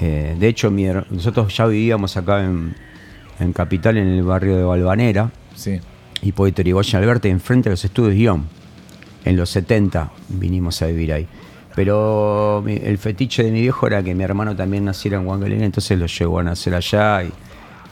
Eh, 0.00 0.36
de 0.38 0.48
hecho, 0.48 0.70
mi 0.70 0.84
nosotros 1.10 1.56
ya 1.56 1.66
vivíamos 1.66 2.16
acá 2.16 2.44
en, 2.44 2.74
en 3.38 3.52
Capital, 3.52 3.96
en 3.98 4.08
el 4.08 4.22
barrio 4.24 4.56
de 4.56 4.64
Balvanera. 4.64 5.30
Sí. 5.54 5.78
Hipólito 6.22 6.62
Yrigoyen 6.62 7.00
Alberti, 7.00 7.28
enfrente 7.28 7.68
de 7.68 7.74
los 7.74 7.84
estudios 7.84 8.14
Guión. 8.14 8.46
En 9.24 9.36
los 9.36 9.50
70 9.50 10.10
vinimos 10.28 10.82
a 10.82 10.86
vivir 10.86 11.12
ahí. 11.12 11.28
Pero 11.74 12.62
mi- 12.64 12.76
el 12.82 12.98
fetiche 12.98 13.44
de 13.44 13.50
mi 13.52 13.60
viejo 13.60 13.86
era 13.86 14.02
que 14.02 14.14
mi 14.14 14.24
hermano 14.24 14.56
también 14.56 14.84
naciera 14.84 15.18
en 15.18 15.26
Wangelén, 15.26 15.62
entonces 15.62 15.98
lo 15.98 16.06
llevó 16.06 16.40
a 16.40 16.42
nacer 16.42 16.74
allá 16.74 17.22
y 17.24 17.32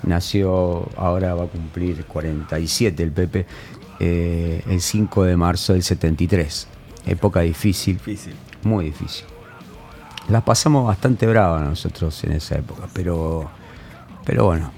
nació, 0.02 0.88
ahora 0.96 1.34
va 1.34 1.44
a 1.44 1.46
cumplir 1.46 2.04
47 2.04 3.02
el 3.02 3.12
Pepe, 3.12 3.46
eh, 4.00 4.62
el 4.68 4.80
5 4.80 5.24
de 5.24 5.36
marzo 5.36 5.72
del 5.74 5.82
73. 5.82 6.66
Época 7.06 7.40
difícil, 7.40 7.96
Difícil. 7.96 8.34
muy 8.64 8.86
difícil. 8.86 9.24
Las 10.28 10.42
pasamos 10.42 10.86
bastante 10.86 11.26
bravas 11.26 11.62
nosotros 11.66 12.22
en 12.24 12.32
esa 12.32 12.56
época, 12.58 12.82
pero, 12.92 13.48
pero 14.24 14.44
bueno, 14.44 14.70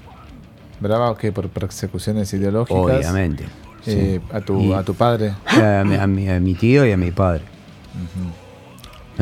¿Brava 0.79 1.11
o 1.11 1.15
qué? 1.17 1.31
¿Por 1.31 1.47
persecuciones 1.49 2.33
ideológicas? 2.33 2.81
obviamente. 2.81 3.43
sí. 3.83 3.91
Eh, 3.91 4.21
a, 4.31 4.39
tu, 4.41 4.59
Y- 4.59 4.73
a 4.73 4.81
tu 4.83 4.93
padre. 4.95 5.33
a, 5.45 5.83
mi, 5.85 5.95
a 5.95 6.07
mi- 6.07 6.29
a 6.29 6.39
mi 6.39 6.53
tío 6.55 6.85
y 6.85 6.91
a 6.91 6.97
mi 6.97 7.11
padre. 7.11 7.43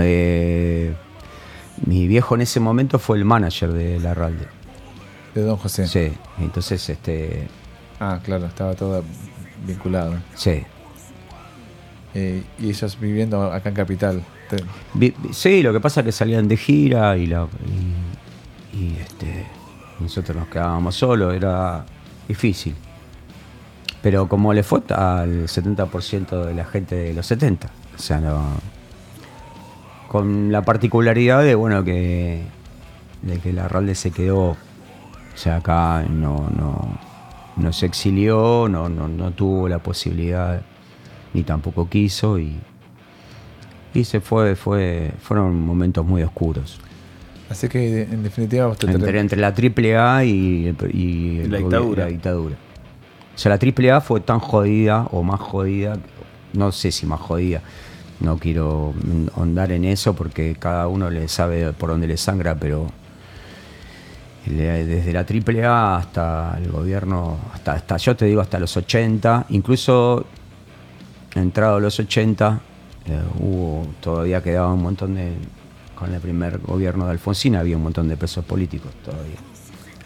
Eh, 0.01 0.93
mi 1.85 2.07
viejo 2.07 2.35
en 2.35 2.41
ese 2.41 2.59
momento 2.59 2.99
fue 2.99 3.17
el 3.17 3.25
manager 3.25 3.71
de 3.73 3.99
la 3.99 4.13
Ralde. 4.13 4.47
De 5.35 5.41
Don 5.43 5.57
José. 5.57 5.87
Sí, 5.87 6.11
entonces, 6.39 6.89
este, 6.89 7.47
Ah, 7.99 8.19
claro, 8.23 8.45
estaba 8.47 8.73
todo 8.75 9.03
vinculado. 9.65 10.15
sí. 10.35 10.63
Eh, 12.15 12.41
y 12.57 12.69
ellos 12.69 12.97
viviendo 12.99 13.51
acá 13.53 13.69
en 13.69 13.75
Capital. 13.75 14.23
Vi- 14.95 15.13
Sí, 15.31 15.61
lo 15.61 15.71
que 15.71 15.79
pasa 15.79 15.99
es 16.01 16.07
que 16.07 16.11
salían 16.11 16.47
de 16.47 16.57
gira 16.57 17.15
y, 17.15 17.27
la, 17.27 17.47
y, 18.73 18.77
y, 18.77 18.97
este, 18.99 19.45
nosotros 19.99 20.35
nos 20.35 20.47
quedábamos 20.47 20.95
solos, 20.95 21.35
era 21.35 21.85
difícil. 22.27 22.73
Pero 24.01 24.27
como 24.27 24.53
le 24.53 24.63
fue 24.63 24.81
al 24.89 25.47
70% 25.47 26.45
de 26.45 26.53
la 26.55 26.65
gente 26.65 26.95
de 26.95 27.13
los 27.13 27.27
70, 27.27 27.69
o 27.95 28.01
sea, 28.01 28.19
no, 28.19 28.43
con 30.09 30.51
la 30.51 30.63
particularidad 30.63 31.43
de 31.43 31.55
bueno 31.55 31.83
que 31.83 32.41
de 33.21 33.37
que 33.39 33.53
la 33.53 33.67
Ralde 33.67 33.95
se 33.95 34.11
quedó, 34.11 34.39
o 34.39 34.57
sea, 35.35 35.57
acá 35.57 36.03
no, 36.09 36.49
no, 36.57 36.97
no 37.57 37.73
se 37.73 37.85
exilió, 37.85 38.67
no, 38.69 38.89
no, 38.89 39.07
no 39.07 39.31
tuvo 39.31 39.69
la 39.69 39.79
posibilidad 39.79 40.61
ni 41.33 41.43
tampoco 41.43 41.87
quiso 41.87 42.39
y, 42.39 42.55
y 43.93 44.03
se 44.03 44.19
fue, 44.19 44.55
fue, 44.55 45.11
fueron 45.21 45.61
momentos 45.61 46.05
muy 46.05 46.23
oscuros. 46.23 46.79
Así 47.49 47.67
que 47.67 48.03
en 48.03 48.23
definitiva 48.23 48.67
vos 48.67 48.77
te 48.77 48.89
Entre, 48.89 49.19
entre 49.19 49.39
la 49.39 49.49
AAA 49.49 50.25
y, 50.25 50.75
y 50.93 51.39
el 51.39 51.51
La 51.51 51.57
dictadura. 51.59 52.03
la 52.05 52.09
dictadura. 52.09 52.55
O 53.35 53.37
sea, 53.37 53.55
la 53.55 53.93
AAA 53.93 54.01
fue 54.01 54.21
tan 54.21 54.39
jodida 54.39 55.07
o 55.11 55.23
más 55.23 55.39
jodida, 55.39 55.97
no 56.53 56.71
sé 56.71 56.91
si 56.91 57.05
más 57.05 57.19
jodida, 57.19 57.61
no 58.19 58.37
quiero 58.37 58.93
ahondar 59.35 59.71
en 59.71 59.85
eso 59.85 60.13
porque 60.13 60.55
cada 60.59 60.87
uno 60.87 61.09
le 61.09 61.27
sabe 61.27 61.73
por 61.73 61.89
dónde 61.89 62.07
le 62.07 62.17
sangra, 62.17 62.55
pero 62.55 62.87
desde 64.45 65.13
la 65.13 65.25
AAA 65.25 65.97
hasta 65.97 66.57
el 66.57 66.71
gobierno, 66.71 67.37
hasta, 67.53 67.73
hasta 67.73 67.97
yo 67.97 68.15
te 68.15 68.25
digo 68.25 68.41
hasta 68.41 68.59
los 68.59 68.75
80, 68.75 69.45
incluso 69.49 70.25
entrado 71.35 71.79
los 71.79 71.99
80, 71.99 72.59
eh, 73.05 73.21
hubo, 73.39 73.87
todavía 74.01 74.41
quedaba 74.41 74.73
un 74.73 74.81
montón 74.81 75.15
de, 75.15 75.33
con 75.95 76.13
el 76.13 76.19
primer 76.19 76.59
gobierno 76.59 77.05
de 77.05 77.11
Alfonsín 77.11 77.55
había 77.55 77.77
un 77.77 77.83
montón 77.83 78.07
de 78.07 78.17
presos 78.17 78.45
políticos 78.45 78.91
todavía. 79.03 79.37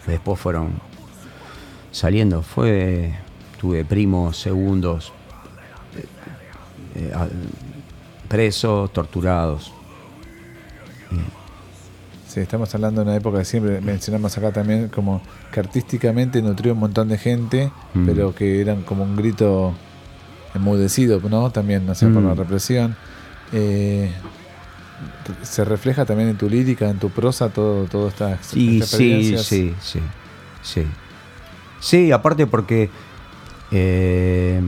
Después 0.06 0.38
fueron 0.38 0.72
saliendo, 1.90 2.42
fue, 2.42 3.14
tuve 3.60 3.84
primos, 3.84 4.36
segundos, 4.36 5.12
eh, 6.96 7.08
eh, 7.12 7.12
presos, 8.28 8.92
torturados. 8.92 9.72
Sí, 12.28 12.40
estamos 12.40 12.74
hablando 12.74 13.02
de 13.04 13.06
una 13.10 13.16
época 13.16 13.38
que 13.38 13.44
siempre 13.44 13.80
mencionamos 13.80 14.36
acá 14.36 14.50
también 14.50 14.88
como 14.88 15.22
que 15.52 15.60
artísticamente 15.60 16.42
nutrió 16.42 16.72
un 16.72 16.80
montón 16.80 17.08
de 17.08 17.16
gente, 17.16 17.70
Mm. 17.94 18.06
pero 18.06 18.34
que 18.34 18.60
eran 18.60 18.82
como 18.82 19.04
un 19.04 19.14
grito 19.14 19.72
enmudecido, 20.52 21.20
¿no? 21.30 21.50
También, 21.50 21.86
no 21.86 21.94
sé, 21.94 22.06
por 22.08 22.22
Mm. 22.22 22.26
la 22.28 22.34
represión. 22.34 22.96
Eh, 23.52 24.10
se 25.42 25.64
refleja 25.64 26.04
también 26.06 26.28
en 26.30 26.36
tu 26.36 26.48
lírica, 26.50 26.88
en 26.90 26.98
tu 26.98 27.08
prosa, 27.10 27.50
todo, 27.50 27.84
todo 27.84 28.08
estas 28.08 28.44
Sí, 28.44 28.82
sí, 28.82 29.36
sí, 29.38 29.74
sí, 29.80 30.00
sí. 30.62 30.82
Sí, 31.78 32.10
aparte 32.10 32.46
porque 32.48 32.90
eh, 33.70 34.60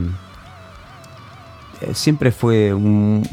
siempre 1.93 2.31
fue 2.31 2.73
un... 2.73 3.23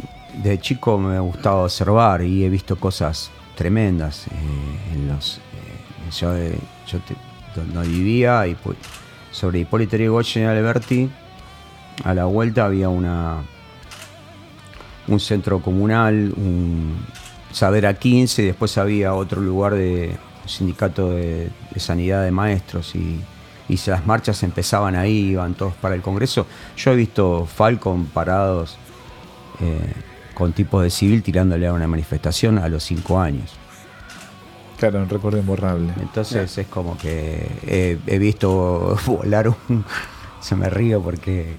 De 0.42 0.58
chico 0.58 0.98
me 0.98 1.16
ha 1.16 1.20
gustado 1.20 1.64
observar 1.64 2.22
y 2.22 2.44
he 2.44 2.48
visto 2.48 2.76
cosas 2.76 3.30
tremendas 3.54 4.26
eh, 4.26 4.94
en 4.94 5.08
los... 5.08 5.38
eh, 5.38 6.10
yo 6.10 6.34
eh, 6.34 6.58
donde 7.54 7.88
vivía 7.88 8.46
y 8.46 8.56
sobre 9.30 9.60
Hipólito 9.60 9.96
Yrigoyen 9.96 10.42
y 10.42 10.46
Alberti 10.46 11.10
a 12.02 12.14
la 12.14 12.24
vuelta 12.24 12.64
había 12.64 12.88
una 12.88 13.42
un 15.06 15.20
centro 15.20 15.60
comunal, 15.60 16.32
un 16.36 16.96
Saber 17.52 17.86
a 17.86 17.94
15, 17.94 18.42
y 18.42 18.46
después 18.46 18.76
había 18.78 19.14
otro 19.14 19.40
lugar 19.40 19.74
de 19.74 20.16
un 20.42 20.48
sindicato 20.48 21.10
de, 21.10 21.50
sanidad 21.76 22.24
de 22.24 22.32
maestros 22.32 22.96
y, 22.96 23.20
y 23.68 23.78
las 23.86 24.04
marchas 24.06 24.42
empezaban 24.42 24.96
ahí, 24.96 25.30
iban 25.30 25.54
todos 25.54 25.74
para 25.74 25.94
el 25.94 26.02
Congreso. 26.02 26.48
Yo 26.76 26.90
he 26.90 26.96
visto 26.96 27.46
Falcon 27.46 28.06
parados 28.06 28.76
eh, 29.60 29.78
con 30.34 30.52
tipos 30.52 30.82
de 30.82 30.90
civil 30.90 31.22
tirándole 31.22 31.66
a 31.66 31.72
una 31.72 31.86
manifestación 31.86 32.58
a 32.58 32.68
los 32.68 32.82
5 32.84 33.20
años. 33.20 33.52
Claro, 34.78 35.00
un 35.00 35.08
recuerdo 35.08 35.38
imborrable. 35.38 35.92
Entonces 36.00 36.58
es 36.58 36.66
como 36.66 36.98
que 36.98 37.48
he, 37.66 37.98
he 38.06 38.18
visto 38.18 38.98
volar 39.06 39.48
un... 39.48 39.84
Se 40.40 40.56
me 40.56 40.68
río 40.68 41.00
porque 41.00 41.56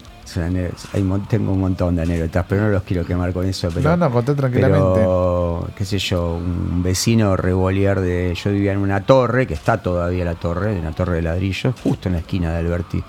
hay 0.93 1.03
tengo 1.29 1.51
un 1.51 1.59
montón 1.59 1.95
de 1.95 2.01
anécdotas, 2.01 2.45
pero 2.47 2.63
no 2.63 2.69
los 2.69 2.83
quiero 2.83 3.05
quemar 3.05 3.31
con 3.31 3.45
eso. 3.45 3.69
Pero, 3.73 3.91
no, 3.91 3.97
no, 3.97 4.11
conté 4.11 4.33
tranquilamente. 4.33 4.91
pero, 4.95 5.69
qué 5.75 5.85
sé 5.85 5.99
yo, 5.99 6.35
un 6.35 6.81
vecino 6.83 7.37
revolear 7.37 8.01
de... 8.01 8.33
Yo 8.35 8.51
vivía 8.51 8.73
en 8.73 8.79
una 8.79 9.05
torre, 9.05 9.47
que 9.47 9.53
está 9.53 9.81
todavía 9.81 10.25
la 10.25 10.35
torre, 10.35 10.77
una 10.79 10.91
torre 10.91 11.15
de 11.15 11.21
ladrillo, 11.21 11.73
justo 11.83 12.09
en 12.09 12.13
la 12.13 12.19
esquina 12.19 12.51
de 12.51 12.57
Alberti. 12.57 13.03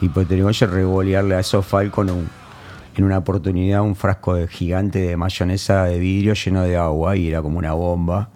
Y 0.00 0.08
pues 0.08 0.26
tenemos 0.26 0.58
que 0.58 0.66
revolearle 0.66 1.36
a 1.36 1.40
esos 1.40 1.64
Falcon 1.64 2.10
un, 2.10 2.28
en 2.96 3.04
una 3.04 3.18
oportunidad 3.18 3.82
un 3.82 3.96
frasco 3.96 4.34
de 4.34 4.48
gigante 4.48 5.00
de 5.00 5.16
mayonesa 5.16 5.84
de 5.84 5.98
vidrio 5.98 6.34
lleno 6.34 6.62
de 6.62 6.76
agua 6.76 7.16
y 7.16 7.28
era 7.28 7.42
como 7.42 7.58
una 7.58 7.72
bomba. 7.72 8.30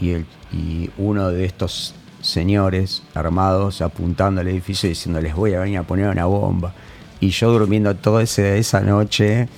Y, 0.00 0.24
y 0.56 0.90
uno 0.96 1.30
de 1.30 1.44
estos 1.44 1.94
señores 2.22 3.02
armados 3.14 3.82
apuntando 3.82 4.40
al 4.40 4.48
edificio 4.48 4.88
diciendo 4.88 5.20
les 5.20 5.34
voy 5.34 5.54
a 5.54 5.60
venir 5.60 5.78
a 5.78 5.82
poner 5.82 6.08
una 6.08 6.26
bomba. 6.26 6.72
Y 7.20 7.30
yo 7.30 7.52
durmiendo 7.52 7.94
toda 7.96 8.22
esa 8.22 8.80
noche 8.80 9.48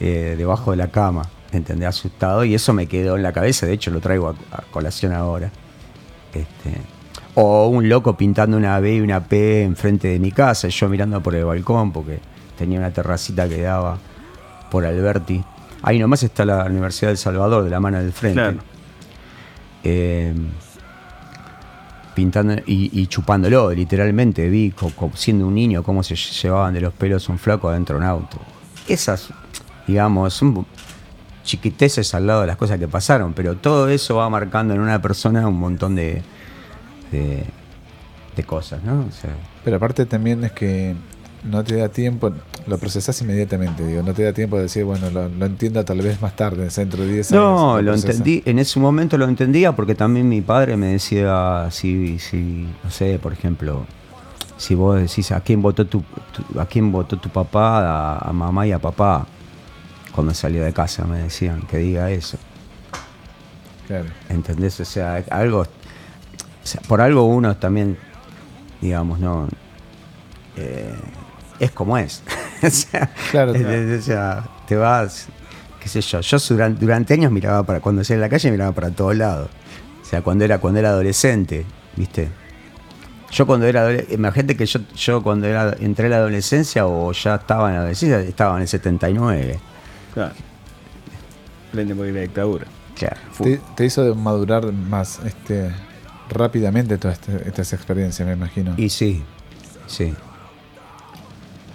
eh, 0.00 0.34
debajo 0.36 0.70
de 0.70 0.76
la 0.76 0.88
cama. 0.88 1.28
¿entendés? 1.52 1.88
Asustado 1.88 2.44
y 2.44 2.54
eso 2.54 2.72
me 2.72 2.86
quedó 2.86 3.16
en 3.16 3.22
la 3.22 3.32
cabeza, 3.32 3.66
de 3.66 3.72
hecho 3.72 3.90
lo 3.90 4.00
traigo 4.00 4.28
a, 4.28 4.62
colación 4.70 5.12
ahora. 5.12 5.50
Este, 6.34 6.78
o 7.34 7.68
un 7.68 7.88
loco 7.88 8.16
pintando 8.16 8.56
una 8.56 8.78
B 8.80 8.96
y 8.96 9.00
una 9.00 9.24
P 9.24 9.62
enfrente 9.62 10.08
de 10.08 10.18
mi 10.18 10.32
casa, 10.32 10.68
y 10.68 10.70
yo 10.70 10.88
mirando 10.88 11.22
por 11.22 11.34
el 11.34 11.44
balcón 11.44 11.92
porque 11.92 12.20
tenía 12.58 12.78
una 12.78 12.90
terracita 12.90 13.48
que 13.48 13.62
daba 13.62 13.98
por 14.70 14.84
Alberti. 14.84 15.42
Ahí 15.82 15.98
nomás 15.98 16.22
está 16.24 16.44
la 16.44 16.64
Universidad 16.64 17.10
del 17.10 17.18
Salvador, 17.18 17.64
de 17.64 17.70
la 17.70 17.80
mano 17.80 17.98
del 17.98 18.12
frente. 18.12 18.40
Claro. 18.40 18.58
Eh, 19.84 20.34
pintando 22.14 22.54
y, 22.66 23.00
y 23.00 23.06
chupándolo, 23.06 23.70
literalmente. 23.70 24.48
Vi 24.48 24.74
siendo 25.14 25.46
un 25.46 25.54
niño 25.54 25.84
cómo 25.84 26.02
se 26.02 26.16
llevaban 26.16 26.74
de 26.74 26.80
los 26.80 26.92
pelos 26.92 27.28
un 27.28 27.38
flaco 27.38 27.68
adentro 27.68 27.96
de 27.96 28.02
un 28.02 28.08
auto. 28.08 28.38
Esas, 28.88 29.28
digamos, 29.86 30.34
son 30.34 30.66
chiquiteces 31.44 32.12
al 32.14 32.26
lado 32.26 32.40
de 32.42 32.48
las 32.48 32.56
cosas 32.56 32.78
que 32.78 32.88
pasaron, 32.88 33.32
pero 33.32 33.56
todo 33.56 33.88
eso 33.88 34.16
va 34.16 34.28
marcando 34.28 34.74
en 34.74 34.80
una 34.80 35.00
persona 35.00 35.46
un 35.46 35.58
montón 35.58 35.94
de, 35.94 36.22
de, 37.12 37.44
de 38.36 38.44
cosas, 38.44 38.82
¿no? 38.82 39.06
O 39.08 39.12
sea, 39.12 39.30
Pero 39.64 39.76
aparte 39.76 40.04
también 40.04 40.44
es 40.44 40.52
que 40.52 40.94
no 41.44 41.62
te 41.62 41.76
da 41.76 41.88
tiempo, 41.88 42.32
lo 42.68 42.78
procesás 42.78 43.20
inmediatamente, 43.22 43.84
digo, 43.86 44.02
no 44.02 44.12
te 44.14 44.22
da 44.22 44.32
tiempo 44.32 44.56
de 44.56 44.62
decir, 44.64 44.84
bueno, 44.84 45.10
lo, 45.10 45.28
lo 45.28 45.46
entiendo 45.46 45.84
tal 45.84 46.00
vez 46.02 46.20
más 46.20 46.36
tarde, 46.36 46.68
dentro 46.68 47.02
de 47.04 47.12
10 47.14 47.32
años. 47.32 47.42
No, 47.42 47.80
lo 47.82 47.92
procesas. 47.92 48.16
entendí, 48.18 48.42
en 48.46 48.58
ese 48.58 48.78
momento 48.78 49.16
lo 49.18 49.26
entendía 49.26 49.74
porque 49.74 49.94
también 49.94 50.28
mi 50.28 50.40
padre 50.42 50.76
me 50.76 50.86
decía, 50.88 51.68
si, 51.70 52.18
si 52.18 52.68
no 52.84 52.90
sé, 52.90 53.18
por 53.18 53.32
ejemplo, 53.32 53.86
si 54.56 54.74
vos 54.74 55.00
decís 55.00 55.32
a 55.32 55.40
quién 55.40 55.62
votó 55.62 55.86
tu, 55.86 56.02
tu- 56.32 56.60
a 56.60 56.66
quién 56.66 56.92
votó 56.92 57.16
tu 57.18 57.28
papá, 57.30 57.78
a, 58.18 58.18
a 58.28 58.32
mamá 58.32 58.66
y 58.66 58.72
a 58.72 58.78
papá, 58.78 59.26
cuando 60.12 60.34
salió 60.34 60.64
de 60.64 60.72
casa 60.72 61.04
me 61.04 61.18
decían 61.18 61.62
que 61.62 61.78
diga 61.78 62.10
eso, 62.10 62.38
Claro. 63.86 64.06
¿entendés? 64.28 64.78
O 64.80 64.84
sea, 64.84 65.24
algo, 65.30 65.60
o 65.60 65.66
sea, 66.66 66.80
por 66.88 67.00
algo 67.00 67.24
uno 67.24 67.56
también, 67.56 67.96
digamos, 68.80 69.18
no, 69.20 69.48
eh, 70.56 70.92
es 71.60 71.70
como 71.70 71.96
es. 71.96 72.22
o 72.66 72.70
sea, 72.70 73.10
Claro, 73.30 73.52
claro. 73.52 73.72
es- 73.72 74.00
o 74.00 74.02
sea, 74.02 74.48
te 74.66 74.76
vas, 74.76 75.26
qué 75.80 75.88
sé 75.88 76.00
yo, 76.00 76.20
yo 76.20 76.38
durante, 76.48 76.80
durante 76.80 77.14
años 77.14 77.30
miraba 77.32 77.62
para, 77.62 77.80
cuando 77.80 78.02
salía 78.04 78.16
en 78.16 78.20
la 78.22 78.28
calle 78.28 78.50
miraba 78.50 78.72
para 78.72 78.90
todos 78.90 79.16
lados. 79.16 79.48
O 80.02 80.04
sea, 80.04 80.22
cuando 80.22 80.44
era, 80.44 80.58
cuando 80.58 80.80
era 80.80 80.88
adolescente, 80.90 81.64
¿viste? 81.96 82.28
Yo 83.30 83.46
cuando 83.46 83.66
era 83.66 83.80
adolescente, 83.82 84.14
imagínate 84.14 84.56
que 84.56 84.64
yo, 84.66 84.80
yo 84.96 85.22
cuando 85.22 85.46
era, 85.46 85.76
entré 85.80 86.06
a 86.06 86.10
la 86.10 86.16
adolescencia 86.16 86.86
o 86.86 87.12
ya 87.12 87.34
estaba 87.34 87.68
en 87.68 87.74
la 87.74 87.80
adolescencia, 87.80 88.20
estaba 88.20 88.56
en 88.56 88.62
el 88.62 88.68
79. 88.68 89.58
Claro. 90.14 90.32
Plena 91.72 91.94
porque 91.94 92.12
la 92.12 92.20
dictadura. 92.20 92.66
Claro. 92.96 93.16
Te, 93.42 93.60
te 93.76 93.84
hizo 93.84 94.14
madurar 94.14 94.72
más 94.72 95.20
este 95.24 95.70
rápidamente 96.30 96.96
todas 96.98 97.18
este- 97.20 97.46
estas 97.48 97.72
experiencias, 97.74 98.26
me 98.26 98.32
imagino. 98.34 98.74
Y 98.78 98.88
sí, 98.88 99.22
sí. 99.86 100.14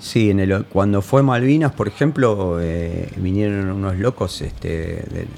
Sí, 0.04 0.34
cuando 0.70 1.02
fue 1.02 1.24
Malvinas, 1.24 1.72
por 1.72 1.88
ejemplo, 1.88 2.60
eh, 2.62 3.10
vinieron 3.16 3.70
unos 3.72 3.98
locos 3.98 4.42
este, 4.42 5.02
del- 5.10 5.30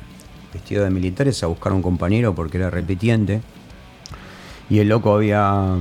vestidos 0.52 0.86
de 0.86 0.90
militares 0.90 1.44
a 1.44 1.48
buscar 1.48 1.72
a 1.72 1.76
un 1.76 1.84
compañero 1.84 2.34
porque 2.34 2.58
era 2.58 2.72
repitiente. 2.72 3.42
Y 4.68 4.80
el 4.80 4.90
loco 4.90 5.14
había, 5.14 5.76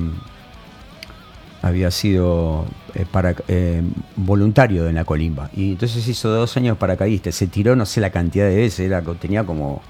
había 1.62 1.90
sido 1.90 2.66
eh, 2.94 3.06
eh, 3.48 3.82
voluntario 4.16 4.86
en 4.86 4.96
la 4.96 5.06
colimba. 5.06 5.48
Y 5.56 5.72
entonces 5.72 6.06
hizo 6.06 6.28
dos 6.28 6.54
años 6.58 6.76
paracaidista. 6.76 7.32
Se 7.32 7.46
tiró 7.46 7.74
no 7.76 7.86
sé 7.86 8.02
la 8.02 8.10
cantidad 8.10 8.46
de 8.46 8.56
veces, 8.56 8.92
tenía 9.18 9.44
como... 9.44 9.80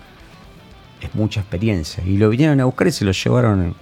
Es 1.00 1.12
mucha 1.16 1.40
experiencia. 1.40 2.04
Y 2.06 2.16
lo 2.16 2.30
vinieron 2.30 2.60
a 2.60 2.64
buscar 2.64 2.86
y 2.86 2.92
se 2.92 3.04
lo 3.04 3.10
llevaron 3.10 3.74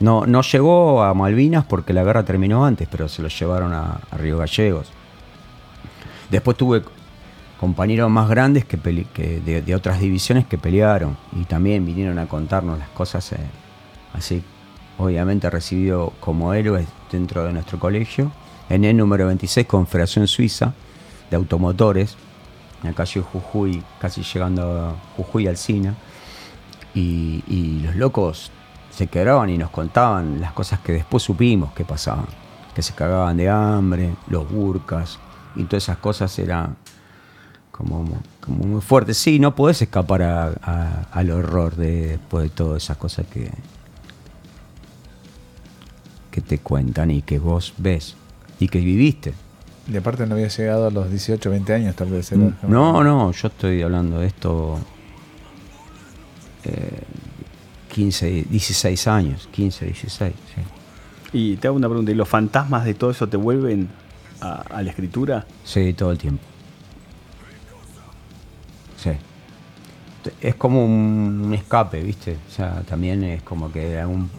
no, 0.00 0.26
no 0.26 0.42
llegó 0.42 1.02
a 1.02 1.12
Malvinas 1.14 1.64
porque 1.64 1.92
la 1.92 2.04
guerra 2.04 2.24
terminó 2.24 2.64
antes, 2.64 2.86
pero 2.90 3.08
se 3.08 3.22
lo 3.22 3.28
llevaron 3.28 3.72
a, 3.72 4.00
Río 4.12 4.38
Gallegos. 4.38 4.90
Después 6.30 6.56
tuve 6.56 6.82
compañeros 7.58 8.10
más 8.10 8.28
grandes 8.28 8.64
que, 8.64 8.76
de 8.76 9.74
otras 9.74 10.00
divisiones 10.00 10.46
que 10.46 10.58
pelearon 10.58 11.16
y 11.32 11.44
también 11.44 11.84
vinieron 11.84 12.18
a 12.18 12.26
contarnos 12.26 12.78
las 12.78 12.88
cosas 12.90 13.32
eh, 13.32 13.38
así. 14.14 14.42
Obviamente 14.98 15.48
recibido 15.48 16.12
como 16.20 16.52
héroes 16.54 16.86
dentro 17.10 17.44
de 17.44 17.52
nuestro 17.52 17.78
colegio. 17.78 18.30
En 18.68 18.84
el 18.84 18.96
número 18.96 19.26
26, 19.26 19.66
Confederación 19.66 20.28
Suiza 20.28 20.74
de 21.30 21.36
Automotores, 21.36 22.16
en 22.82 22.90
la 22.90 22.94
calle 22.94 23.20
Jujuy, 23.20 23.82
casi 24.00 24.22
llegando 24.22 24.62
a 24.62 24.94
Jujuy 25.16 25.46
Alcina. 25.46 25.94
Y, 26.94 27.44
y 27.46 27.80
los 27.84 27.96
locos 27.96 28.50
se 28.98 29.06
quedaban 29.06 29.48
y 29.48 29.56
nos 29.58 29.70
contaban 29.70 30.40
las 30.40 30.52
cosas 30.52 30.80
que 30.80 30.90
después 30.92 31.22
supimos 31.22 31.72
que 31.72 31.84
pasaban. 31.84 32.26
Que 32.74 32.82
se 32.82 32.94
cagaban 32.94 33.36
de 33.36 33.48
hambre, 33.48 34.10
los 34.28 34.50
burcas 34.50 35.20
y 35.54 35.62
todas 35.64 35.84
esas 35.84 35.98
cosas 35.98 36.36
eran 36.40 36.76
como, 37.70 38.04
como 38.40 38.64
muy 38.64 38.80
fuertes. 38.80 39.16
Sí, 39.16 39.38
no 39.38 39.54
podés 39.54 39.82
escapar 39.82 40.22
a- 40.22 40.52
a- 40.62 41.06
al 41.12 41.30
horror 41.30 41.76
de, 41.76 42.08
después 42.18 42.42
de 42.44 42.50
todas 42.50 42.82
esas 42.82 42.96
cosas 42.96 43.24
que, 43.28 43.52
que 46.32 46.40
te 46.40 46.58
cuentan 46.58 47.12
y 47.12 47.22
que 47.22 47.38
vos 47.38 47.74
ves 47.78 48.16
y 48.58 48.66
que 48.68 48.80
viviste. 48.80 49.32
Y 49.90 49.96
aparte 49.96 50.26
no 50.26 50.34
había 50.34 50.48
llegado 50.48 50.88
a 50.88 50.90
los 50.90 51.08
18, 51.08 51.50
20 51.50 51.72
años 51.72 51.94
tal 51.94 52.10
vez. 52.10 52.32
era- 52.32 52.40
Mm, 52.42 52.54
No, 52.68 53.04
no, 53.04 53.30
yo 53.30 53.46
estoy 53.48 53.80
hablando 53.82 54.18
de 54.18 54.26
esto 54.26 54.78
eh, 56.64 57.02
15, 57.92 58.46
16 58.50 59.08
años, 59.08 59.48
15, 59.52 59.84
16. 59.86 60.32
sí. 60.54 60.62
Y 61.30 61.56
te 61.56 61.68
hago 61.68 61.76
una 61.76 61.88
pregunta, 61.88 62.10
¿y 62.10 62.14
los 62.14 62.28
fantasmas 62.28 62.86
de 62.86 62.94
todo 62.94 63.10
eso 63.10 63.28
te 63.28 63.36
vuelven 63.36 63.88
a, 64.40 64.62
a 64.62 64.82
la 64.82 64.90
escritura? 64.90 65.46
Sí, 65.62 65.92
todo 65.92 66.10
el 66.10 66.18
tiempo. 66.18 66.42
Sí. 68.96 69.10
Es 70.40 70.54
como 70.54 70.84
un 70.84 71.52
escape, 71.54 72.02
¿viste? 72.02 72.38
O 72.48 72.50
sea, 72.50 72.82
también 72.82 73.22
es 73.24 73.42
como 73.42 73.70
que 73.70 74.04
un, 74.06 74.30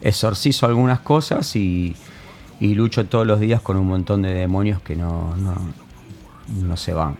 exorcizo 0.00 0.66
algunas 0.66 1.00
cosas 1.00 1.54
y, 1.56 1.94
y 2.58 2.74
lucho 2.74 3.06
todos 3.06 3.26
los 3.26 3.40
días 3.40 3.60
con 3.60 3.76
un 3.76 3.86
montón 3.86 4.22
de 4.22 4.32
demonios 4.34 4.80
que 4.82 4.96
no, 4.96 5.34
no, 5.36 5.54
no 6.62 6.76
se 6.76 6.92
van. 6.92 7.16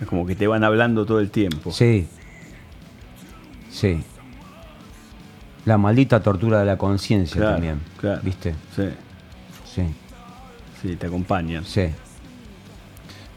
Es 0.00 0.06
como 0.06 0.26
que 0.26 0.36
te 0.36 0.46
van 0.46 0.64
hablando 0.64 1.06
todo 1.06 1.20
el 1.20 1.30
tiempo. 1.30 1.72
Sí. 1.72 2.06
Sí. 3.70 4.02
La 5.66 5.76
maldita 5.78 6.20
tortura 6.22 6.60
de 6.60 6.64
la 6.64 6.78
conciencia 6.78 7.36
Claro, 7.36 7.52
también. 7.56 7.80
claro. 8.00 8.20
¿Viste? 8.22 8.54
Sí, 8.74 8.88
Sí. 9.74 9.82
sí, 10.80 10.96
te 10.96 11.06
acompañan. 11.08 11.64
Sí. 11.64 11.88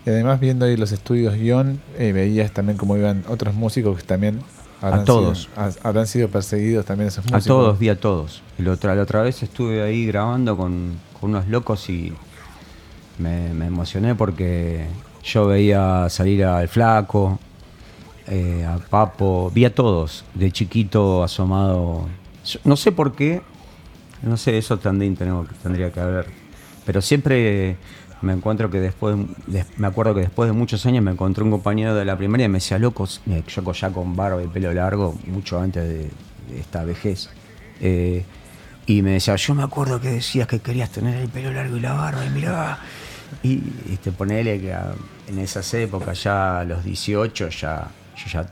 Y 0.06 0.10
además 0.10 0.40
viendo 0.40 0.66
ahí 0.66 0.78
los 0.78 0.92
estudios 0.94 1.36
guion, 1.36 1.82
eh, 1.98 2.14
veías 2.14 2.52
también 2.52 2.78
cómo 2.78 2.96
iban 2.96 3.24
otros 3.28 3.54
músicos 3.54 3.98
que 3.98 4.04
también 4.04 4.40
habrán 4.82 5.04
todos. 5.06 5.50
Sido, 5.54 5.62
ha- 5.62 5.88
habrán 5.90 6.08
sido 6.08 6.30
perseguidos 6.30 6.86
también 6.86 7.10
esos 7.10 7.26
A 7.26 7.36
músicos. 7.36 7.46
todos, 7.46 7.80
vi 7.80 7.90
a 7.90 8.00
todos. 8.00 8.42
Y 8.58 8.62
la 8.64 8.72
otra, 8.72 8.96
la 8.96 9.02
otra 9.04 9.22
vez 9.24 9.44
estuve 9.44 9.82
ahí 9.84 10.06
grabando 10.06 10.56
con, 10.56 10.94
con 11.20 11.32
unos 11.32 11.48
locos 11.50 11.90
y 11.90 12.14
me, 13.18 13.54
me 13.54 13.66
emocioné 13.68 14.16
porque 14.16 14.86
yo 15.24 15.48
veía 15.48 16.08
salir 16.10 16.46
al 16.46 16.68
flaco, 16.70 17.38
eh, 18.28 18.66
a 18.66 18.78
Papo, 18.78 19.52
vi 19.54 19.66
a 19.66 19.74
todos, 19.76 20.24
de 20.34 20.52
chiquito 20.52 21.24
asomado. 21.24 22.08
No 22.64 22.76
sé 22.76 22.92
por 22.92 23.16
qué, 23.16 23.42
no 24.22 24.38
sé, 24.38 24.58
eso 24.58 24.78
también 24.80 25.16
tendría 25.16 25.92
que 25.92 26.00
haber. 26.00 26.28
Pero 26.86 27.02
siempre 27.02 27.78
me 28.22 28.34
encuentro 28.34 28.70
que 28.70 28.80
después, 28.80 29.16
des- 29.48 29.66
me 29.78 29.88
acuerdo 29.88 30.14
que 30.16 30.22
después 30.22 30.50
de 30.50 30.54
muchos 30.54 30.86
años 30.86 31.04
me 31.04 31.12
encontré 31.12 31.44
un 31.44 31.52
compañero 31.52 31.96
de 31.96 32.06
la 32.06 32.18
primaria 32.18 32.46
y 32.46 32.50
me 32.50 32.58
decía, 32.58 32.80
locos, 32.80 33.22
yo 33.48 33.72
ya 33.74 33.90
con 33.92 34.16
barba 34.16 34.44
y 34.44 34.48
pelo 34.48 34.74
largo, 34.74 35.18
mucho 35.28 35.60
antes 35.60 35.84
de, 35.88 36.10
esta 36.60 36.84
vejez. 36.84 37.30
Eh, 37.80 38.24
y 38.88 39.02
me 39.04 39.12
decía, 39.12 39.36
yo 39.36 39.54
me 39.54 39.64
acuerdo 39.64 40.02
que 40.02 40.10
decías 40.10 40.48
que 40.48 40.60
querías 40.60 40.90
tener 40.90 41.16
el 41.22 41.30
pelo 41.30 41.52
largo 41.54 41.78
y 41.78 41.80
la 41.80 41.94
barba, 41.94 42.26
y 42.26 42.30
mirá. 42.32 42.80
Y, 43.44 43.52
y 43.54 44.00
te 44.02 44.12
ponele 44.12 44.60
que 44.60 44.76
en 45.28 45.40
esas 45.40 45.72
épocas, 45.76 46.24
ya 46.24 46.62
a 46.62 46.64
los 46.66 46.84
18, 46.84 47.50
ya, 47.50 47.88
yo 48.18 48.26
ya 48.32 48.50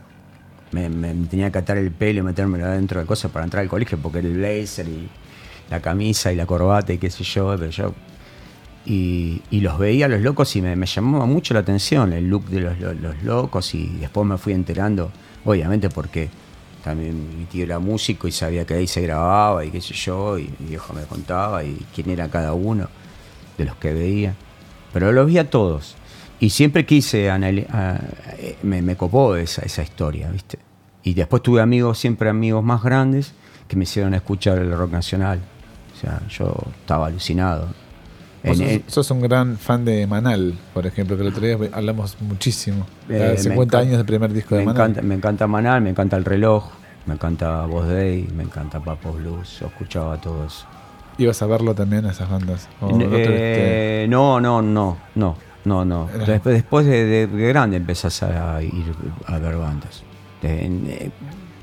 me, 0.72 0.88
me 0.88 1.14
tenía 1.26 1.50
que 1.50 1.58
atar 1.58 1.78
el 1.78 1.90
pelo 1.90 2.20
y 2.20 2.22
metérmelo 2.22 2.66
adentro 2.66 3.00
de 3.00 3.06
cosas 3.06 3.30
para 3.30 3.44
entrar 3.44 3.62
al 3.62 3.68
colegio, 3.68 3.98
porque 3.98 4.18
el 4.20 4.34
blazer 4.36 4.88
y 4.88 5.08
la 5.70 5.80
camisa 5.80 6.32
y 6.32 6.36
la 6.36 6.46
corbata 6.46 6.92
y 6.92 6.98
qué 6.98 7.10
sé 7.10 7.24
yo, 7.24 7.54
pero 7.58 7.70
yo 7.70 7.94
y, 8.86 9.42
y 9.50 9.60
los 9.60 9.78
veía 9.78 10.06
a 10.06 10.08
los 10.08 10.20
locos 10.22 10.54
y 10.56 10.62
me, 10.62 10.74
me 10.76 10.86
llamaba 10.86 11.26
mucho 11.26 11.52
la 11.54 11.60
atención 11.60 12.12
el 12.12 12.28
look 12.28 12.46
de 12.46 12.60
los, 12.60 12.78
los- 12.78 12.96
los 13.00 13.22
locos 13.22 13.74
y 13.74 13.86
después 14.00 14.26
me 14.26 14.38
fui 14.38 14.52
enterando, 14.54 15.10
obviamente 15.44 15.90
porque 15.90 16.28
también 16.82 17.38
mi 17.38 17.44
tío 17.44 17.64
era 17.64 17.78
músico 17.78 18.28
y 18.28 18.32
sabía 18.32 18.64
que 18.64 18.74
ahí 18.74 18.86
se 18.86 19.02
grababa 19.02 19.64
y 19.64 19.70
qué 19.70 19.80
sé 19.80 19.94
yo, 19.94 20.38
y 20.38 20.48
mi 20.60 20.68
viejo 20.70 20.94
me 20.94 21.02
contaba 21.02 21.64
y 21.64 21.76
quién 21.94 22.08
era 22.10 22.28
cada 22.28 22.54
uno 22.54 22.88
de 23.58 23.64
los 23.64 23.76
que 23.76 23.92
veía. 23.92 24.34
Pero 24.92 25.12
los 25.12 25.26
vi 25.26 25.36
a 25.38 25.50
todos. 25.50 25.96
Y 26.40 26.50
siempre 26.50 26.84
quise, 26.86 27.30
anali- 27.30 27.66
a- 27.70 27.98
eh, 28.38 28.56
me, 28.62 28.82
me 28.82 28.96
copó 28.96 29.36
esa, 29.36 29.62
esa 29.62 29.82
historia, 29.82 30.30
¿viste? 30.30 30.58
Y 31.02 31.14
después 31.14 31.42
tuve 31.42 31.60
amigos, 31.60 31.98
siempre 31.98 32.28
amigos 32.28 32.62
más 32.64 32.82
grandes, 32.82 33.32
que 33.66 33.76
me 33.76 33.84
hicieron 33.84 34.14
escuchar 34.14 34.58
el 34.58 34.72
rock 34.76 34.92
nacional. 34.92 35.40
O 35.94 36.00
sea, 36.00 36.20
yo 36.28 36.54
estaba 36.80 37.06
alucinado. 37.06 37.68
Vos 38.44 38.60
En- 38.60 38.84
sos, 38.86 39.10
un 39.10 39.20
gran 39.20 39.56
fan 39.58 39.84
de 39.84 40.06
Manal, 40.06 40.56
por 40.72 40.86
ejemplo, 40.86 41.16
que 41.16 41.22
el 41.22 41.28
otro 41.28 41.44
día 41.44 41.58
hablamos 41.72 42.16
muchísimo. 42.20 42.86
Eh, 43.08 43.14
de 43.14 43.28
me 43.30 43.36
50 43.36 43.62
encanta- 43.62 43.78
años 43.78 43.96
del 43.96 44.06
primer 44.06 44.32
disco 44.32 44.54
de 44.54 44.60
me 44.60 44.66
Manal. 44.66 44.90
encanta, 44.90 45.02
me 45.02 45.14
encanta 45.16 45.46
Manal, 45.48 45.82
me 45.82 45.90
encanta 45.90 46.16
el 46.16 46.24
reloj, 46.24 46.64
me 47.06 47.14
encanta 47.14 47.66
Voz 47.66 47.88
Day, 47.88 48.28
me 48.36 48.44
encanta 48.44 48.78
Papo 48.80 49.12
Blues, 49.12 49.58
yo 49.60 49.66
escuchaba 49.66 50.20
todo 50.20 50.46
eso. 50.46 50.66
¿Ibas 51.18 51.42
a 51.42 51.46
verlo 51.46 51.74
también 51.74 52.06
a 52.06 52.12
esas 52.12 52.30
bandas? 52.30 52.68
¿O 52.80 52.86
no 52.92 52.98
tuviste- 52.98 53.26
Eh, 54.04 54.06
no, 54.08 54.40
no, 54.40 54.62
no, 54.62 54.96
no, 55.16 55.36
no, 55.68 55.84
no. 55.84 56.08
Era- 56.08 56.24
Después, 56.24 56.54
después 56.54 56.86
de, 56.86 57.04
de- 57.04 57.26
de 57.28 57.48
grande 57.48 57.76
empezás 57.76 58.22
a 58.22 58.60
ir 58.62 58.84
a 59.26 59.38
ver 59.38 59.56
bandas. 59.56 60.02
En 60.42 60.86
eh, 60.88 61.10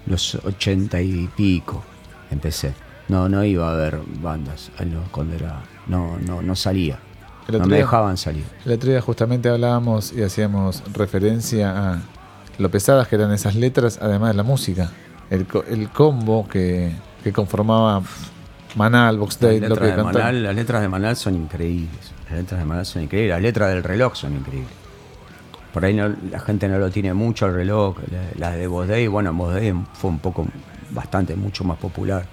los 0.06 0.36
ochenta 0.36 1.02
y 1.02 1.28
pico 1.36 1.84
empecé. 2.32 2.74
No, 3.08 3.28
no 3.30 3.44
iba 3.44 3.72
a 3.72 3.76
ver 3.76 4.00
bandas 4.22 4.72
cuando 5.12 5.36
era. 5.36 5.62
No, 5.88 6.18
no, 6.26 6.42
no 6.42 6.56
salía. 6.56 7.00
El 7.48 7.60
No 7.60 7.66
me 7.68 7.76
día- 7.76 7.86
dejaban 7.86 8.18
salir. 8.18 8.44
El 8.66 8.72
otro 8.74 8.90
día 8.90 9.02
justamente 9.02 9.50
hablábamos 9.50 10.12
y 10.14 10.24
hacíamos 10.24 10.82
referencia 10.94 11.94
a 11.94 12.00
lo 12.58 12.72
pesadas 12.72 13.08
que 13.08 13.16
eran 13.16 13.32
esas 13.32 13.54
letras, 13.56 14.00
además 14.02 14.30
de 14.32 14.38
la 14.38 14.44
música. 14.44 14.90
El, 15.30 15.46
el 15.70 15.90
combo 15.90 16.48
que, 16.48 16.92
que 17.24 17.32
conformaba 17.34 18.02
Manal, 18.76 19.18
Box 19.20 19.40
Day, 19.40 19.60
lo 19.60 19.76
que 19.78 19.86
de. 19.86 20.04
Manal, 20.04 20.44
las 20.44 20.56
letras 20.56 20.82
de 20.82 20.90
Manal 20.90 21.16
son 21.16 21.36
increíbles. 21.36 22.12
Las 22.30 22.40
letras 22.40 22.60
de 22.60 22.66
Manal 22.66 22.86
son 22.86 23.04
increíbles. 23.04 23.32
Las 23.36 23.42
letras 23.42 23.70
del 23.70 23.84
reloj 23.84 24.16
son 24.16 24.36
increíbles. 24.36 24.74
Por 25.74 25.84
ahí 25.86 25.94
la 25.94 26.40
gente 26.40 26.68
no 26.68 26.78
lo 26.80 26.90
tiene 26.90 27.14
mucho 27.14 27.46
el 27.48 27.54
reloj. 27.54 27.98
La- 28.12 28.48
Las 28.50 28.56
de 28.58 28.68
Boss 28.68 28.88
Day, 28.88 29.08
bueno, 29.08 29.34
Boss 29.34 29.56
Day 29.56 29.74
fue 29.94 30.10
un 30.10 30.20
poco, 30.20 30.48
bastante, 30.92 31.36
mucho 31.36 31.64
más 31.64 31.78
popular. 31.78 32.26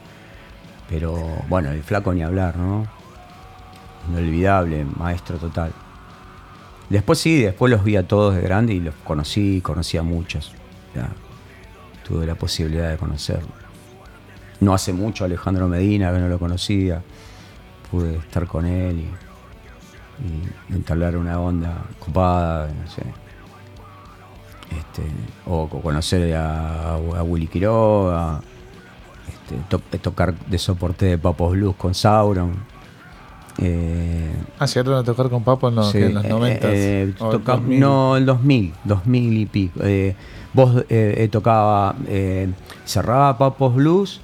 Pero 0.89 1.16
bueno, 1.48 1.70
el 1.70 1.82
flaco 1.82 2.12
ni 2.14 2.23
hablar, 2.23 2.56
¿no? 2.56 2.86
Inolvidable, 4.10 4.85
maestro 4.97 5.39
total. 5.39 5.73
Después 6.89 7.19
sí, 7.19 7.43
después 7.43 7.70
los 7.70 7.82
vi 7.85 7.97
a 7.97 8.06
todos 8.06 8.35
de 8.35 8.43
grande 8.43 8.74
y 8.74 8.81
los 8.81 8.94
conocí, 9.05 9.60
conocí 9.60 9.97
a 9.97 10.02
muchos. 10.02 10.52
Ya, 10.94 11.09
tuve 12.06 12.27
la 12.27 12.35
posibilidad 12.35 12.90
de 12.90 12.97
conocerlos. 12.97 13.48
No 14.60 14.74
hace 14.74 14.93
mucho 14.93 15.24
Alejandro 15.24 15.66
Medina, 15.69 16.12
que 16.12 16.19
no 16.19 16.28
lo 16.28 16.39
conocía. 16.39 17.02
Pude 17.90 18.16
estar 18.16 18.47
con 18.47 18.66
él 18.66 19.01
y, 19.01 19.10
y 20.24 20.73
entablar 20.74 21.16
una 21.16 21.40
onda 21.40 21.82
copada, 21.99 22.69
no 22.69 22.90
sé. 22.90 23.03
Este, 24.70 25.03
o 25.47 25.69
co- 25.69 25.81
conocer 25.81 26.35
a, 26.36 26.94
a 26.94 27.23
Willy 27.23 27.47
Quiroga, 27.47 28.40
este, 29.28 29.57
to- 29.69 29.99
tocar 29.99 30.35
de 30.35 30.59
soporte 30.59 31.07
de 31.07 31.19
Papos 31.19 31.53
Blues 31.53 31.74
con 31.77 31.94
Sauron. 31.94 32.55
Eh, 33.59 34.35
Ah, 34.59 34.65
llegaron 34.66 34.94
a 34.94 35.05
tocar 35.05 35.28
con 35.28 35.44
Papo 35.44 35.69
en 35.69 35.74
los, 35.74 35.90
Sí, 35.90 35.99
que 35.99 36.07
en 36.07 36.15
los 36.15 36.24
eh, 36.24 36.28
90. 36.28 36.69
eh, 36.73 37.15
toca- 37.19 37.61
no, 37.62 38.16
el 38.16 38.24
2000, 38.24 38.73
2000 38.85 39.36
y 39.39 39.47
pico. 39.47 39.81
Eh, 39.82 40.16
vos 40.55 40.77
eh, 40.89 41.15
eh, 41.19 41.28
tocaba, 41.28 41.94
eh, 42.07 42.49
cerraba 42.86 43.36
Papos 43.36 43.74
Blues 43.74 44.20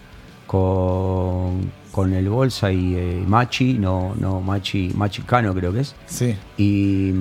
con, 0.46 1.70
con 1.98 2.12
el 2.12 2.28
Bolsa 2.28 2.70
y 2.70 2.94
eh, 2.94 3.24
Machi, 3.26 3.74
no, 3.74 4.14
no, 4.20 4.40
Machi, 4.40 4.92
Machi 4.94 5.22
Cano 5.22 5.52
creo 5.52 5.72
que 5.72 5.80
es. 5.80 5.96
Sí. 6.06 6.36
Y, 6.56 7.12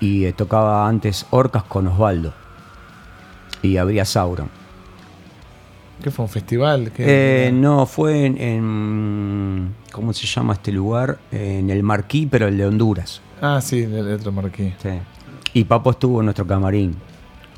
y 0.00 0.24
eh, 0.24 0.32
tocaba 0.32 0.88
antes 0.88 1.26
Orcas 1.28 1.64
con 1.64 1.86
Osvaldo. 1.86 2.32
Y 3.60 3.76
habría 3.76 4.06
Sauron. 4.06 4.48
¿Qué 6.02 6.10
fue? 6.10 6.24
¿Un 6.24 6.30
festival? 6.30 6.90
¿Qué- 6.90 7.48
Eh, 7.48 7.52
no, 7.52 7.84
fue 7.84 8.24
en, 8.24 8.40
en- 8.40 9.74
¿Cómo 9.92 10.14
se 10.14 10.26
llama 10.26 10.54
este 10.54 10.72
lugar? 10.72 11.18
En 11.30 11.68
el 11.68 11.82
Marquí, 11.82 12.26
pero 12.26 12.46
el 12.48 12.56
de 12.56 12.64
Honduras. 12.64 13.20
Ah, 13.42 13.60
sí, 13.60 13.82
el 13.82 14.10
otro 14.14 14.32
marquí. 14.32 14.72
Sí. 14.82 14.88
Y 15.52 15.64
Papo 15.64 15.90
estuvo 15.90 16.20
en 16.20 16.24
nuestro 16.26 16.46
camarín. 16.46 16.96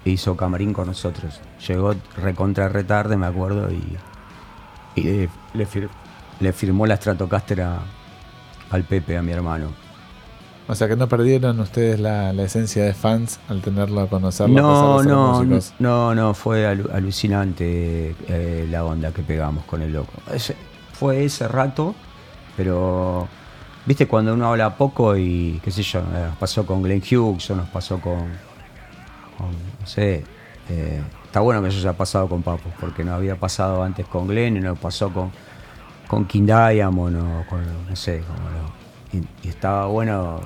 Hizo 0.05 0.37
camarín 0.37 0.73
con 0.73 0.89
nosotros. 0.89 1.41
Llegó 1.69 1.95
recontra 2.17 2.69
retarde, 2.69 3.17
me 3.17 3.27
acuerdo, 3.27 3.71
y, 3.71 3.81
y 5.01 5.03
le, 5.05 5.29
le 5.55 5.67
fir- 5.69 5.89
le 6.41 6.53
firmó 6.53 6.87
la 6.87 6.97
Stratocaster 6.97 7.63
a- 7.63 7.79
al 8.71 8.85
Pepe, 8.85 9.17
a 9.17 9.23
mi 9.23 9.33
hermano. 9.33 9.69
O 10.71 10.75
sea 10.75 10.87
que 10.87 10.97
no 10.97 11.09
perdieron 11.09 11.59
ustedes 11.61 11.99
la, 11.99 12.33
la 12.35 12.43
esencia 12.43 12.85
de 12.85 12.93
fans 12.93 13.41
al 13.49 13.63
tenerlo 13.63 14.03
a 14.03 14.07
conocerlo. 14.09 14.59
a 14.59 14.63
No, 14.63 15.03
no, 15.03 15.43
no, 15.79 16.15
no, 16.15 16.35
fue 16.35 16.67
alu- 16.67 16.93
alucinante 16.93 18.15
eh, 18.29 18.67
la 18.71 18.85
onda 18.85 19.13
que 19.13 19.23
pegamos 19.23 19.65
con 19.65 19.81
el 19.81 19.93
loco. 19.95 20.13
Ese- 20.33 20.57
fue 20.93 21.25
ese 21.25 21.49
rato, 21.49 21.95
pero 22.57 23.27
viste 23.87 24.07
cuando 24.07 24.35
uno 24.35 24.47
habla 24.49 24.77
poco 24.77 25.17
y 25.17 25.59
qué 25.65 25.71
sé 25.71 25.83
yo, 25.83 26.01
eh, 26.01 26.27
nos 26.29 26.37
pasó 26.37 26.67
con 26.67 26.83
Glenn 26.83 27.01
Hughes 27.03 27.51
o 27.51 27.57
nos 27.57 27.69
pasó 27.71 27.99
con, 28.01 28.19
con, 29.39 29.51
no 29.81 29.87
sé, 29.87 30.23
eh, 30.69 31.01
está 31.25 31.41
bueno 31.41 31.63
que 31.63 31.69
eso 31.69 31.79
haya 31.79 31.95
pasado 31.97 32.29
con 32.29 32.43
Papo, 32.43 32.69
porque 32.79 33.05
no 33.05 33.15
había 33.15 33.37
pasado 33.37 33.83
antes 33.83 34.07
con 34.07 34.27
Glenn 34.29 34.59
y 34.59 34.61
no 34.61 34.75
pasó 34.75 35.11
con, 35.11 35.31
con 36.09 36.25
King 36.25 36.47
Diamond 36.47 37.17
o 37.17 37.45
con, 37.49 37.61
no 37.89 37.95
sé, 37.97 38.23
como 38.27 38.41
lo- 38.51 39.19
y- 39.19 39.47
y 39.47 39.51
estaba 39.51 39.87
bueno 39.87 40.41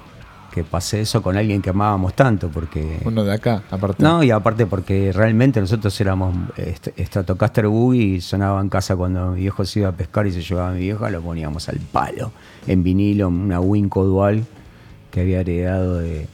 que 0.53 0.65
pase 0.65 1.01
eso 1.01 1.23
con 1.23 1.35
alguien 1.39 1.63
que 1.63 1.71
amábamos 1.71 2.13
tanto, 2.15 2.51
porque... 2.51 3.01
Uno 3.07 3.25
de 3.25 3.33
acá, 3.33 3.63
aparte. 3.71 4.03
No, 4.03 4.23
y 4.23 4.31
aparte 4.31 4.67
porque 4.67 5.11
realmente 5.11 5.59
nosotros 5.63 5.99
éramos 5.99 6.35
est- 6.59 6.89
Stratocaster 6.99 7.67
Boogie 7.69 8.17
y 8.17 8.21
sonaba 8.21 8.61
en 8.61 8.69
casa 8.69 8.95
cuando 8.95 9.31
mi 9.31 9.41
viejo 9.41 9.65
se 9.65 9.79
iba 9.81 9.89
a 9.89 9.93
pescar 9.93 10.27
y 10.27 10.33
se 10.33 10.43
llevaba 10.43 10.69
a 10.69 10.73
mi 10.73 10.81
vieja, 10.81 11.09
lo 11.09 11.23
poníamos 11.23 11.71
al 11.71 11.79
palo, 11.79 12.33
en 12.67 12.83
vinilo, 12.83 13.29
una 13.29 13.61
Winco 13.61 14.05
dual 14.05 14.45
que 15.11 15.23
había 15.23 15.41
heredado 15.41 15.99
de, 16.01 16.29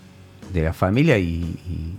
de 0.52 0.62
la 0.64 0.72
familia 0.72 1.16
y, 1.18 1.94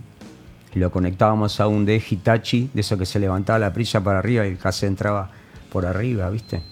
y 0.74 0.78
lo 0.78 0.90
conectábamos 0.90 1.58
a 1.58 1.68
un 1.68 1.86
de 1.86 2.02
Hitachi, 2.06 2.68
de 2.74 2.82
eso 2.82 2.98
que 2.98 3.06
se 3.06 3.18
levantaba 3.18 3.58
la 3.58 3.72
prilla 3.72 4.00
para 4.02 4.18
arriba 4.18 4.46
y 4.46 4.50
el 4.50 4.58
cassette 4.58 4.88
entraba 4.90 5.30
por 5.72 5.86
arriba, 5.86 6.28
¿viste? 6.28 6.62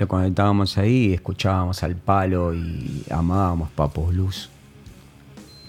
Lo 0.00 0.08
conectábamos 0.08 0.78
ahí 0.78 1.08
y 1.10 1.12
escuchábamos 1.12 1.82
al 1.82 1.94
palo 1.94 2.54
y 2.54 3.02
amábamos 3.10 3.68
Papos 3.70 4.08
Blues. 4.08 4.48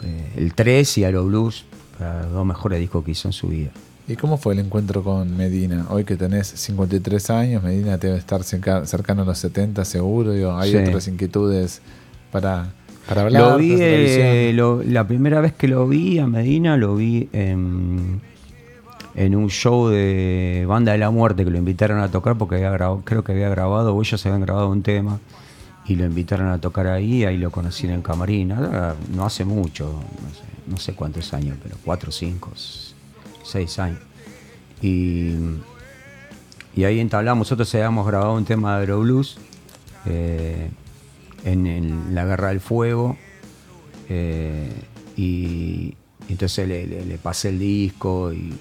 Eh, 0.06 0.32
el 0.38 0.53
3 0.53 0.98
y 0.99 1.03
Aero 1.03 1.26
Blues, 1.26 1.66
los 1.99 2.32
dos 2.32 2.45
mejores 2.45 2.80
discos 2.80 3.03
que 3.03 3.12
hizo 3.12 3.28
en 3.28 3.34
su 3.34 3.49
vida. 3.49 3.72
¿Y 4.08 4.16
cómo 4.16 4.38
fue 4.38 4.53
el 4.53 4.60
encuentro 4.60 5.03
con 5.03 5.36
Medina? 5.36 5.86
Hoy 5.90 6.06
que 6.06 6.16
tenés 6.16 6.48
53 6.48 7.30
años, 7.30 7.62
Medina 7.62 7.98
debe 7.98 8.18
estar 8.18 8.41
cerca- 8.44 8.86
cercano 8.86 9.24
a 9.24 9.26
los 9.26 9.38
70 9.38 9.84
seguro. 9.84 10.32
digo, 10.32 10.53
hay 10.58 10.72
Sí. 10.72 10.78
otras 10.78 11.10
inquietudes 11.10 11.82
para, 12.32 12.72
para 13.10 13.24
hablar. 13.24 13.44
Lo 13.52 13.58
vi, 13.58 13.76
eh, 13.80 14.53
lo- 14.56 14.82
la 14.82 15.06
primera 15.06 15.41
vez 15.41 15.52
que 15.53 15.68
lo 15.68 15.88
vi 15.90 16.20
a 16.20 16.26
Medina, 16.28 16.78
lo 16.78 16.95
vi 16.95 17.28
en, 17.34 18.22
en 19.15 19.35
un 19.35 19.49
show 19.49 19.88
de 19.89 20.65
Banda 20.67 20.93
de 20.93 20.97
la 20.97 21.09
Muerte 21.11 21.43
que 21.43 21.51
lo 21.51 21.57
invitaron 21.57 21.99
a 21.99 22.09
tocar 22.09 22.38
porque 22.38 22.55
había 22.55 22.71
grabado, 22.71 23.01
creo 23.03 23.23
que 23.23 23.31
había 23.33 23.49
grabado, 23.49 23.95
o 23.95 24.01
ellos 24.01 24.25
habían 24.25 24.41
grabado 24.41 24.69
un 24.69 24.81
tema 24.83 25.19
y 25.85 25.95
lo 25.95 26.05
invitaron 26.05 26.47
a 26.47 26.59
tocar 26.59 26.88
ahí, 26.88 27.25
ahí 27.25 27.38
lo 27.38 27.51
conocí 27.51 27.88
en 27.88 27.93
el 27.93 28.01
camarín. 28.01 28.53
No 29.13 29.25
hace 29.25 29.43
mucho, 29.45 29.99
no 30.67 30.77
sé, 30.77 30.93
cuántos 30.93 31.33
años, 31.33 31.57
pero 31.61 31.75
cuatro, 31.83 32.11
cinco, 32.11 32.51
seis 33.43 33.79
años. 33.79 33.99
Y, 34.81 35.35
y 36.75 36.83
ahí 36.85 36.99
entablamos, 36.99 37.47
nosotros 37.47 37.73
habíamos 37.75 38.07
grabado 38.07 38.33
un 38.35 38.45
tema 38.45 38.75
de 38.75 38.79
Aeroblues 38.81 39.38
eh, 40.05 40.69
en, 41.43 42.15
la 42.15 42.25
Guerra 42.25 42.49
del 42.49 42.61
Fuego. 42.61 43.17
eh, 44.09 44.71
y 45.17 45.93
entonces 46.29 46.67
le, 46.67 46.88
le- 46.88 47.05
le 47.05 47.17
pasé 47.17 47.49
el 47.49 47.59
disco 47.59 48.31
y 48.31 48.53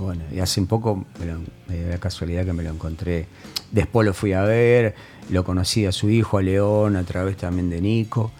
bueno, 0.00 0.22
y 0.32 0.40
hace 0.40 0.60
un 0.60 0.66
poco 0.66 1.04
me, 1.18 1.26
lo- 1.26 1.40
me 1.68 1.78
dio 1.78 1.88
la 1.88 1.98
casualidad 1.98 2.44
que 2.44 2.52
me 2.52 2.62
lo 2.62 2.70
encontré. 2.70 3.26
Después 3.70 4.06
lo 4.06 4.14
fui 4.14 4.32
a 4.32 4.42
ver, 4.42 4.94
lo 5.30 5.44
conocí 5.44 5.86
a 5.86 5.92
su 5.92 6.10
hijo, 6.10 6.38
a 6.38 6.42
León, 6.42 6.96
a 6.96 7.04
través 7.04 7.36
también 7.36 7.70
de 7.70 7.80
Nico 7.80 8.32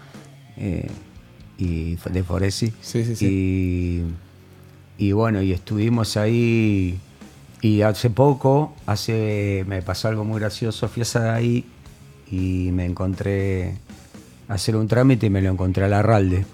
eh, 0.57 0.89
y 1.57 1.95
de 1.95 2.23
Foresi. 2.23 2.73
Sí, 2.81 3.05
sí, 3.05 3.15
sí. 3.15 4.05
Y, 4.97 5.05
y 5.07 5.11
bueno, 5.13 5.41
y 5.41 5.51
estuvimos 5.53 6.17
ahí. 6.17 6.99
Y 7.61 7.81
hace 7.83 8.09
poco, 8.09 8.73
hace, 8.87 9.63
me 9.67 9.81
pasó 9.83 10.07
algo 10.07 10.23
muy 10.25 10.39
gracioso, 10.39 10.87
fui 10.89 11.03
a 11.15 11.33
ahí 11.35 11.63
y 12.31 12.69
me 12.71 12.85
encontré 12.85 13.75
a 14.47 14.55
hacer 14.55 14.75
un 14.75 14.87
trámite 14.87 15.27
y 15.27 15.29
me 15.29 15.41
lo 15.43 15.51
encontré 15.51 15.85
a 15.85 15.87
Larralde, 15.87 16.45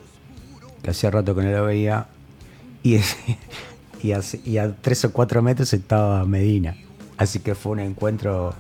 que 0.84 0.90
hacía 0.90 1.10
rato 1.10 1.34
que 1.34 1.44
no 1.44 1.52
lo 1.52 1.64
veía. 1.66 2.08
Y, 2.84 2.98
y, 4.04 4.12
hace- 4.12 4.40
y 4.46 4.58
a 4.58 4.74
tres 4.76 5.04
o 5.06 5.12
cuatro 5.12 5.42
metros 5.42 5.74
estaba 5.74 6.24
Medina. 6.26 6.76
Así 7.18 7.40
que 7.40 7.56
fue 7.56 7.72
un 7.74 7.80
encuentro 7.80 8.54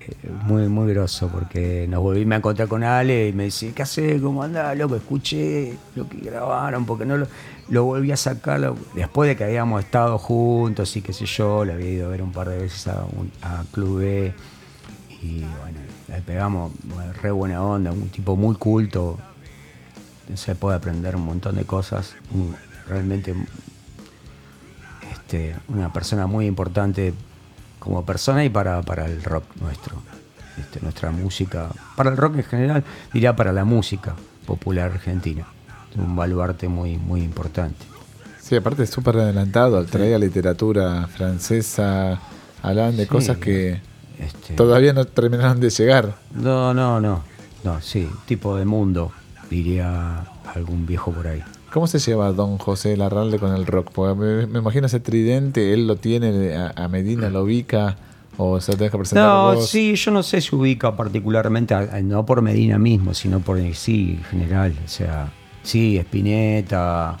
eh, 0.00 0.14
muy, 0.44 0.68
muy 0.68 0.92
groso, 0.92 1.28
porque 1.28 1.86
nos 1.88 2.00
volvimos 2.02 2.32
a 2.34 2.36
encontrar 2.36 2.68
con 2.68 2.82
Ale 2.84 3.28
y 3.28 3.32
me 3.32 3.44
dice, 3.44 3.72
¿qué 3.74 3.82
haces? 3.82 4.20
¿Cómo 4.22 4.42
andás? 4.42 4.76
Loco, 4.78 4.96
escuché 4.96 5.74
lo 5.94 6.08
que 6.08 6.18
grabaron, 6.18 6.86
porque 6.86 7.04
no 7.04 7.16
lo, 7.18 7.26
lo 7.68 7.84
volví 7.84 8.12
a 8.12 8.16
sacar. 8.16 8.60
lo- 8.60 8.76
Después 8.94 9.28
de 9.28 9.36
que 9.36 9.44
habíamos 9.44 9.84
estado 9.84 10.16
juntos 10.18 10.96
y 10.96 11.02
qué 11.02 11.12
sé 11.12 11.26
yo, 11.26 11.64
le 11.64 11.74
había 11.74 11.90
ido 11.90 12.06
a 12.06 12.10
ver 12.10 12.22
un 12.22 12.32
par 12.32 12.48
de 12.48 12.58
veces 12.58 12.88
a, 12.88 13.04
un- 13.16 13.30
a 13.42 13.64
Club 13.72 13.98
B. 14.00 14.32
Y 15.22 15.40
bueno, 15.40 15.78
le 16.08 16.20
pegamos 16.22 16.72
re 17.20 17.30
buena 17.30 17.62
onda, 17.62 17.90
un 17.92 18.08
tipo 18.08 18.36
muy 18.36 18.54
culto. 18.56 19.18
Se 20.34 20.54
puede 20.54 20.76
aprender 20.76 21.14
un 21.16 21.24
montón 21.24 21.56
de 21.56 21.64
cosas. 21.64 22.14
realmente 22.88 23.34
este, 25.26 25.56
una 25.68 25.92
persona 25.92 26.26
muy 26.28 26.46
importante 26.46 27.12
como 27.80 28.04
persona 28.04 28.44
y 28.44 28.48
para, 28.48 28.80
para 28.82 29.06
el 29.06 29.22
rock 29.24 29.44
nuestro. 29.60 29.96
Este, 30.56 30.80
nuestra 30.80 31.10
música, 31.10 31.68
para 31.96 32.10
el 32.10 32.16
rock 32.16 32.36
en 32.36 32.44
general, 32.44 32.84
diría 33.12 33.34
para 33.36 33.52
la 33.52 33.64
música 33.64 34.14
popular 34.46 34.92
argentina. 34.92 35.44
Un 35.96 36.14
baluarte 36.16 36.68
muy, 36.68 36.96
muy 36.96 37.22
importante. 37.22 37.84
Sí, 38.40 38.54
aparte 38.56 38.84
es 38.84 38.90
súper 38.90 39.16
adelantado, 39.16 39.84
traía 39.84 40.18
literatura 40.18 41.06
francesa, 41.08 42.20
hablaban 42.62 42.96
de 42.96 43.02
Sí. 43.04 43.08
cosas 43.08 43.36
que 43.38 43.80
Este, 44.18 44.54
todavía 44.54 44.92
no 44.94 45.04
terminaron 45.04 45.60
de 45.60 45.68
llegar. 45.70 46.14
No, 46.32 46.72
no, 46.72 47.00
no. 47.00 47.22
No, 47.64 47.80
sí, 47.82 48.08
tipo 48.26 48.56
de 48.56 48.64
mundo, 48.64 49.10
diría 49.50 50.24
algún 50.54 50.86
viejo 50.86 51.10
por 51.12 51.26
ahí. 51.26 51.42
¿Cómo 51.76 51.86
se 51.86 51.98
lleva 51.98 52.32
don 52.32 52.56
José 52.56 52.96
Larralde 52.96 53.38
con 53.38 53.54
el 53.54 53.66
rock? 53.66 53.90
Porque 53.92 54.18
me, 54.18 54.46
me 54.46 54.60
imagino 54.60 54.86
ese 54.86 54.98
tridente, 54.98 55.74
él 55.74 55.86
lo 55.86 55.96
tiene, 55.96 56.54
a, 56.54 56.72
a 56.74 56.88
Medina 56.88 57.28
lo 57.28 57.42
ubica, 57.42 57.96
o 58.38 58.58
se 58.62 58.72
lo 58.72 58.78
tenés 58.78 58.92
que 58.92 58.96
presentar 58.96 59.28
No, 59.30 59.42
vos. 59.54 59.68
sí, 59.68 59.94
yo 59.94 60.10
no 60.10 60.22
sé 60.22 60.40
si 60.40 60.56
ubica 60.56 60.96
particularmente, 60.96 61.74
a- 61.74 62.00
no 62.00 62.24
por 62.24 62.40
Medina 62.40 62.78
mismo, 62.78 63.12
sino 63.12 63.40
por 63.40 63.58
el 63.58 63.74
sí, 63.74 64.14
en 64.16 64.24
general. 64.24 64.74
O 64.86 64.88
sea, 64.88 65.30
sí, 65.62 65.98
Spinetta. 65.98 67.18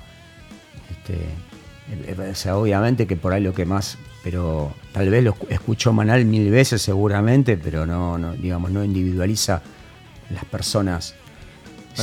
Este, 0.90 1.12
eh, 1.16 2.16
eh, 2.18 2.30
o 2.32 2.34
sea, 2.34 2.56
obviamente 2.56 3.06
que 3.06 3.16
por 3.16 3.34
ahí 3.34 3.42
lo 3.42 3.52
que 3.52 3.66
más, 3.66 3.98
pero 4.24 4.72
tal 4.92 5.10
vez 5.10 5.22
lo 5.22 5.34
escu- 5.34 5.48
escuchó 5.50 5.92
Manal 5.92 6.24
mil 6.24 6.50
veces 6.50 6.80
seguramente, 6.80 7.58
pero 7.58 7.84
no, 7.84 8.16
no 8.16 8.32
digamos, 8.32 8.70
no 8.70 8.82
individualiza 8.82 9.60
las 10.32 10.46
personas, 10.46 11.14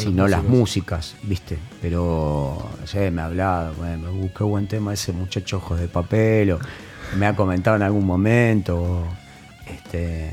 sino 0.01 0.27
las 0.27 0.43
músicas, 0.43 1.15
¿viste? 1.23 1.57
Pero, 1.81 2.69
no 2.79 2.87
sé, 2.87 3.11
me 3.11 3.21
ha 3.21 3.25
hablado, 3.25 3.73
bueno, 3.75 4.11
me 4.11 4.29
qué 4.31 4.43
buen 4.43 4.67
tema 4.67 4.93
ese 4.93 5.11
muchacho 5.13 5.57
ojos 5.57 5.79
de 5.79 5.87
papel, 5.87 6.51
o 6.53 6.59
me 7.17 7.25
ha 7.27 7.35
comentado 7.35 7.75
en 7.75 7.83
algún 7.83 8.05
momento, 8.05 8.75
o, 8.81 9.03
este, 9.67 10.31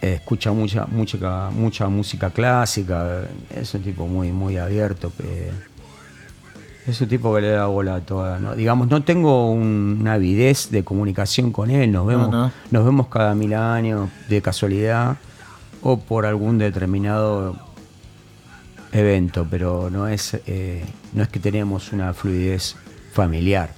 escucha 0.00 0.52
mucha, 0.52 0.86
mucha, 0.86 1.50
mucha 1.50 1.88
música 1.88 2.30
clásica, 2.30 3.22
es 3.54 3.74
un 3.74 3.82
tipo 3.82 4.06
muy, 4.06 4.30
muy 4.32 4.56
abierto, 4.58 5.10
que 5.16 5.50
es 6.86 7.00
un 7.00 7.08
tipo 7.08 7.34
que 7.34 7.40
le 7.40 7.48
da 7.50 7.66
bola 7.66 7.94
a 7.96 8.00
toda, 8.00 8.38
¿no? 8.38 8.54
digamos, 8.54 8.88
no 8.88 9.02
tengo 9.02 9.50
un- 9.50 9.96
una 10.00 10.12
avidez 10.14 10.70
de 10.70 10.84
comunicación 10.84 11.50
con 11.50 11.70
él, 11.70 11.90
nos 11.90 12.06
vemos, 12.06 12.30
no. 12.30 12.52
nos 12.70 12.84
vemos 12.84 13.06
cada 13.08 13.34
mil 13.34 13.54
años 13.54 14.10
de 14.28 14.42
casualidad 14.42 15.16
o 15.82 15.96
por 15.98 16.26
algún 16.26 16.58
determinado 16.58 17.56
evento, 18.94 19.46
pero 19.50 19.90
no 19.90 20.08
es, 20.08 20.38
eh, 20.46 20.84
no 21.12 21.22
es 21.22 21.28
que 21.28 21.40
tenemos 21.40 21.92
una 21.92 22.14
fluidez 22.14 22.76
familiar. 23.12 23.70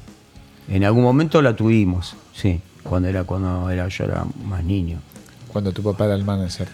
En 0.68 0.84
algún 0.84 1.02
momento 1.02 1.40
la 1.42 1.54
tuvimos, 1.56 2.14
sí, 2.34 2.60
cuando 2.82 3.08
era 3.08 3.24
cuando 3.24 3.68
era 3.70 3.88
yo 3.88 4.04
era 4.04 4.24
más 4.44 4.62
niño. 4.62 4.98
Cuando 5.48 5.72
tu 5.72 5.82
papá 5.82 6.04
era 6.04 6.14
el 6.14 6.24
manager. 6.24 6.68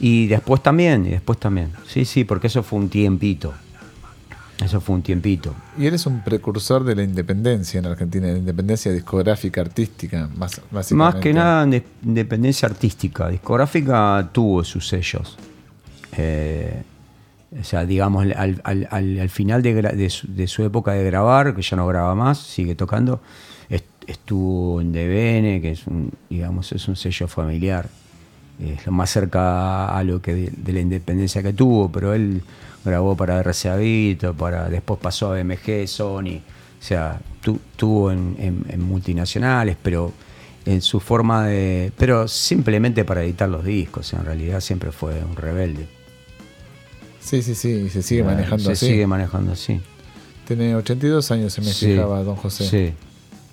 Y 0.00 0.26
después 0.26 0.62
también, 0.62 1.06
y 1.06 1.10
después 1.10 1.38
también. 1.38 1.72
Sí, 1.86 2.04
sí, 2.04 2.24
porque 2.24 2.46
eso 2.48 2.62
fue 2.62 2.78
un 2.78 2.88
tiempito. 2.88 3.52
Eso 4.64 4.80
fue 4.80 4.96
un 4.96 5.02
tiempito. 5.02 5.54
Y 5.78 5.86
eres 5.86 6.04
un 6.06 6.22
precursor 6.22 6.84
de 6.84 6.94
la 6.94 7.02
independencia 7.02 7.78
en 7.78 7.86
Argentina, 7.86 8.26
de 8.26 8.32
la 8.34 8.38
independencia 8.40 8.92
discográfica, 8.92 9.60
artística, 9.62 10.28
más, 10.36 10.60
básicamente. 10.70 10.94
Más 10.94 11.14
que 11.22 11.32
nada 11.32 11.64
de- 11.66 11.84
independencia 12.04 12.68
artística. 12.68 13.28
Discográfica 13.28 14.28
tuvo 14.32 14.62
sus 14.64 14.86
sellos. 14.86 15.38
Eh, 16.16 16.82
o 17.58 17.64
sea, 17.64 17.84
digamos, 17.84 18.24
al, 18.36 18.60
al- 18.64 18.88
al- 18.90 19.18
al 19.20 19.28
final 19.28 19.62
de, 19.62 20.10
su, 20.10 20.32
de 20.32 20.46
su 20.46 20.64
época 20.64 20.92
de 20.92 21.04
grabar, 21.04 21.54
que 21.54 21.62
ya 21.62 21.76
no 21.76 21.86
graba 21.86 22.14
más, 22.14 22.38
sigue 22.38 22.74
tocando, 22.74 23.20
est- 23.68 23.84
estuvo 24.06 24.80
en 24.80 24.92
DBN, 24.92 25.60
que 25.60 25.70
es 25.72 25.86
un, 25.86 26.12
digamos, 26.28 26.70
es 26.72 26.86
un 26.88 26.96
sello 26.96 27.26
familiar. 27.28 27.88
Es 28.60 28.84
lo 28.86 28.92
más 28.92 29.10
cerca 29.10 29.88
a 29.96 30.04
lo 30.04 30.20
que 30.20 30.34
de, 30.34 30.72
la 30.72 30.80
independencia 30.80 31.42
que 31.42 31.52
tuvo, 31.54 31.90
pero 31.90 32.12
él 32.14 32.42
grabó 32.84 33.16
para 33.16 33.40
RCA 33.42 33.76
Vito, 33.76 34.34
para, 34.34 34.68
después 34.68 35.00
pasó 35.00 35.32
a 35.32 35.36
BMG, 35.42 35.86
Sony, 35.88 36.38
o 36.78 36.82
sea, 36.82 37.20
tu- 37.40 37.58
tuvo 37.76 38.12
en 38.12 38.82
multinacionales, 38.82 39.76
pero 39.82 40.12
en 40.66 40.82
su 40.82 41.00
forma 41.00 41.46
de. 41.46 41.90
pero 41.96 42.28
simplemente 42.28 43.04
para 43.04 43.22
editar 43.22 43.48
los 43.48 43.64
discos, 43.64 44.12
en 44.12 44.24
realidad 44.26 44.60
siempre 44.60 44.92
fue 44.92 45.14
un 45.24 45.36
rebelde. 45.36 45.86
Sí, 47.20 47.42
sí, 47.42 47.54
sí, 47.54 47.68
y 47.86 47.90
se 47.90 48.02
sigue 48.02 48.22
Eh, 48.22 48.24
manejando 48.24 48.64
se 48.64 48.72
así. 48.72 48.86
sigue 48.86 49.06
manejando 49.06 49.52
así. 49.52 49.80
Tiene 50.46 50.74
82 50.74 51.30
años, 51.30 51.52
se 51.52 51.60
me 51.60 51.72
Sí, 51.72 51.86
fijaba, 51.86 52.22
don 52.22 52.34
José. 52.36 52.66
Sí, 52.68 52.94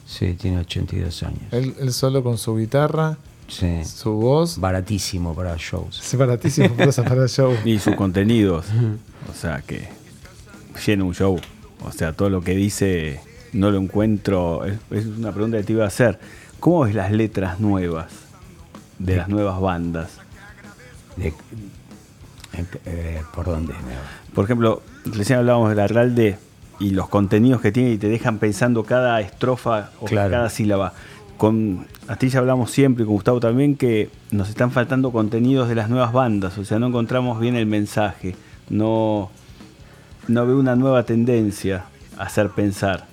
sí, 0.08 0.34
tiene 0.34 0.60
82 0.60 1.22
años. 1.24 1.42
Él, 1.52 1.76
él 1.80 1.94
solo 1.94 2.24
con 2.24 2.38
su 2.38 2.56
guitarra, 2.56 3.18
Sí. 3.48 3.84
su 3.86 4.12
voz. 4.14 4.58
Baratísimo 4.60 5.34
para 5.36 5.56
shows. 5.58 6.02
Es 6.02 6.18
baratísimo 6.18 6.76
cosas 6.78 7.08
para 7.08 7.24
el 7.24 7.30
show. 7.30 7.54
Y 7.66 7.80
sus 7.80 7.96
contenidos. 7.96 8.66
O 9.32 9.34
sea 9.40 9.62
que 9.62 9.88
llena 10.86 11.04
un 11.04 11.14
show. 11.14 11.40
O 11.86 11.92
sea, 11.92 12.14
todo 12.14 12.30
lo 12.30 12.42
que 12.42 12.56
dice 12.56 13.20
no 13.54 13.70
lo 13.72 13.78
encuentro. 13.80 14.66
Es, 14.66 14.78
es 14.92 15.06
una 15.06 15.32
pregunta 15.32 15.58
que 15.58 15.64
te 15.64 15.74
iba 15.74 15.84
a 15.84 15.88
hacer. 15.88 16.20
¿Cómo 16.60 16.82
ves 16.82 16.96
las 16.96 17.12
letras 17.12 17.60
nuevas 17.60 18.08
de 18.98 19.16
las 19.18 19.30
nuevas 19.30 19.62
bandas? 19.62 20.10
De- 21.16 21.34
eh, 22.86 23.22
¿Por 23.34 23.46
dónde? 23.46 23.74
Por 24.34 24.46
ejemplo, 24.46 24.82
recién 25.06 25.40
hablábamos 25.40 25.70
de 25.70 25.76
la 25.76 25.88
Ralde 25.88 26.38
y 26.80 26.92
los 26.92 27.10
contenidos 27.10 27.62
que 27.62 27.72
tiene 27.72 27.92
y 27.92 27.98
te 27.98 28.08
dejan 28.08 28.38
pensando 28.40 28.84
cada 28.84 29.20
estrofa 29.22 29.90
o 30.00 30.06
Claro. 30.06 30.32
cada 30.32 30.50
sílaba. 30.50 30.94
Con 31.38 31.86
Astilla 32.08 32.40
hablamos 32.40 32.72
siempre 32.72 33.04
y 33.04 33.06
con 33.06 33.16
Gustavo 33.16 33.40
también 33.40 33.76
que 33.76 34.10
nos 34.32 34.50
están 34.50 34.72
faltando 34.72 35.12
contenidos 35.12 35.70
de 35.70 35.76
las 35.76 35.90
nuevas 35.90 36.12
bandas, 36.14 36.58
o 36.58 36.66
sea, 36.66 36.80
no 36.80 36.88
encontramos 36.88 37.40
bien 37.40 37.56
el 37.56 37.66
mensaje, 37.68 38.36
no, 38.70 39.30
no 40.28 40.46
veo 40.48 40.58
una 40.60 40.76
nueva 40.76 41.04
tendencia 41.04 41.86
a 42.18 42.24
hacer 42.24 42.50
pensar. 42.50 43.06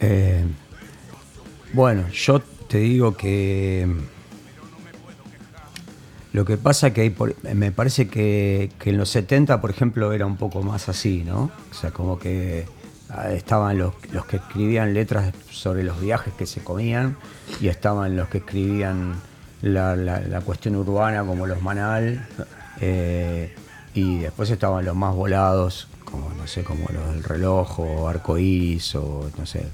Eh, 0.00 0.44
bueno, 1.72 2.08
yo 2.10 2.40
te 2.68 2.78
digo 2.78 3.16
que 3.16 3.86
lo 6.32 6.44
que 6.44 6.56
pasa 6.56 6.92
que 6.92 7.02
hay 7.02 7.10
por- 7.10 7.34
me 7.54 7.72
parece 7.72 8.08
que, 8.08 8.70
en 8.84 8.96
los 8.96 9.10
70, 9.10 9.60
por 9.60 9.70
ejemplo, 9.70 10.12
era 10.12 10.24
un 10.26 10.36
poco 10.36 10.62
más 10.62 10.88
así, 10.88 11.22
¿no? 11.26 11.50
O 11.70 11.74
sea, 11.74 11.90
como 11.90 12.18
que 12.18 12.64
ah, 13.10 13.30
estaban 13.32 13.76
los, 13.78 13.92
los 14.12 14.24
que 14.26 14.36
escribían 14.36 14.94
letras 14.94 15.34
sobre 15.50 15.82
los 15.84 16.00
viajes 16.00 16.32
que 16.34 16.46
se 16.46 16.62
comían 16.62 17.16
y 17.60 17.68
estaban 17.68 18.16
los 18.16 18.28
que 18.28 18.38
escribían 18.38 19.14
la, 19.60 19.94
la- 19.96 20.40
cuestión 20.40 20.76
urbana 20.76 21.22
como 21.24 21.46
los 21.46 21.60
Manal 21.62 22.26
eh, 22.80 23.54
y 23.94 24.18
después 24.20 24.50
estaban 24.50 24.84
los 24.84 24.96
más 24.96 25.14
volados 25.14 25.86
como 26.04 26.30
no 26.30 26.46
sé 26.46 26.64
como 26.64 26.86
los 26.92 27.14
del 27.14 27.22
reloj 27.22 27.78
o 27.80 28.08
arcoíris 28.08 28.94
o 28.96 29.30
no 29.38 29.46
sé 29.46 29.66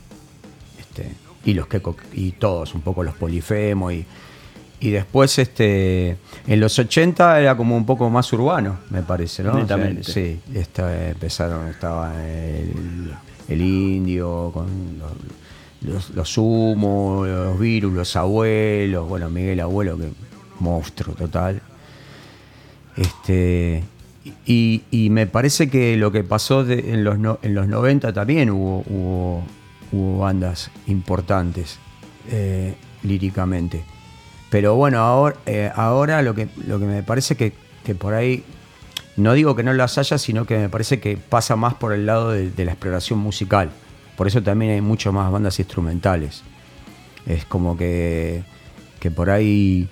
este, 0.78 1.12
y 1.44 1.54
los 1.54 1.68
que 1.68 1.80
y 2.12 2.32
todos 2.32 2.74
un 2.74 2.82
poco 2.82 3.02
los 3.02 3.14
polifemo 3.14 3.90
y, 3.90 4.04
y 4.80 4.90
después 4.90 5.38
este 5.38 6.16
en 6.46 6.60
los 6.60 6.78
80 6.78 7.40
era 7.40 7.56
como 7.56 7.76
un 7.76 7.84
poco 7.84 8.08
más 8.10 8.32
urbano 8.32 8.78
me 8.90 9.02
parece 9.02 9.42
no 9.42 9.52
O 10.00 10.04
sea, 10.04 10.12
sí 10.12 10.40
esta- 10.54 11.08
empezaron 11.10 11.68
estaba 11.68 12.14
el, 12.24 13.12
el 13.48 13.60
indio 13.60 14.50
con 14.54 14.66
los, 14.98 15.12
los, 15.94 16.10
los 16.10 16.28
Sumo, 16.32 17.24
los 17.26 17.58
virus 17.58 17.92
los 17.92 18.14
abuelos 18.16 19.08
bueno 19.08 19.28
Miguel 19.30 19.60
abuelo 19.60 19.98
que 19.98 20.08
monstruo 20.60 21.14
total. 21.14 21.60
Este, 22.96 23.84
y, 24.46 24.82
y 24.90 25.10
me 25.10 25.26
parece 25.26 25.70
que 25.70 25.96
lo 25.96 26.10
que 26.10 26.24
pasó 26.24 26.64
de- 26.64 26.92
en, 26.94 27.04
los 27.04 27.18
no- 27.18 27.38
en 27.42 27.54
los 27.54 27.68
90 27.68 28.12
también 28.12 28.50
hubo, 28.50 28.82
hubo, 28.88 29.42
hubo 29.92 30.18
bandas 30.18 30.70
importantes 30.86 31.78
eh, 32.30 32.74
líricamente. 33.02 33.84
Pero 34.50 34.74
bueno, 34.76 34.98
ahora, 35.00 35.36
eh, 35.46 35.70
ahora 35.74 36.22
lo, 36.22 36.34
que, 36.34 36.48
lo 36.66 36.78
que 36.78 36.86
me 36.86 37.02
parece 37.02 37.36
que, 37.36 37.52
que 37.84 37.94
por 37.94 38.14
ahí, 38.14 38.44
no 39.16 39.34
digo 39.34 39.54
que 39.54 39.62
no 39.62 39.72
las 39.72 39.98
haya, 39.98 40.16
sino 40.16 40.46
que 40.46 40.58
me 40.58 40.68
parece 40.68 41.00
que 41.00 41.16
pasa 41.16 41.56
más 41.56 41.74
por 41.74 41.92
el 41.92 42.06
lado 42.06 42.30
de, 42.30 42.64
la 42.64 42.72
exploración 42.72 43.18
musical. 43.18 43.70
Por 44.16 44.26
eso 44.26 44.42
también 44.42 44.72
hay 44.72 44.80
mucho 44.80 45.12
más 45.12 45.30
bandas 45.30 45.58
instrumentales. 45.58 46.42
Es 47.26 47.44
como 47.44 47.76
que, 47.76 48.42
que 49.00 49.10
por 49.10 49.30
ahí 49.30 49.88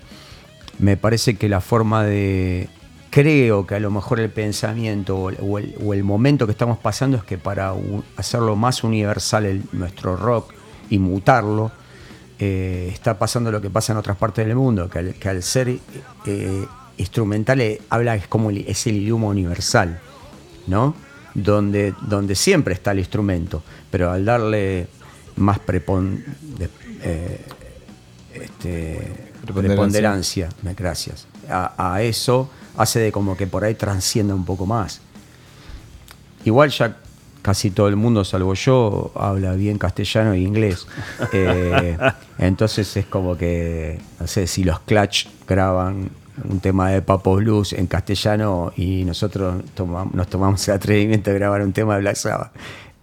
me 0.79 0.97
parece 0.97 1.37
que 1.37 1.49
la 1.49 1.61
forma 1.61 2.05
de... 2.05 2.69
Creo 3.11 3.67
que 3.67 3.75
a 3.75 3.81
lo 3.81 3.91
mejor 3.91 4.21
el 4.21 4.31
pensamiento 4.31 5.17
o 5.17 5.93
el, 5.95 6.05
momento 6.05 6.45
que 6.45 6.53
estamos 6.53 6.77
pasando 6.77 7.17
es 7.17 7.25
que 7.25 7.39
para 7.39 7.73
hacerlo 8.17 8.57
más 8.57 8.85
universal 8.85 9.47
el- 9.47 9.63
nuestro 9.73 10.17
rock 10.17 10.53
y 10.91 10.99
mutarlo, 10.99 11.73
eh, 12.39 12.91
está 12.93 13.19
pasando 13.19 13.51
lo 13.51 13.61
que 13.61 13.71
pasa 13.71 13.93
en 13.93 13.99
otras 13.99 14.17
partes 14.17 14.47
del 14.47 14.57
mundo, 14.57 14.89
que 14.91 14.99
al, 14.99 15.15
que 15.15 15.29
al 15.29 15.43
ser 15.43 15.79
eh, 16.27 16.67
instrumental 16.99 17.61
eh, 17.61 17.81
habla 17.91 18.15
es 18.17 18.27
como 18.29 18.51
el- 18.51 18.65
es 18.69 18.87
el 18.87 18.97
idioma 18.97 19.27
universal, 19.29 19.99
¿no? 20.67 20.95
Donde, 21.35 21.95
donde 22.03 22.35
siempre 22.35 22.75
está 22.75 22.93
el 22.93 22.99
instrumento, 23.01 23.63
pero 23.91 24.11
al 24.11 24.25
darle 24.25 24.89
más 25.37 25.59
prepon, 25.59 26.25
de- 26.59 26.71
este, 28.35 29.13
Preponderancia. 29.45 30.49
gracias, 30.77 31.27
a, 31.49 31.95
a 31.95 32.03
eso 32.03 32.51
hace 32.77 32.99
de 33.01 33.13
como 33.13 33.37
que 33.37 33.47
por 33.47 33.65
ahí 33.65 33.75
transcienda 33.75 34.35
un 34.35 34.45
poco 34.45 34.67
más. 34.67 35.01
Igual 36.45 36.71
ya 36.71 36.97
casi 37.47 37.71
todo 37.71 37.87
el 37.87 37.95
mundo, 37.95 38.25
salvo 38.25 38.55
yo, 38.55 39.13
habla 39.15 39.53
bien 39.55 39.79
castellano 39.79 40.33
e 40.33 40.41
inglés. 40.41 40.89
Eh, 41.33 41.97
entonces 42.39 42.97
es 42.97 43.07
como 43.07 43.37
que, 43.37 44.01
no 44.19 44.27
sé, 44.27 44.49
si 44.49 44.65
los 44.65 44.81
Clutch 44.81 45.29
graban 45.47 46.11
un 46.43 46.59
tema 46.59 46.91
de 46.91 47.03
Papo 47.03 47.37
Blues 47.37 47.73
en 47.73 47.87
castellano 47.87 48.73
y 48.77 49.05
nosotros 49.05 49.63
toma- 49.77 50.09
nos 50.13 50.27
tomamos 50.27 50.67
el 50.67 50.75
atrevimiento 50.75 51.31
de 51.31 51.39
grabar 51.39 51.63
un 51.63 51.73
tema 51.73 51.95
de 51.95 52.01
Black 52.01 52.17
Sabbath 52.17 52.51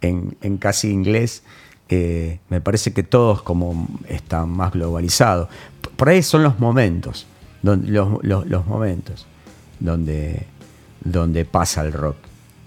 en, 0.02 0.36
en 0.42 0.58
casi 0.58 0.90
inglés, 0.92 1.42
eh, 1.88 2.40
me 2.50 2.60
parece 2.60 2.92
que 2.92 3.04
todos 3.04 3.42
como 3.44 3.88
está 4.10 4.46
más 4.46 4.74
globalizado. 4.74 5.48
P- 5.82 5.90
Por 5.96 6.10
ahí 6.10 6.22
son 6.22 6.44
los 6.44 6.60
momentos, 6.60 7.26
donde, 7.62 7.90
los, 7.92 8.22
los- 8.24 8.46
los 8.46 8.66
momentos 8.68 9.26
donde, 9.80 10.46
donde 11.02 11.46
pasa 11.46 11.82
el 11.82 11.94
rock, 11.94 12.18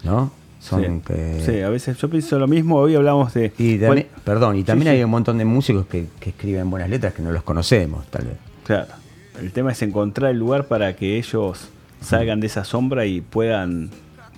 ¿no? 0.04 0.30
Son 0.68 0.82
sí, 0.82 1.02
que- 1.06 1.42
Sí, 1.46 1.60
a 1.60 1.68
veces 1.70 1.96
yo 1.96 2.10
pienso 2.10 2.38
lo 2.38 2.48
mismo. 2.48 2.76
Hoy 2.76 2.94
hablamos 2.96 3.32
de. 3.34 3.52
y 3.58 3.78
también, 3.78 3.86
Bueno, 3.86 4.02
perdón, 4.24 4.56
y 4.56 4.64
también 4.64 4.90
sí, 4.92 4.96
hay 4.96 5.04
un 5.04 5.10
montón 5.10 5.38
de 5.38 5.44
músicos 5.44 5.86
que, 5.86 6.06
que 6.18 6.30
escriben 6.30 6.68
buenas 6.70 6.90
letras 6.90 7.14
que 7.14 7.22
no 7.22 7.30
los 7.30 7.42
conocemos, 7.44 8.04
tal 8.08 8.24
vez. 8.26 8.36
Claro. 8.64 8.88
El 9.40 9.52
tema 9.52 9.72
es 9.72 9.82
encontrar 9.82 10.30
el 10.32 10.38
lugar 10.38 10.66
para 10.66 10.96
que 10.96 11.18
ellos 11.18 11.68
salgan 12.00 12.40
de 12.40 12.46
esa 12.48 12.64
sombra 12.64 13.06
y 13.06 13.20
puedan, 13.20 13.90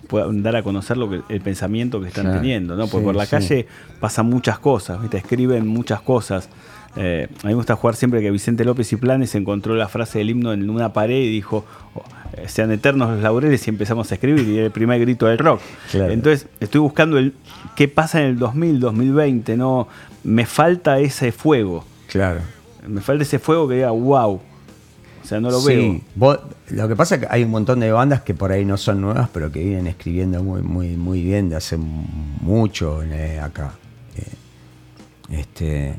puedan 0.08 0.42
dar 0.42 0.56
a 0.56 0.62
conocer 0.64 0.96
lo 0.96 1.08
que, 1.08 1.20
el 1.28 1.40
pensamiento 1.40 2.00
que 2.00 2.08
están 2.08 2.24
Claro. 2.24 2.40
teniendo, 2.40 2.74
¿no? 2.74 2.86
Porque 2.88 2.98
Sí, 2.98 3.04
por 3.04 3.14
la 3.14 3.24
sí. 3.26 3.30
calle 3.30 3.66
pasan 4.00 4.26
muchas 4.26 4.58
cosas, 4.58 5.00
¿viste? 5.00 5.18
Escriben 5.18 5.66
muchas 5.66 6.00
cosas. 6.00 6.48
Eh, 6.96 7.28
a 7.30 7.46
mí 7.46 7.50
me 7.50 7.54
gusta 7.54 7.76
jugar 7.76 7.94
siempre 7.94 8.20
que 8.20 8.30
Vicente 8.30 8.64
López 8.64 8.92
y 8.92 8.96
Planes 8.96 9.34
encontró 9.36 9.74
la 9.76 9.86
frase 9.88 10.18
del 10.18 10.30
himno 10.30 10.52
en 10.52 10.68
una 10.68 10.92
pared 10.92 11.14
y 11.20 11.28
dijo, 11.30 11.64
oh, 11.94 12.02
eh, 12.36 12.48
sean 12.48 12.72
eternos 12.72 13.10
los 13.10 13.20
laureles 13.22 13.64
y 13.66 13.70
empezamos 13.70 14.10
a 14.10 14.14
escribir 14.14 14.48
y 14.48 14.56
era 14.56 14.66
el 14.66 14.72
primer 14.72 14.98
grito 15.00 15.26
del 15.26 15.38
rock. 15.38 15.60
Claro. 15.92 16.12
Entonces 16.12 16.48
estoy 16.58 16.80
buscando 16.80 17.18
el 17.18 17.34
qué 17.76 17.86
pasa 17.86 18.20
en 18.22 18.28
el 18.28 18.38
2000, 18.38 18.80
2020, 18.80 19.56
¿no? 19.56 19.86
Me 20.24 20.46
falta 20.46 20.98
ese 20.98 21.30
fuego. 21.30 21.84
Claro. 22.08 22.40
Me 22.86 23.00
falta 23.02 23.22
ese 23.22 23.38
fuego 23.38 23.68
que 23.68 23.74
diga, 23.76 23.90
wow. 23.90 24.40
O 25.22 25.26
sea, 25.26 25.40
no 25.40 25.50
lo 25.50 25.60
Sí, 25.60 25.74
veo. 25.74 26.00
vos- 26.14 26.38
lo 26.70 26.88
que 26.88 26.96
pasa 26.96 27.16
es 27.16 27.20
que 27.22 27.26
hay 27.30 27.44
un 27.44 27.50
montón 27.50 27.80
de 27.80 27.90
bandas 27.92 28.22
que 28.22 28.34
por 28.34 28.50
ahí 28.52 28.64
no 28.64 28.76
son 28.76 29.00
nuevas, 29.00 29.28
pero 29.32 29.50
que 29.52 29.62
vienen 29.62 29.86
escribiendo 29.86 30.42
muy, 30.42 30.62
muy, 30.62 30.96
muy 30.96 31.22
bien 31.22 31.48
de 31.50 31.56
hace 31.56 31.76
mucho 31.76 33.02
eh, 33.02 33.38
acá. 33.40 33.72
Eh, 34.16 35.38
este, 35.40 35.94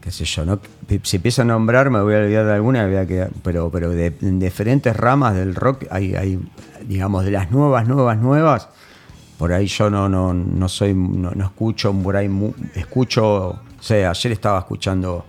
qué 0.00 0.10
sé 0.10 0.24
yo, 0.24 0.44
¿no? 0.44 0.60
Si 1.02 1.16
empiezo 1.16 1.42
a 1.42 1.44
nombrar 1.44 1.90
me 1.90 2.00
voy 2.00 2.14
a 2.14 2.18
olvidar 2.18 2.46
de 2.46 2.52
alguna, 2.54 2.86
voy 2.86 2.96
a 2.96 3.06
quedar- 3.06 3.30
pero, 3.42 3.70
pero 3.70 3.90
de, 3.90 4.14
en 4.22 4.38
diferentes 4.38 4.94
ramas 4.96 5.34
del 5.34 5.54
rock 5.54 5.84
hay, 5.90 6.14
hay, 6.14 6.38
digamos, 6.86 7.24
de 7.24 7.30
las 7.32 7.50
nuevas, 7.50 7.88
nuevas, 7.88 8.18
nuevas. 8.18 8.68
Por 9.38 9.52
ahí 9.52 9.66
yo 9.66 9.90
no, 9.90 10.08
no, 10.08 10.32
no 10.32 10.68
soy, 10.68 10.94
no, 10.94 11.30
no 11.32 11.44
escucho 11.44 11.92
por 11.92 12.16
ahí, 12.16 12.28
mu- 12.28 12.54
escucho, 12.74 13.48
o 13.48 13.58
sea, 13.80 14.10
ayer 14.10 14.32
estaba 14.32 14.58
escuchando 14.60 15.24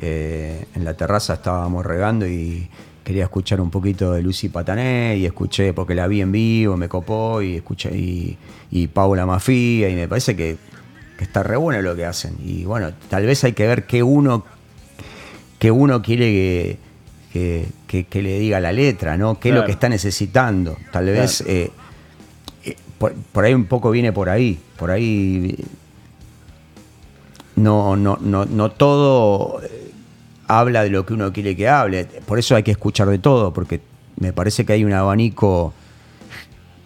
eh, 0.00 0.64
en 0.74 0.84
la 0.84 0.94
terraza 0.94 1.34
estábamos 1.34 1.84
regando 1.84 2.26
y 2.26 2.68
quería 3.04 3.24
escuchar 3.24 3.60
un 3.60 3.70
poquito 3.70 4.12
de 4.12 4.22
Lucy 4.22 4.48
Patané 4.48 5.16
y 5.16 5.24
escuché 5.26 5.72
porque 5.72 5.94
la 5.94 6.06
vi 6.06 6.20
en 6.20 6.30
vivo, 6.32 6.76
me 6.76 6.88
copó 6.88 7.40
y 7.42 7.56
escuché 7.56 7.96
y, 7.96 8.36
y 8.70 8.86
Paula 8.88 9.24
Mafia 9.26 9.88
y 9.88 9.94
me 9.94 10.06
parece 10.08 10.36
que, 10.36 10.56
que 11.16 11.24
está 11.24 11.42
re 11.42 11.56
bueno 11.56 11.80
lo 11.82 11.96
que 11.96 12.04
hacen. 12.04 12.36
Y 12.44 12.64
bueno, 12.64 12.90
tal 13.08 13.24
vez 13.26 13.42
hay 13.44 13.54
que 13.54 13.66
ver 13.66 13.86
qué 13.86 14.02
uno, 14.02 14.44
qué 15.58 15.70
uno 15.70 16.02
quiere 16.02 16.26
que, 16.26 16.78
que- 17.32 17.66
que- 17.86 18.04
que 18.04 18.20
le 18.22 18.38
diga 18.38 18.60
la 18.60 18.72
letra, 18.72 19.16
¿no? 19.16 19.40
¿Qué 19.40 19.48
es 19.48 19.54
lo 19.54 19.64
que 19.64 19.72
está 19.72 19.88
necesitando? 19.88 20.76
Tal 20.92 21.06
vez 21.06 21.38
Claro. 21.38 21.52
eh, 21.58 21.70
eh, 22.66 22.76
por, 22.98 23.14
por 23.14 23.44
ahí 23.46 23.54
un 23.54 23.64
poco 23.64 23.90
viene 23.90 24.12
por 24.12 24.28
ahí. 24.28 24.58
Por 24.76 24.90
ahí 24.90 25.56
no, 27.56 27.96
no, 27.96 28.18
no, 28.20 28.44
no 28.44 28.70
todo 28.70 29.60
habla 30.48 30.82
de 30.82 30.90
lo 30.90 31.06
que 31.06 31.14
uno 31.14 31.32
quiere 31.32 31.54
que 31.54 31.68
hable. 31.68 32.06
Por 32.26 32.38
eso 32.38 32.56
hay 32.56 32.62
que 32.62 32.72
escuchar 32.72 33.08
de 33.08 33.18
todo, 33.18 33.52
porque 33.52 33.80
me 34.18 34.32
parece 34.32 34.64
que 34.64 34.72
hay 34.72 34.84
un 34.84 34.92
abanico 34.92 35.72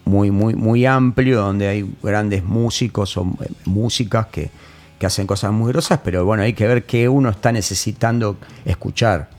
muy, 0.05 0.31
muy, 0.31 0.53
muy 0.53 0.85
amplio 0.85 1.41
donde 1.41 1.67
hay 1.67 1.95
grandes 2.03 2.43
músicos 2.43 3.17
o 3.17 3.23
eh, 3.41 3.49
músicas 3.65 4.27
que, 4.27 4.51
que 4.99 5.05
hacen 5.05 5.25
cosas 5.25 5.51
muy 5.51 5.71
grosas, 5.71 5.99
pero 6.03 6.25
bueno, 6.25 6.43
hay 6.43 6.53
que 6.53 6.67
ver 6.67 6.85
qué 6.85 7.09
uno 7.09 7.29
está 7.29 7.51
necesitando 7.51 8.37
escuchar. 8.65 9.29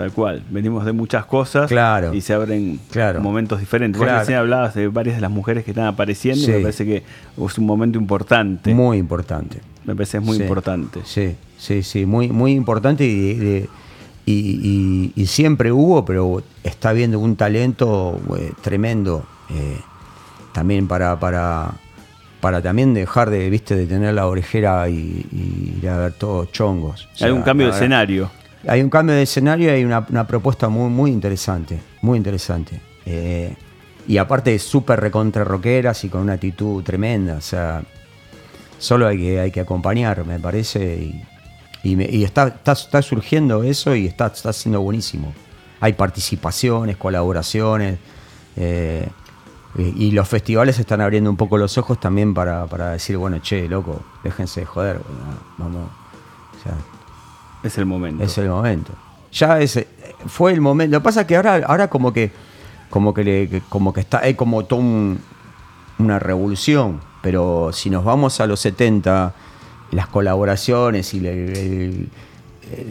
Tal 0.00 0.12
cual. 0.12 0.42
Venimos 0.48 0.86
de 0.86 0.92
muchas 0.92 1.26
cosas 1.26 1.68
Claro. 1.68 2.14
y 2.14 2.22
se 2.22 2.32
abren 2.32 2.80
Claro. 2.90 3.20
momentos 3.20 3.60
diferentes. 3.60 3.98
Vos 3.98 4.06
Claro. 4.06 4.20
recién 4.20 4.38
hablabas 4.38 4.74
de 4.74 4.88
varias 4.88 5.16
de 5.16 5.20
las 5.20 5.30
mujeres 5.30 5.62
que 5.62 5.72
están 5.72 5.84
apareciendo 5.84 6.42
Sí. 6.42 6.50
y 6.50 6.54
me 6.54 6.60
parece 6.62 6.86
que 6.86 6.96
es 7.46 7.58
un 7.58 7.66
momento 7.66 7.98
importante. 7.98 8.72
Muy 8.74 8.96
importante. 8.96 9.60
me 9.84 9.94
parece 9.94 10.18
es 10.18 10.22
muy 10.24 10.36
Sí, 10.36 10.42
importante. 10.42 11.00
Sí, 11.04 11.34
sí, 11.58 11.82
sí, 11.82 12.06
muy, 12.06 12.28
muy 12.28 12.52
importante 12.52 13.04
y, 13.04 13.34
de- 13.34 13.68
y, 14.24 14.32
y- 14.62 15.12
y 15.16 15.26
siempre 15.26 15.70
hubo, 15.72 16.04
pero 16.04 16.42
está 16.64 16.90
habiendo 16.90 17.18
un 17.18 17.34
talento 17.36 18.20
eh, 18.38 18.52
tremendo 18.62 19.24
eh, 19.50 19.78
también 20.52 20.86
para, 20.86 21.18
para, 21.18 21.72
para 22.40 22.62
también 22.62 22.94
dejar 22.94 23.28
de, 23.30 23.50
viste, 23.50 23.74
de 23.74 23.86
tener 23.86 24.14
la 24.14 24.26
orejera 24.28 24.88
y, 24.88 25.26
ir 25.82 25.88
a 25.88 25.96
ver 25.98 26.12
todos 26.12 26.52
chongos. 26.52 27.08
O 27.12 27.16
sea, 27.16 27.26
Hay 27.28 27.32
un 27.32 27.42
cambio 27.42 27.66
de 27.66 27.72
escenario. 27.72 28.30
Hay 28.66 28.82
un 28.82 28.90
cambio 28.90 29.14
de 29.14 29.22
escenario 29.22 29.68
y 29.68 29.70
hay 29.70 29.84
una, 29.84 30.26
propuesta 30.26 30.68
muy, 30.68 30.90
muy 30.90 31.10
interesante, 31.10 31.80
muy 32.02 32.18
interesante. 32.18 32.80
Eh, 33.06 33.54
y 34.06 34.18
aparte 34.18 34.58
súper 34.58 35.00
recontra 35.00 35.44
rockeras 35.44 36.04
y 36.04 36.08
con 36.08 36.22
una 36.22 36.34
actitud 36.34 36.82
tremenda. 36.82 37.36
O 37.36 37.40
sea, 37.40 37.82
solo 38.78 39.06
hay 39.06 39.18
que, 39.18 39.40
hay 39.40 39.50
que 39.50 39.60
acompañar, 39.60 40.24
me 40.24 40.38
parece. 40.38 41.12
Y, 41.82 42.22
está, 42.22 42.48
está, 42.48 42.72
está 42.72 43.02
surgiendo 43.02 43.62
eso 43.62 43.94
y 43.94 44.06
está, 44.06 44.26
está 44.26 44.52
siendo 44.52 44.80
buenísimo. 44.80 45.32
Hay 45.80 45.94
participaciones, 45.94 46.96
colaboraciones. 46.96 47.98
eh, 48.56 49.08
y 49.78 50.10
los 50.10 50.28
festivales 50.28 50.78
están 50.80 51.00
abriendo 51.00 51.30
un 51.30 51.36
poco 51.36 51.56
los 51.56 51.78
ojos 51.78 52.00
también 52.00 52.34
para, 52.34 52.66
para 52.66 52.90
decir, 52.90 53.16
bueno, 53.16 53.38
che, 53.38 53.68
loco, 53.68 54.02
déjense 54.24 54.60
de 54.60 54.66
joder, 54.66 55.00
vamos. 55.58 55.88
Es 57.62 57.78
el 57.78 57.86
momento. 57.86 58.24
es 58.24 58.36
el 58.38 58.48
momento. 58.48 58.92
Ya 59.32 59.60
es, 59.60 59.84
fue 60.26 60.52
el 60.52 60.60
momento. 60.60 60.92
Lo 60.96 61.00
que 61.00 61.04
pasa 61.04 61.20
es 61.22 61.26
que 61.26 61.36
ahora, 61.36 61.62
ahora 61.66 61.88
como 61.88 62.12
que, 62.12 62.30
como 62.88 63.14
que, 63.14 63.24
le- 63.24 63.62
como 63.68 63.92
que 63.92 64.00
está, 64.00 64.20
hay 64.20 64.34
como 64.34 64.64
toda 64.64 64.80
un- 64.82 65.20
una 65.98 66.18
revolución. 66.18 67.00
Pero 67.22 67.70
si 67.72 67.90
nos 67.90 68.04
vamos 68.04 68.40
a 68.40 68.46
los 68.46 68.60
70, 68.60 69.34
las 69.92 70.08
colaboraciones 70.08 71.12
y 71.14 71.20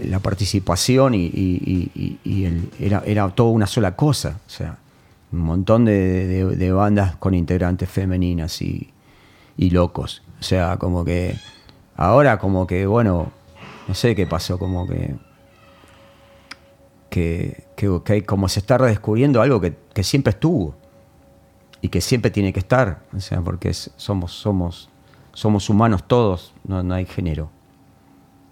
la 0.06 0.20
participación 0.20 1.14
y, 1.16 2.70
era, 2.80 3.02
era 3.06 3.30
todo 3.30 3.50
una 3.50 3.66
sola 3.68 3.96
cosa. 3.96 4.40
O 4.46 4.50
sea, 4.50 4.78
un 5.32 5.40
montón 5.40 5.86
de, 5.86 6.46
de- 6.46 6.72
bandas 6.72 7.16
con 7.18 7.34
integrantes 7.34 7.90
femeninas 7.90 8.62
y 8.62 8.92
locos. 9.72 10.22
O 10.40 10.44
sea, 10.44 10.78
como 10.78 11.04
que 11.04 11.36
ahora 11.98 12.38
como 12.40 12.66
que, 12.68 12.86
bueno, 12.86 13.32
no 13.90 13.96
sé 13.96 14.16
qué 14.16 14.28
pasó, 14.28 14.60
como 14.60 14.88
que 14.88 15.16
que, 17.10 17.64
que, 17.76 18.24
como 18.24 18.48
se 18.48 18.60
está 18.60 18.78
redescubriendo 18.78 19.42
algo 19.42 19.60
que, 19.60 19.76
que 19.96 20.04
siempre 20.04 20.30
estuvo 20.30 20.76
y 21.82 21.90
que 21.90 22.00
siempre 22.00 22.30
tiene 22.30 22.54
que 22.54 22.60
estar, 22.60 23.02
o 23.12 23.20
sea, 23.20 23.42
porque 23.42 23.74
somos, 23.74 24.32
somos, 24.32 24.90
somos 25.34 25.72
humanos 25.72 26.08
todos, 26.08 26.54
no, 26.64 26.84
no 26.84 26.94
hay 26.94 27.08
género. 27.08 27.50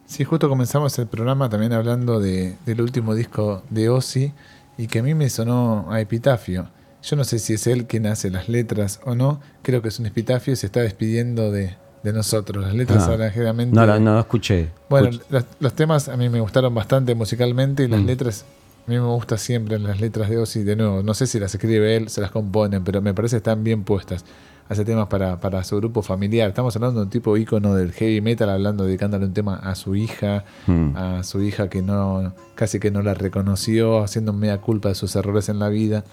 Sí, 0.07 0.23
justo 0.23 0.49
comenzamos 0.49 0.97
el 0.97 1.05
programa 1.05 1.49
también 1.49 1.71
hablando 1.71 2.19
de, 2.19 2.57
del 2.65 2.81
último 2.81 3.13
disco 3.13 3.61
de 3.69 3.89
Ozzy 3.89 4.33
y 4.75 4.87
que 4.87 4.99
a 4.99 5.03
mí 5.03 5.13
me 5.13 5.29
sonó 5.29 5.85
a 5.91 6.01
epitafio. 6.01 6.69
Yo 7.03 7.15
no 7.15 7.23
sé 7.25 7.37
si 7.37 7.53
es 7.53 7.67
él 7.67 7.85
quien 7.85 8.07
hace 8.07 8.31
las 8.31 8.49
letras 8.49 9.01
o 9.05 9.13
no, 9.13 9.39
creo 9.61 9.83
que 9.83 9.89
es 9.89 9.99
un 9.99 10.07
epitafio 10.07 10.53
y 10.53 10.55
se 10.55 10.65
está 10.65 10.79
despidiendo 10.79 11.51
de, 11.51 11.77
de 12.03 12.13
nosotros. 12.13 12.63
Las 12.63 12.73
letras 12.75 13.03
Ah, 13.07 13.13
hablan 13.13 13.31
generalmente... 13.31 13.75
No, 13.75 13.85
no, 13.85 13.99
no 13.99 14.19
escuché. 14.19 14.69
Bueno, 14.89 15.09
los, 15.29 15.45
los 15.59 15.73
temas 15.73 16.07
a 16.09 16.15
mí 16.17 16.29
me 16.29 16.39
gustaron 16.39 16.73
bastante 16.73 17.15
musicalmente 17.15 17.83
y 17.83 17.87
las 17.87 18.01
Mm. 18.01 18.05
letras 18.05 18.45
A 18.85 18.89
mí 18.89 18.95
me 18.97 19.05
gusta 19.05 19.37
siempre 19.37 19.77
las 19.79 19.99
letras 19.99 20.29
de 20.29 20.37
Ozzy, 20.37 20.63
de 20.63 20.77
nuevo, 20.77 21.03
no 21.03 21.13
sé 21.13 21.27
si 21.27 21.39
las 21.41 21.53
escribe 21.53 21.97
él, 21.97 22.07
se 22.07 22.21
las 22.21 22.31
componen, 22.31 22.85
pero 22.85 23.01
me 23.01 23.13
parece 23.13 23.33
que 23.33 23.37
están 23.39 23.61
bien 23.61 23.83
puestas. 23.83 24.23
Hace 24.69 24.85
temas 24.85 25.07
para, 25.07 25.39
para 25.41 25.61
su 25.65 25.75
grupo 25.77 26.01
familiar. 26.01 26.47
Estamos 26.49 26.73
hablando 26.77 26.99
de 27.01 27.03
un 27.05 27.09
tipo 27.09 27.35
ícono 27.35 27.73
del 27.75 27.91
heavy 27.91 28.21
metal, 28.21 28.49
hablando, 28.49 28.85
dedicándole 28.85 29.25
un 29.25 29.33
tema 29.33 29.55
a 29.57 29.75
su 29.75 29.95
hija, 29.97 30.45
Mm. 30.67 30.95
a 30.95 31.23
su 31.23 31.41
hija 31.41 31.69
que 31.69 31.81
no, 31.81 32.33
casi 32.55 32.79
que 32.79 32.89
no 32.91 33.01
la 33.01 33.13
reconoció, 33.13 33.99
haciendo 34.03 34.31
mea 34.31 34.59
culpa 34.59 34.87
de 34.89 34.95
sus 34.95 35.15
errores 35.17 35.49
en 35.49 35.59
la 35.59 35.67
vida. 35.69 36.05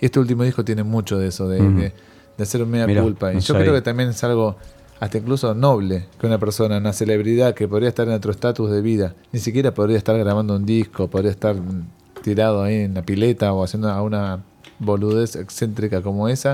Y 0.00 0.06
este 0.06 0.18
último 0.18 0.42
disco 0.42 0.64
tiene 0.64 0.82
mucho 0.82 1.16
de 1.18 1.28
eso, 1.28 1.48
de, 1.48 1.60
Ujú. 1.62 1.78
de- 1.78 1.92
de 2.36 2.42
hacer 2.42 2.62
un 2.62 2.70
Mirá, 2.70 3.02
culpa. 3.02 3.32
Y 3.32 3.34
no 3.36 3.40
yo 3.40 3.46
sabía. 3.46 3.62
creo 3.62 3.74
que 3.74 3.82
también 3.82 4.10
es 4.10 4.24
algo 4.24 4.56
hasta 5.00 5.18
incluso 5.18 5.52
noble 5.54 6.06
que 6.20 6.26
una 6.28 6.38
persona, 6.38 6.78
una 6.78 6.92
celebridad 6.92 7.54
que 7.54 7.66
podría 7.66 7.88
estar 7.88 8.06
en 8.06 8.14
otro 8.14 8.30
estatus 8.30 8.70
de 8.70 8.80
vida, 8.80 9.14
ni 9.32 9.40
siquiera 9.40 9.74
podría 9.74 9.98
estar 9.98 10.16
grabando 10.16 10.54
un 10.54 10.64
disco, 10.64 11.08
podría 11.08 11.32
estar 11.32 11.56
tirado 12.22 12.62
ahí 12.62 12.82
en 12.82 12.94
la 12.94 13.02
pileta 13.02 13.52
o 13.52 13.64
haciendo 13.64 14.02
una 14.02 14.44
boludez 14.78 15.34
excéntrica 15.36 16.02
como 16.02 16.28
esa. 16.28 16.52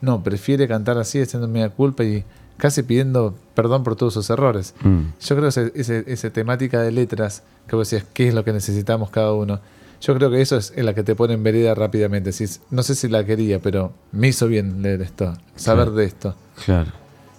No, 0.00 0.22
prefiere 0.22 0.68
cantar 0.68 0.98
así, 0.98 1.20
haciendo 1.20 1.48
mea 1.48 1.68
culpa 1.68 2.04
y 2.04 2.24
casi 2.56 2.82
pidiendo 2.82 3.34
perdón 3.54 3.82
por 3.82 3.96
todos 3.96 4.14
sus 4.14 4.30
errores. 4.30 4.74
Mm. 4.82 5.00
Yo 5.20 5.36
creo 5.36 5.50
que 5.50 6.12
esa 6.12 6.30
temática 6.30 6.80
de 6.82 6.92
letras, 6.92 7.42
que 7.66 7.74
vos 7.74 7.90
decías, 7.90 8.08
¿qué 8.12 8.28
es 8.28 8.34
lo 8.34 8.44
que 8.44 8.52
necesitamos 8.52 9.10
cada 9.10 9.32
uno? 9.32 9.58
Yo 10.00 10.14
creo 10.14 10.30
que 10.30 10.40
eso 10.40 10.56
es 10.56 10.72
en 10.76 10.86
la 10.86 10.94
que 10.94 11.02
te 11.02 11.14
pone 11.14 11.34
en 11.34 11.42
vereda 11.42 11.74
rápidamente. 11.74 12.30
No 12.70 12.82
sé 12.82 12.94
si 12.94 13.08
la 13.08 13.24
quería, 13.24 13.58
pero 13.60 13.92
me 14.12 14.28
hizo 14.28 14.46
bien 14.48 14.80
leer 14.82 15.02
esto, 15.02 15.34
saber 15.56 15.84
Claro. 15.86 15.96
de 15.96 16.04
esto. 16.06 16.34
Claro. 16.64 16.90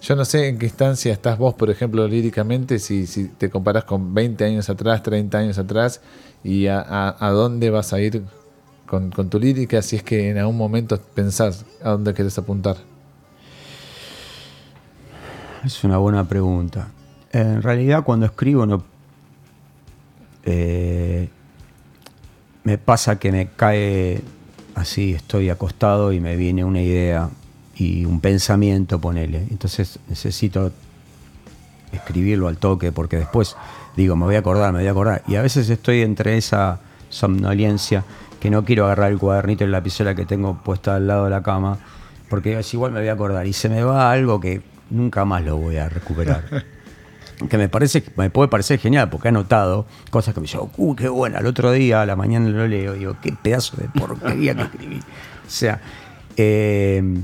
Yo 0.02 0.16
no 0.16 0.26
sé 0.26 0.48
en 0.48 0.58
qué 0.60 0.66
instancia 0.68 1.12
estás 1.14 1.38
vos, 1.38 1.54
por 1.56 1.70
ejemplo, 1.70 2.08
líricamente, 2.08 2.80
si, 2.80 3.06
si 3.08 3.26
te 3.26 3.50
comparás 3.50 3.84
con 3.84 4.14
20 4.14 4.44
años 4.46 4.70
atrás, 4.70 5.02
30 5.04 5.38
años 5.40 5.58
atrás, 5.58 6.02
y 6.44 6.68
a, 6.68 6.80
a- 6.82 7.16
a 7.28 7.30
dónde 7.32 7.70
vas 7.70 7.94
a 7.94 8.00
ir 8.00 8.24
con, 8.88 9.10
con 9.12 9.30
tu 9.30 9.40
lírica, 9.40 9.82
si 9.82 9.96
es 9.96 10.04
que 10.04 10.30
en 10.30 10.38
algún 10.38 10.58
momento 10.58 11.00
pensás 11.16 11.66
a 11.84 11.92
dónde 11.92 12.14
querés 12.14 12.38
apuntar. 12.38 12.78
Es 15.66 15.84
una 15.84 15.98
buena 15.98 16.28
pregunta. 16.28 16.90
En 17.32 17.62
realidad 17.62 18.04
cuando 18.04 18.26
escribo 18.26 18.66
no... 18.66 18.84
eh, 20.44 21.30
me 22.64 22.78
pasa 22.78 23.20
que 23.20 23.32
me 23.32 23.48
cae 23.56 24.22
así, 24.76 25.14
estoy 25.14 25.50
acostado 25.50 26.12
y 26.14 26.20
me 26.20 26.36
viene 26.36 26.64
una 26.64 26.82
idea 26.82 27.30
y 27.76 28.06
un 28.06 28.20
pensamiento, 28.20 29.00
ponele. 29.00 29.46
Entonces 29.50 30.00
necesito 30.08 30.72
escribirlo 31.92 32.48
al 32.48 32.58
toque 32.58 32.92
porque 32.92 33.18
después 33.18 33.56
digo, 33.96 34.16
me 34.16 34.26
voy 34.26 34.36
a 34.36 34.40
acordar, 34.40 34.72
me 34.72 34.80
voy 34.80 34.88
a 34.88 34.92
acordar. 34.92 35.24
Y 35.28 35.36
a 35.36 35.42
veces 35.42 35.70
estoy 35.70 36.02
entre 36.02 36.38
esa 36.38 36.80
somnolencia 37.10 38.04
que 38.40 38.50
no 38.50 38.64
quiero 38.64 38.86
agarrar 38.86 39.12
el 39.12 39.20
cuadernito 39.20 39.64
y 39.64 39.68
la 39.68 39.80
lapicera 39.80 40.16
que 40.16 40.26
tengo 40.26 40.62
puesta 40.64 40.96
al 40.96 41.08
lado 41.08 41.26
de 41.26 41.30
la 41.30 41.44
cama 41.44 41.80
porque 42.32 42.58
es 42.58 42.74
igual 42.74 42.94
me 42.94 43.02
voy 43.02 43.10
a 43.10 43.14
acordar 43.14 43.46
y 43.46 43.52
se 43.52 43.68
me 43.68 43.84
va 43.84 44.10
algo 44.10 44.40
que 44.40 44.62
nunca 44.90 45.26
más 45.26 45.44
lo 45.44 45.58
voy 45.58 45.76
a 45.76 45.90
recuperar. 45.90 46.46
que 47.50 47.58
me 47.58 47.70
parece 47.70 48.04
me 48.16 48.30
puede 48.30 48.50
parecer 48.50 48.80
genial 48.80 49.10
porque 49.10 49.30
he 49.30 49.32
notado 49.32 49.86
cosas 50.10 50.34
que 50.34 50.40
me 50.40 50.46
dicen, 50.46 50.62
uh, 50.78 50.96
qué 50.96 51.10
buena. 51.10 51.40
El 51.40 51.46
otro 51.46 51.72
día 51.72 52.02
a 52.02 52.06
la 52.06 52.16
mañana 52.16 52.50
lo 52.50 52.68
leo 52.68 52.94
digo, 52.94 53.16
qué 53.22 53.34
pedazo 53.34 53.78
de 53.78 53.88
porquería 53.90 54.56
que 54.56 54.64
escribí. 54.64 55.00
O 55.00 55.50
sea, 55.50 55.82
eh, 56.38 57.24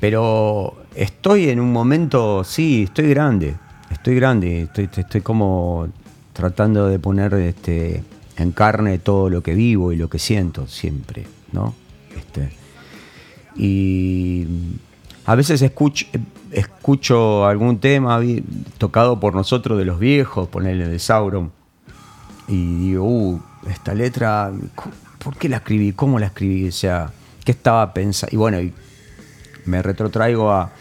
pero 0.00 0.76
estoy 0.94 1.48
en 1.48 1.60
un 1.60 1.72
momento, 1.72 2.44
sí, 2.44 2.84
estoy 2.84 3.08
grande, 3.08 3.56
estoy 3.90 4.14
grande, 4.16 4.62
estoy, 4.62 4.88
estoy 4.94 5.20
como 5.20 5.88
tratando 6.32 6.86
de 6.88 6.98
poner 6.98 7.34
este, 7.34 8.02
en 8.36 8.52
carne 8.52 8.98
todo 8.98 9.30
lo 9.30 9.42
que 9.42 9.54
vivo 9.54 9.92
y 9.92 9.96
lo 9.96 10.08
que 10.08 10.18
siento 10.18 10.66
siempre, 10.66 11.26
¿no? 11.52 11.74
Este, 12.14 12.50
y 13.56 14.46
a 15.24 15.34
veces 15.34 15.62
escucho, 15.62 16.06
escucho 16.58 17.46
algún 17.46 17.78
tema 17.78 18.20
tocado 18.78 19.20
por 19.20 19.34
nosotros 19.34 19.78
de 19.78 19.84
los 19.84 19.98
viejos, 19.98 20.48
ponerle 20.48 20.88
de 20.88 20.98
Sauron, 20.98 21.52
y 22.48 22.78
digo, 22.78 23.04
uh, 23.04 23.40
esta 23.68 23.94
letra, 23.94 24.52
¿por 25.18 25.36
qué 25.36 25.48
la 25.48 25.58
escribí? 25.58 25.92
¿Cómo 25.92 26.18
la 26.18 26.26
escribí? 26.26 26.68
O 26.68 26.72
sea, 26.72 27.10
¿qué 27.44 27.52
estaba 27.52 27.92
pensando? 27.92 28.34
Y 28.34 28.38
bueno, 28.38 28.58
me 29.64 29.82
retrotraigo 29.82 30.50
a, 30.50 30.72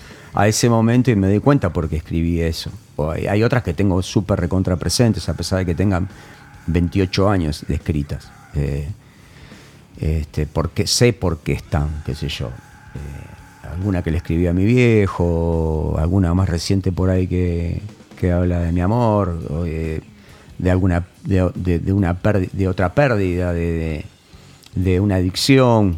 ese 0.47 0.69
momento 0.69 1.11
y 1.11 1.15
me 1.15 1.27
doy 1.27 1.39
cuenta 1.39 1.71
por 1.71 1.89
qué 1.89 1.97
escribí 1.97 2.41
eso. 2.41 2.69
Hay, 2.97 3.25
hay 3.27 3.43
otras 3.43 3.63
que 3.63 3.73
tengo 3.73 4.01
súper 4.01 4.39
recontra 4.39 4.75
presentes, 4.75 5.29
a 5.29 5.33
pesar 5.33 5.59
de 5.59 5.65
que 5.65 5.75
tengan 5.75 6.09
28 6.67 7.29
años 7.29 7.65
de 7.67 7.75
escritas. 7.75 8.29
Eh, 8.53 8.87
este, 9.99 10.45
porque 10.45 10.87
sé 10.87 11.13
por 11.13 11.39
qué 11.39 11.53
están, 11.53 12.03
qué 12.05 12.15
sé 12.15 12.27
yo. 12.27 12.47
Eh, 12.47 13.34
alguna 13.75 14.01
que 14.01 14.11
le 14.11 14.17
escribí 14.17 14.47
a 14.47 14.53
mi 14.53 14.65
viejo, 14.65 15.95
alguna 15.97 16.33
más 16.33 16.49
reciente 16.49 16.91
por 16.91 17.09
ahí 17.09 17.27
que, 17.27 17.81
que 18.19 18.31
habla 18.31 18.59
de 18.61 18.71
mi 18.71 18.81
amor, 18.81 19.37
de 20.57 20.71
alguna 20.71 21.05
de, 21.23 21.91
una 21.93 22.13
de 22.53 22.67
otra 22.67 22.93
pérdida, 22.93 23.51
de, 23.53 24.05
una 24.99 25.15
adicción, 25.15 25.97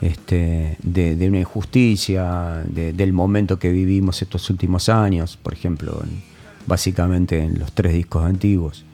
este, 0.00 0.76
de, 0.82 1.28
una 1.28 1.40
injusticia, 1.40 2.62
de- 2.66 2.92
del 2.92 3.12
momento 3.12 3.58
que 3.58 3.70
vivimos 3.70 4.20
estos 4.20 4.50
últimos 4.50 4.88
años, 4.88 5.38
por 5.42 5.54
ejemplo, 5.54 6.00
en- 6.04 6.22
básicamente 6.66 7.38
en 7.42 7.58
los 7.58 7.72
tres 7.72 7.94
discos 7.94 8.24
antiguos. 8.24 8.84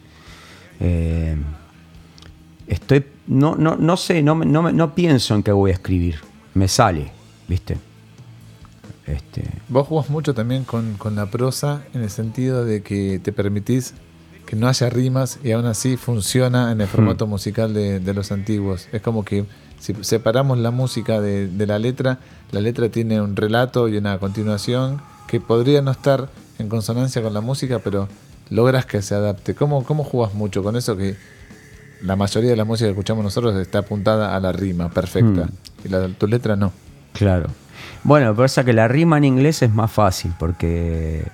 Eh, 0.80 1.36
estoy 2.68 3.04
no, 3.26 3.54
no, 3.56 3.76
no 3.76 3.96
sé, 3.96 4.22
no, 4.22 4.34
no, 4.36 4.70
no 4.72 4.94
pienso 4.94 5.34
en 5.34 5.42
qué 5.42 5.52
voy 5.52 5.70
a 5.70 5.74
escribir. 5.74 6.16
Me 6.54 6.66
sale, 6.68 7.10
¿viste? 7.48 7.76
Este, 9.12 9.44
Vos 9.68 9.86
jugás 9.86 10.10
mucho 10.10 10.34
también 10.34 10.64
con, 10.64 10.94
con 10.94 11.14
la 11.16 11.30
prosa 11.30 11.82
en 11.94 12.02
el 12.02 12.10
sentido 12.10 12.64
de 12.64 12.82
que 12.82 13.18
te 13.18 13.32
permitís 13.32 13.94
que 14.46 14.56
no 14.56 14.66
haya 14.68 14.90
rimas 14.90 15.38
y 15.44 15.52
aún 15.52 15.66
así 15.66 15.96
funciona 15.96 16.72
en 16.72 16.80
el 16.80 16.88
formato 16.88 17.26
musical 17.26 17.72
de, 17.72 18.00
de 18.00 18.14
los 18.14 18.32
antiguos. 18.32 18.88
Es 18.92 19.00
como 19.00 19.24
que 19.24 19.44
si 19.78 19.94
separamos 20.00 20.58
la 20.58 20.72
música 20.72 21.20
de, 21.20 21.46
de 21.46 21.66
la 21.66 21.78
letra, 21.78 22.18
la 22.50 22.60
letra 22.60 22.88
tiene 22.88 23.20
un 23.20 23.36
relato 23.36 23.88
y 23.88 23.96
una 23.96 24.18
continuación 24.18 25.00
que 25.28 25.40
podría 25.40 25.82
no 25.82 25.92
estar 25.92 26.28
en 26.58 26.68
consonancia 26.68 27.22
con 27.22 27.32
la 27.32 27.40
música, 27.40 27.78
pero 27.78 28.08
logras 28.50 28.86
que 28.86 29.00
se 29.02 29.14
adapte. 29.14 29.54
¿Cómo, 29.54 29.84
cómo 29.84 30.02
jugás 30.02 30.34
mucho 30.34 30.62
con 30.62 30.76
eso 30.76 30.96
que 30.96 31.16
la 32.02 32.16
mayoría 32.16 32.50
de 32.50 32.56
la 32.56 32.64
música 32.64 32.86
que 32.86 32.92
escuchamos 32.92 33.22
nosotros 33.22 33.54
está 33.56 33.78
apuntada 33.78 34.34
a 34.34 34.40
la 34.40 34.52
rima 34.52 34.90
perfecta 34.90 35.48
y 35.84 35.88
la, 35.88 36.08
tu 36.08 36.26
letra 36.26 36.56
no? 36.56 36.72
Claro. 37.12 37.50
Bueno, 38.02 38.34
pasa 38.34 38.64
que 38.64 38.72
la 38.72 38.88
rima 38.88 39.18
en 39.18 39.24
inglés 39.24 39.62
es 39.62 39.72
más 39.72 39.90
fácil 39.92 40.32
porque 40.38 41.24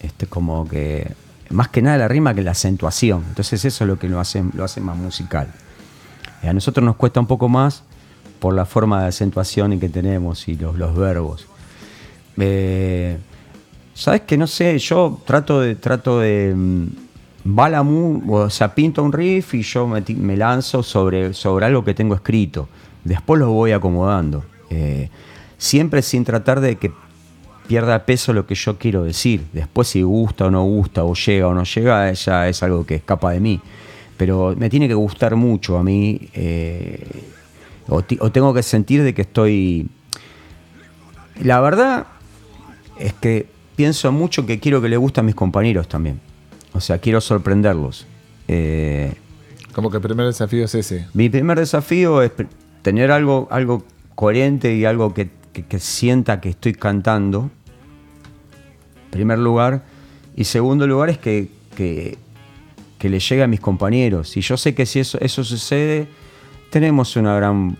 este 0.00 0.26
como 0.26 0.66
que 0.66 1.12
más 1.50 1.68
que 1.68 1.82
nada 1.82 1.98
la 1.98 2.08
rima 2.08 2.34
que 2.34 2.42
la 2.42 2.52
acentuación. 2.52 3.24
Entonces 3.28 3.64
eso 3.64 3.84
es 3.84 3.88
lo 3.88 3.98
que 3.98 4.08
lo 4.08 4.18
hace, 4.20 4.42
lo 4.54 4.64
hace 4.64 4.80
más 4.80 4.96
musical. 4.96 5.48
Eh, 6.42 6.48
A 6.48 6.52
nosotros 6.54 6.84
nos 6.84 6.96
cuesta 6.96 7.20
un 7.20 7.26
poco 7.26 7.48
más 7.48 7.82
por 8.38 8.54
la 8.54 8.64
forma 8.64 9.02
de 9.02 9.08
acentuación 9.08 9.78
que 9.78 9.88
tenemos 9.90 10.48
y 10.48 10.56
los, 10.56 10.76
los 10.76 10.96
verbos. 10.96 11.46
Eh, 12.38 13.18
Sabes 13.92 14.22
que 14.22 14.38
no 14.38 14.46
sé, 14.46 14.78
yo 14.78 15.20
trato 15.26 15.60
de 15.60 15.74
trato 15.74 16.20
de 16.20 16.54
mm, 16.56 16.86
va 17.58 17.68
la 17.68 17.82
mu- 17.82 18.22
o 18.34 18.48
sea, 18.48 18.74
pinto 18.74 19.02
un 19.02 19.12
riff 19.12 19.52
y 19.52 19.62
yo 19.62 19.86
me, 19.86 20.02
me 20.16 20.36
lanzo 20.38 20.82
sobre, 20.82 21.34
sobre 21.34 21.66
algo 21.66 21.84
que 21.84 21.92
tengo 21.92 22.14
escrito. 22.14 22.66
Después 23.04 23.38
lo 23.40 23.50
voy 23.50 23.72
acomodando. 23.72 24.42
Eh, 24.70 25.10
siempre 25.60 26.00
sin 26.00 26.24
tratar 26.24 26.60
de 26.60 26.76
que 26.76 26.90
pierda 27.68 28.04
peso 28.04 28.32
lo 28.32 28.46
que 28.46 28.56
yo 28.56 28.78
quiero 28.78 29.04
decir. 29.04 29.46
Después 29.52 29.88
si 29.88 30.02
gusta 30.02 30.46
o 30.46 30.50
no 30.50 30.64
gusta, 30.64 31.04
o 31.04 31.14
llega 31.14 31.46
o 31.46 31.54
no 31.54 31.62
llega, 31.62 32.10
ya 32.12 32.48
es 32.48 32.62
algo 32.64 32.84
que 32.84 32.96
escapa 32.96 33.30
de 33.30 33.40
mí. 33.40 33.60
Pero 34.16 34.56
me 34.56 34.68
tiene 34.68 34.88
que 34.88 34.94
gustar 34.94 35.36
mucho 35.36 35.78
a 35.78 35.84
mí. 35.84 36.28
eh, 36.34 37.06
o, 37.88 38.02
tengo 38.02 38.54
que 38.54 38.62
sentir 38.62 39.02
de 39.02 39.14
que 39.14 39.22
estoy... 39.22 39.88
La 41.42 41.60
verdad 41.60 42.06
es 42.98 43.12
que 43.14 43.46
pienso 43.76 44.12
mucho 44.12 44.46
que 44.46 44.60
quiero 44.60 44.80
que 44.80 44.88
le 44.88 44.96
guste 44.96 45.20
a 45.20 45.22
mis 45.22 45.34
compañeros 45.34 45.88
también. 45.88 46.20
O 46.72 46.80
sea, 46.80 46.98
quiero 46.98 47.20
sorprenderlos. 47.20 48.06
Eh, 48.46 49.12
Como 49.74 49.90
que 49.90 49.96
el 49.96 50.02
primer 50.02 50.26
desafío 50.26 50.64
es 50.64 50.74
ese. 50.74 51.06
mi 51.14 51.28
primer 51.28 51.58
desafío 51.58 52.22
es 52.22 52.30
tener 52.82 53.10
algo, 53.10 53.48
algo 53.50 53.84
coherente 54.14 54.74
y 54.74 54.84
algo 54.84 55.12
que, 55.14 55.39
que- 55.52 55.64
que 55.64 55.78
sienta 55.78 56.40
que 56.40 56.48
estoy 56.50 56.72
cantando. 56.74 57.50
Primer 59.10 59.38
lugar. 59.38 59.82
Y 60.36 60.44
segundo 60.44 60.86
lugar 60.86 61.10
es 61.10 61.18
que, 61.18 61.48
que, 61.76 62.16
que 62.98 63.08
le 63.08 63.18
llegue 63.18 63.42
a 63.42 63.46
mis 63.46 63.60
compañeros. 63.60 64.36
Y 64.36 64.40
yo 64.40 64.56
sé 64.56 64.74
que 64.74 64.86
si 64.86 65.00
eso, 65.00 65.18
eso 65.20 65.42
sucede, 65.44 66.06
tenemos 66.70 67.16
una 67.16 67.34
gran 67.34 67.76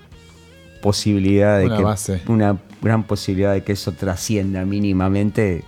posibilidad 0.83 1.59
de 1.59 1.67
Una 1.67 1.77
que 1.77 1.83
base. 1.83 2.23
una 2.27 2.59
gran 2.83 3.05
posibilidad 3.05 3.53
de 3.53 3.63
que 3.63 3.73
eso 3.73 3.93
trascienda 3.93 4.65
mínimamente 4.65 5.63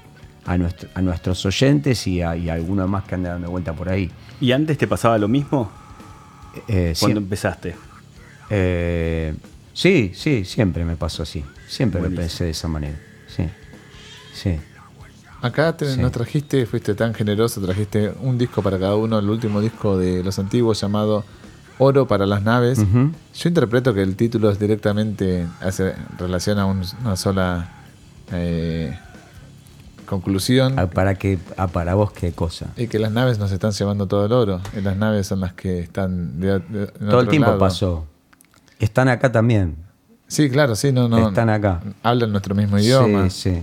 a, 0.47 0.57
nuestro- 0.59 0.89
a 0.95 1.03
nuestros 1.03 1.45
oyentes 1.47 2.07
y 2.07 2.23
a, 2.23 2.35
y 2.37 2.49
a 2.49 2.55
algunos 2.55 2.89
más 2.89 3.05
que 3.05 3.15
andan 3.15 3.35
dando 3.35 3.51
vuelta 3.51 3.73
por 3.75 3.89
ahí. 3.89 4.11
¿Y 4.41 4.51
antes 4.53 4.77
te 4.79 4.87
pasaba 4.89 5.19
lo 5.19 5.29
mismo? 5.29 5.71
Eh, 6.67 6.95
Cuando 6.99 7.21
empezaste. 7.21 7.75
eh, 8.51 9.35
sí, 9.73 10.13
sí, 10.15 10.45
siempre 10.45 10.85
me 10.85 10.97
pasó 10.97 11.23
así. 11.23 11.45
Siempre 11.73 12.01
me 12.01 12.09
Buenísimo. 12.09 12.29
pensé 12.29 12.45
de 12.45 12.51
esa 12.51 12.69
manera. 12.69 12.97
Sí, 13.29 13.45
sí. 14.35 14.61
Acá 15.41 15.75
te- 15.77 15.95
Sí. 15.95 16.01
nos 16.01 16.13
trajiste, 16.13 16.67
fuiste 16.67 16.95
tan 16.95 17.15
generoso, 17.15 17.61
trajiste 17.63 18.13
un 18.21 18.37
disco 18.37 18.63
para 18.63 18.79
cada 18.79 18.95
uno, 18.95 19.19
el 19.19 19.29
último 19.31 19.61
disco 19.61 19.97
de 19.97 20.23
los 20.23 20.39
antiguos 20.39 20.81
llamado 20.81 21.25
Oro 21.79 22.07
para 22.07 22.27
las 22.27 22.43
naves. 22.43 22.79
Yo 22.79 23.49
interpreto 23.49 23.95
que 23.95 24.03
el 24.03 24.15
título 24.17 24.51
es 24.51 24.59
directamente 24.59 25.47
hace 25.61 25.95
relación 26.19 26.59
a 26.59 26.67
un- 26.67 26.85
una 27.01 27.17
sola 27.17 27.71
eh, 28.31 28.97
conclusión 30.07 30.79
Ah, 30.79 30.87
¿Para, 30.91 31.15
qué, 31.15 31.39
ah, 31.57 31.69
¿Para 31.69 31.95
vos 31.95 32.13
qué 32.13 32.33
cosa? 32.33 32.67
y 32.77 32.87
que 32.87 32.99
las 32.99 33.11
naves 33.13 33.39
nos 33.39 33.51
están 33.51 33.73
llevando 33.73 34.07
todo 34.07 34.27
el 34.27 34.33
oro. 34.33 34.61
Y 34.79 34.83
las 34.83 34.97
naves 34.97 35.27
son 35.27 35.41
las 35.41 35.55
que 35.55 35.81
están 35.81 36.39
de- 36.41 36.61
Todo 36.61 37.21
el 37.21 37.29
tiempo 37.29 37.49
lado. 37.49 37.59
pasó. 37.59 38.07
Están 38.79 39.09
acá 39.09 39.33
también. 39.33 39.77
Sí, 40.33 40.49
claro, 40.49 40.75
sí, 40.77 40.93
no, 40.93 41.09
no. 41.09 41.29
Están 41.29 41.51
acá. 41.51 41.81
Hablan 42.03 42.31
nuestro 42.33 42.55
mismo 42.55 42.79
idioma. 42.79 43.29
Sí, 43.29 43.51
sí. 43.53 43.63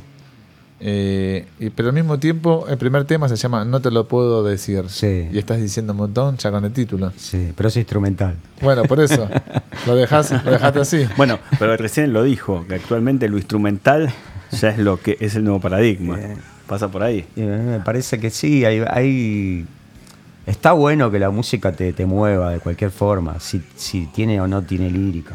Eh, 0.82 1.48
y- 1.60 1.72
pero 1.72 1.90
al 1.90 1.96
mismo 1.96 2.20
tiempo, 2.20 2.68
el 2.70 2.78
primer 2.78 3.06
tema 3.06 3.28
se 3.28 3.36
llama 3.36 3.66
No 3.66 3.80
te 3.82 3.90
lo 3.90 4.08
puedo 4.08 4.44
decir. 4.44 4.86
Sí. 4.88 5.28
Y 5.32 5.40
estás 5.40 5.60
diciendo 5.60 5.94
un 5.94 5.98
montón 5.98 6.38
ya 6.38 6.52
con 6.52 6.64
el 6.64 6.72
título. 6.72 7.12
Sí, 7.18 7.52
pero 7.56 7.70
es 7.70 7.76
instrumental. 7.78 8.36
Bueno, 8.62 8.84
por 8.84 9.00
eso. 9.00 9.28
lo, 9.88 9.96
dejás, 9.96 10.32
lo 10.46 10.52
dejaste 10.52 10.80
así. 10.80 11.06
Bueno, 11.18 11.40
pero 11.58 11.76
recién 11.76 12.14
lo 12.14 12.22
dijo, 12.24 12.64
que 12.68 12.76
actualmente 12.76 13.28
lo 13.30 13.38
instrumental 13.38 14.14
ya 14.52 14.70
es 14.70 14.78
lo 14.78 15.02
que 15.02 15.18
es 15.20 15.34
el 15.36 15.44
nuevo 15.46 15.60
paradigma. 15.60 16.20
Pasa 16.68 16.88
por 16.88 17.02
ahí. 17.02 17.26
Mí 17.36 17.48
me 17.48 17.80
parece 17.80 18.20
que 18.20 18.30
sí, 18.30 18.64
hay, 18.64 18.84
hay- 18.88 19.66
está 20.46 20.74
bueno 20.74 21.10
que 21.10 21.18
la 21.18 21.32
música 21.32 21.72
te, 21.72 21.94
te 21.94 22.06
mueva 22.06 22.52
de 22.52 22.60
cualquier 22.60 22.92
forma, 22.92 23.40
si, 23.40 23.60
si 23.76 24.06
tiene 24.06 24.40
o 24.40 24.48
no 24.48 24.62
tiene 24.62 24.92
lírica. 24.92 25.34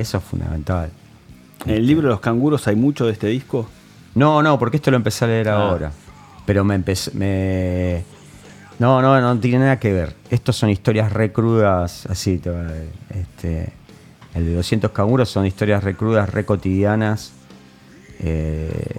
Eso 0.00 0.18
es 0.18 0.24
fundamental. 0.24 0.90
En 1.66 1.74
el 1.74 1.86
libro 1.86 2.08
de 2.08 2.10
los 2.14 2.20
canguros 2.20 2.66
hay 2.68 2.76
mucho 2.76 3.04
de 3.06 3.12
este 3.12 3.26
disco. 3.26 3.68
No, 4.14 4.42
no, 4.42 4.58
porque 4.58 4.78
esto 4.78 4.90
lo 4.90 4.96
empecé 4.96 5.24
a 5.24 5.28
leer 5.28 5.48
Ah. 5.48 5.68
ahora. 5.70 5.92
Pero 6.46 6.64
me 6.64 6.74
empecé. 6.74 7.10
Me... 7.14 8.02
No, 8.78 9.02
no, 9.02 9.20
no 9.20 9.38
tiene 9.38 9.58
nada 9.58 9.78
que 9.78 9.92
ver. 9.92 10.16
Estos 10.30 10.56
son 10.56 10.70
historias 10.70 11.12
recrudas, 11.12 12.06
así. 12.06 12.40
Este, 13.10 13.72
el 14.34 14.46
de 14.46 14.54
200 14.54 14.90
canguros 14.92 15.28
son 15.28 15.44
historias 15.46 15.84
recrudas, 15.84 16.30
re 16.30 16.44
cotidianas. 16.46 17.32
eh, 18.20 18.96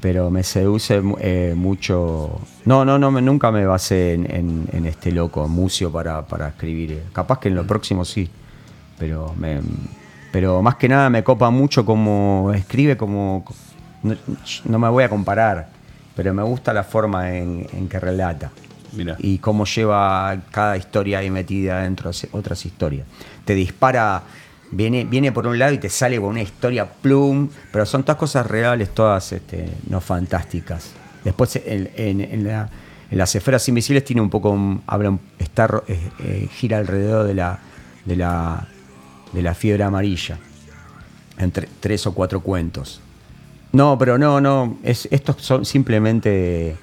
pero 0.00 0.30
me 0.30 0.42
seduce 0.42 1.02
eh, 1.20 1.52
mucho. 1.56 2.40
No, 2.64 2.84
no, 2.86 2.98
no, 2.98 3.10
nunca 3.20 3.50
me 3.50 3.66
basé 3.66 4.14
en, 4.14 4.30
en- 4.30 4.68
en 4.72 4.86
este 4.86 5.12
loco, 5.12 5.44
en 5.44 5.50
Mucio, 5.50 5.92
para, 5.92 6.26
para 6.26 6.48
escribir. 6.48 7.02
Capaz 7.12 7.38
que 7.40 7.48
en 7.48 7.54
lo 7.54 7.66
próximo 7.66 8.04
sí. 8.06 8.30
Pero 9.00 9.34
me, 9.36 9.60
pero 10.30 10.62
más 10.62 10.76
que 10.76 10.88
nada 10.88 11.10
me 11.10 11.24
copa 11.24 11.50
mucho 11.50 11.84
como 11.84 12.52
escribe, 12.54 12.96
como. 12.96 13.44
No, 14.04 14.14
no 14.66 14.78
me 14.78 14.88
voy 14.88 15.02
a 15.04 15.08
comparar, 15.08 15.68
pero 16.14 16.32
me 16.32 16.42
gusta 16.44 16.72
la 16.72 16.84
forma 16.84 17.34
en, 17.36 17.66
en 17.72 17.88
que 17.88 17.98
relata. 17.98 18.52
Mirá. 18.92 19.16
Y 19.18 19.38
cómo 19.38 19.64
lleva 19.64 20.36
cada 20.52 20.76
historia 20.76 21.18
ahí 21.18 21.30
metida 21.30 21.80
dentro 21.82 22.10
de 22.12 22.28
otras 22.32 22.64
historias. 22.66 23.06
Te 23.44 23.54
dispara, 23.54 24.22
viene, 24.70 25.04
viene 25.04 25.32
por 25.32 25.46
un 25.46 25.58
lado 25.58 25.72
y 25.72 25.78
te 25.78 25.88
sale 25.88 26.16
con 26.20 26.30
una 26.30 26.42
historia 26.42 26.86
plum, 26.90 27.48
pero 27.72 27.84
son 27.86 28.02
todas 28.02 28.16
cosas 28.18 28.46
reales, 28.46 28.92
todas 28.94 29.32
este, 29.32 29.68
no 29.88 30.00
fantásticas. 30.00 30.90
Después 31.24 31.56
en, 31.56 31.90
en- 31.96 32.20
en 32.20 32.44
la- 32.44 32.68
en 33.10 33.18
las 33.18 33.34
esferas 33.34 33.68
invisibles 33.68 34.04
tiene 34.04 34.22
un 34.22 34.30
poco, 34.30 34.56
habla, 34.86 35.18
está, 35.38 35.82
eh, 35.88 35.98
eh, 36.20 36.48
gira 36.52 36.78
alrededor 36.78 37.26
de 37.26 37.34
la, 37.34 37.58
de 38.04 38.14
la, 38.16 38.66
de 39.32 39.42
la 39.42 39.54
fiebre 39.54 39.84
amarilla, 39.84 40.38
entre 41.38 41.68
tres 41.80 42.06
o 42.06 42.12
cuatro 42.14 42.40
cuentos. 42.40 43.00
No, 43.72 43.96
pero 43.98 44.18
no, 44.18 44.40
no, 44.40 44.78
es, 44.82 45.06
estos 45.10 45.36
son 45.38 45.64
simplemente 45.64 46.76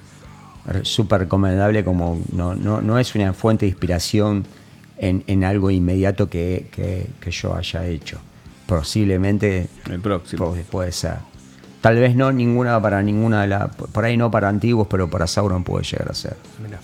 súper 0.82 1.20
recomendable 1.20 1.84
como 1.84 2.20
no, 2.32 2.54
no, 2.54 2.80
no 2.80 2.98
es 2.98 3.14
una 3.14 3.32
fuente 3.32 3.66
de 3.66 3.70
inspiración 3.70 4.46
en, 4.98 5.22
en 5.26 5.44
algo 5.44 5.70
inmediato 5.70 6.28
que, 6.28 6.68
que- 6.72 7.06
que 7.20 7.30
yo 7.30 7.54
haya 7.54 7.86
hecho. 7.86 8.18
Posiblemente 8.66 9.68
El 9.90 10.00
próximo. 10.00 10.50
puede, 10.50 10.62
puede 10.64 10.92
ser. 10.92 11.16
Tal 11.80 11.96
vez 11.96 12.14
no 12.16 12.32
ninguna 12.32 12.80
para 12.82 13.02
ninguna 13.02 13.42
de 13.42 13.48
las. 13.48 13.74
Por 13.74 14.04
ahí 14.04 14.16
no 14.16 14.30
para 14.30 14.48
antiguos, 14.48 14.88
pero 14.90 15.08
para 15.08 15.26
Sauron 15.26 15.62
puede 15.64 15.84
llegar 15.84 16.10
a 16.10 16.14
ser. 16.14 16.36
Mirá. 16.62 16.80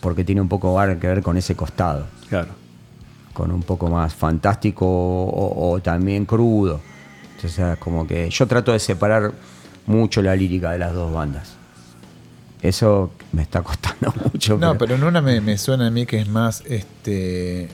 Porque 0.00 0.24
tiene 0.24 0.40
un 0.40 0.48
poco 0.48 0.76
que 0.98 1.06
ver 1.06 1.22
con 1.22 1.36
ese 1.36 1.54
costado. 1.54 2.06
Claro. 2.28 2.48
Con 3.36 3.52
un 3.52 3.62
poco 3.62 3.88
más 3.88 4.14
fantástico 4.14 4.86
o, 4.86 5.72
o 5.72 5.80
también 5.80 6.24
crudo. 6.24 6.80
O 7.44 7.48
sea, 7.48 7.76
como 7.76 8.06
que 8.06 8.30
yo 8.30 8.46
trato 8.46 8.72
de 8.72 8.78
separar 8.78 9.32
mucho 9.86 10.22
la 10.22 10.34
lírica 10.34 10.72
de 10.72 10.78
las 10.78 10.94
dos 10.94 11.12
bandas. 11.12 11.54
Eso 12.62 13.10
me 13.32 13.42
está 13.42 13.62
costando 13.62 14.12
mucho. 14.32 14.56
No, 14.56 14.78
pero 14.78 14.94
en 14.94 15.04
una 15.04 15.20
me, 15.20 15.40
me 15.40 15.58
suena 15.58 15.88
a 15.88 15.90
mí 15.90 16.06
que 16.06 16.20
es 16.20 16.28
más 16.28 16.62
este 16.66 17.68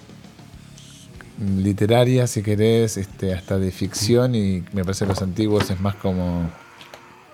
literaria, 1.41 2.27
si 2.27 2.43
querés, 2.43 2.97
este, 2.97 3.33
hasta 3.33 3.59
de 3.59 3.71
ficción, 3.71 4.35
y 4.35 4.65
me 4.73 4.85
parece 4.85 5.05
que 5.05 5.11
los 5.11 5.23
antiguos 5.23 5.71
es 5.71 5.81
más 5.81 5.95
como. 5.95 6.51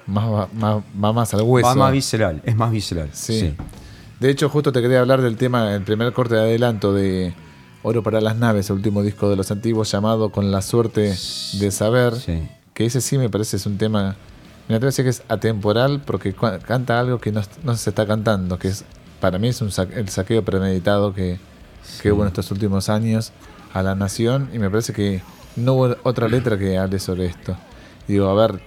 Más, 0.06 0.52
más, 0.54 0.82
va 1.02 1.12
más 1.12 1.34
al 1.34 1.42
hueso. 1.42 1.68
Va 1.68 1.74
más 1.74 1.92
visceral, 1.92 2.40
es 2.44 2.56
más 2.56 2.70
visceral. 2.70 3.10
Sí. 3.12 3.40
sí. 3.40 3.54
De 4.20 4.30
hecho, 4.30 4.48
justo 4.48 4.72
te 4.72 4.80
quería 4.80 5.00
hablar 5.00 5.20
del 5.20 5.36
tema, 5.36 5.74
el 5.74 5.82
primer 5.82 6.12
corte 6.12 6.34
de 6.34 6.40
adelanto 6.40 6.92
de 6.92 7.34
Oro 7.82 8.02
para 8.02 8.20
las 8.20 8.36
Naves, 8.36 8.70
el 8.70 8.76
último 8.76 9.02
disco 9.02 9.30
de 9.30 9.36
los 9.36 9.50
antiguos, 9.50 9.90
llamado 9.90 10.30
Con 10.30 10.50
la 10.50 10.62
suerte 10.62 11.14
de 11.52 11.70
saber. 11.70 12.16
Sí. 12.16 12.48
Que 12.74 12.86
ese 12.86 13.00
sí 13.00 13.18
me 13.18 13.28
parece 13.28 13.56
es 13.56 13.66
un 13.66 13.78
tema. 13.78 14.16
Me 14.68 14.74
atrevo 14.74 14.88
a 14.88 14.90
decir 14.90 15.04
que 15.04 15.10
es 15.10 15.22
atemporal 15.28 16.02
porque 16.04 16.34
canta 16.34 17.00
algo 17.00 17.20
que 17.20 17.32
no, 17.32 17.42
no 17.64 17.76
se 17.76 17.90
está 17.90 18.06
cantando, 18.06 18.58
que 18.58 18.68
es 18.68 18.84
para 19.20 19.38
mí 19.38 19.48
es 19.48 19.60
un 19.60 19.70
el 19.94 20.08
saqueo 20.08 20.44
premeditado 20.44 21.14
que, 21.14 21.38
que 22.02 22.12
hubo 22.12 22.22
en 22.22 22.28
estos 22.28 22.50
últimos 22.50 22.88
años 22.88 23.32
a 23.72 23.82
la 23.82 23.94
nación 23.94 24.50
y 24.52 24.58
me 24.58 24.70
parece 24.70 24.92
que 24.92 25.22
no 25.56 25.74
hubo 25.74 25.96
otra 26.04 26.28
letra 26.28 26.58
que 26.58 26.78
hable 26.78 26.98
sobre 26.98 27.26
esto. 27.26 27.56
Digo, 28.06 28.28
a 28.28 28.34
ver, 28.34 28.60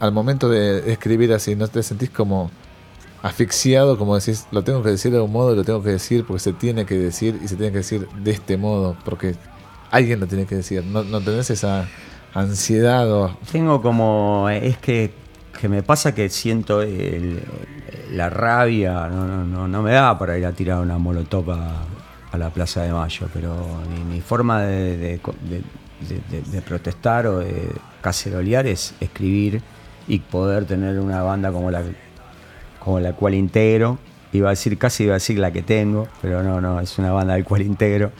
al 0.00 0.12
momento 0.12 0.48
de 0.48 0.92
escribir 0.92 1.32
así, 1.32 1.54
¿no 1.54 1.68
te 1.68 1.82
sentís 1.82 2.10
como 2.10 2.50
asfixiado, 3.24 3.96
como 3.98 4.14
decís, 4.16 4.46
lo 4.52 4.62
tengo 4.62 4.82
que 4.82 4.90
decir 4.90 5.10
de 5.10 5.18
un 5.20 5.32
modo 5.32 5.52
y 5.54 5.56
lo 5.56 5.64
tengo 5.64 5.82
que 5.82 5.90
decir 5.90 6.24
porque 6.26 6.40
se 6.40 6.52
tiene 6.52 6.84
que 6.86 6.96
decir 6.98 7.40
y 7.42 7.48
se 7.48 7.56
tiene 7.56 7.72
que 7.72 7.78
decir 7.78 8.06
de 8.22 8.30
este 8.30 8.56
modo, 8.56 8.96
porque 9.04 9.34
alguien 9.90 10.20
lo 10.20 10.26
tiene 10.26 10.44
que 10.46 10.56
decir, 10.56 10.84
no, 10.84 11.02
no 11.04 11.20
tenés 11.20 11.48
esa 11.50 11.88
ansiedad 12.34 13.10
o... 13.10 13.36
Tengo 13.50 13.80
como. 13.80 14.48
Es 14.50 14.76
que, 14.78 15.12
que 15.60 15.68
me 15.68 15.82
pasa 15.82 16.14
que 16.14 16.28
siento 16.28 16.82
la 18.12 18.28
rabia. 18.30 19.08
No, 19.08 19.26
no, 19.26 19.44
no, 19.44 19.68
no 19.68 19.82
me 19.82 19.92
da 19.92 20.18
para 20.18 20.36
ir 20.36 20.44
a 20.46 20.52
tirar 20.52 20.80
una 20.80 20.98
molotov 20.98 21.50
a, 21.52 21.86
la 22.36 22.50
Plaza 22.50 22.82
de 22.82 22.92
Mayo, 22.92 23.28
pero 23.32 23.54
mi, 23.88 24.14
mi 24.16 24.20
forma 24.20 24.62
de- 24.62 24.96
de- 24.98 26.42
de 26.42 26.62
protestar 26.62 27.26
o 27.28 27.38
de 27.38 27.70
cacerolear 28.02 28.66
es 28.66 28.92
escribir 29.00 29.62
y 30.08 30.18
poder 30.18 30.66
tener 30.66 30.98
una 30.98 31.22
banda 31.22 31.50
como 31.52 31.70
la, 31.70 31.82
como 32.84 33.00
la 33.00 33.12
cual 33.14 33.34
integro. 33.34 33.98
Iba 34.32 34.48
a 34.48 34.50
decir, 34.50 34.76
casi 34.78 35.04
iba 35.04 35.12
a 35.12 35.14
decir 35.14 35.38
la 35.38 35.52
que 35.52 35.62
tengo, 35.62 36.08
pero 36.20 36.42
no, 36.42 36.60
no, 36.60 36.80
es 36.80 36.98
una 36.98 37.12
banda 37.12 37.34
del 37.34 37.44
cual 37.44 37.62
integro. 37.62 38.10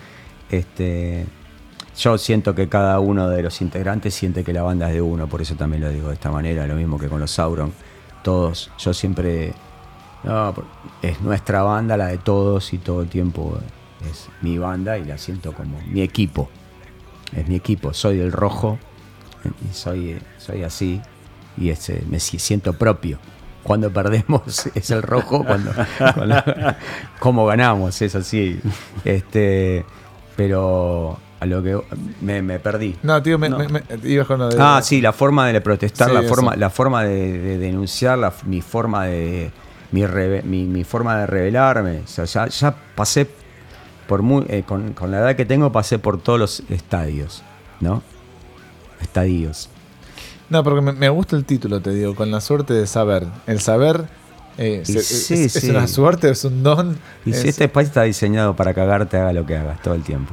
Este, 0.50 1.26
yo 1.98 2.16
siento 2.18 2.54
que 2.54 2.68
cada 2.68 3.00
uno 3.00 3.28
de 3.28 3.42
los 3.42 3.60
integrantes 3.60 4.14
siente 4.14 4.44
que 4.44 4.52
la 4.52 4.62
banda 4.62 4.88
es 4.88 4.94
de 4.94 5.00
uno, 5.02 5.26
por 5.26 5.42
eso 5.42 5.56
también 5.56 5.82
lo 5.82 5.90
digo 5.90 6.08
de 6.08 6.14
esta 6.14 6.30
manera, 6.30 6.66
lo 6.66 6.76
mismo 6.76 6.98
que 6.98 7.08
con 7.08 7.20
los 7.20 7.30
Sauron. 7.32 7.72
Todos, 8.22 8.70
yo 8.78 8.94
siempre. 8.94 9.52
No, 10.22 10.54
es 11.02 11.20
nuestra 11.20 11.62
banda, 11.62 11.96
la 11.96 12.06
de 12.06 12.16
todos, 12.18 12.72
y 12.72 12.78
todo 12.78 13.02
el 13.02 13.08
tiempo 13.08 13.58
es 14.10 14.28
mi 14.40 14.56
banda 14.56 14.96
y 14.96 15.04
la 15.04 15.18
siento 15.18 15.52
como 15.52 15.78
mi 15.86 16.00
equipo. 16.00 16.48
Es 17.36 17.46
mi 17.48 17.56
equipo, 17.56 17.92
soy 17.92 18.18
del 18.18 18.32
rojo 18.32 18.78
y 19.68 19.74
soy, 19.74 20.16
soy 20.38 20.62
así 20.62 21.00
y 21.58 21.68
este, 21.70 22.02
me 22.08 22.20
si- 22.20 22.38
siento 22.38 22.72
propio. 22.74 23.18
Cuando 23.64 23.90
perdemos 23.92 24.66
es 24.74 24.90
el 24.90 25.02
rojo, 25.02 25.44
cuando, 25.44 25.72
cuando- 26.14 26.42
cómo 27.18 27.46
ganamos, 27.46 28.00
es 28.02 28.14
así. 28.14 28.60
Este, 29.04 29.84
pero 30.36 31.18
a 31.40 31.46
lo 31.46 31.62
que 31.62 31.78
me, 32.20 32.40
me 32.42 32.58
perdí. 32.60 32.96
No, 33.02 33.22
tío, 33.22 33.38
me, 33.38 33.48
No. 33.48 33.58
me- 33.58 33.68
me- 33.68 33.82
ibas 34.04 34.26
con 34.26 34.38
lo 34.38 34.48
de... 34.48 34.56
Ah, 34.60 34.80
sí, 34.82 35.00
la 35.00 35.12
forma 35.12 35.48
de 35.48 35.60
protestar, 35.60 36.08
Sí, 36.08 36.14
la, 36.14 36.20
eso. 36.20 36.28
forma, 36.28 36.56
la 36.56 36.70
forma 36.70 37.04
de, 37.04 37.38
de 37.38 37.58
denunciar, 37.58 38.18
la- 38.18 38.32
mi 38.44 38.60
forma 38.60 39.06
de 39.06 39.50
mi, 39.92 40.04
reve- 40.06 40.42
mi, 40.42 40.64
mi 40.64 40.84
forma 40.84 41.16
de 41.18 41.26
rebelarme. 41.26 42.00
O 42.04 42.06
sea, 42.06 42.24
ya, 42.26 42.46
ya 42.48 42.74
pasé 42.94 43.28
por 44.06 44.22
muy, 44.22 44.44
eh, 44.48 44.62
con, 44.66 44.92
con 44.92 45.10
la 45.10 45.18
edad 45.18 45.36
que 45.36 45.46
tengo 45.46 45.72
pasé 45.72 45.98
por 45.98 46.20
todos 46.20 46.38
los 46.38 46.62
estadios, 46.70 47.42
¿no? 47.80 48.02
Estadios. 49.00 49.68
No, 50.50 50.62
porque 50.62 50.80
me, 50.82 50.92
me 50.92 51.08
gusta 51.08 51.36
el 51.36 51.44
título, 51.44 51.80
te 51.80 51.90
digo, 51.90 52.14
con 52.14 52.30
la 52.30 52.40
suerte 52.40 52.74
de 52.74 52.86
saber. 52.86 53.26
El 53.46 53.60
saber 53.60 54.06
Eh, 54.56 54.84
Y 54.86 54.92
se- 54.92 55.02
sí, 55.02 55.44
es, 55.46 55.64
una 55.64 55.88
suerte, 55.88 56.30
es 56.30 56.44
un 56.44 56.62
don. 56.62 56.96
Y 57.26 57.32
si 57.32 57.38
es- 57.40 57.44
este 57.46 57.68
país 57.68 57.88
está 57.88 58.02
diseñado 58.04 58.54
para 58.54 58.72
cagarte, 58.72 59.16
haga 59.16 59.32
lo 59.32 59.44
que 59.44 59.56
hagas 59.56 59.82
todo 59.82 59.94
el 59.94 60.04
tiempo. 60.04 60.32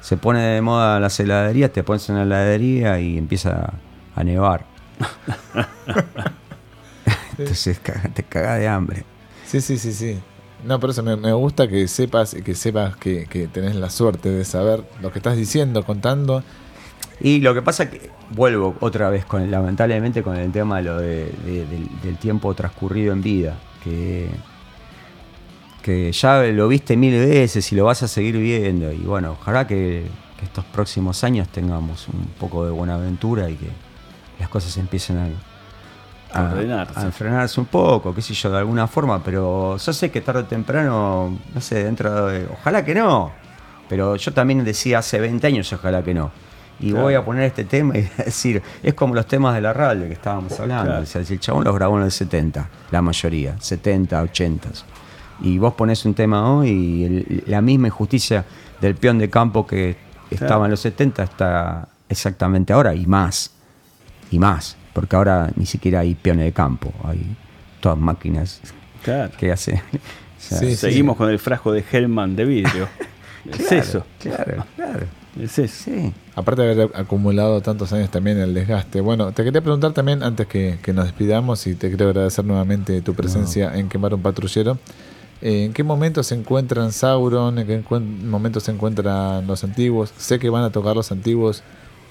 Se 0.00 0.16
pone 0.16 0.38
de 0.40 0.60
moda 0.62 1.00
las 1.00 1.18
heladerías, 1.18 1.72
te 1.72 1.82
pones 1.82 2.08
en 2.10 2.14
la 2.16 2.22
heladería 2.22 3.00
y 3.00 3.18
empieza 3.18 3.72
a 4.14 4.24
nevar. 4.24 4.64
Entonces 7.38 7.80
te 8.14 8.22
cagas 8.24 8.58
de 8.58 8.68
hambre. 8.68 9.04
Sí, 9.46 9.60
sí, 9.60 9.78
sí, 9.78 9.92
sí. 9.92 10.18
No, 10.64 10.80
por 10.80 10.90
eso 10.90 11.02
me, 11.02 11.16
me 11.16 11.32
gusta 11.32 11.68
que 11.68 11.86
sepas 11.88 12.34
que 12.44 12.54
sepas 12.54 12.96
que, 12.96 13.26
que 13.26 13.46
tenés 13.46 13.76
la 13.76 13.90
suerte 13.90 14.28
de 14.28 14.44
saber 14.44 14.82
lo 15.00 15.12
que 15.12 15.20
estás 15.20 15.36
diciendo, 15.36 15.84
contando. 15.84 16.42
Y 17.20 17.40
lo 17.40 17.52
que 17.54 17.62
pasa 17.62 17.84
es 17.84 17.90
que 17.90 18.10
vuelvo 18.30 18.76
otra 18.80 19.10
vez, 19.10 19.24
con 19.24 19.50
lamentablemente, 19.50 20.22
con 20.22 20.36
el 20.36 20.52
tema 20.52 20.80
lo 20.80 20.98
de- 20.98 21.32
de- 21.44 21.66
del, 21.66 21.88
del 22.02 22.16
tiempo 22.16 22.54
transcurrido 22.54 23.12
en 23.12 23.22
vida. 23.22 23.56
Que, 23.82 24.28
que 25.82 26.12
ya 26.12 26.42
lo 26.42 26.68
viste 26.68 26.96
mil 26.96 27.12
veces 27.18 27.70
y 27.72 27.76
lo 27.76 27.84
vas 27.84 28.02
a 28.02 28.08
seguir 28.08 28.36
viendo. 28.36 28.92
Y 28.92 28.98
bueno, 28.98 29.32
ojalá 29.40 29.66
que, 29.66 30.04
que 30.38 30.44
estos 30.44 30.64
próximos 30.66 31.22
años 31.24 31.48
tengamos 31.48 32.08
un 32.08 32.26
poco 32.38 32.64
de 32.64 32.70
buena 32.70 32.94
aventura 32.94 33.48
y 33.48 33.54
que 33.54 33.68
las 34.38 34.48
cosas 34.48 34.76
empiecen 34.76 35.18
a, 35.18 36.38
a, 36.38 36.52
Ordenarse. 36.52 36.98
a 37.00 37.02
enfrenarse 37.04 37.58
un 37.60 37.66
poco, 37.66 38.14
qué 38.14 38.22
sé 38.22 38.34
yo, 38.34 38.50
de 38.50 38.58
alguna 38.58 38.86
forma. 38.86 39.22
Pero 39.24 39.76
yo 39.76 39.92
sé 39.92 40.10
que 40.10 40.20
tarde 40.20 40.40
o 40.40 40.44
temprano, 40.44 41.38
no 41.54 41.60
sé, 41.60 41.84
dentro 41.84 42.26
de. 42.26 42.46
Ojalá 42.52 42.84
que 42.84 42.94
no. 42.94 43.32
Pero 43.88 44.16
yo 44.16 44.32
también 44.34 44.62
decía 44.64 44.98
hace 44.98 45.18
20 45.18 45.46
años, 45.46 45.72
ojalá 45.72 46.02
que 46.02 46.12
no. 46.12 46.30
Y 46.80 46.90
Claro. 46.90 47.04
voy 47.04 47.14
a 47.14 47.24
poner 47.24 47.44
este 47.44 47.64
tema 47.64 47.96
y 47.98 48.02
decir, 48.24 48.62
es 48.82 48.94
como 48.94 49.14
los 49.14 49.26
temas 49.26 49.54
de 49.54 49.60
la 49.60 49.72
radio 49.72 50.06
que 50.06 50.12
estábamos 50.12 50.58
hablando. 50.60 50.84
Claro. 50.90 51.02
O 51.02 51.06
sea, 51.06 51.24
si 51.24 51.34
el 51.34 51.40
chabón 51.40 51.64
los 51.64 51.74
grabó 51.74 51.98
en 51.98 52.04
el 52.04 52.12
70, 52.12 52.68
la 52.90 53.02
mayoría, 53.02 53.56
70, 53.60 54.22
80. 54.22 54.68
Y 55.40 55.58
vos 55.58 55.74
pones 55.74 56.04
un 56.04 56.14
tema 56.14 56.50
hoy 56.52 56.70
y 56.70 57.04
el- 57.04 57.44
la 57.46 57.60
misma 57.60 57.88
injusticia 57.88 58.44
del 58.80 58.94
peón 58.94 59.18
de 59.18 59.28
campo 59.30 59.66
que 59.66 59.96
estaba 60.30 60.66
en 60.66 60.70
los 60.72 60.80
70 60.80 61.22
está 61.24 61.88
exactamente 62.08 62.72
ahora 62.72 62.94
y 62.94 63.06
más. 63.06 63.50
Y 64.30 64.38
más. 64.38 64.76
Porque 64.92 65.16
ahora 65.16 65.50
ni 65.56 65.64
siquiera 65.66 66.00
hay 66.00 66.14
peones 66.14 66.44
de 66.44 66.52
campo, 66.52 66.92
hay 67.04 67.36
todas 67.80 67.98
máquinas 67.98 68.60
Claro. 69.04 69.32
que 69.38 69.50
hacen. 69.52 69.76
o 69.92 70.40
sea, 70.40 70.58
Sí, 70.58 70.76
Seguimos 70.76 71.16
con 71.16 71.28
el 71.30 71.38
frasco 71.38 71.72
de 71.72 71.84
Hellman 71.90 72.34
de 72.36 72.44
vidrio. 72.44 72.88
es 73.50 73.72
eso. 73.72 74.04
Claro, 74.18 74.64
claro. 74.76 75.06
Es 75.40 75.58
eso. 75.58 75.84
Sí. 75.84 76.12
Aparte 76.34 76.62
de 76.62 76.72
haber 76.72 76.90
acumulado 76.94 77.60
tantos 77.60 77.92
años 77.92 78.10
también 78.10 78.38
el 78.38 78.54
desgaste. 78.54 79.00
Bueno, 79.00 79.32
te 79.32 79.44
quería 79.44 79.60
preguntar 79.60 79.92
también, 79.92 80.22
antes 80.22 80.46
que, 80.46 80.78
que 80.82 80.92
nos 80.92 81.04
despidamos, 81.04 81.66
y 81.66 81.74
te 81.74 81.88
quiero 81.88 82.06
agradecer 82.08 82.44
nuevamente 82.44 83.00
tu 83.02 83.14
presencia 83.14 83.76
en 83.76 83.88
Quemar 83.88 84.14
un 84.14 84.22
Patrullero. 84.22 84.78
eh, 85.40 85.64
¿En 85.66 85.72
qué 85.72 85.84
momento 85.84 86.22
se 86.22 86.34
encuentran 86.34 86.90
Sauron? 86.92 87.58
¿En 87.58 87.66
qué 87.66 87.82
momento 88.24 88.58
se 88.60 88.72
encuentran 88.72 89.46
los 89.46 89.62
antiguos? 89.64 90.12
Sé 90.16 90.38
que 90.38 90.50
van 90.50 90.64
a 90.64 90.70
tocar 90.70 90.96
los 90.96 91.12
antiguos 91.12 91.62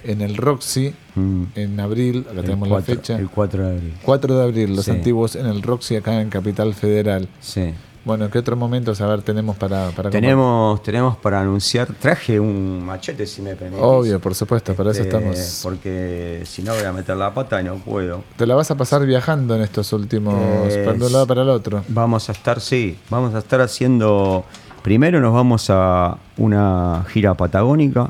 en 0.03 0.21
el 0.21 0.37
Roxy 0.37 0.93
Mm. 1.15 1.43
en 1.55 1.79
abril, 1.79 2.19
acá 2.29 2.39
El 2.39 2.45
tenemos 2.45 2.69
cuatro- 2.69 2.93
la 2.93 2.99
fecha. 3.01 3.17
El 3.19 3.29
4 3.29 3.63
de 3.67 3.75
abril. 3.75 3.93
4 4.03 4.37
de 4.37 4.43
abril, 4.43 4.75
los 4.75 4.85
Sí. 4.85 4.91
antiguos 4.91 5.35
en 5.35 5.47
el 5.47 5.63
Roxy 5.63 5.95
acá 5.95 6.21
en 6.21 6.29
Capital 6.29 6.73
Federal. 6.75 7.27
Sí. 7.41 7.73
Bueno, 8.07 8.29
¿qué 8.29 8.39
otros 8.39 8.57
momentos 8.57 9.01
a 9.01 9.05
ver 9.07 9.21
tenemos 9.21 9.57
para, 9.57 9.89
para 9.89 10.09
Tenemos, 10.09 10.81
tenemos 10.81 11.17
para 11.17 11.41
anunciar, 11.41 11.87
traje 11.99 12.39
un 12.39 12.81
machete 12.85 13.27
si 13.27 13.41
me 13.41 13.53
permitís. 13.53 13.83
Obvio, 13.83 14.19
por 14.21 14.33
supuesto, 14.33 14.73
para 14.75 14.91
eso 14.91 15.01
Este, 15.01 15.13
estamos. 15.17 15.59
Porque 15.61 16.41
si 16.45 16.63
no 16.63 16.73
voy 16.73 16.85
a 16.85 16.93
meter 16.93 17.17
la 17.17 17.33
pata 17.33 17.59
y 17.59 17.65
no 17.65 17.75
puedo. 17.75 18.23
Te 18.37 18.47
la 18.47 18.55
vas 18.55 18.71
a 18.71 18.75
pasar 18.75 19.05
viajando 19.05 19.55
en 19.57 19.61
estos 19.61 19.91
últimos, 19.91 20.35
Eh, 20.73 20.83
para 20.85 21.05
un 21.05 21.11
lado 21.11 21.27
para 21.27 21.41
el 21.41 21.49
otro. 21.49 21.83
Vamos 21.89 22.29
a 22.29 22.31
estar, 22.31 22.61
sí, 22.61 22.97
vamos 23.09 23.35
a 23.35 23.39
estar 23.39 23.59
haciendo. 23.59 24.45
Primero 24.83 25.19
nos 25.19 25.33
vamos 25.33 25.69
a 25.69 26.17
una 26.37 27.03
gira 27.09 27.33
patagónica. 27.33 28.09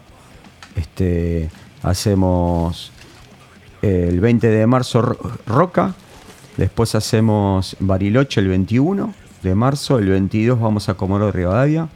Este, 0.76 1.49
hacemos 1.82 2.91
eh, 3.82 4.10
el 4.10 4.19
20 4.19 4.48
de 4.48 4.68
marzo 4.68 5.02
Ro- 5.02 5.18
Roca. 5.48 5.95
Después 6.56 6.94
hacemos 6.94 7.76
Bariloche 7.80 8.41
el 8.41 8.48
21 8.49 9.11
de 9.43 9.55
marzo. 9.55 9.99
El 9.99 10.09
22 10.09 10.59
vamos 10.59 10.89
a 10.89 10.95
Comodoro 10.95 11.31
Rivadavia. 11.31 11.89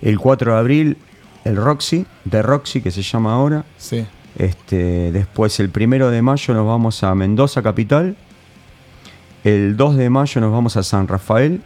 El 0.00 0.18
4 0.18 0.52
de 0.52 0.58
abril 0.58 0.96
el 1.44 1.56
Roxy, 1.56 2.06
de 2.24 2.42
Roxy 2.42 2.80
que 2.80 2.90
se 2.90 3.02
llama 3.02 3.34
ahora. 3.34 3.64
Sí. 3.76 4.06
Este, 4.38 5.12
después 5.12 5.58
el 5.60 5.70
primero 5.70 6.10
de 6.10 6.22
mayo 6.22 6.54
nos 6.54 6.66
vamos 6.66 7.02
a 7.02 7.14
Mendoza 7.14 7.62
capital. 7.62 8.16
El 9.44 9.76
2 9.76 9.96
de 9.96 10.10
mayo 10.10 10.40
nos 10.40 10.52
vamos 10.52 10.76
a 10.76 10.82
San 10.82 11.08
Rafael. 11.08 11.62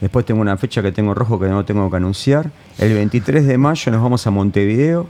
Después 0.00 0.24
tengo 0.24 0.40
una 0.40 0.56
fecha 0.56 0.82
que 0.82 0.92
tengo 0.92 1.14
rojo 1.14 1.38
que 1.38 1.48
no 1.48 1.64
tengo 1.64 1.90
que 1.90 1.96
anunciar. 1.96 2.50
El 2.78 2.94
23 2.94 3.46
de 3.46 3.58
mayo 3.58 3.92
nos 3.92 4.02
vamos 4.02 4.26
a 4.26 4.30
Montevideo. 4.30 5.08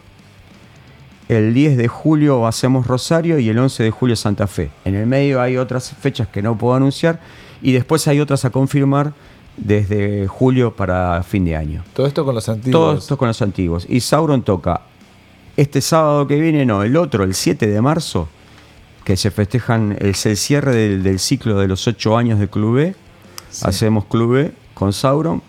El 1.29 1.55
10 1.55 1.77
de 1.77 1.89
julio 1.89 2.47
hacemos 2.47 2.87
Rosario 2.87 3.39
y 3.39 3.49
el 3.49 3.59
11 3.59 3.83
de 3.83 3.91
julio 3.91 4.15
Santa 4.15 4.47
Fe. 4.47 4.71
En 4.85 4.95
el 4.95 5.07
medio 5.07 5.41
hay 5.41 5.57
otras 5.57 5.91
fechas 5.91 6.29
que 6.29 6.43
no 6.43 6.57
puedo 6.57 6.75
anunciar 6.75 7.19
y 7.65 7.73
después 7.73 8.07
hay 8.07 8.21
otras 8.21 8.45
a 8.45 8.51
confirmar 8.51 9.15
desde 9.57 10.27
julio 10.29 10.77
para 10.77 11.23
fin 11.23 11.47
de 11.47 11.57
año. 11.57 11.83
Todo 11.95 12.07
esto 12.07 12.25
con 12.25 12.35
los 12.35 12.49
antiguos. 12.49 12.73
Todo 12.73 12.99
esto 12.99 13.17
con 13.17 13.29
los 13.29 13.41
antiguos. 13.41 13.87
Y 13.89 14.01
Sauron 14.01 14.43
toca 14.43 14.83
este 15.57 15.81
sábado 15.81 16.27
que 16.27 16.39
viene, 16.39 16.67
no, 16.67 16.83
el 16.83 16.97
otro, 16.97 17.25
el 17.25 17.35
7 17.35 17.67
de 17.67 17.81
marzo, 17.81 18.29
que 19.05 19.17
se 19.17 19.31
festejan, 19.31 19.97
es 19.99 20.27
el 20.27 20.37
cierre 20.37 20.75
del, 20.75 21.03
del 21.03 21.19
ciclo 21.19 21.59
de 21.59 21.67
los 21.67 21.89
8 21.89 22.17
años 22.19 22.39
de 22.39 22.49
Club 22.49 22.77
B. 22.77 22.95
Hacemos 23.63 24.05
Club 24.05 24.35
B 24.35 24.53
con 24.75 24.93
Sauron. 24.93 25.43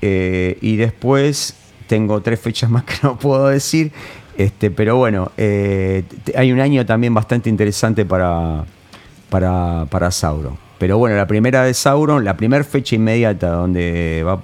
Eh, 0.00 0.56
y 0.62 0.76
después 0.76 1.56
tengo 1.88 2.20
tres 2.22 2.40
fechas 2.40 2.70
más 2.70 2.84
que 2.84 2.94
no 3.02 3.18
puedo 3.18 3.48
decir. 3.48 3.92
Este, 4.38 4.70
pero 4.70 4.96
bueno, 4.96 5.30
eh, 5.36 6.04
hay 6.36 6.52
un 6.52 6.60
año 6.60 6.86
también 6.86 7.12
bastante 7.12 7.50
interesante 7.50 8.06
para, 8.06 8.64
para, 9.28 9.86
para 9.90 10.10
Sauron. 10.10 10.63
Pero 10.78 10.98
bueno, 10.98 11.16
la 11.16 11.26
primera 11.26 11.62
de 11.64 11.72
Sauron, 11.74 12.24
la 12.24 12.36
primera 12.36 12.64
fecha 12.64 12.96
inmediata 12.96 13.48
donde 13.50 14.22
va- 14.26 14.40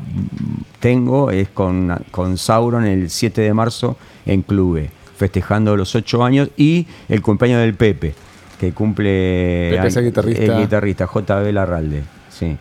tengo 0.78 1.30
es 1.30 1.48
con, 1.48 1.92
con 2.10 2.38
Sauron 2.38 2.84
el 2.86 3.10
7 3.10 3.40
de 3.40 3.52
marzo 3.52 3.96
en 4.26 4.42
Clube, 4.42 4.90
festejando 5.16 5.76
los 5.76 5.94
8 5.94 6.24
años 6.24 6.50
y 6.56 6.86
el 7.08 7.20
cumpleaños 7.20 7.60
del 7.60 7.74
Pepe, 7.74 8.14
que 8.58 8.72
cumple 8.72 9.70
Pepe 9.72 9.88
es 9.88 9.96
el 9.96 10.04
guitarrista. 10.06 10.42
el 10.44 10.60
guitarrista 10.62 11.06
JB 11.12 11.52
Larralde. 11.52 12.02
Sí. 12.30 12.56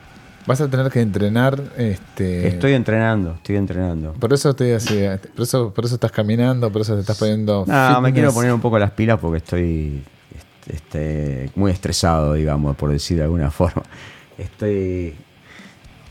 Vas 0.47 0.59
a 0.61 0.67
tener 0.67 0.89
que 0.91 0.99
entrenar. 1.01 1.61
Este, 1.77 2.47
Estoy 2.47 2.73
entrenando, 2.73 3.33
estoy 3.35 3.57
entrenando. 3.57 4.13
Por 4.13 4.33
eso 4.33 4.49
estoy 4.49 4.71
así. 4.71 4.99
Por 5.35 5.43
eso, 5.43 5.71
por 5.71 5.85
eso 5.85 5.93
estás 5.95 6.11
caminando, 6.11 6.71
por 6.71 6.81
eso 6.81 6.95
te 6.95 7.01
estás 7.01 7.19
poniendo. 7.19 7.65
No, 7.67 8.01
me 8.01 8.11
quiero 8.13 8.33
poner 8.33 8.51
un 8.51 8.59
poco 8.61 8.79
las 8.79 8.89
pilas 8.91 9.19
porque 9.19 9.37
estoy 9.37 10.01
este, 10.69 11.49
muy 11.55 11.71
estresado, 11.71 12.33
digamos, 12.33 12.75
por 12.75 12.91
decir 12.91 13.17
de 13.17 13.23
alguna 13.23 13.51
forma. 13.59 13.83
Estoy. 14.37 15.15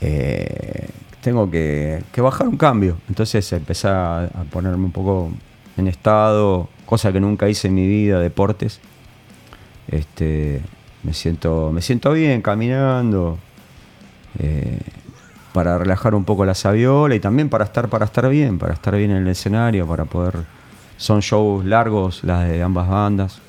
eh, 0.01 0.89
tengo 1.22 1.51
que, 1.51 2.02
que 2.12 2.20
bajar 2.20 2.48
un 2.48 2.56
cambio. 2.56 2.97
Entonces 3.09 3.52
empezar 3.52 4.30
a, 4.35 4.44
ponerme 4.44 4.85
un 4.85 4.93
poco 4.93 5.30
en 5.76 5.89
estado, 5.89 6.68
cosa 6.86 7.12
que 7.12 7.20
nunca 7.20 7.48
hice 7.48 7.68
en 7.68 7.74
mi 7.74 7.86
vida, 7.86 8.20
deportes. 8.20 8.80
Este, 9.89 10.60
me 11.02 11.14
siento, 11.14 11.70
me 11.72 11.82
siento 11.82 12.12
bien 12.12 12.43
caminando. 12.43 13.39
eh, 14.39 14.78
para 15.52 15.78
relajar 15.78 16.14
un 16.14 16.24
poco 16.24 16.44
la 16.44 16.55
saviola 16.55 17.14
y 17.14 17.20
también 17.20 17.48
para 17.48 17.64
estar, 17.64 17.89
para 17.89 18.05
estar 18.05 18.28
bien, 18.28 18.59
para 18.59 18.74
estar 18.74 18.94
bien 18.97 19.10
en 19.10 19.18
el 19.18 19.28
escenario, 19.28 19.86
para 19.86 20.05
poder. 20.05 20.44
Son 20.97 21.20
shows 21.20 21.64
largos, 21.64 22.22
las 22.24 22.48
de 22.48 22.62
ambas 22.62 22.89
bandas. 22.89 23.40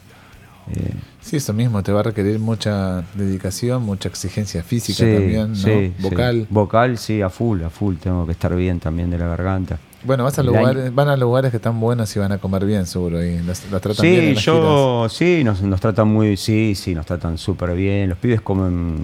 Eh, 0.75 0.93
Sí, 1.21 1.35
eso 1.35 1.53
mismo. 1.53 1.83
Te 1.83 1.91
va 1.91 1.99
a 1.99 2.03
requerir 2.03 2.39
mucha 2.39 3.03
dedicación, 3.13 3.83
mucha 3.83 4.09
exigencia 4.09 4.63
física 4.63 5.03
sí, 5.05 5.13
también, 5.13 5.49
¿no? 5.49 5.55
sí, 5.55 5.93
Vocal. 5.99 6.41
sí. 6.41 6.47
Vocal, 6.49 6.97
sí, 6.97 7.21
a 7.21 7.29
full, 7.29 7.61
a 7.63 7.69
full. 7.69 7.95
Tengo 7.97 8.25
que 8.25 8.31
estar 8.31 8.55
bien 8.55 8.79
también 8.79 9.09
de 9.09 9.17
la 9.17 9.27
garganta. 9.27 9.77
Bueno, 10.03 10.23
vas 10.23 10.39
a 10.39 10.43
lugares, 10.43 10.95
van 10.95 11.09
a 11.09 11.17
lugares 11.17 11.51
que 11.51 11.57
están 11.57 11.77
buenos 11.79 12.15
y 12.15 12.19
van 12.19 12.31
a 12.31 12.37
comer 12.37 12.65
bien, 12.65 12.85
seguro. 12.85 13.23
Y 13.23 13.39
los 13.43 13.59
tratan 13.59 13.95
bien. 14.01 14.15
en 14.15 14.29
Sí, 14.29 14.33
las 14.35 14.45
yo, 14.45 15.07
sí, 15.09 15.43
nos, 15.43 15.61
nos 15.61 15.79
tratan 15.81 16.07
muy, 16.07 16.37
sí, 16.37 16.73
sí, 16.73 16.95
nos 16.95 17.05
tratan 17.05 17.37
súper 17.37 17.75
bien. 17.75 18.09
Los 18.09 18.17
pibes 18.17 18.39
comen 18.41 18.95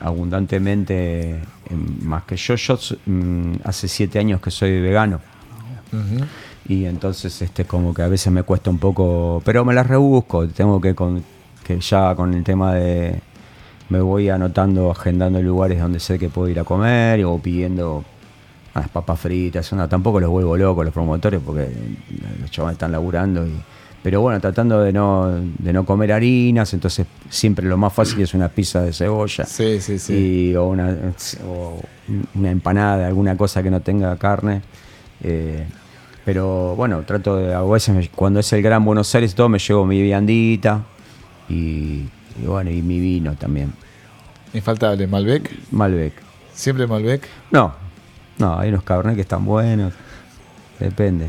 abundantemente 0.00 1.30
em, 1.70 2.02
más 2.02 2.24
que 2.24 2.36
yo. 2.36 2.54
Yo 2.54 2.78
mm, 3.06 3.54
hace 3.64 3.88
siete 3.88 4.18
años 4.18 4.40
que 4.40 4.50
soy 4.50 4.80
vegano. 4.80 5.20
giras. 5.90 6.06
Ujú. 6.12 6.24
Y 6.68 6.84
entonces 6.84 7.42
este 7.42 7.64
como 7.64 7.92
que 7.92 8.02
a 8.02 8.08
veces 8.08 8.32
me 8.32 8.42
cuesta 8.42 8.70
un 8.70 8.78
poco, 8.78 9.42
pero 9.44 9.64
me 9.64 9.74
las 9.74 9.86
rebusco, 9.86 10.46
tengo 10.48 10.80
que 10.80 10.94
con 10.94 11.22
que 11.64 11.80
ya 11.80 12.14
con 12.14 12.34
el 12.34 12.42
tema 12.44 12.74
de 12.74 13.20
me 13.88 14.00
voy 14.00 14.28
anotando, 14.28 14.90
agendando 14.90 15.42
lugares 15.42 15.80
donde 15.80 16.00
sé 16.00 16.18
que 16.18 16.28
puedo 16.28 16.48
ir 16.48 16.58
a 16.58 16.64
comer 16.64 17.24
o 17.24 17.38
pidiendo 17.38 18.04
unas 18.74 18.88
papas 18.88 19.20
fritas, 19.20 19.72
no, 19.72 19.88
tampoco 19.88 20.18
los 20.18 20.30
vuelvo 20.30 20.56
locos 20.56 20.84
los 20.84 20.94
promotores 20.94 21.40
porque 21.44 21.68
los 22.40 22.50
chavales 22.50 22.76
están 22.76 22.92
laburando 22.92 23.46
y 23.46 23.52
pero 24.02 24.20
bueno, 24.20 24.40
tratando 24.40 24.80
de 24.80 24.92
no, 24.92 25.30
de 25.30 25.72
no 25.72 25.84
comer 25.84 26.12
harinas, 26.12 26.74
entonces 26.74 27.06
siempre 27.30 27.66
lo 27.68 27.76
más 27.76 27.92
fácil 27.92 28.20
es 28.20 28.34
una 28.34 28.48
pizza 28.48 28.82
de 28.82 28.92
cebolla. 28.92 29.44
Sí, 29.44 29.80
sí, 29.80 29.96
sí. 29.96 30.12
Y, 30.50 30.56
o, 30.56 30.66
una, 30.66 30.96
o 31.46 31.80
una 32.34 32.50
empanada 32.50 32.98
de 32.98 33.04
alguna 33.04 33.36
cosa 33.36 33.62
que 33.62 33.70
no 33.70 33.78
tenga 33.78 34.16
carne. 34.16 34.60
Eh, 35.22 35.64
pero 36.24 36.74
bueno, 36.76 37.02
trato 37.06 37.36
de, 37.36 37.54
a 37.54 37.62
veces 37.62 37.94
me- 37.94 38.08
cuando 38.08 38.40
es 38.40 38.52
el 38.52 38.62
Gran 38.62 38.84
Buenos 38.84 39.14
Aires 39.14 39.34
todo, 39.34 39.48
me 39.48 39.58
llevo 39.58 39.84
mi 39.86 40.00
viandita 40.02 40.82
y, 41.48 41.52
y 42.40 42.46
bueno, 42.46 42.70
y 42.70 42.82
mi 42.82 43.00
vino 43.00 43.34
también. 43.34 43.72
Infaltable, 44.54 45.06
Malbec. 45.06 45.50
Malbec. 45.70 46.12
Siempre 46.52 46.86
Malbec. 46.86 47.26
No, 47.50 47.74
no, 48.38 48.58
hay 48.58 48.68
unos 48.68 48.82
cabernet 48.82 49.14
que 49.16 49.22
están 49.22 49.44
buenos. 49.44 49.92
Depende. 50.78 51.28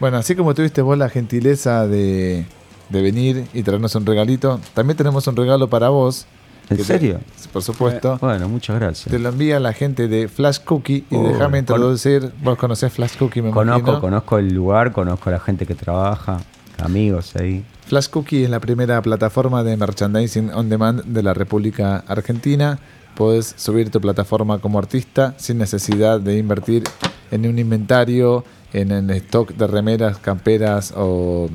Bueno, 0.00 0.16
así 0.18 0.34
como 0.34 0.54
tuviste 0.54 0.82
vos 0.82 0.98
la 0.98 1.08
gentileza 1.08 1.86
de, 1.86 2.44
de 2.88 3.02
venir 3.02 3.44
y 3.54 3.62
traernos 3.62 3.94
un 3.94 4.04
regalito, 4.04 4.60
también 4.74 4.96
tenemos 4.96 5.26
un 5.26 5.36
regalo 5.36 5.68
para 5.68 5.88
vos. 5.90 6.26
¿En 6.70 6.76
te- 6.76 6.84
serio? 6.84 7.20
por 7.52 7.62
supuesto. 7.62 8.18
Bueno, 8.20 8.48
muchas 8.48 8.80
gracias. 8.80 9.10
Te 9.10 9.18
lo 9.18 9.28
envía 9.28 9.60
la 9.60 9.72
gente 9.72 10.08
de 10.08 10.28
Flash 10.28 10.58
Cookie 10.64 11.04
y 11.10 11.14
Oh, 11.16 11.28
déjame 11.28 11.58
introducir. 11.58 12.32
Vos 12.42 12.56
conocés 12.58 12.92
Flash 12.92 13.16
Cookie, 13.18 13.42
me 13.42 13.50
Conozco, 13.50 13.78
imagino. 13.80 14.00
conozco 14.00 14.38
el 14.38 14.52
lugar, 14.54 14.92
conozco 14.92 15.28
a 15.30 15.34
la 15.34 15.40
gente 15.40 15.66
que 15.66 15.74
trabaja, 15.74 16.38
amigos 16.82 17.36
ahí. 17.36 17.64
Flash 17.86 18.08
Cookie 18.08 18.44
es 18.44 18.50
la 18.50 18.60
primera 18.60 19.00
plataforma 19.02 19.62
de 19.62 19.76
merchandising 19.76 20.50
on 20.54 20.68
demand 20.68 21.04
de 21.04 21.22
la 21.22 21.34
República 21.34 22.02
Argentina. 22.08 22.78
Podés 23.14 23.54
subir 23.56 23.90
tu 23.90 24.00
plataforma 24.00 24.58
como 24.58 24.78
artista 24.78 25.34
sin 25.36 25.58
necesidad 25.58 26.18
de 26.20 26.38
invertir 26.38 26.82
en 27.30 27.46
un 27.46 27.58
inventario, 27.58 28.44
en 28.72 28.90
el 28.90 29.08
stock 29.10 29.52
de 29.52 29.66
remeras, 29.68 30.18
camperas 30.18 30.92
o 30.96 31.48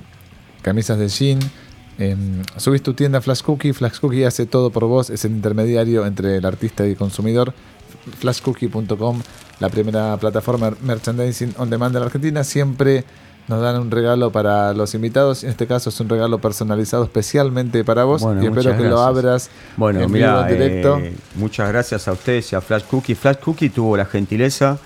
camisas 0.62 0.98
de 1.00 1.10
jean. 1.10 1.40
Subís 2.58 2.82
tu 2.82 2.94
tienda 2.94 3.20
Flash 3.20 3.42
Cookie, 3.42 3.74
Flash 3.74 4.00
Cookie 4.00 4.24
hace 4.24 4.46
todo 4.46 4.70
por 4.70 4.86
vos, 4.86 5.10
es 5.10 5.26
el 5.26 5.32
intermediario 5.32 6.06
entre 6.06 6.38
el 6.38 6.46
artista 6.46 6.86
y 6.88 6.92
el 6.92 6.98
consumidor. 6.98 7.54
Flashcookie.com, 8.20 9.22
la 9.60 9.70
primera 9.70 10.16
plataforma 10.18 10.74
merchandising 10.82 11.56
on 11.58 11.70
demand 11.70 11.94
de 11.94 12.00
la 12.00 12.06
Argentina, 12.06 12.44
siempre 12.44 13.04
nos 13.50 13.62
dan 13.62 13.82
un 13.82 13.92
regalo 13.92 14.32
para 14.32 14.74
los 14.74 14.94
invitados. 14.94 15.44
En 15.44 15.50
este 15.50 15.68
caso 15.68 15.90
es 15.90 16.00
un 16.00 16.08
regalo 16.08 16.40
personalizado 16.40 17.04
especialmente 17.04 17.84
para 17.84 18.04
vos 18.04 18.22
Bueno, 18.22 18.44
y 18.44 18.48
espero 18.48 18.78
que 18.78 18.84
lo 18.84 18.98
gracias. 18.98 19.08
abras 19.08 19.50
Bueno, 19.76 20.02
en 20.02 20.12
mira, 20.12 20.48
vivo, 20.48 20.64
en 20.64 20.70
directo. 20.70 21.00
muchas 21.36 21.68
gracias 21.70 22.08
a 22.08 22.14
ustedes 22.14 22.52
y 22.54 22.56
a 22.56 22.62
Flash 22.62 22.84
Cookie. 22.84 23.16
Flash 23.16 23.38
Cookie 23.38 23.70
tuvo 23.70 23.98
la 23.98 24.06
gentileza, 24.06 24.78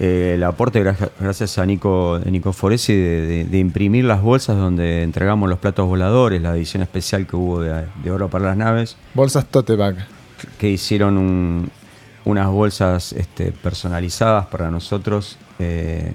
eh, 0.00 0.32
el 0.34 0.42
aporte 0.44 0.82
gra- 0.84 1.10
gracias 1.20 1.56
a 1.58 1.66
Nico, 1.66 2.20
Nico 2.26 2.52
Foresi 2.52 2.94
de, 2.94 3.20
de- 3.26 3.44
de 3.44 3.58
imprimir 3.58 4.04
las 4.04 4.20
bolsas 4.22 4.56
donde 4.56 5.02
entregamos 5.02 5.48
los 5.48 5.58
platos 5.58 5.86
voladores, 5.86 6.42
la 6.42 6.54
edición 6.56 6.82
especial 6.82 7.26
que 7.26 7.36
hubo 7.36 7.60
de, 7.60 7.84
de 8.02 8.10
Oro 8.10 8.28
para 8.28 8.46
las 8.46 8.56
Naves, 8.56 8.96
Bolsas 9.14 9.46
Tote 9.46 9.76
Bag. 9.76 9.96
que 10.58 10.68
hicieron 10.70 11.16
un- 11.18 11.70
unas 12.24 12.48
bolsas 12.48 13.12
este, 13.12 13.52
personalizadas 13.52 14.46
para 14.46 14.70
nosotros 14.70 15.38
eh, 15.58 16.12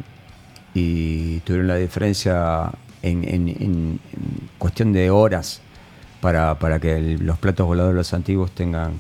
y 0.74 1.40
tuvieron 1.40 1.68
la 1.68 1.76
diferencia 1.76 2.72
en, 3.02 3.24
en- 3.24 3.48
en- 3.50 3.58
en 3.60 4.00
cuestión 4.58 4.92
de 4.94 5.10
horas 5.10 5.62
para, 6.22 6.60
para 6.60 6.80
que 6.80 6.98
el- 6.98 7.26
los 7.26 7.38
platos 7.38 7.66
voladores 7.66 7.96
los 7.96 8.14
antiguos 8.14 8.52
tengan 8.52 8.92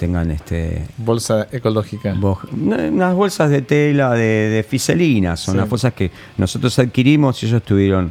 tengan 0.00 0.30
este 0.30 0.86
Bolsa 0.96 1.46
ecológica. 1.52 2.16
unas 2.52 3.14
bolsas 3.14 3.50
de 3.50 3.60
tela 3.60 4.12
de, 4.14 4.48
de 4.48 4.62
fiselina 4.62 5.36
son 5.36 5.54
Sí. 5.54 5.58
las 5.60 5.68
bolsas 5.68 5.92
que 5.92 6.10
nosotros 6.38 6.78
adquirimos 6.78 7.42
y 7.42 7.46
ellos 7.46 7.62
tuvieron 7.62 8.10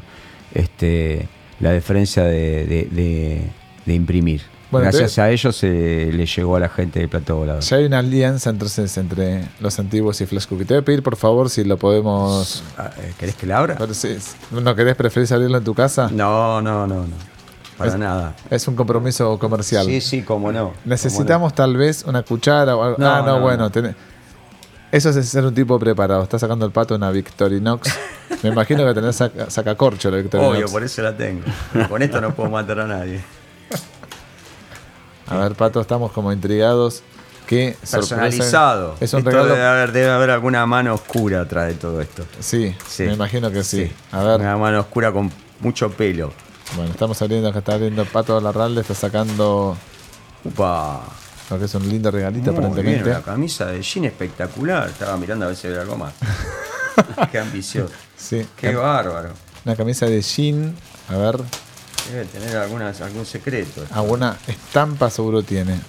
este 0.54 1.28
la 1.60 1.74
diferencia 1.74 2.24
de, 2.24 2.66
de- 2.66 2.88
de- 2.92 3.42
de 3.88 3.94
imprimir 3.96 4.42
Bueno, 4.72 4.84
gracias 4.86 5.16
te- 5.16 5.22
a 5.22 5.32
ellos 5.32 5.56
se 5.56 6.12
le 6.14 6.26
llegó 6.28 6.56
a 6.58 6.60
la 6.60 6.70
gente 6.70 7.02
el 7.02 7.10
plato 7.10 7.38
volador 7.38 7.64
Ya 7.64 7.78
hay 7.78 7.86
una 7.86 8.00
alianza 8.00 8.52
entonces 8.52 8.96
entre 8.98 9.46
los 9.60 9.80
antiguos 9.80 10.22
y 10.22 10.28
Flash 10.28 10.46
Cookie. 10.46 10.66
Te 10.66 10.76
voy 10.76 10.82
a 10.84 10.86
pedir 10.86 11.02
por 11.02 11.16
favor 11.16 11.50
si 11.50 11.64
lo 11.64 11.78
podemos. 11.78 12.64
Ah, 12.78 12.92
eh, 13.00 13.14
¿Querés 13.20 13.34
que 13.36 13.48
la 13.48 13.58
abra? 13.58 13.76
Pero 13.80 13.94
si- 13.96 14.16
¿No 14.52 14.76
querés, 14.76 14.96
preferís 14.96 15.32
abrirlo 15.32 15.58
en 15.58 15.64
tu 15.64 15.74
casa? 15.74 16.10
No, 16.14 16.62
no, 16.62 16.86
no, 16.86 16.98
no. 17.08 17.29
Para 17.80 17.92
Es- 17.92 17.98
nada. 17.98 18.36
Es 18.52 18.68
un 18.68 18.76
compromiso 18.76 19.40
comercial. 19.40 19.86
Sí, 19.88 20.00
sí, 20.02 20.22
cómo 20.22 20.52
no. 20.52 20.74
Necesitamos 20.86 21.56
tal 21.56 21.76
vez 21.78 22.04
una 22.06 22.22
cuchara 22.22 22.76
o 22.76 22.84
algo. 22.84 22.98
No, 23.00 23.08
ah, 23.10 23.22
no, 23.22 23.38
no, 23.38 23.40
bueno. 23.42 23.64
no. 23.64 23.72
tenés- 23.72 23.96
Eso 24.92 25.10
es 25.10 25.28
ser 25.30 25.46
un 25.46 25.54
tipo 25.56 25.80
preparado. 25.80 26.22
Está 26.24 26.38
sacando 26.38 26.66
el 26.66 26.72
pato 26.72 26.94
una 26.96 27.10
Victorinox. 27.10 27.90
Me 28.44 28.50
imagino 28.50 28.86
que 28.86 28.94
tenés 28.94 29.16
saca, 29.16 29.50
sacacorcho 29.50 30.10
la 30.12 30.18
Obvio, 30.18 30.24
Victorinox. 30.24 30.72
por 30.72 30.84
eso 30.84 31.02
la 31.02 31.16
tengo. 31.18 31.42
Con 31.88 32.02
esto 32.02 32.20
no 32.22 32.34
puedo 32.36 32.50
matar 32.50 32.80
a 32.82 32.88
nadie. 32.88 33.22
A 35.28 35.38
ver, 35.38 35.54
pato, 35.56 35.80
estamos 35.80 36.12
como 36.12 36.32
intrigados. 36.34 37.04
Qué 37.46 37.74
sorpresa. 37.84 37.98
Personalizado. 37.98 38.96
Es 39.00 39.14
un 39.14 39.20
Esto 39.20 39.32
regalo. 39.32 39.54
Debe 39.54 39.66
haber, 39.66 39.92
debe 39.92 40.10
haber 40.12 40.30
alguna 40.32 40.66
mano 40.66 40.94
oscura 40.94 41.42
atrás 41.42 41.68
de 41.68 41.74
todo 41.76 42.02
esto. 42.02 42.24
Sí, 42.40 42.76
Sí. 42.88 43.04
me 43.04 43.14
imagino 43.14 43.50
que 43.52 43.64
sí. 43.64 43.92
A 44.12 44.24
ver, 44.24 44.40
Una 44.40 44.58
mano 44.58 44.80
oscura 44.82 45.12
con 45.12 45.32
mucho 45.60 45.90
pelo. 45.92 46.32
Bueno, 46.76 46.92
estamos 46.92 47.22
abriendo, 47.22 47.50
acá 47.50 47.60
está 47.60 47.74
abriendo 47.74 48.06
Pato 48.06 48.40
Larralde, 48.40 48.82
está 48.82 48.94
sacando 48.94 49.76
Upa. 50.44 51.02
lo 51.50 51.60
que 51.60 51.66
es 51.66 51.76
un 51.76 51.88
lindo 51.90 52.12
regalito 52.12 52.52
Muy 52.52 52.60
bien, 52.62 52.72
aparentemente. 52.72 53.10
una 53.12 53.22
camisa 53.22 53.66
de 53.68 53.82
jean 53.82 54.06
espectacular. 54.06 54.90
Estaba 54.90 55.18
mirando 55.18 55.46
a 55.46 55.48
ver 55.50 55.58
si 55.58 55.68
había 55.68 55.82
algo 55.82 55.98
más. 55.98 56.14
Qué 57.32 57.40
ambicioso. 57.40 57.94
Sí, 58.16 58.46
Qué 58.56 58.76
bárbaro. 58.76 59.32
una 59.66 59.76
camisa 59.76 60.06
de 60.06 60.22
jean. 60.22 60.76
A 61.10 61.18
ver, 61.18 61.38
Debe 62.12 62.26
tener 62.26 62.58
algunas, 62.58 63.02
algún 63.02 63.26
secreto. 63.26 63.86
alguna 63.92 64.38
estampa 64.48 65.10
seguro 65.10 65.44
tiene. 65.44 65.80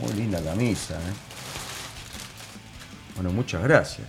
Muy 0.00 0.12
linda 0.14 0.40
camisa, 0.40 0.94
¿eh? 0.94 1.12
Bueno, 3.16 3.30
muchas 3.32 3.62
gracias. 3.62 4.06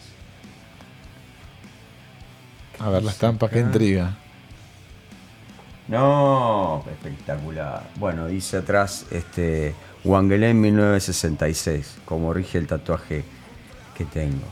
A 2.80 2.89
ver, 2.89 3.03
la 3.03 3.11
estampa, 3.11 3.49
qué 3.49 3.60
intriga. 3.60 4.18
No, 5.91 6.84
espectacular. 6.89 7.84
Bueno, 7.97 8.27
dice 8.27 8.57
atrás 8.57 9.05
este 9.11 9.76
Wangelén 10.05 10.59
1966, 10.61 11.97
como 12.05 12.34
rige 12.34 12.57
el 12.57 12.65
tatuaje 12.68 13.23
que 13.97 14.05
tengo. 14.05 14.45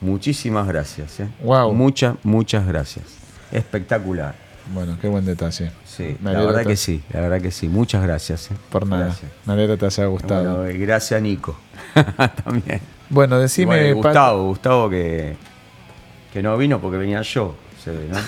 Muchísimas 0.00 0.68
gracias, 0.68 1.18
¿eh? 1.20 1.28
Guau. 1.40 1.74
Muchas, 1.74 2.14
muchas 2.22 2.64
gracias. 2.66 3.04
Espectacular. 3.50 4.36
Bueno, 4.72 4.96
qué 5.00 5.08
buen 5.08 5.24
detalle. 5.26 5.72
Sí, 5.84 6.16
Me 6.20 6.32
la 6.32 6.40
verdad 6.44 6.62
te- 6.62 6.68
que 6.68 6.76
sí, 6.76 7.02
la 7.12 7.20
verdad 7.22 7.40
que 7.42 7.50
sí. 7.50 7.68
Muchas 7.68 8.02
gracias. 8.02 8.50
¿eh? 8.50 8.54
Por 8.70 8.86
nada. 8.86 9.06
Gracias. 9.06 9.30
Me 9.46 9.52
alegro 9.54 9.74
que 9.74 9.80
te 9.80 9.86
haya 9.86 10.06
gustado. 10.06 10.56
Bueno, 10.58 10.70
y 10.70 10.78
gracias 10.78 11.20
Nico. 11.20 11.56
También. 12.44 12.80
Bueno, 13.10 13.38
decime, 13.40 13.66
bueno, 13.92 13.96
Pato- 13.96 14.02
Gustavo, 14.08 14.44
Gustavo 14.46 14.90
que, 14.90 15.36
que 16.32 16.42
no 16.42 16.56
vino 16.56 16.80
porque 16.80 16.96
venía 16.98 17.20
yo, 17.22 17.54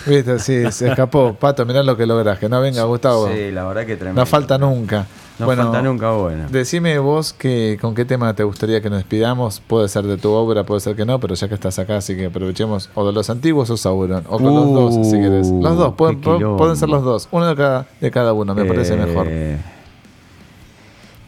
Viste, 0.06 0.38
sí, 0.38 0.70
se 0.72 0.88
escapó. 0.88 1.34
Pato, 1.34 1.64
mirá 1.64 1.82
lo 1.82 1.96
que 1.96 2.06
logras. 2.06 2.38
Que 2.38 2.48
no 2.48 2.60
venga 2.60 2.82
Gustavo. 2.84 3.28
Sí, 3.28 3.50
la 3.50 3.64
verdad 3.64 3.86
que 3.86 3.96
tremendo. 3.96 4.20
no 4.22 4.26
falta 4.26 4.58
nunca. 4.58 5.06
No 5.38 5.44
bueno, 5.44 5.64
falta 5.64 5.82
nunca, 5.82 6.10
bueno. 6.12 6.44
Decime 6.50 6.98
vos 6.98 7.34
que, 7.34 7.76
con 7.80 7.94
qué 7.94 8.06
tema 8.06 8.32
te 8.34 8.42
gustaría 8.42 8.80
que 8.80 8.88
nos 8.88 8.98
despidamos. 9.00 9.60
Puede 9.60 9.88
ser 9.88 10.04
de 10.04 10.16
tu 10.16 10.30
obra, 10.30 10.64
puede 10.64 10.80
ser 10.80 10.96
que 10.96 11.04
no, 11.04 11.20
pero 11.20 11.34
ya 11.34 11.46
que 11.46 11.54
estás 11.54 11.78
acá, 11.78 11.98
así 11.98 12.16
que 12.16 12.26
aprovechemos 12.26 12.88
o 12.94 13.06
de 13.06 13.12
los 13.12 13.28
antiguos 13.28 13.68
o 13.68 13.76
Sauron. 13.76 14.24
O 14.28 14.38
con 14.38 14.54
los 14.54 14.72
dos, 14.72 15.06
si 15.06 15.20
querés. 15.20 15.48
Los 15.50 15.76
dos, 15.76 15.94
pueden, 15.94 16.20
Uh, 16.26 16.74
ser 16.76 16.88
los 16.88 17.04
dos. 17.04 17.28
Uno 17.32 17.46
de 17.48 17.54
cada, 17.54 17.86
de 18.00 18.10
cada 18.10 18.32
uno, 18.32 18.54
me 18.54 18.64
parece 18.64 18.94
Eh, 18.94 19.06
mejor. 19.06 19.26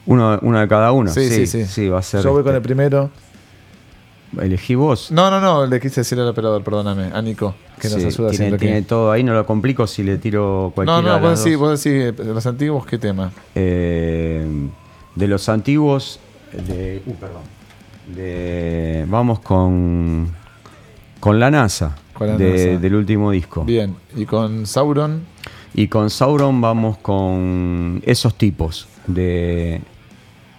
Uno, 0.06 0.38
uno 0.40 0.58
de 0.58 0.68
cada 0.68 0.92
uno. 0.92 1.10
Sí, 1.10 1.46
sí, 1.46 1.66
sí. 1.66 1.88
va 1.90 1.98
a 1.98 2.02
ser. 2.02 2.22
Yo 2.22 2.30
voy 2.30 2.40
este, 2.40 2.48
con 2.48 2.56
el 2.56 2.62
primero. 2.62 3.10
Elegí 4.40 4.74
vos. 4.74 5.10
No, 5.10 5.30
no, 5.30 5.40
no, 5.40 5.66
le 5.66 5.80
quise 5.80 6.00
decir 6.02 6.18
al 6.20 6.28
operador, 6.28 6.62
perdóname, 6.62 7.10
a 7.14 7.22
Nico, 7.22 7.54
que 7.80 7.88
nos 7.88 7.98
Sí, 8.00 8.06
ayuda 8.06 8.30
tiene, 8.30 8.36
siempre. 8.36 8.58
tiene 8.58 8.80
que- 8.82 8.86
todo 8.86 9.10
ahí, 9.10 9.22
no 9.24 9.32
lo 9.32 9.46
complico 9.46 9.86
si 9.86 10.02
le 10.02 10.18
tiro 10.18 10.70
cualquiera 10.74 11.00
No, 11.00 11.08
no, 11.08 11.14
de 11.14 11.20
vos 11.30 11.42
decís, 11.44 11.58
vos 11.58 11.82
decís, 11.82 12.02
eh, 12.20 12.24
los 12.24 12.46
antiguos, 12.46 12.84
¿qué 12.86 12.98
tema? 12.98 13.32
Eh, 13.54 14.46
de 15.14 15.28
los 15.28 15.48
antiguos, 15.48 16.20
de, 16.52 17.02
uh, 17.06 17.14
perdón. 17.14 17.42
De, 18.14 19.04
vamos 19.08 19.40
con 19.40 20.30
con 21.20 21.40
la 21.40 21.50
NASA, 21.50 21.96
Con 22.14 22.28
la 22.28 22.36
de- 22.36 22.66
NASA. 22.70 22.80
del 22.80 22.94
último 22.94 23.30
disco. 23.32 23.64
Bien, 23.64 23.96
y 24.16 24.24
con 24.26 24.66
Sauron, 24.66 25.22
Y 25.74 25.88
con 25.88 26.08
Sauron 26.10 26.60
vamos 26.62 26.96
con 26.98 28.02
esos 28.06 28.34
tipos 28.36 28.88
de 29.06 29.80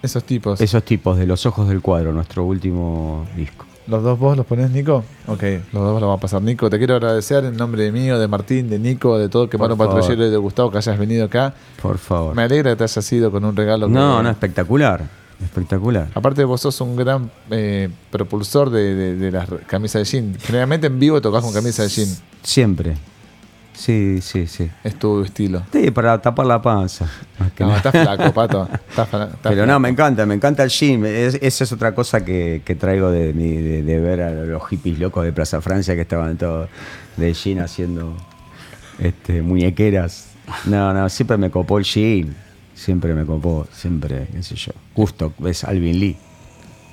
esos 0.02 0.24
tipos. 0.24 0.60
esos 0.60 0.82
tipos 0.84 1.16
de 1.18 1.26
los 1.26 1.44
ojos 1.46 1.68
del 1.68 1.80
cuadro, 1.80 2.12
nuestro 2.12 2.44
último 2.44 3.26
disco. 3.36 3.66
¿Los 3.86 4.02
dos 4.04 4.18
vos 4.18 4.36
los 4.36 4.46
ponés, 4.46 4.70
Nico? 4.70 5.02
Ok, 5.26 5.42
los 5.72 5.82
dos 5.82 6.00
los 6.00 6.08
va 6.10 6.14
a 6.14 6.20
pasar. 6.20 6.40
Nico, 6.42 6.70
te 6.70 6.78
quiero 6.78 6.94
agradecer 6.94 7.44
en 7.44 7.56
nombre 7.56 7.90
mío, 7.90 8.18
de 8.20 8.28
Martín, 8.28 8.68
de 8.70 8.78
Nico, 8.78 9.18
de 9.18 9.28
todo, 9.28 9.48
que 9.50 9.58
favor. 9.58 9.76
Patrullero 9.76 10.26
y 10.26 10.30
de 10.30 10.36
Gustavo 10.36 10.70
que 10.70 10.78
hayas 10.78 10.96
venido 10.98 11.24
acá. 11.24 11.54
Por 11.82 11.98
favor. 11.98 12.34
Me 12.36 12.42
alegra 12.42 12.70
que 12.70 12.76
te 12.76 12.84
hayas 12.84 13.12
ido 13.12 13.30
con 13.32 13.44
un 13.44 13.56
regalo. 13.56 13.88
que- 13.88 13.92
No, 13.92 14.22
no, 14.22 14.30
espectacular. 14.30 15.08
Espectacular. 15.42 16.08
Aparte 16.14 16.44
vos 16.44 16.60
sos 16.60 16.80
un 16.82 16.94
gran 16.96 17.30
eh, 17.50 17.88
propulsor 18.10 18.70
de, 18.70 18.94
de- 18.94 19.16
de 19.16 19.30
las 19.32 19.48
camisas 19.66 20.00
de 20.00 20.04
jean. 20.04 20.36
Generalmente 20.40 20.86
en 20.86 20.98
vivo 21.00 21.20
tocas 21.20 21.42
con 21.42 21.52
camisa 21.52 21.82
de 21.82 21.88
jean. 21.88 22.08
Siempre. 22.42 22.96
Sí, 23.80 24.18
sí, 24.20 24.46
sí. 24.46 24.70
Es 24.84 24.98
tu 24.98 25.22
estilo. 25.24 25.62
Sí, 25.72 25.90
para 25.90 26.20
tapar 26.20 26.44
la 26.44 26.60
panza. 26.60 27.08
No, 27.58 27.74
estás 27.74 27.92
flaco, 27.92 28.30
pato. 28.34 28.68
Estás 28.90 29.08
Pero 29.42 29.64
no, 29.66 29.80
me 29.80 29.88
encanta, 29.88 30.26
me 30.26 30.34
encanta 30.34 30.62
el 30.64 30.68
gym. 30.68 31.06
Es- 31.06 31.38
esa 31.40 31.64
es 31.64 31.72
otra 31.72 31.94
cosa 31.94 32.22
que, 32.22 32.60
que 32.62 32.74
traigo 32.74 33.10
de, 33.10 33.32
mi- 33.32 33.56
de, 33.56 33.82
de 33.82 33.98
ver 34.00 34.20
a 34.20 34.30
los 34.32 34.68
hippies 34.68 34.98
locos 34.98 35.24
de 35.24 35.32
Plaza 35.32 35.62
Francia 35.62 35.94
que 35.94 36.02
estaban 36.02 36.36
todos 36.36 36.68
de 37.16 37.32
gym 37.32 37.60
haciendo 37.60 38.14
este, 38.98 39.40
muñequeras. 39.40 40.26
No, 40.66 40.92
no, 40.92 41.08
siempre 41.08 41.38
me 41.38 41.50
copó 41.50 41.78
el 41.78 41.84
gym. 41.84 42.34
Siempre 42.74 43.14
me 43.14 43.24
copó, 43.24 43.66
siempre, 43.72 44.26
qué 44.30 44.42
sé 44.42 44.56
yo. 44.56 44.72
Gusto, 44.94 45.32
ves 45.38 45.64
Alvin 45.64 45.98
Lee. 45.98 46.16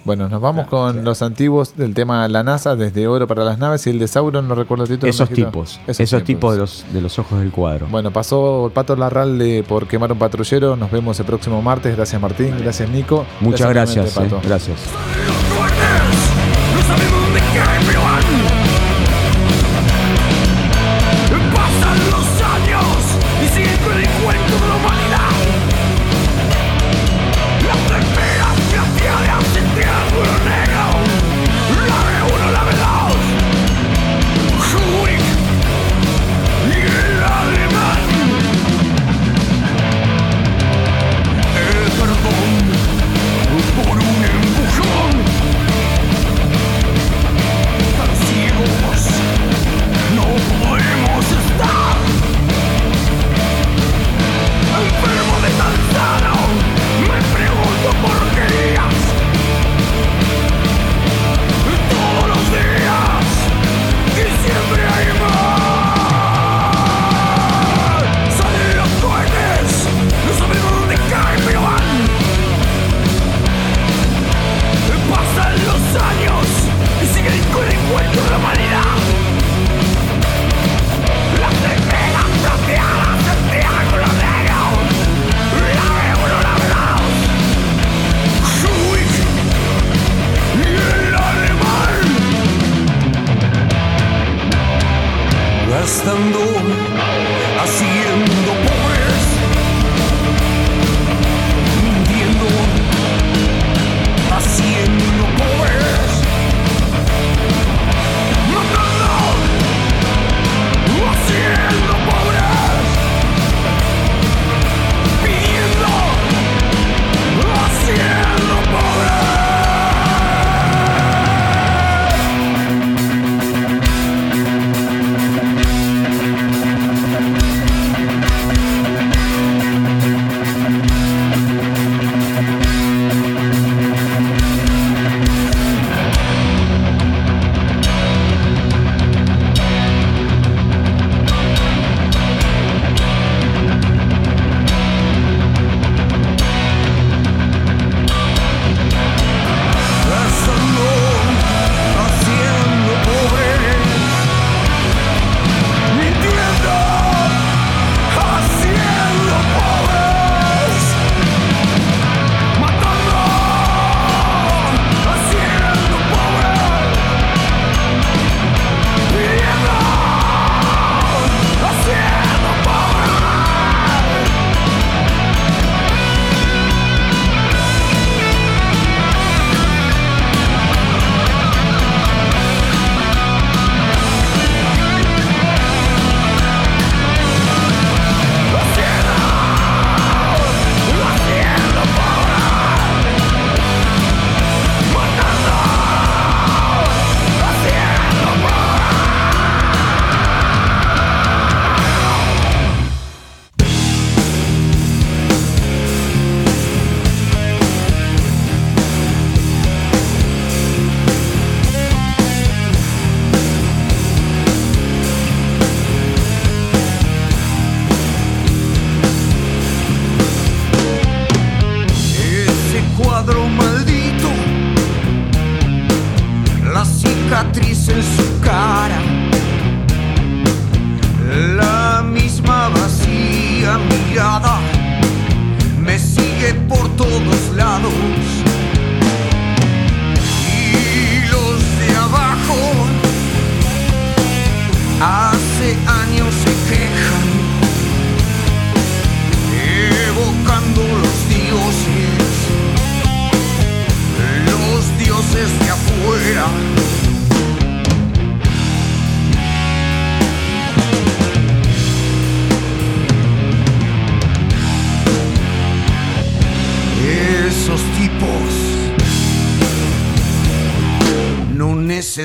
Bueno, 0.08 0.30
nos 0.30 0.40
vamos 0.40 0.68
con 0.68 1.04
los 1.04 1.22
antiguos 1.22 1.76
del 1.76 1.94
tema 1.94 2.26
La 2.30 2.42
NASA, 2.42 2.78
desde 2.78 3.10
Oro 3.10 3.28
para 3.28 3.44
las 3.44 3.58
naves 3.58 3.86
y 3.88 3.90
el 3.90 4.00
de 4.00 4.08
Sauron, 4.08 4.48
no 4.48 4.56
recuerdo 4.56 4.86
el 4.86 4.92
título. 4.92 5.10
Esos 5.10 5.30
tipos, 5.30 5.82
esos, 5.86 6.24
tipos 6.24 6.54
de 6.54 6.60
los, 6.62 6.86
de 6.94 7.02
los 7.02 7.20
ojos 7.20 7.42
del 7.42 7.52
cuadro. 7.52 7.88
Bueno, 7.92 8.10
pasó 8.10 8.68
el 8.68 8.72
Pato 8.72 8.96
Larralde 8.96 9.66
por 9.68 9.86
quemar 9.86 10.14
un 10.14 10.18
patrullero. 10.18 10.78
Nos 10.78 10.90
vemos 10.92 11.20
el 11.20 11.26
próximo 11.26 11.62
martes. 11.62 11.94
Gracias, 11.94 12.22
Martín. 12.22 12.56
Gracias, 12.58 12.90
Nico. 12.90 13.26
Muchas 13.42 13.70
gracias, 13.70 14.16
nuevamente, 14.16 14.38
eh, 14.38 14.40
Pato. 14.40 14.48
gracias. 14.48 14.80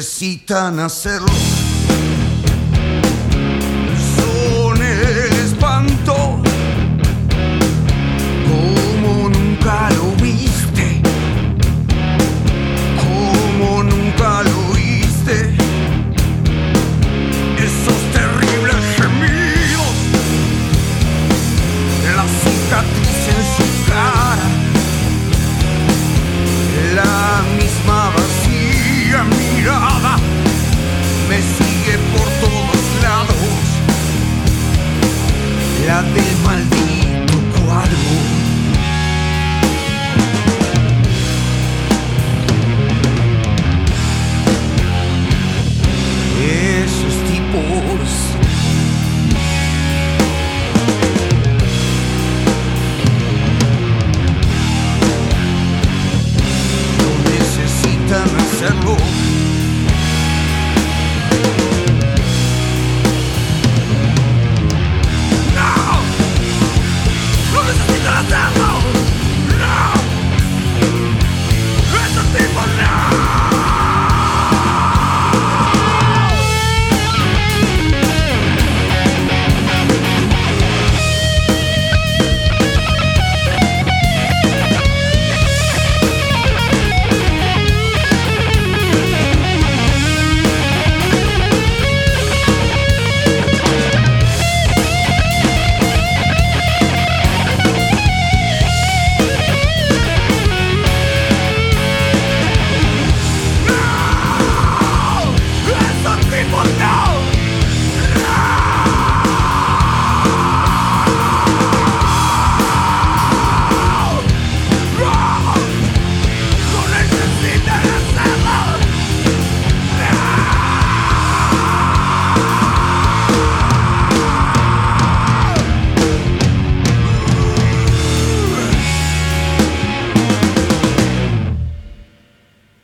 Necesitan 0.02 0.80
hacerlo. 0.80 1.41